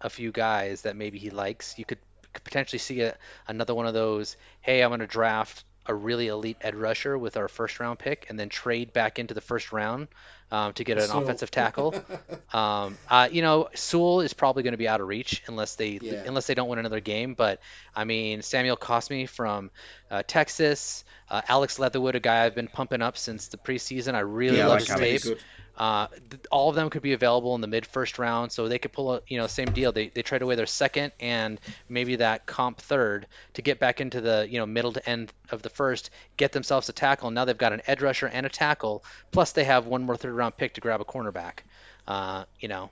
a 0.00 0.10
few 0.10 0.32
guys 0.32 0.82
that 0.82 0.96
maybe 0.96 1.18
he 1.18 1.30
likes. 1.30 1.78
You 1.78 1.84
could, 1.84 1.98
potentially 2.44 2.78
see 2.78 3.00
a, 3.00 3.16
another 3.48 3.74
one 3.74 3.86
of 3.86 3.94
those. 3.94 4.36
Hey, 4.60 4.82
I'm 4.82 4.90
going 4.90 5.00
to 5.00 5.06
draft 5.06 5.64
a 5.88 5.94
really 5.94 6.28
elite 6.28 6.56
ed 6.60 6.74
rusher 6.74 7.16
with 7.16 7.36
our 7.36 7.48
first 7.48 7.78
round 7.80 7.98
pick, 7.98 8.26
and 8.28 8.38
then 8.38 8.48
trade 8.48 8.92
back 8.92 9.18
into 9.18 9.34
the 9.34 9.40
first 9.40 9.72
round 9.72 10.08
um, 10.50 10.72
to 10.74 10.84
get 10.84 10.98
an 10.98 11.08
So- 11.08 11.20
offensive 11.22 11.50
tackle. 11.50 11.94
um, 12.52 12.96
uh, 13.10 13.28
you 13.30 13.42
know, 13.42 13.68
Sewell 13.74 14.20
is 14.20 14.32
probably 14.34 14.62
going 14.62 14.72
to 14.72 14.78
be 14.78 14.88
out 14.88 15.00
of 15.00 15.08
reach 15.08 15.42
unless 15.46 15.74
they 15.76 15.98
Yeah. 16.00 16.22
unless 16.26 16.46
they 16.46 16.54
don't 16.54 16.68
win 16.68 16.78
another 16.78 17.00
game. 17.00 17.34
But 17.34 17.60
I 17.94 18.04
mean, 18.04 18.42
Samuel 18.42 18.76
Cosmi 18.76 19.28
from 19.28 19.70
uh, 20.10 20.22
Texas, 20.26 21.04
uh, 21.30 21.42
Alex 21.48 21.78
Leatherwood, 21.78 22.14
a 22.14 22.20
guy 22.20 22.44
I've 22.44 22.54
been 22.54 22.68
pumping 22.68 23.02
up 23.02 23.16
since 23.18 23.48
the 23.48 23.56
preseason. 23.56 24.14
I 24.14 24.20
really 24.20 24.58
Yeah, 24.58 24.66
love 24.68 24.88
like 24.88 25.00
his 25.00 25.22
tape. 25.22 25.38
Uh, 25.76 26.06
th- 26.30 26.42
all 26.50 26.70
of 26.70 26.74
them 26.74 26.88
could 26.88 27.02
be 27.02 27.12
available 27.12 27.54
in 27.54 27.60
the 27.60 27.66
mid 27.66 27.84
first 27.84 28.18
round, 28.18 28.50
so 28.50 28.66
they 28.66 28.78
could 28.78 28.92
pull 28.92 29.14
a 29.14 29.20
you 29.28 29.38
know 29.38 29.46
same 29.46 29.72
deal. 29.72 29.92
They 29.92 30.08
they 30.08 30.22
trade 30.22 30.42
away 30.42 30.54
their 30.54 30.66
second 30.66 31.12
and 31.20 31.60
maybe 31.88 32.16
that 32.16 32.46
comp 32.46 32.78
third 32.78 33.26
to 33.54 33.62
get 33.62 33.78
back 33.78 34.00
into 34.00 34.20
the 34.20 34.46
you 34.48 34.58
know 34.58 34.66
middle 34.66 34.92
to 34.92 35.08
end 35.08 35.32
of 35.50 35.62
the 35.62 35.68
first, 35.68 36.10
get 36.36 36.52
themselves 36.52 36.88
a 36.88 36.92
tackle. 36.92 37.30
Now 37.30 37.44
they've 37.44 37.58
got 37.58 37.72
an 37.72 37.82
edge 37.86 38.00
rusher 38.00 38.26
and 38.26 38.46
a 38.46 38.48
tackle, 38.48 39.04
plus 39.32 39.52
they 39.52 39.64
have 39.64 39.86
one 39.86 40.04
more 40.04 40.16
third 40.16 40.32
round 40.32 40.56
pick 40.56 40.74
to 40.74 40.80
grab 40.80 41.00
a 41.00 41.04
cornerback. 41.04 41.58
Uh, 42.08 42.44
you 42.58 42.68
know, 42.68 42.90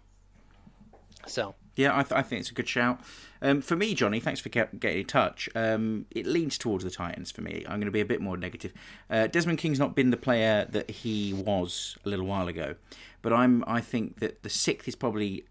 so 1.27 1.55
Yeah, 1.77 1.97
I, 1.97 2.03
th- 2.03 2.13
I 2.13 2.23
think 2.23 2.41
it's 2.41 2.51
a 2.51 2.55
good 2.55 2.69
shout. 2.69 3.01
Um, 3.43 3.61
for 3.61 3.77
me, 3.77 3.95
Johnny, 3.95 4.21
thanks 4.21 4.41
for 4.41 4.49
get- 4.49 4.79
getting 4.79 5.01
in 5.01 5.07
touch. 5.07 5.49
Um, 5.55 6.07
it 6.11 6.27
leans 6.27 6.57
towards 6.57 6.85
the 6.85 6.91
Titans 6.91 7.31
for 7.31 7.43
me. 7.43 7.65
I'm 7.67 7.77
going 7.77 7.87
to 7.87 7.91
be 7.91 8.01
a 8.01 8.05
bit 8.05 8.21
more 8.21 8.37
negative. 8.37 8.73
Uh, 9.11 9.27
Desmond 9.27 9.59
King's 9.59 9.79
not 9.79 9.95
been 9.95 10.11
the 10.11 10.17
player 10.17 10.67
that 10.71 10.91
he 10.91 11.33
was 11.33 11.97
a 12.05 12.09
little 12.09 12.27
while 12.27 12.49
ago, 12.49 12.77
but 13.23 13.33
I'm. 13.33 13.65
I 13.67 13.81
think 13.81 14.21
that 14.21 14.43
the 14.43 14.51
sixth 14.51 14.87
is 14.87 14.95
probably 14.95 15.45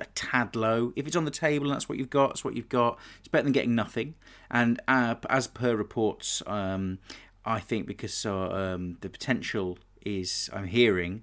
a 0.00 0.06
tad 0.14 0.54
low. 0.56 0.92
If 0.96 1.06
it's 1.06 1.16
on 1.16 1.24
the 1.24 1.30
table 1.30 1.66
and 1.66 1.74
that's 1.74 1.88
what 1.88 1.98
you've 1.98 2.10
got, 2.10 2.30
it's 2.32 2.44
what 2.44 2.54
you've 2.54 2.68
got. 2.68 2.98
It's 3.18 3.28
better 3.28 3.44
than 3.44 3.52
getting 3.52 3.74
nothing. 3.74 4.14
And 4.50 4.80
uh, 4.86 5.16
as 5.28 5.46
per 5.46 5.74
reports, 5.74 6.42
um, 6.46 6.98
I 7.44 7.60
think 7.60 7.86
because 7.86 8.24
uh, 8.24 8.50
um, 8.50 8.98
the 9.00 9.08
potential 9.08 9.78
is, 10.04 10.48
I'm 10.52 10.66
hearing 10.66 11.22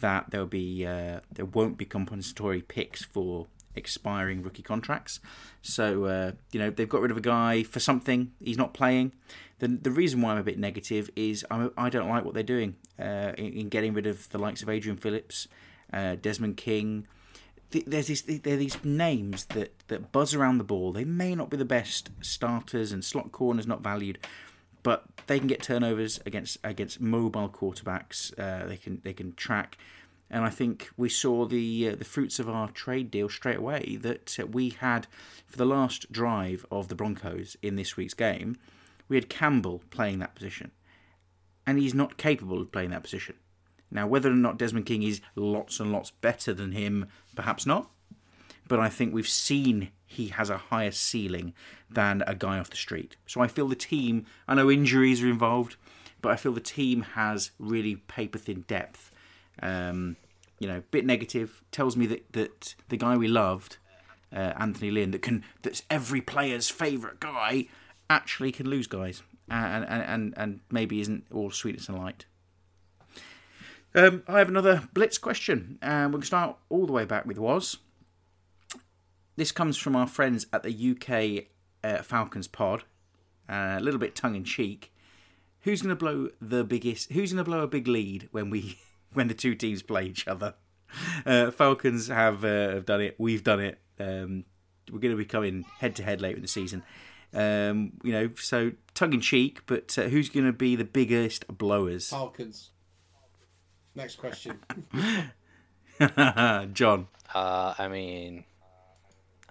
that 0.00 0.30
there'll 0.30 0.46
be 0.46 0.86
uh, 0.86 1.20
there 1.32 1.44
won't 1.44 1.76
be 1.76 1.84
compensatory 1.84 2.62
picks 2.62 3.02
for 3.02 3.46
expiring 3.74 4.42
rookie 4.42 4.62
contracts. 4.62 5.20
So 5.62 6.04
uh, 6.04 6.32
you 6.52 6.60
know 6.60 6.70
they've 6.70 6.88
got 6.88 7.00
rid 7.02 7.10
of 7.10 7.16
a 7.16 7.22
guy 7.22 7.62
for 7.62 7.80
something 7.80 8.32
he's 8.42 8.58
not 8.58 8.74
playing. 8.74 9.12
The 9.60 9.68
the 9.68 9.90
reason 9.90 10.20
why 10.22 10.32
I'm 10.32 10.38
a 10.38 10.42
bit 10.44 10.58
negative 10.58 11.10
is 11.16 11.44
I'm, 11.50 11.72
I 11.76 11.88
don't 11.90 12.08
like 12.08 12.24
what 12.24 12.34
they're 12.34 12.42
doing 12.42 12.76
uh, 12.98 13.32
in, 13.36 13.52
in 13.52 13.68
getting 13.68 13.92
rid 13.94 14.06
of 14.06 14.28
the 14.30 14.38
likes 14.38 14.62
of 14.62 14.68
Adrian 14.68 14.96
Phillips, 14.96 15.48
uh, 15.92 16.16
Desmond 16.20 16.56
King. 16.56 17.06
Th- 17.70 17.84
There's 17.84 18.06
these 18.06 18.22
there 18.22 18.54
are 18.54 18.56
these 18.56 18.82
names 18.84 19.44
that, 19.46 19.72
that 19.88 20.12
buzz 20.12 20.34
around 20.34 20.58
the 20.58 20.64
ball. 20.64 20.92
They 20.92 21.04
may 21.04 21.34
not 21.34 21.50
be 21.50 21.56
the 21.56 21.64
best 21.64 22.10
starters, 22.20 22.92
and 22.92 23.04
slot 23.04 23.32
corners 23.32 23.66
not 23.66 23.82
valued, 23.82 24.18
but 24.82 25.04
they 25.26 25.38
can 25.38 25.48
get 25.48 25.62
turnovers 25.62 26.20
against 26.24 26.56
against 26.64 27.00
mobile 27.00 27.48
quarterbacks. 27.48 28.32
Uh, 28.38 28.66
they 28.66 28.76
can 28.76 29.00
they 29.04 29.12
can 29.12 29.34
track, 29.34 29.76
and 30.30 30.44
I 30.44 30.50
think 30.50 30.90
we 30.96 31.08
saw 31.08 31.46
the 31.46 31.90
uh, 31.90 31.96
the 31.96 32.04
fruits 32.04 32.38
of 32.38 32.48
our 32.48 32.68
trade 32.70 33.10
deal 33.10 33.28
straight 33.28 33.58
away. 33.58 33.98
That 34.00 34.38
uh, 34.38 34.46
we 34.46 34.70
had 34.70 35.06
for 35.46 35.56
the 35.56 35.66
last 35.66 36.12
drive 36.12 36.66
of 36.70 36.88
the 36.88 36.94
Broncos 36.94 37.56
in 37.62 37.76
this 37.76 37.96
week's 37.96 38.14
game, 38.14 38.56
we 39.08 39.16
had 39.16 39.28
Campbell 39.28 39.82
playing 39.90 40.18
that 40.18 40.34
position, 40.34 40.70
and 41.66 41.78
he's 41.78 41.94
not 41.94 42.16
capable 42.16 42.60
of 42.60 42.72
playing 42.72 42.90
that 42.90 43.02
position. 43.02 43.36
Now, 43.90 44.06
whether 44.06 44.30
or 44.30 44.34
not 44.34 44.58
Desmond 44.58 44.86
King 44.86 45.02
is 45.02 45.20
lots 45.34 45.80
and 45.80 45.92
lots 45.92 46.10
better 46.10 46.52
than 46.52 46.72
him, 46.72 47.06
perhaps 47.34 47.64
not. 47.64 47.90
But 48.66 48.80
I 48.80 48.90
think 48.90 49.14
we've 49.14 49.26
seen 49.26 49.90
he 50.04 50.28
has 50.28 50.50
a 50.50 50.58
higher 50.58 50.90
ceiling 50.90 51.54
than 51.90 52.22
a 52.26 52.34
guy 52.34 52.58
off 52.58 52.70
the 52.70 52.76
street. 52.76 53.16
So 53.26 53.40
I 53.40 53.46
feel 53.46 53.66
the 53.66 53.74
team, 53.74 54.26
I 54.46 54.54
know 54.54 54.70
injuries 54.70 55.22
are 55.22 55.28
involved, 55.28 55.76
but 56.20 56.32
I 56.32 56.36
feel 56.36 56.52
the 56.52 56.60
team 56.60 57.02
has 57.14 57.50
really 57.58 57.96
paper 57.96 58.38
thin 58.38 58.62
depth. 58.62 59.07
Um, 59.62 60.16
you 60.58 60.66
know, 60.68 60.82
bit 60.90 61.04
negative. 61.04 61.62
Tells 61.70 61.96
me 61.96 62.06
that, 62.06 62.32
that 62.32 62.74
the 62.88 62.96
guy 62.96 63.16
we 63.16 63.28
loved, 63.28 63.78
uh, 64.32 64.52
Anthony 64.58 64.90
Lynn, 64.90 65.12
that 65.12 65.22
can 65.22 65.44
that's 65.62 65.82
every 65.88 66.20
player's 66.20 66.68
favourite 66.68 67.20
guy, 67.20 67.66
actually 68.10 68.52
can 68.52 68.68
lose 68.68 68.86
guys, 68.86 69.22
and 69.48 69.84
and 69.84 70.02
and, 70.02 70.34
and 70.36 70.60
maybe 70.70 71.00
isn't 71.00 71.26
all 71.32 71.50
sweetness 71.50 71.88
and 71.88 71.98
light. 71.98 72.26
Um, 73.94 74.22
I 74.28 74.38
have 74.38 74.48
another 74.48 74.88
blitz 74.92 75.18
question, 75.18 75.78
and 75.80 76.12
we'll 76.12 76.22
start 76.22 76.56
all 76.68 76.86
the 76.86 76.92
way 76.92 77.04
back 77.04 77.24
with 77.24 77.38
Waz. 77.38 77.78
This 79.36 79.52
comes 79.52 79.76
from 79.76 79.96
our 79.96 80.06
friends 80.06 80.46
at 80.52 80.62
the 80.62 80.90
UK 80.90 81.46
uh, 81.82 82.02
Falcons 82.02 82.48
pod, 82.48 82.84
uh, 83.48 83.76
a 83.78 83.80
little 83.80 84.00
bit 84.00 84.14
tongue 84.14 84.34
in 84.34 84.44
cheek. 84.44 84.92
Who's 85.60 85.82
going 85.82 85.90
to 85.90 85.96
blow 85.96 86.30
the 86.40 86.64
biggest? 86.64 87.12
Who's 87.12 87.32
going 87.32 87.44
to 87.44 87.48
blow 87.48 87.60
a 87.60 87.68
big 87.68 87.88
lead 87.88 88.28
when 88.30 88.50
we 88.50 88.78
when 89.12 89.28
the 89.28 89.34
two 89.34 89.54
teams 89.54 89.82
play 89.82 90.06
each 90.06 90.26
other? 90.26 90.54
Uh, 91.26 91.50
Falcons 91.50 92.08
have 92.08 92.44
uh, 92.44 92.70
have 92.70 92.86
done 92.86 93.00
it. 93.00 93.14
We've 93.18 93.44
done 93.44 93.60
it. 93.60 93.78
Um, 94.00 94.44
we're 94.90 95.00
going 95.00 95.12
to 95.12 95.18
be 95.18 95.24
coming 95.24 95.64
head 95.78 95.96
to 95.96 96.02
head 96.02 96.20
later 96.20 96.36
in 96.36 96.42
the 96.42 96.48
season. 96.48 96.82
Um, 97.34 97.92
you 98.02 98.12
know, 98.12 98.30
so 98.36 98.72
tongue 98.94 99.12
in 99.12 99.20
cheek, 99.20 99.60
but 99.66 99.98
uh, 99.98 100.04
who's 100.04 100.28
going 100.30 100.46
to 100.46 100.52
be 100.52 100.76
the 100.76 100.84
biggest 100.84 101.46
blowers? 101.48 102.08
Falcons. 102.08 102.70
Next 103.94 104.16
question. 104.16 104.58
John. 106.72 107.08
Uh, 107.34 107.74
I 107.78 107.88
mean, 107.88 108.44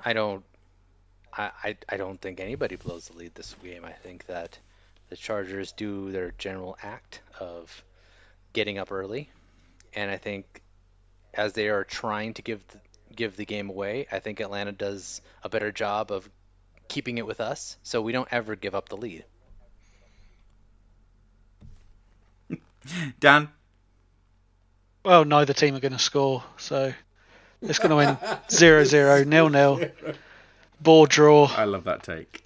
I 0.03 0.13
don't, 0.13 0.43
I, 1.33 1.51
I, 1.63 1.77
I 1.89 1.97
don't 1.97 2.19
think 2.19 2.39
anybody 2.39 2.77
blows 2.77 3.09
the 3.09 3.17
lead 3.17 3.35
this 3.35 3.55
game. 3.61 3.85
I 3.85 3.91
think 3.91 4.25
that 4.25 4.57
the 5.09 5.15
Chargers 5.15 5.71
do 5.71 6.11
their 6.11 6.31
general 6.37 6.77
act 6.81 7.21
of 7.39 7.83
getting 8.53 8.77
up 8.77 8.91
early, 8.91 9.29
and 9.97 10.11
I 10.11 10.17
think 10.17 10.61
as 11.33 11.53
they 11.53 11.69
are 11.69 11.83
trying 11.83 12.35
to 12.35 12.43
give 12.43 12.65
the, 12.67 12.79
give 13.15 13.35
the 13.35 13.45
game 13.45 13.69
away, 13.69 14.05
I 14.11 14.19
think 14.19 14.39
Atlanta 14.39 14.71
does 14.71 15.21
a 15.43 15.49
better 15.49 15.71
job 15.71 16.11
of 16.11 16.29
keeping 16.87 17.17
it 17.17 17.25
with 17.25 17.41
us, 17.41 17.77
so 17.81 17.99
we 18.01 18.11
don't 18.11 18.27
ever 18.31 18.55
give 18.55 18.75
up 18.75 18.89
the 18.89 18.95
lead. 18.95 19.25
Dan. 23.19 23.49
Well, 25.03 25.25
neither 25.25 25.53
team 25.53 25.75
are 25.75 25.79
going 25.79 25.93
to 25.93 25.99
score, 25.99 26.43
so 26.57 26.93
it's 27.63 27.79
going 27.79 27.89
to 27.89 27.95
win 27.95 28.17
0 28.51 28.83
0, 28.83 29.23
nil 29.23 29.49
nil, 29.49 29.81
bore 30.79 31.07
draw. 31.07 31.45
I 31.45 31.65
love 31.65 31.85
that 31.85 32.03
take. 32.03 32.43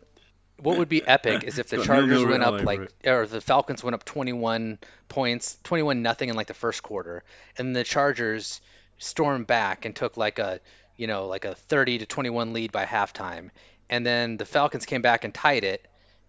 What 0.61 0.77
would 0.77 0.89
be 0.89 1.05
epic 1.05 1.43
is 1.43 1.57
if 1.57 1.69
the 1.69 1.83
Chargers 1.83 2.23
went 2.23 2.43
up 2.43 2.53
over 2.53 2.63
like, 2.63 2.81
it. 2.81 3.09
or 3.09 3.25
the 3.25 3.41
Falcons 3.41 3.83
went 3.83 3.95
up 3.95 4.05
21 4.05 4.77
points, 5.09 5.57
21 5.63 6.01
nothing 6.01 6.29
in 6.29 6.35
like 6.35 6.47
the 6.47 6.53
first 6.53 6.83
quarter, 6.83 7.23
and 7.57 7.75
the 7.75 7.83
Chargers 7.83 8.61
stormed 8.99 9.47
back 9.47 9.85
and 9.85 9.95
took 9.95 10.17
like 10.17 10.37
a, 10.39 10.59
you 10.97 11.07
know, 11.07 11.27
like 11.27 11.45
a 11.45 11.55
30 11.55 11.99
to 11.99 12.05
21 12.05 12.53
lead 12.53 12.71
by 12.71 12.85
halftime, 12.85 13.49
and 13.89 14.05
then 14.05 14.37
the 14.37 14.45
Falcons 14.45 14.85
came 14.85 15.01
back 15.01 15.23
and 15.23 15.33
tied 15.33 15.63
it, 15.63 15.87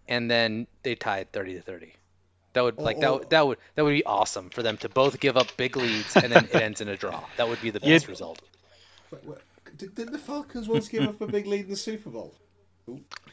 and 0.09 0.31
then 0.31 0.67
they 0.83 0.95
tied 0.95 1.31
30 1.33 1.55
to 1.55 1.61
30. 1.63 1.93
That 2.55 2.65
would 2.65 2.79
like 2.79 3.01
that 3.01 3.09
oh. 3.09 3.19
would 3.19 3.31
that 3.31 3.47
would 3.47 3.59
that 3.75 3.85
would 3.85 3.93
be 3.93 4.05
awesome 4.05 4.51
for 4.51 4.63
them 4.63 4.77
to 4.79 4.89
both 4.89 5.21
give 5.21 5.37
up 5.37 5.57
big 5.57 5.77
leads 5.77 6.17
and 6.17 6.33
then 6.33 6.45
it 6.45 6.55
ends 6.55 6.81
in 6.83 6.89
a 6.89 6.97
draw. 6.97 7.23
That 7.39 7.49
would 7.49 7.63
be 7.63 7.71
the 7.71 7.81
best 7.81 7.91
You'd- 7.91 8.07
result. 8.09 8.43
Wait, 9.11 9.25
wait, 9.25 9.39
Did, 9.77 9.95
did 9.95 10.13
the 10.13 10.19
Falcons 10.19 10.69
once 10.69 10.89
give 10.89 11.05
up 11.05 11.21
a 11.21 11.27
big 11.27 11.47
lead 11.47 11.65
in 11.65 11.71
the 11.71 11.77
Super 11.77 12.11
Bowl? 12.11 12.35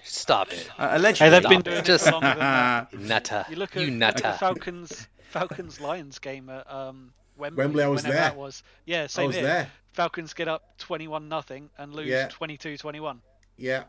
Stop 0.03 0.51
it, 0.53 0.69
Uh, 0.77 0.89
Hey, 0.89 0.95
allegedly, 0.97 1.29
they've 1.29 1.41
been 1.43 1.51
Stop 1.61 1.67
it. 1.67 1.71
doing 1.71 1.83
Just- 1.83 2.11
longer 2.11 2.27
than 2.27 2.37
that. 2.39 2.93
nutter. 2.99 3.45
You 3.49 3.55
look 3.57 3.75
at, 3.75 3.81
you 3.83 3.91
look 3.91 4.01
at 4.09 4.15
the 4.17 4.21
nutter. 4.23 4.37
Falcons 4.37 5.07
Falcons 5.29 5.79
Lions 5.81 6.19
game 6.19 6.49
at 6.49 6.71
um, 6.71 7.11
Wembley. 7.37 7.63
Wembley, 7.63 7.83
I 7.83 7.87
was 7.87 8.03
there. 8.03 8.13
That 8.13 8.35
was. 8.37 8.63
Yeah, 8.85 9.03
I 9.03 9.07
same 9.07 9.27
was 9.27 9.35
here. 9.35 9.45
there. 9.45 9.71
Falcons 9.93 10.33
get 10.33 10.47
up 10.47 10.77
21 10.79 11.29
nothing 11.29 11.69
and 11.77 11.93
lose 11.93 12.07
Yeah. 12.07 12.27
22-21. 12.29 13.19
Yeah. 13.57 13.83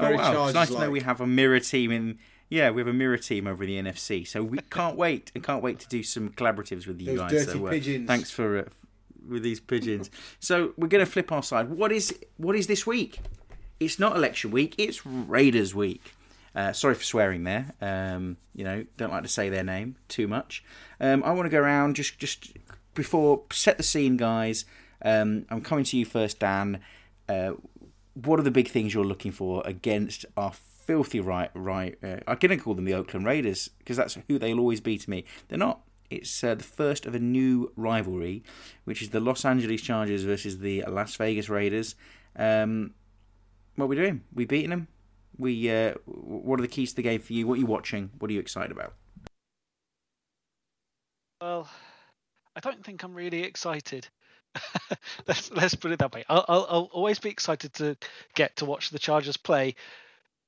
Oh, 0.00 0.06
wow. 0.06 0.10
It's 0.14 0.22
Chargers 0.22 0.54
nice 0.54 0.68
to 0.70 0.78
know 0.78 0.90
we 0.90 1.00
have 1.00 1.20
a 1.20 1.26
mirror 1.26 1.60
team 1.60 1.90
in. 1.90 2.18
Yeah, 2.50 2.70
we 2.70 2.80
have 2.80 2.88
a 2.88 2.92
mirror 2.94 3.18
team 3.18 3.46
over 3.46 3.62
in 3.64 3.84
the 3.84 3.90
NFC, 3.90 4.26
so 4.26 4.42
we 4.42 4.58
can't 4.70 4.96
wait 4.96 5.30
and 5.34 5.44
can't 5.44 5.62
wait 5.62 5.80
to 5.80 5.88
do 5.88 6.02
some 6.02 6.30
collaboratives 6.30 6.86
with 6.86 7.00
you 7.00 7.08
Those 7.08 7.18
guys. 7.18 7.30
dirty 7.46 7.58
so, 7.58 7.66
uh, 7.66 7.70
pigeons. 7.70 8.06
Thanks 8.06 8.30
for 8.30 8.58
uh, 8.60 8.64
with 9.28 9.42
these 9.42 9.60
pigeons. 9.60 10.10
so 10.40 10.72
we're 10.78 10.88
going 10.88 11.04
to 11.04 11.10
flip 11.10 11.30
our 11.30 11.42
side. 11.42 11.68
What 11.68 11.92
is 11.92 12.16
what 12.38 12.56
is 12.56 12.66
this 12.68 12.86
week? 12.86 13.18
It's 13.80 13.98
not 13.98 14.16
election 14.16 14.50
week. 14.50 14.74
It's 14.78 15.06
Raiders 15.06 15.74
week. 15.74 16.14
Uh, 16.54 16.72
sorry 16.72 16.94
for 16.94 17.04
swearing 17.04 17.44
there. 17.44 17.74
Um, 17.80 18.36
you 18.54 18.64
know, 18.64 18.84
don't 18.96 19.12
like 19.12 19.22
to 19.22 19.28
say 19.28 19.48
their 19.48 19.62
name 19.62 19.96
too 20.08 20.26
much. 20.26 20.64
Um, 21.00 21.22
I 21.22 21.30
want 21.32 21.46
to 21.46 21.50
go 21.50 21.60
around 21.60 21.96
just 21.96 22.18
just 22.18 22.56
before 22.94 23.42
set 23.52 23.76
the 23.76 23.84
scene, 23.84 24.16
guys. 24.16 24.64
Um, 25.04 25.46
I'm 25.50 25.60
coming 25.60 25.84
to 25.84 25.96
you 25.96 26.04
first, 26.04 26.40
Dan. 26.40 26.80
Uh, 27.28 27.52
what 28.24 28.40
are 28.40 28.42
the 28.42 28.50
big 28.50 28.68
things 28.68 28.94
you're 28.94 29.04
looking 29.04 29.32
for 29.32 29.62
against 29.64 30.26
our 30.36 30.52
filthy 30.52 31.20
right 31.20 31.50
right 31.54 31.98
uh, 32.02 32.16
i'm 32.26 32.38
going 32.38 32.48
to 32.48 32.56
call 32.56 32.74
them 32.74 32.86
the 32.86 32.94
oakland 32.94 33.26
raiders 33.26 33.68
because 33.78 33.96
that's 33.96 34.16
who 34.26 34.38
they'll 34.38 34.58
always 34.58 34.80
be 34.80 34.96
to 34.96 35.10
me 35.10 35.24
they're 35.48 35.58
not 35.58 35.80
it's 36.10 36.42
uh, 36.42 36.54
the 36.54 36.64
first 36.64 37.04
of 37.04 37.14
a 37.14 37.18
new 37.18 37.70
rivalry 37.76 38.42
which 38.84 39.02
is 39.02 39.10
the 39.10 39.20
los 39.20 39.44
angeles 39.44 39.82
chargers 39.82 40.24
versus 40.24 40.60
the 40.60 40.82
las 40.88 41.14
vegas 41.16 41.48
raiders 41.50 41.94
um, 42.36 42.94
what 43.78 43.86
are 43.86 43.88
we 43.88 43.96
doing 43.96 44.22
we 44.34 44.44
beating 44.44 44.70
them 44.70 44.88
we 45.38 45.70
uh, 45.70 45.94
what 46.04 46.58
are 46.58 46.62
the 46.62 46.68
keys 46.68 46.90
to 46.90 46.96
the 46.96 47.02
game 47.02 47.20
for 47.20 47.32
you 47.32 47.46
what 47.46 47.54
are 47.54 47.60
you 47.60 47.66
watching 47.66 48.10
what 48.18 48.30
are 48.30 48.34
you 48.34 48.40
excited 48.40 48.70
about 48.70 48.92
Well, 51.40 51.68
I 52.56 52.60
don't 52.60 52.84
think 52.84 53.04
I'm 53.04 53.14
really 53.14 53.44
excited. 53.44 54.08
let's 55.28 55.52
let's 55.52 55.76
put 55.76 55.92
it 55.92 56.00
that 56.00 56.12
way. 56.12 56.24
I'll, 56.28 56.44
I'll 56.48 56.66
I'll 56.68 56.90
always 56.92 57.20
be 57.20 57.30
excited 57.30 57.72
to 57.74 57.96
get 58.34 58.56
to 58.56 58.64
watch 58.64 58.90
the 58.90 58.98
Chargers 58.98 59.36
play, 59.36 59.76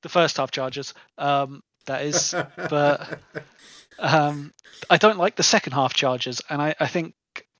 the 0.01 0.09
first 0.09 0.35
half 0.35 0.51
Chargers. 0.51 0.93
Um, 1.17 1.63
that 1.85 2.01
is, 2.01 2.35
but 2.57 3.19
um, 3.99 4.53
I 4.89 4.97
don't 4.97 5.17
like 5.17 5.37
the 5.37 5.43
second 5.43 5.71
half 5.73 5.93
Chargers, 5.93 6.41
and 6.49 6.61
I, 6.61 6.75
I 6.77 6.87
think 6.87 7.13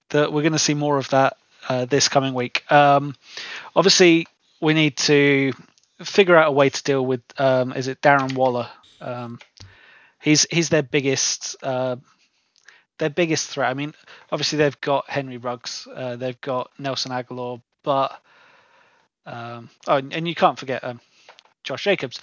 that 0.09 0.33
we're 0.33 0.41
going 0.41 0.51
to 0.51 0.59
see 0.59 0.73
more 0.73 0.97
of 0.97 1.09
that 1.09 1.37
uh, 1.69 1.85
this 1.85 2.09
coming 2.09 2.33
week. 2.33 2.69
Um, 2.69 3.15
obviously, 3.77 4.27
we 4.61 4.73
need 4.73 4.97
to 4.97 5.51
figure 6.03 6.35
out 6.35 6.49
a 6.49 6.51
way 6.51 6.69
to 6.69 6.83
deal 6.83 7.05
with. 7.05 7.21
Um, 7.37 7.73
is 7.73 7.87
it 7.87 8.01
Darren 8.01 8.33
Waller? 8.33 8.69
Um, 9.01 9.39
he's 10.21 10.45
he's 10.49 10.69
their 10.69 10.83
biggest 10.83 11.55
uh, 11.63 11.97
their 12.99 13.09
biggest 13.09 13.49
threat. 13.49 13.69
I 13.69 13.73
mean, 13.73 13.93
obviously 14.31 14.59
they've 14.59 14.79
got 14.79 15.09
Henry 15.09 15.37
Ruggs, 15.37 15.87
uh, 15.93 16.15
they've 16.15 16.39
got 16.39 16.69
Nelson 16.77 17.11
Agholor, 17.11 17.61
but 17.83 18.21
um, 19.25 19.69
oh, 19.87 19.97
and 19.97 20.27
you 20.27 20.35
can't 20.35 20.57
forget 20.57 20.83
um, 20.83 21.01
Josh 21.63 21.83
Jacobs. 21.83 22.19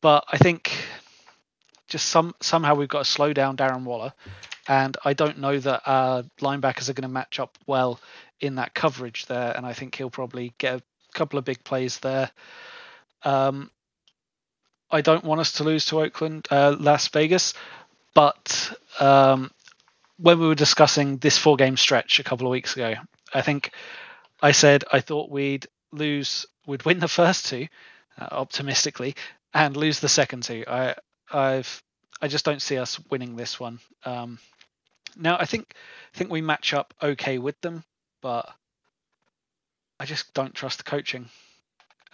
But 0.00 0.24
I 0.28 0.38
think 0.38 0.72
just 1.88 2.08
some 2.08 2.34
somehow 2.40 2.74
we've 2.74 2.88
got 2.88 3.04
to 3.04 3.10
slow 3.10 3.32
down 3.32 3.56
Darren 3.56 3.84
Waller, 3.84 4.14
and 4.66 4.96
I 5.04 5.12
don't 5.12 5.38
know 5.38 5.58
that 5.58 5.82
our 5.86 6.22
linebackers 6.40 6.88
are 6.88 6.94
going 6.94 7.02
to 7.02 7.08
match 7.08 7.38
up 7.38 7.58
well 7.66 8.00
in 8.40 8.56
that 8.56 8.74
coverage 8.74 9.26
there, 9.26 9.54
and 9.56 9.66
I 9.66 9.74
think 9.74 9.94
he'll 9.94 10.10
probably 10.10 10.54
get 10.58 10.76
a 10.76 10.82
couple 11.12 11.38
of 11.38 11.44
big 11.44 11.62
plays 11.64 11.98
there. 11.98 12.30
Um, 13.22 13.70
I 14.90 15.00
don't 15.00 15.24
want 15.24 15.40
us 15.40 15.52
to 15.52 15.64
lose 15.64 15.86
to 15.86 16.02
Oakland, 16.02 16.46
uh, 16.50 16.76
Las 16.78 17.08
Vegas, 17.08 17.54
but 18.14 18.76
um, 19.00 19.50
when 20.18 20.38
we 20.38 20.46
were 20.46 20.54
discussing 20.54 21.16
this 21.16 21.38
four 21.38 21.56
game 21.56 21.76
stretch 21.76 22.20
a 22.20 22.24
couple 22.24 22.46
of 22.46 22.50
weeks 22.50 22.74
ago, 22.74 22.94
I 23.32 23.40
think 23.40 23.70
I 24.42 24.52
said 24.52 24.84
I 24.92 25.00
thought 25.00 25.30
we'd 25.30 25.66
lose, 25.92 26.46
we'd 26.66 26.84
win 26.84 26.98
the 26.98 27.08
first 27.08 27.46
two, 27.46 27.68
uh, 28.18 28.28
optimistically, 28.30 29.14
and 29.54 29.76
lose 29.76 30.00
the 30.00 30.08
second 30.08 30.42
two. 30.42 30.64
I, 30.68 30.94
I've, 31.32 31.82
I 32.20 32.28
just 32.28 32.44
don't 32.44 32.62
see 32.62 32.76
us 32.76 33.00
winning 33.10 33.36
this 33.36 33.58
one. 33.58 33.78
Um, 34.04 34.38
now 35.16 35.36
I 35.38 35.46
think, 35.46 35.74
I 36.14 36.18
think 36.18 36.30
we 36.30 36.42
match 36.42 36.74
up 36.74 36.92
okay 37.02 37.38
with 37.38 37.58
them, 37.62 37.84
but 38.20 38.52
I 40.02 40.04
just 40.04 40.34
don't 40.34 40.52
trust 40.52 40.78
the 40.78 40.82
coaching, 40.82 41.26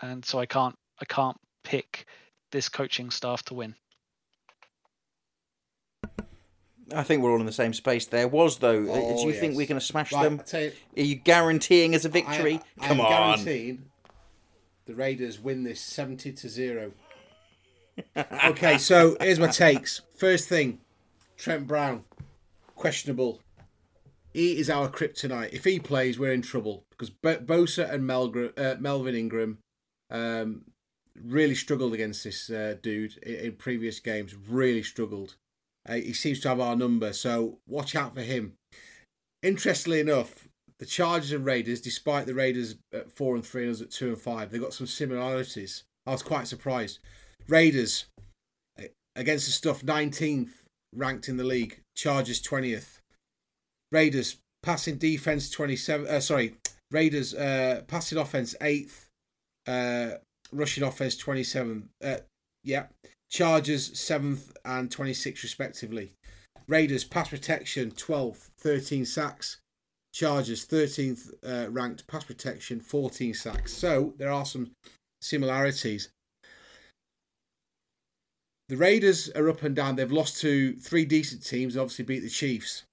and 0.02 0.23
so 0.23 0.39
I 0.39 0.44
can't, 0.44 0.77
I 1.01 1.06
can't 1.06 1.39
pick 1.65 2.05
this 2.51 2.69
coaching 2.69 3.09
staff 3.09 3.43
to 3.44 3.55
win. 3.55 3.77
I 6.94 7.02
think 7.02 7.23
we're 7.23 7.31
all 7.32 7.40
in 7.40 7.47
the 7.47 7.51
same 7.52 7.73
space 7.73 8.05
there. 8.05 8.28
Was 8.28 8.59
though, 8.59 8.85
Oh, 8.90 9.16
do 9.16 9.23
you 9.23 9.31
oh, 9.31 9.40
think 9.40 9.56
we're 9.56 9.66
going 9.66 9.81
to 9.81 9.86
smash 9.86 10.12
Right, 10.12 10.24
them? 10.24 10.43
You, 10.52 11.02
Are 11.02 11.06
you 11.06 11.15
guaranteeing 11.15 11.94
us 11.94 12.05
a 12.05 12.10
victory? 12.10 12.60
I, 12.78 12.89
Come 12.89 13.01
I'm 13.01 13.06
on. 13.06 13.10
guaranteeing 13.10 13.86
the 14.85 14.94
Raiders 14.94 15.40
win 15.40 15.62
this 15.62 15.81
70 15.81 16.32
to 16.32 16.48
0. 16.51 16.93
okay, 18.44 18.77
so 18.77 19.16
here's 19.19 19.40
my 19.40 19.48
takes. 19.48 20.02
First 20.15 20.47
thing, 20.47 20.81
Trent 21.39 21.66
Brown, 21.66 22.05
questionable. 22.77 23.40
He 24.35 24.59
is 24.59 24.69
our 24.69 24.90
kryptonite. 24.90 25.55
If 25.55 25.65
he 25.65 25.81
plays, 25.81 26.19
we're 26.19 26.35
in 26.35 26.43
trouble 26.43 26.85
because 26.99 27.15
Bo- 27.23 27.39
Bosa 27.39 27.91
and 27.93 28.05
Melgr- 28.05 28.59
uh, 28.59 28.77
Melvin 28.81 29.15
Ingram 29.15 29.59
um, 30.11 30.65
really 31.23 31.55
struggled 31.55 31.95
against 31.95 32.25
this 32.25 32.51
uh, 32.51 32.75
dude 32.83 33.16
in, 33.19 33.35
in 33.35 33.53
previous 33.53 34.01
games. 34.01 34.35
Really 34.35 34.83
struggled. 34.83 35.37
Uh, 35.89 35.95
he 35.95 36.12
seems 36.12 36.41
to 36.41 36.49
have 36.49 36.61
our 36.61 36.77
number, 36.77 37.12
so 37.12 37.59
watch 37.66 37.95
out 37.95 38.15
for 38.15 38.23
him. 38.23 38.55
Interestingly 39.43 40.01
enough, 40.01 40.49
the 40.79 40.87
Chargers 40.87 41.33
and 41.33 41.45
Raiders, 41.45 41.81
despite 41.81 42.27
the 42.27 42.35
Raiders 42.35 42.77
at 42.93 43.11
four 43.11 43.35
and 43.35 43.45
three 43.45 43.65
and 43.65 43.73
us 43.73 43.81
at 43.81 43.91
two 43.91 44.09
and 44.09 44.19
five, 44.19 44.51
they've 44.51 44.61
got 44.61 44.75
some 44.75 44.87
similarities. 44.87 45.85
I 46.07 46.12
was 46.12 46.23
quite 46.23 46.47
surprised. 46.47 46.99
Raiders 47.49 48.07
eh, 48.79 48.89
against 49.16 49.47
the 49.47 49.53
stuff 49.53 49.83
19th 49.83 50.51
ranked 50.95 51.29
in 51.29 51.37
the 51.37 51.45
league, 51.45 51.81
Chargers 51.97 52.43
20th. 52.43 52.99
Raiders 53.91 54.37
passing 54.62 54.97
defense 54.99 55.51
27. 55.51 56.07
Uh, 56.07 56.20
sorry, 56.20 56.55
Raiders 56.90 57.35
uh, 57.35 57.82
passing 57.86 58.19
offense 58.19 58.55
8th, 58.60 59.06
uh, 59.66 60.19
rushing 60.52 60.85
offense 60.85 61.16
27. 61.16 61.89
Uh, 62.02 62.16
yeah, 62.65 62.86
Chargers 63.31 63.90
7th 63.90 64.52
and 64.65 64.90
26th 64.90 65.43
respectively. 65.43 66.12
Raiders 66.66 67.05
pass 67.05 67.28
protection 67.28 67.90
12th, 67.93 68.51
13 68.59 69.05
sacks. 69.05 69.59
Chargers 70.15 70.66
13th 70.66 71.31
uh, 71.47 71.70
ranked 71.70 72.06
pass 72.06 72.24
protection, 72.24 72.81
14 72.81 73.35
sacks. 73.35 73.73
So 73.73 74.15
there 74.19 74.31
are 74.31 74.44
some 74.44 74.73
similarities. 75.20 76.10
The 78.69 78.77
Raiders 78.77 79.31
are 79.31 79.48
up 79.48 79.62
and 79.62 79.74
down. 79.74 79.97
They've 79.97 80.10
lost 80.10 80.40
to 80.43 80.74
three 80.74 81.05
decent 81.05 81.44
teams. 81.44 81.77
Obviously, 81.77 82.05
beat 82.05 82.20
the 82.20 82.28
Chiefs. 82.28 82.85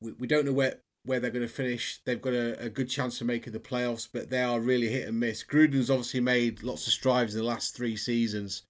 We, 0.00 0.12
we 0.12 0.26
don't 0.26 0.46
know 0.46 0.52
where 0.52 0.76
where 1.06 1.20
they're 1.20 1.30
going 1.30 1.46
to 1.46 1.52
finish. 1.52 2.00
They've 2.04 2.20
got 2.20 2.34
a, 2.34 2.64
a 2.64 2.68
good 2.68 2.88
chance 2.88 3.20
of 3.20 3.26
making 3.26 3.52
the 3.52 3.60
playoffs, 3.60 4.08
but 4.12 4.28
they 4.28 4.42
are 4.42 4.60
really 4.60 4.88
hit 4.88 5.08
and 5.08 5.18
miss. 5.18 5.44
Gruden's 5.44 5.90
obviously 5.90 6.20
made 6.20 6.62
lots 6.62 6.86
of 6.86 6.92
strides 6.92 7.34
in 7.34 7.40
the 7.40 7.46
last 7.46 7.76
three 7.76 7.96
seasons, 7.96 8.62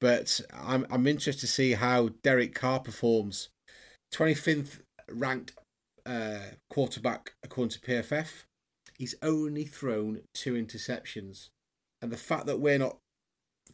but 0.00 0.40
I'm 0.52 0.86
I'm 0.90 1.06
interested 1.06 1.40
to 1.40 1.52
see 1.52 1.72
how 1.72 2.10
Derek 2.22 2.54
Carr 2.54 2.80
performs. 2.80 3.48
25th 4.12 4.80
ranked 5.10 5.52
uh, 6.04 6.38
quarterback 6.70 7.34
according 7.42 7.70
to 7.70 7.80
PFF. 7.80 8.28
He's 8.98 9.14
only 9.22 9.64
thrown 9.64 10.22
two 10.34 10.54
interceptions, 10.54 11.48
and 12.02 12.10
the 12.10 12.16
fact 12.16 12.46
that 12.46 12.60
we're 12.60 12.78
not 12.78 12.96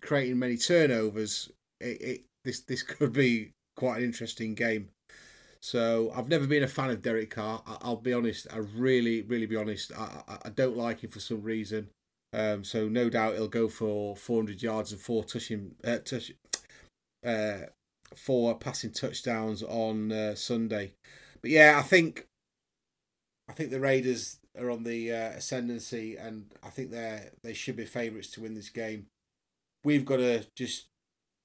creating 0.01 0.39
many 0.39 0.57
turnovers, 0.57 1.51
it, 1.81 2.01
it 2.01 2.25
this 2.45 2.61
this 2.61 2.83
could 2.83 3.13
be 3.13 3.53
quite 3.77 3.99
an 3.99 4.05
interesting 4.05 4.55
game. 4.55 4.89
So 5.63 6.13
I've 6.15 6.29
never 6.29 6.47
been 6.47 6.65
a 6.65 6.69
fan 6.69 6.91
of 6.91 7.03
Derek 7.03 7.31
Carr. 7.31 7.63
I, 7.67 7.79
I'll 7.83 7.97
be 7.97 8.13
honest. 8.13 8.49
I 8.53 8.59
really, 8.59 9.23
really 9.23 9.47
be 9.47 9.57
honest. 9.57 9.93
I, 9.97 10.23
I, 10.29 10.39
I 10.47 10.49
don't 10.51 10.77
like 10.77 11.03
him 11.05 11.11
for 11.11 11.21
some 11.21 11.43
reason. 11.43 11.89
Um, 12.33 12.65
so 12.65 12.89
no 12.89 13.09
doubt 13.09 13.35
he'll 13.35 13.49
go 13.49 13.69
for 13.69 14.17
400 14.17 14.63
yards 14.63 14.93
and 14.93 15.01
four 15.01 15.23
touching 15.23 15.75
uh, 15.85 15.99
touch, 15.99 16.33
uh, 17.25 17.59
four 18.15 18.59
passing 18.59 18.91
touchdowns 18.91 19.63
on 19.63 20.11
uh, 20.11 20.35
Sunday. 20.35 20.95
But 21.41 21.51
yeah, 21.51 21.79
I 21.79 21.83
think 21.83 22.27
I 23.49 23.53
think 23.53 23.71
the 23.71 23.81
Raiders 23.81 24.39
are 24.59 24.71
on 24.71 24.83
the 24.83 25.13
uh, 25.13 25.31
ascendancy, 25.31 26.17
and 26.17 26.47
I 26.63 26.71
think 26.71 26.91
they 26.91 27.29
they 27.43 27.55
should 27.55 27.77
be 27.77 27.85
favourites 27.85 28.31
to 28.33 28.41
win 28.41 28.55
this 28.55 28.71
game. 28.71 29.07
We've 29.85 30.05
got 30.07 30.17
to 30.17 30.47
just 30.57 30.87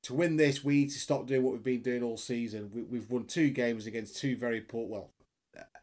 to 0.08 0.14
win 0.14 0.38
this. 0.38 0.64
We 0.64 0.76
need 0.76 0.92
to 0.92 1.00
stop 1.00 1.28
doing 1.28 1.44
what 1.44 1.52
we've 1.52 1.64
been 1.64 1.82
doing 1.82 2.02
all 2.02 2.16
season. 2.16 2.72
We, 2.74 2.82
we've 2.84 3.10
won 3.10 3.26
two 3.26 3.50
games 3.50 3.86
against 3.86 4.16
two 4.16 4.38
very 4.38 4.62
poor, 4.62 4.88
well, 4.88 5.10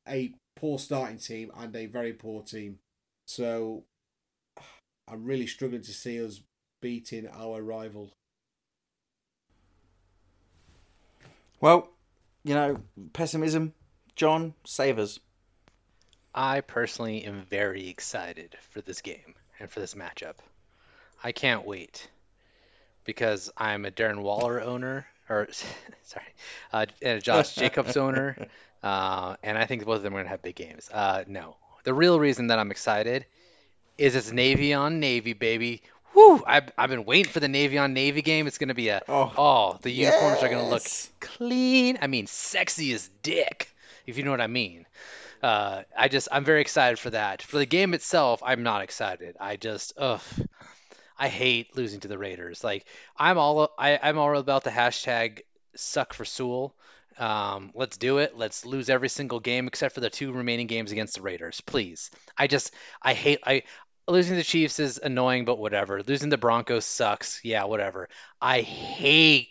a 0.09 0.33
poor 0.57 0.79
starting 0.79 1.19
team 1.19 1.53
and 1.59 1.77
a 1.77 1.85
very 1.85 2.15
poor 2.15 2.43
team. 2.43 2.79
So 3.27 3.85
I'm 5.07 5.25
really 5.25 5.47
struggling 5.47 5.83
to 5.83 5.93
see 5.93 6.25
us 6.25 6.41
beating 6.81 7.29
our 7.29 7.61
rival. 7.61 8.13
Well, 11.61 11.91
you 12.45 12.55
know, 12.55 12.79
pessimism. 13.13 13.75
John, 14.17 14.55
save 14.65 14.99
us. 14.99 15.19
I 16.35 16.63
personally 16.63 17.25
am 17.25 17.43
very 17.43 17.89
excited 17.91 18.57
for 18.71 18.81
this 18.81 19.03
game 19.03 19.35
and 19.61 19.71
for 19.71 19.81
this 19.81 19.93
matchup. 19.93 20.37
I 21.23 21.33
can't 21.33 21.67
wait 21.67 22.09
because 23.05 23.51
I'm 23.57 23.85
a 23.85 23.91
Darren 23.91 24.23
Waller 24.23 24.61
owner, 24.61 25.07
or 25.29 25.49
sorry, 26.03 26.27
uh, 26.73 26.87
and 27.03 27.19
a 27.19 27.21
Josh 27.21 27.55
Jacobs 27.55 27.97
owner, 27.97 28.37
uh, 28.83 29.37
and 29.43 29.57
I 29.59 29.67
think 29.67 29.85
both 29.85 29.97
of 29.97 30.03
them 30.03 30.15
are 30.15 30.17
going 30.17 30.27
to 30.27 30.31
have 30.31 30.43
big 30.43 30.57
games. 30.57 30.91
Uh, 30.93 31.25
no, 31.27 31.57
the 31.85 31.95
real 31.95 32.19
reason 32.19 32.49
that 32.49 32.59
I'm 32.59 32.71
excited 32.71 33.27
is 33.99 34.17
it's 34.17 34.33
Navy 34.33 34.75
on 34.75 35.01
Navy, 35.01 35.33
baby. 35.33 35.83
Woo! 36.15 36.43
I've, 36.47 36.71
I've 36.79 36.91
been 36.91 37.05
waiting 37.05 37.33
for 37.33 37.41
the 37.41 37.49
Navy 37.49 37.77
on 37.77 37.93
Navy 37.93 38.23
game. 38.23 38.47
It's 38.47 38.59
going 38.59 38.69
to 38.69 38.75
be 38.75 38.89
a 38.89 39.03
Oh, 39.09 39.33
oh, 39.37 39.79
the 39.83 39.91
uniforms 39.91 40.43
are 40.43 40.49
going 40.49 40.65
to 40.65 40.71
look 40.71 40.87
clean. 41.21 41.99
I 42.01 42.07
mean, 42.07 42.27
sexy 42.29 42.93
as 42.93 43.11
dick, 43.23 43.75
if 44.07 44.17
you 44.17 44.23
know 44.23 44.31
what 44.31 44.41
I 44.41 44.47
mean. 44.47 44.87
Uh, 45.43 45.83
I 45.97 46.09
just 46.09 46.29
I'm 46.33 46.45
very 46.45 46.61
excited 46.61 46.99
for 46.99 47.11
that. 47.11 47.43
For 47.43 47.59
the 47.59 47.67
game 47.67 47.93
itself, 47.95 48.43
I'm 48.45 48.63
not 48.63 48.83
excited. 48.83 49.37
I 49.39 49.57
just 49.57 49.93
ugh, 49.99 50.23
I 51.19 51.29
hate 51.29 51.77
losing 51.77 52.01
to 52.01 52.09
the 52.09 52.19
Raiders. 52.19 52.65
Like 52.65 52.85
I'm 53.17 53.39
all 53.39 53.71
I, 53.79 53.99
I'm 54.03 54.19
all 54.19 54.37
about 54.37 54.65
the 54.65 54.71
hashtag 54.71 55.41
suck 55.77 56.13
for 56.15 56.25
Sewell. 56.25 56.75
Um, 57.19 57.71
let's 57.75 57.97
do 57.97 58.19
it. 58.19 58.37
Let's 58.37 58.67
lose 58.67 58.91
every 58.91 59.09
single 59.09 59.39
game 59.39 59.69
except 59.69 59.95
for 59.95 60.01
the 60.01 60.11
two 60.11 60.33
remaining 60.33 60.67
games 60.67 60.91
against 60.91 61.15
the 61.15 61.23
Raiders, 61.23 61.61
please. 61.61 62.11
I 62.37 62.49
just 62.49 62.75
I 63.01 63.15
hate 63.15 63.39
I 63.47 63.63
losing 64.09 64.37
the 64.37 64.43
Chiefs 64.43 64.81
is 64.81 64.99
annoying, 65.03 65.45
but 65.45 65.59
whatever. 65.59 66.03
Losing 66.03 66.29
the 66.29 66.39
Broncos 66.39 66.85
sucks. 66.85 67.41
Yeah, 67.45 67.65
whatever. 67.65 68.09
I 68.41 68.63
hate 68.63 69.49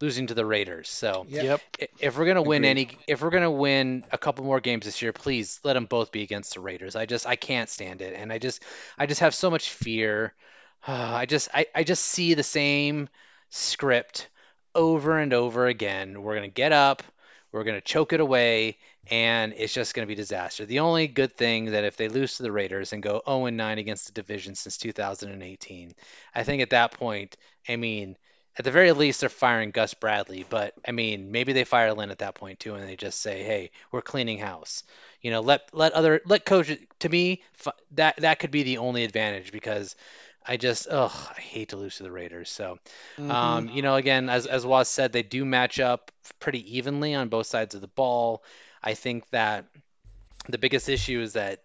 losing 0.00 0.26
to 0.28 0.34
the 0.34 0.46
Raiders. 0.46 0.88
So 0.88 1.26
Yep. 1.28 1.60
if 1.98 2.18
we're 2.18 2.26
gonna 2.26 2.42
win 2.42 2.64
Agreed. 2.64 2.70
any, 2.70 2.98
if 3.06 3.22
we're 3.22 3.30
gonna 3.30 3.50
win 3.50 4.04
a 4.10 4.18
couple 4.18 4.44
more 4.44 4.60
games 4.60 4.84
this 4.84 5.02
year, 5.02 5.12
please 5.12 5.60
let 5.64 5.74
them 5.74 5.86
both 5.86 6.12
be 6.12 6.22
against 6.22 6.54
the 6.54 6.60
Raiders. 6.60 6.96
I 6.96 7.06
just 7.06 7.26
I 7.26 7.36
can't 7.36 7.68
stand 7.68 8.02
it, 8.02 8.14
and 8.16 8.32
I 8.32 8.38
just 8.38 8.62
I 8.98 9.06
just 9.06 9.20
have 9.20 9.34
so 9.34 9.50
much 9.50 9.70
fear. 9.70 10.34
I 10.86 11.26
just 11.26 11.48
I, 11.52 11.66
I 11.74 11.84
just 11.84 12.04
see 12.04 12.34
the 12.34 12.42
same 12.42 13.08
script 13.50 14.28
over 14.74 15.18
and 15.18 15.32
over 15.32 15.66
again. 15.66 16.22
We're 16.22 16.34
gonna 16.34 16.48
get 16.48 16.72
up, 16.72 17.02
we're 17.52 17.64
to 17.64 17.80
choke 17.80 18.12
it 18.12 18.20
away, 18.20 18.78
and 19.10 19.52
it's 19.56 19.74
just 19.74 19.94
to 19.94 20.06
be 20.06 20.14
disaster. 20.14 20.64
The 20.64 20.80
only 20.80 21.08
good 21.08 21.36
thing 21.36 21.66
that 21.72 21.84
if 21.84 21.96
they 21.96 22.08
lose 22.08 22.36
to 22.36 22.42
the 22.42 22.52
Raiders 22.52 22.92
and 22.92 23.02
go 23.02 23.20
0 23.26 23.46
9 23.50 23.78
against 23.78 24.06
the 24.06 24.12
division 24.12 24.54
since 24.54 24.76
2018, 24.78 25.92
I 26.34 26.42
think 26.44 26.62
at 26.62 26.70
that 26.70 26.92
point, 26.92 27.36
I 27.68 27.76
mean, 27.76 28.16
at 28.58 28.64
the 28.64 28.70
very 28.70 28.92
least, 28.92 29.20
they're 29.20 29.28
firing 29.28 29.70
Gus 29.70 29.94
Bradley. 29.94 30.44
But 30.48 30.74
I 30.86 30.92
mean, 30.92 31.30
maybe 31.30 31.52
they 31.52 31.64
fire 31.64 31.92
Lynn 31.94 32.10
at 32.10 32.18
that 32.18 32.34
point 32.34 32.60
too, 32.60 32.74
and 32.74 32.88
they 32.88 32.96
just 32.96 33.20
say, 33.20 33.42
"Hey, 33.42 33.70
we're 33.92 34.02
cleaning 34.02 34.38
house." 34.38 34.82
You 35.22 35.30
know, 35.30 35.40
let 35.40 35.62
let 35.72 35.92
other 35.92 36.20
let 36.26 36.44
coaches. 36.44 36.78
To 37.00 37.08
me, 37.08 37.42
that 37.92 38.16
that 38.18 38.38
could 38.38 38.50
be 38.50 38.62
the 38.62 38.78
only 38.78 39.04
advantage 39.04 39.52
because 39.52 39.96
I 40.46 40.56
just, 40.56 40.88
ugh, 40.88 41.12
I 41.36 41.40
hate 41.40 41.70
to 41.70 41.76
lose 41.76 41.96
to 41.96 42.02
the 42.02 42.10
Raiders. 42.10 42.50
So, 42.50 42.78
mm-hmm. 43.18 43.30
um, 43.30 43.68
you 43.68 43.82
know, 43.82 43.96
again, 43.96 44.28
as 44.28 44.46
as 44.46 44.64
Waz 44.64 44.88
said, 44.88 45.12
they 45.12 45.22
do 45.22 45.44
match 45.44 45.78
up 45.78 46.10
pretty 46.38 46.78
evenly 46.78 47.14
on 47.14 47.28
both 47.28 47.46
sides 47.46 47.74
of 47.74 47.80
the 47.80 47.88
ball. 47.88 48.42
I 48.82 48.94
think 48.94 49.28
that 49.30 49.66
the 50.48 50.58
biggest 50.58 50.88
issue 50.88 51.20
is 51.20 51.34
that 51.34 51.62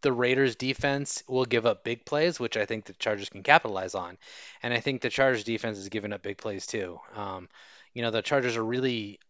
the 0.00 0.12
Raiders 0.12 0.56
defense 0.56 1.22
will 1.28 1.44
give 1.44 1.66
up 1.66 1.84
big 1.84 2.04
plays, 2.04 2.40
which 2.40 2.56
I 2.56 2.64
think 2.64 2.86
the 2.86 2.94
Chargers 2.94 3.28
can 3.28 3.42
capitalize 3.42 3.94
on. 3.94 4.18
And 4.62 4.72
I 4.74 4.80
think 4.80 5.00
the 5.00 5.10
Chargers 5.10 5.44
defense 5.44 5.78
is 5.78 5.88
giving 5.88 6.12
up 6.12 6.22
big 6.22 6.38
plays 6.38 6.66
too. 6.66 6.98
Um, 7.14 7.48
you 7.94 8.02
know, 8.02 8.10
the 8.10 8.22
Chargers 8.22 8.56
are 8.56 8.64
really 8.64 9.20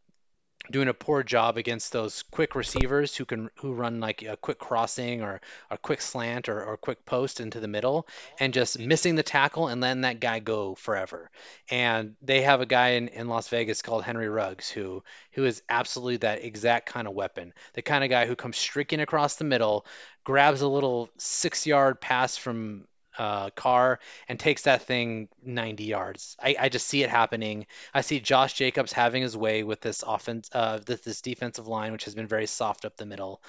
doing 0.70 0.88
a 0.88 0.94
poor 0.94 1.22
job 1.22 1.56
against 1.56 1.92
those 1.92 2.22
quick 2.30 2.54
receivers 2.54 3.16
who 3.16 3.24
can 3.24 3.50
who 3.56 3.72
run 3.72 4.00
like 4.00 4.22
a 4.22 4.36
quick 4.36 4.58
crossing 4.58 5.22
or 5.22 5.40
a 5.70 5.78
quick 5.78 6.00
slant 6.00 6.48
or, 6.48 6.62
or 6.62 6.76
quick 6.76 7.04
post 7.04 7.40
into 7.40 7.60
the 7.60 7.68
middle 7.68 8.06
and 8.38 8.52
just 8.54 8.78
missing 8.78 9.14
the 9.14 9.22
tackle 9.22 9.68
and 9.68 9.80
letting 9.80 10.02
that 10.02 10.20
guy 10.20 10.38
go 10.38 10.74
forever. 10.74 11.30
And 11.70 12.14
they 12.22 12.42
have 12.42 12.60
a 12.60 12.66
guy 12.66 12.90
in, 12.90 13.08
in 13.08 13.28
Las 13.28 13.48
Vegas 13.48 13.82
called 13.82 14.04
Henry 14.04 14.28
Ruggs 14.28 14.68
who 14.70 15.02
who 15.32 15.44
is 15.44 15.62
absolutely 15.68 16.18
that 16.18 16.44
exact 16.44 16.86
kind 16.86 17.08
of 17.08 17.14
weapon. 17.14 17.52
The 17.74 17.82
kind 17.82 18.04
of 18.04 18.10
guy 18.10 18.26
who 18.26 18.36
comes 18.36 18.56
streaking 18.56 19.00
across 19.00 19.36
the 19.36 19.44
middle, 19.44 19.86
grabs 20.24 20.60
a 20.60 20.68
little 20.68 21.10
six 21.16 21.66
yard 21.66 22.00
pass 22.00 22.36
from 22.36 22.86
uh, 23.20 23.50
Carr 23.50 23.98
and 24.28 24.40
takes 24.40 24.62
that 24.62 24.84
thing 24.84 25.28
90 25.44 25.84
yards. 25.84 26.38
I, 26.42 26.56
I 26.58 26.68
just 26.70 26.86
see 26.86 27.02
it 27.02 27.10
happening. 27.10 27.66
I 27.92 28.00
see 28.00 28.18
Josh 28.18 28.54
Jacobs 28.54 28.94
having 28.94 29.22
his 29.22 29.36
way 29.36 29.62
with 29.62 29.82
this 29.82 30.02
offense, 30.06 30.48
uh, 30.54 30.78
this, 30.78 31.02
this 31.02 31.20
defensive 31.20 31.68
line, 31.68 31.92
which 31.92 32.06
has 32.06 32.14
been 32.14 32.26
very 32.26 32.46
soft 32.46 32.86
up 32.86 32.96
the 32.96 33.04
middle. 33.04 33.42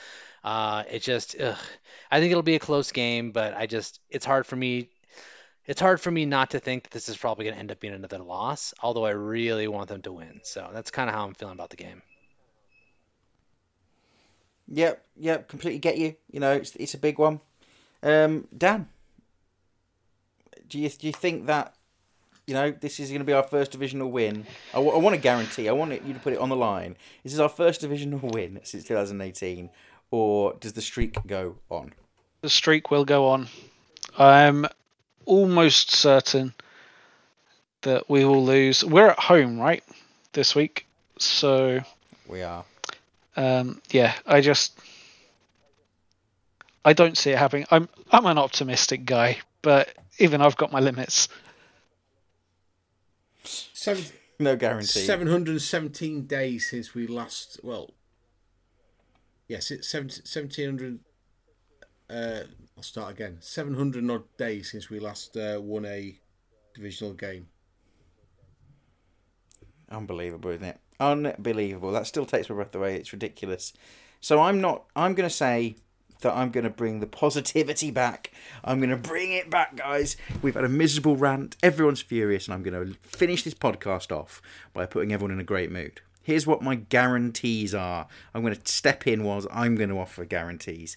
Uh, 0.43 0.83
it 0.91 0.99
just, 1.03 1.39
ugh. 1.39 1.57
I 2.11 2.19
think 2.19 2.31
it'll 2.31 2.43
be 2.43 2.55
a 2.55 2.59
close 2.59 2.91
game, 2.91 3.31
but 3.31 3.55
I 3.55 3.65
just, 3.65 4.01
it's 4.09 4.25
hard 4.25 4.45
for 4.45 4.57
me. 4.57 4.89
It's 5.65 5.79
hard 5.79 6.01
for 6.01 6.11
me 6.11 6.25
not 6.25 6.49
to 6.49 6.59
think 6.59 6.83
that 6.83 6.91
this 6.91 7.07
is 7.07 7.15
probably 7.15 7.45
going 7.45 7.55
to 7.55 7.59
end 7.61 7.71
up 7.71 7.79
being 7.79 7.93
another 7.93 8.17
loss, 8.19 8.73
although 8.83 9.05
I 9.05 9.11
really 9.11 9.69
want 9.69 9.87
them 9.87 10.01
to 10.01 10.11
win. 10.11 10.41
So 10.43 10.69
that's 10.73 10.91
kind 10.91 11.09
of 11.09 11.15
how 11.15 11.23
I'm 11.23 11.33
feeling 11.33 11.53
about 11.55 11.69
the 11.69 11.77
game. 11.77 12.01
Yep, 14.67 15.05
yep, 15.15 15.47
completely 15.47 15.79
get 15.79 15.97
you. 15.97 16.15
You 16.29 16.41
know, 16.41 16.53
it's 16.53 16.75
it's 16.75 16.93
a 16.93 16.97
big 16.97 17.19
one. 17.19 17.39
Um, 18.03 18.47
Dan, 18.57 18.87
do 20.71 20.79
you 20.79 20.89
do 20.89 21.05
you 21.05 21.13
think 21.13 21.45
that 21.47 21.75
you 22.47 22.53
know 22.53 22.71
this 22.71 22.99
is 22.99 23.09
going 23.09 23.19
to 23.19 23.25
be 23.25 23.33
our 23.33 23.43
first 23.43 23.71
divisional 23.71 24.09
win? 24.09 24.45
I, 24.71 24.77
w- 24.77 24.93
I 24.93 24.97
want 24.97 25.15
to 25.15 25.21
guarantee. 25.21 25.69
I 25.69 25.73
want 25.73 25.91
you 26.05 26.13
to 26.13 26.19
put 26.19 26.33
it 26.33 26.39
on 26.39 26.49
the 26.49 26.55
line. 26.55 26.95
This 27.23 27.33
is 27.33 27.39
our 27.39 27.49
first 27.49 27.81
divisional 27.81 28.19
win 28.23 28.59
since 28.63 28.85
2018, 28.85 29.69
or 30.09 30.55
does 30.59 30.73
the 30.73 30.81
streak 30.81 31.17
go 31.27 31.57
on? 31.69 31.93
The 32.41 32.49
streak 32.49 32.89
will 32.89 33.05
go 33.05 33.27
on. 33.27 33.47
I'm 34.17 34.65
almost 35.25 35.91
certain 35.91 36.53
that 37.81 38.09
we 38.09 38.23
will 38.25 38.43
lose. 38.43 38.83
We're 38.83 39.09
at 39.09 39.19
home, 39.19 39.59
right, 39.59 39.83
this 40.33 40.55
week. 40.55 40.87
So 41.19 41.81
we 42.27 42.41
are. 42.41 42.63
Um, 43.35 43.81
yeah, 43.91 44.13
I 44.25 44.41
just 44.41 44.79
I 46.83 46.93
don't 46.93 47.17
see 47.17 47.31
it 47.31 47.37
happening. 47.37 47.65
I'm 47.69 47.89
I'm 48.09 48.25
an 48.25 48.37
optimistic 48.37 49.05
guy, 49.05 49.39
but 49.61 49.93
even 50.19 50.41
I've 50.41 50.57
got 50.57 50.71
my 50.71 50.79
limits. 50.79 51.27
Seven, 53.43 54.03
no 54.39 54.55
guarantee. 54.55 55.01
717 55.01 56.25
days 56.25 56.69
since 56.69 56.93
we 56.93 57.07
last. 57.07 57.59
Well, 57.63 57.91
yes, 59.47 59.71
it's 59.71 59.93
1700. 59.93 60.99
Uh, 62.09 62.41
I'll 62.77 62.83
start 62.83 63.11
again. 63.11 63.37
700 63.39 64.09
odd 64.09 64.23
days 64.37 64.71
since 64.71 64.89
we 64.89 64.99
last 64.99 65.37
uh, 65.37 65.59
won 65.61 65.85
a 65.85 66.19
divisional 66.73 67.13
game. 67.13 67.47
Unbelievable, 69.89 70.51
isn't 70.51 70.65
it? 70.65 70.79
Unbelievable. 70.99 71.91
That 71.91 72.07
still 72.07 72.25
takes 72.25 72.49
my 72.49 72.55
breath 72.55 72.75
away. 72.75 72.95
It's 72.95 73.11
ridiculous. 73.11 73.73
So 74.19 74.39
I'm 74.41 74.61
not. 74.61 74.85
I'm 74.95 75.15
going 75.15 75.27
to 75.27 75.35
say 75.35 75.75
that 76.21 76.35
I'm 76.35 76.49
going 76.51 76.63
to 76.63 76.69
bring 76.69 76.99
the 76.99 77.07
positivity 77.07 77.91
back. 77.91 78.31
I'm 78.63 78.79
going 78.79 78.89
to 78.89 78.97
bring 78.97 79.31
it 79.31 79.49
back, 79.49 79.75
guys. 79.75 80.17
We've 80.41 80.55
had 80.55 80.63
a 80.63 80.69
miserable 80.69 81.17
rant. 81.17 81.57
Everyone's 81.61 82.01
furious, 82.01 82.47
and 82.47 82.53
I'm 82.53 82.63
going 82.63 82.73
to 82.93 82.97
finish 83.07 83.43
this 83.43 83.53
podcast 83.53 84.15
off 84.15 84.41
by 84.73 84.85
putting 84.85 85.11
everyone 85.11 85.31
in 85.33 85.39
a 85.39 85.43
great 85.43 85.71
mood. 85.71 86.01
Here's 86.23 86.45
what 86.45 86.61
my 86.61 86.75
guarantees 86.75 87.73
are. 87.73 88.07
I'm 88.33 88.41
going 88.43 88.55
to 88.55 88.71
step 88.71 89.07
in 89.07 89.23
whilst 89.23 89.47
I'm 89.51 89.75
going 89.75 89.89
to 89.89 89.99
offer 89.99 90.23
guarantees. 90.23 90.95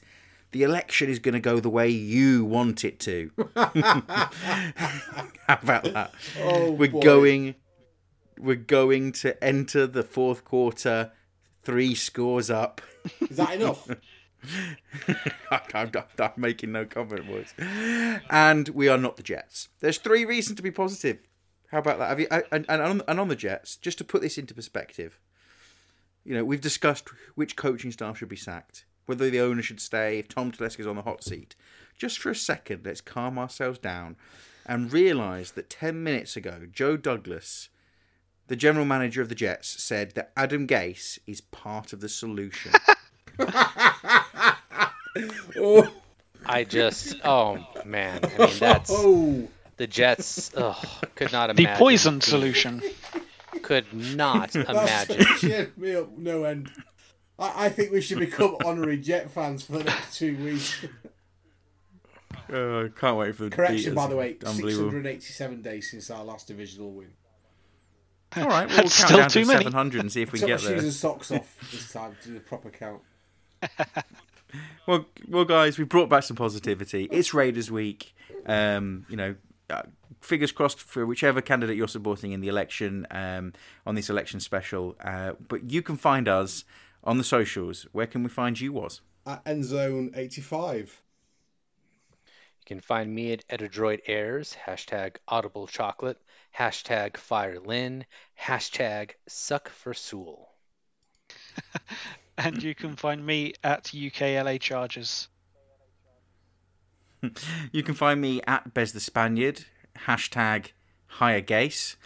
The 0.52 0.62
election 0.62 1.08
is 1.10 1.18
going 1.18 1.32
to 1.32 1.40
go 1.40 1.58
the 1.58 1.70
way 1.70 1.88
you 1.88 2.44
want 2.44 2.84
it 2.84 3.00
to. 3.00 3.30
How 3.56 4.30
about 5.48 5.84
that? 5.84 6.12
Oh, 6.40 6.70
we're 6.70 6.90
boy. 6.90 7.00
going. 7.00 7.54
We're 8.38 8.54
going 8.56 9.12
to 9.12 9.42
enter 9.42 9.86
the 9.86 10.02
fourth 10.02 10.44
quarter 10.44 11.10
three 11.62 11.94
scores 11.94 12.50
up. 12.50 12.80
Is 13.28 13.36
that 13.38 13.54
enough? 13.54 13.88
I'm, 15.50 15.90
I'm, 16.18 16.32
making 16.36 16.72
no 16.72 16.84
comment, 16.84 17.26
boys. 17.26 17.54
And 18.30 18.68
we 18.70 18.88
are 18.88 18.98
not 18.98 19.16
the 19.16 19.22
Jets. 19.22 19.68
There's 19.80 19.98
three 19.98 20.24
reasons 20.24 20.56
to 20.56 20.62
be 20.62 20.70
positive. 20.70 21.18
How 21.70 21.78
about 21.78 21.98
that? 21.98 22.08
Have 22.08 22.20
you, 22.20 22.28
and, 22.30 22.66
and, 22.68 22.82
on, 22.82 23.02
and 23.08 23.20
on 23.20 23.28
the 23.28 23.36
Jets, 23.36 23.76
just 23.76 23.98
to 23.98 24.04
put 24.04 24.22
this 24.22 24.38
into 24.38 24.54
perspective, 24.54 25.18
you 26.24 26.34
know, 26.34 26.44
we've 26.44 26.60
discussed 26.60 27.08
which 27.34 27.56
coaching 27.56 27.92
staff 27.92 28.18
should 28.18 28.28
be 28.28 28.36
sacked, 28.36 28.84
whether 29.06 29.28
the 29.28 29.40
owner 29.40 29.62
should 29.62 29.80
stay, 29.80 30.18
if 30.18 30.28
Tom 30.28 30.52
Telesco's 30.52 30.86
on 30.86 30.96
the 30.96 31.02
hot 31.02 31.22
seat. 31.22 31.54
Just 31.98 32.18
for 32.18 32.30
a 32.30 32.36
second, 32.36 32.82
let's 32.84 33.00
calm 33.00 33.38
ourselves 33.38 33.78
down 33.78 34.16
and 34.66 34.92
realise 34.92 35.50
that 35.52 35.70
10 35.70 36.02
minutes 36.02 36.36
ago, 36.36 36.62
Joe 36.72 36.96
Douglas, 36.96 37.68
the 38.46 38.56
general 38.56 38.84
manager 38.84 39.20
of 39.20 39.28
the 39.28 39.34
Jets, 39.34 39.82
said 39.82 40.12
that 40.12 40.32
Adam 40.36 40.66
Gase 40.66 41.18
is 41.26 41.40
part 41.40 41.92
of 41.92 42.00
the 42.00 42.08
solution. 42.08 42.72
oh. 45.58 45.90
I 46.46 46.64
just, 46.64 47.16
oh 47.24 47.64
man, 47.84 48.20
I 48.22 48.46
mean 48.46 48.58
that's 48.58 48.90
Oh. 48.94 49.48
the 49.76 49.86
Jets. 49.86 50.50
Oh, 50.56 50.80
could 51.14 51.32
not 51.32 51.50
imagine 51.50 51.56
The 51.56 51.62
imagine. 51.62 51.78
poison 51.78 52.20
solution. 52.20 52.82
Could 53.62 53.92
not 53.94 54.50
That's 54.52 55.08
imagine. 55.10 55.26
cheered 55.38 55.78
me 55.78 55.94
up 55.96 56.16
no 56.18 56.44
end. 56.44 56.70
I, 57.38 57.66
I 57.66 57.68
think 57.70 57.92
we 57.92 58.00
should 58.02 58.18
become 58.18 58.56
honorary 58.64 58.98
Jet 58.98 59.30
fans 59.30 59.62
for 59.64 59.72
the 59.78 59.84
next 59.84 60.16
two 60.18 60.36
weeks. 60.36 60.84
Uh, 62.52 62.88
can't 63.00 63.16
wait 63.16 63.34
for 63.34 63.44
the 63.44 63.50
Correction, 63.50 63.94
by 63.94 64.06
the 64.06 64.16
way, 64.16 64.36
Unbelievable. 64.44 64.90
687 64.90 65.62
days 65.62 65.90
since 65.90 66.10
our 66.10 66.24
last 66.24 66.46
divisional 66.48 66.92
win. 66.92 67.12
All 68.36 68.44
right, 68.46 68.66
we'll 68.68 68.76
That's 68.78 68.98
count 68.98 69.08
still 69.08 69.16
down 69.18 69.30
too 69.30 69.40
to 69.42 69.46
many. 69.46 69.58
700 69.64 70.00
and 70.02 70.12
see 70.12 70.20
if 70.22 70.32
we 70.32 70.40
can 70.40 70.48
get 70.48 70.60
there. 70.60 70.74
shoes 70.74 70.84
and 70.84 70.92
socks 70.92 71.30
off 71.30 71.70
this 71.72 71.90
time 71.92 72.14
to 72.22 72.28
do 72.28 72.34
the 72.34 72.40
proper 72.40 72.68
count. 72.70 73.00
Well, 74.86 75.06
well, 75.26 75.46
guys, 75.46 75.78
we 75.78 75.84
brought 75.84 76.10
back 76.10 76.24
some 76.24 76.36
positivity. 76.36 77.08
It's 77.10 77.32
Raiders 77.32 77.70
week. 77.70 78.14
Um, 78.44 79.06
you 79.08 79.16
know, 79.16 79.34
uh, 79.70 79.82
fingers 80.20 80.52
crossed 80.52 80.78
for 80.78 81.06
whichever 81.06 81.40
candidate 81.40 81.76
you're 81.76 81.88
supporting 81.88 82.32
in 82.32 82.40
the 82.40 82.48
election 82.48 83.06
um, 83.10 83.54
on 83.86 83.94
this 83.94 84.10
election 84.10 84.40
special. 84.40 84.96
Uh, 85.02 85.32
but 85.48 85.70
you 85.70 85.80
can 85.80 85.96
find 85.96 86.28
us 86.28 86.64
on 87.02 87.18
the 87.18 87.24
socials. 87.24 87.86
Where 87.92 88.06
can 88.06 88.22
we 88.22 88.28
find 88.28 88.60
you? 88.60 88.72
Was 88.72 89.00
At 89.26 89.42
End 89.46 89.64
Zone 89.64 90.10
85. 90.14 91.00
You 92.60 92.66
can 92.66 92.80
find 92.80 93.14
me 93.14 93.32
at 93.32 93.46
Edadroid 93.48 94.00
Airs, 94.06 94.56
hashtag 94.66 95.16
Audible 95.28 95.66
Chocolate, 95.66 96.20
hashtag 96.58 97.18
Fire 97.18 97.60
Lynn, 97.60 98.06
hashtag 98.40 99.10
Suck 99.28 99.68
for 99.68 99.92
Sewell. 99.92 100.53
and 102.38 102.62
you 102.62 102.74
can 102.74 102.96
find 102.96 103.24
me 103.24 103.54
at 103.62 103.84
UKLA 103.84 104.60
Chargers. 104.60 105.28
you 107.72 107.82
can 107.82 107.94
find 107.94 108.20
me 108.20 108.40
at 108.46 108.74
Bez 108.74 108.92
the 108.92 109.00
Spaniard. 109.00 109.64
Hashtag 110.06 110.72
Higher 111.06 111.42
Gase. 111.42 111.96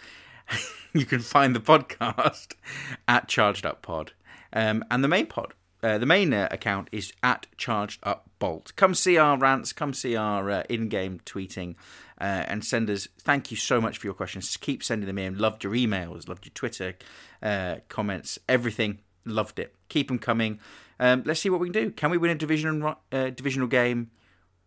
you 0.93 1.05
can 1.05 1.19
find 1.19 1.55
the 1.55 1.59
podcast 1.59 2.53
at 3.07 3.27
Charged 3.27 3.65
Up 3.65 3.81
Pod, 3.81 4.13
um, 4.53 4.83
and 4.89 5.03
the 5.03 5.07
main 5.07 5.25
pod. 5.27 5.53
Uh, 5.81 5.97
the 5.97 6.05
main 6.05 6.33
uh, 6.33 6.47
account 6.51 6.89
is 6.91 7.13
at 7.23 7.47
Charged 7.55 7.99
Up 8.03 8.29
Bolt. 8.37 8.73
Come 8.75 8.93
see 8.93 9.17
our 9.17 9.37
rants, 9.37 9.71
come 9.71 9.93
see 9.93 10.15
our 10.15 10.49
uh, 10.51 10.63
in-game 10.67 11.21
tweeting, 11.25 11.75
uh, 12.19 12.43
and 12.47 12.65
send 12.65 12.89
us. 12.89 13.07
Thank 13.17 13.49
you 13.49 13.55
so 13.55 13.79
much 13.79 13.97
for 13.97 14.07
your 14.07 14.13
questions. 14.13 14.57
Keep 14.57 14.83
sending 14.83 15.07
them 15.07 15.17
in. 15.17 15.37
Loved 15.37 15.63
your 15.63 15.73
emails, 15.73 16.27
loved 16.27 16.45
your 16.45 16.53
Twitter 16.53 16.95
uh, 17.41 17.77
comments, 17.87 18.37
everything. 18.49 18.99
Loved 19.25 19.59
it. 19.59 19.75
Keep 19.89 20.07
them 20.07 20.19
coming. 20.19 20.59
Um, 20.99 21.23
let's 21.25 21.39
see 21.39 21.49
what 21.49 21.59
we 21.59 21.69
can 21.69 21.83
do. 21.83 21.91
Can 21.91 22.09
we 22.09 22.17
win 22.17 22.31
a 22.31 22.35
division 22.35 22.83
uh, 22.83 23.29
divisional 23.29 23.67
game, 23.67 24.11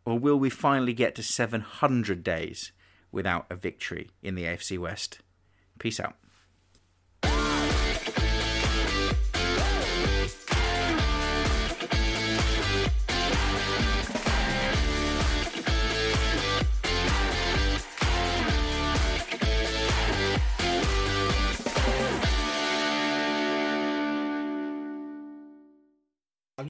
or 0.04 0.18
will 0.18 0.38
we 0.38 0.50
finally 0.50 0.92
get 0.92 1.14
to 1.16 1.22
700 1.22 2.22
days 2.22 2.72
without 3.10 3.46
a 3.50 3.56
victory 3.56 4.10
in 4.22 4.34
the 4.34 4.44
AFC 4.44 4.78
West? 4.78 5.20
Peace 5.78 6.00
out. 6.00 6.16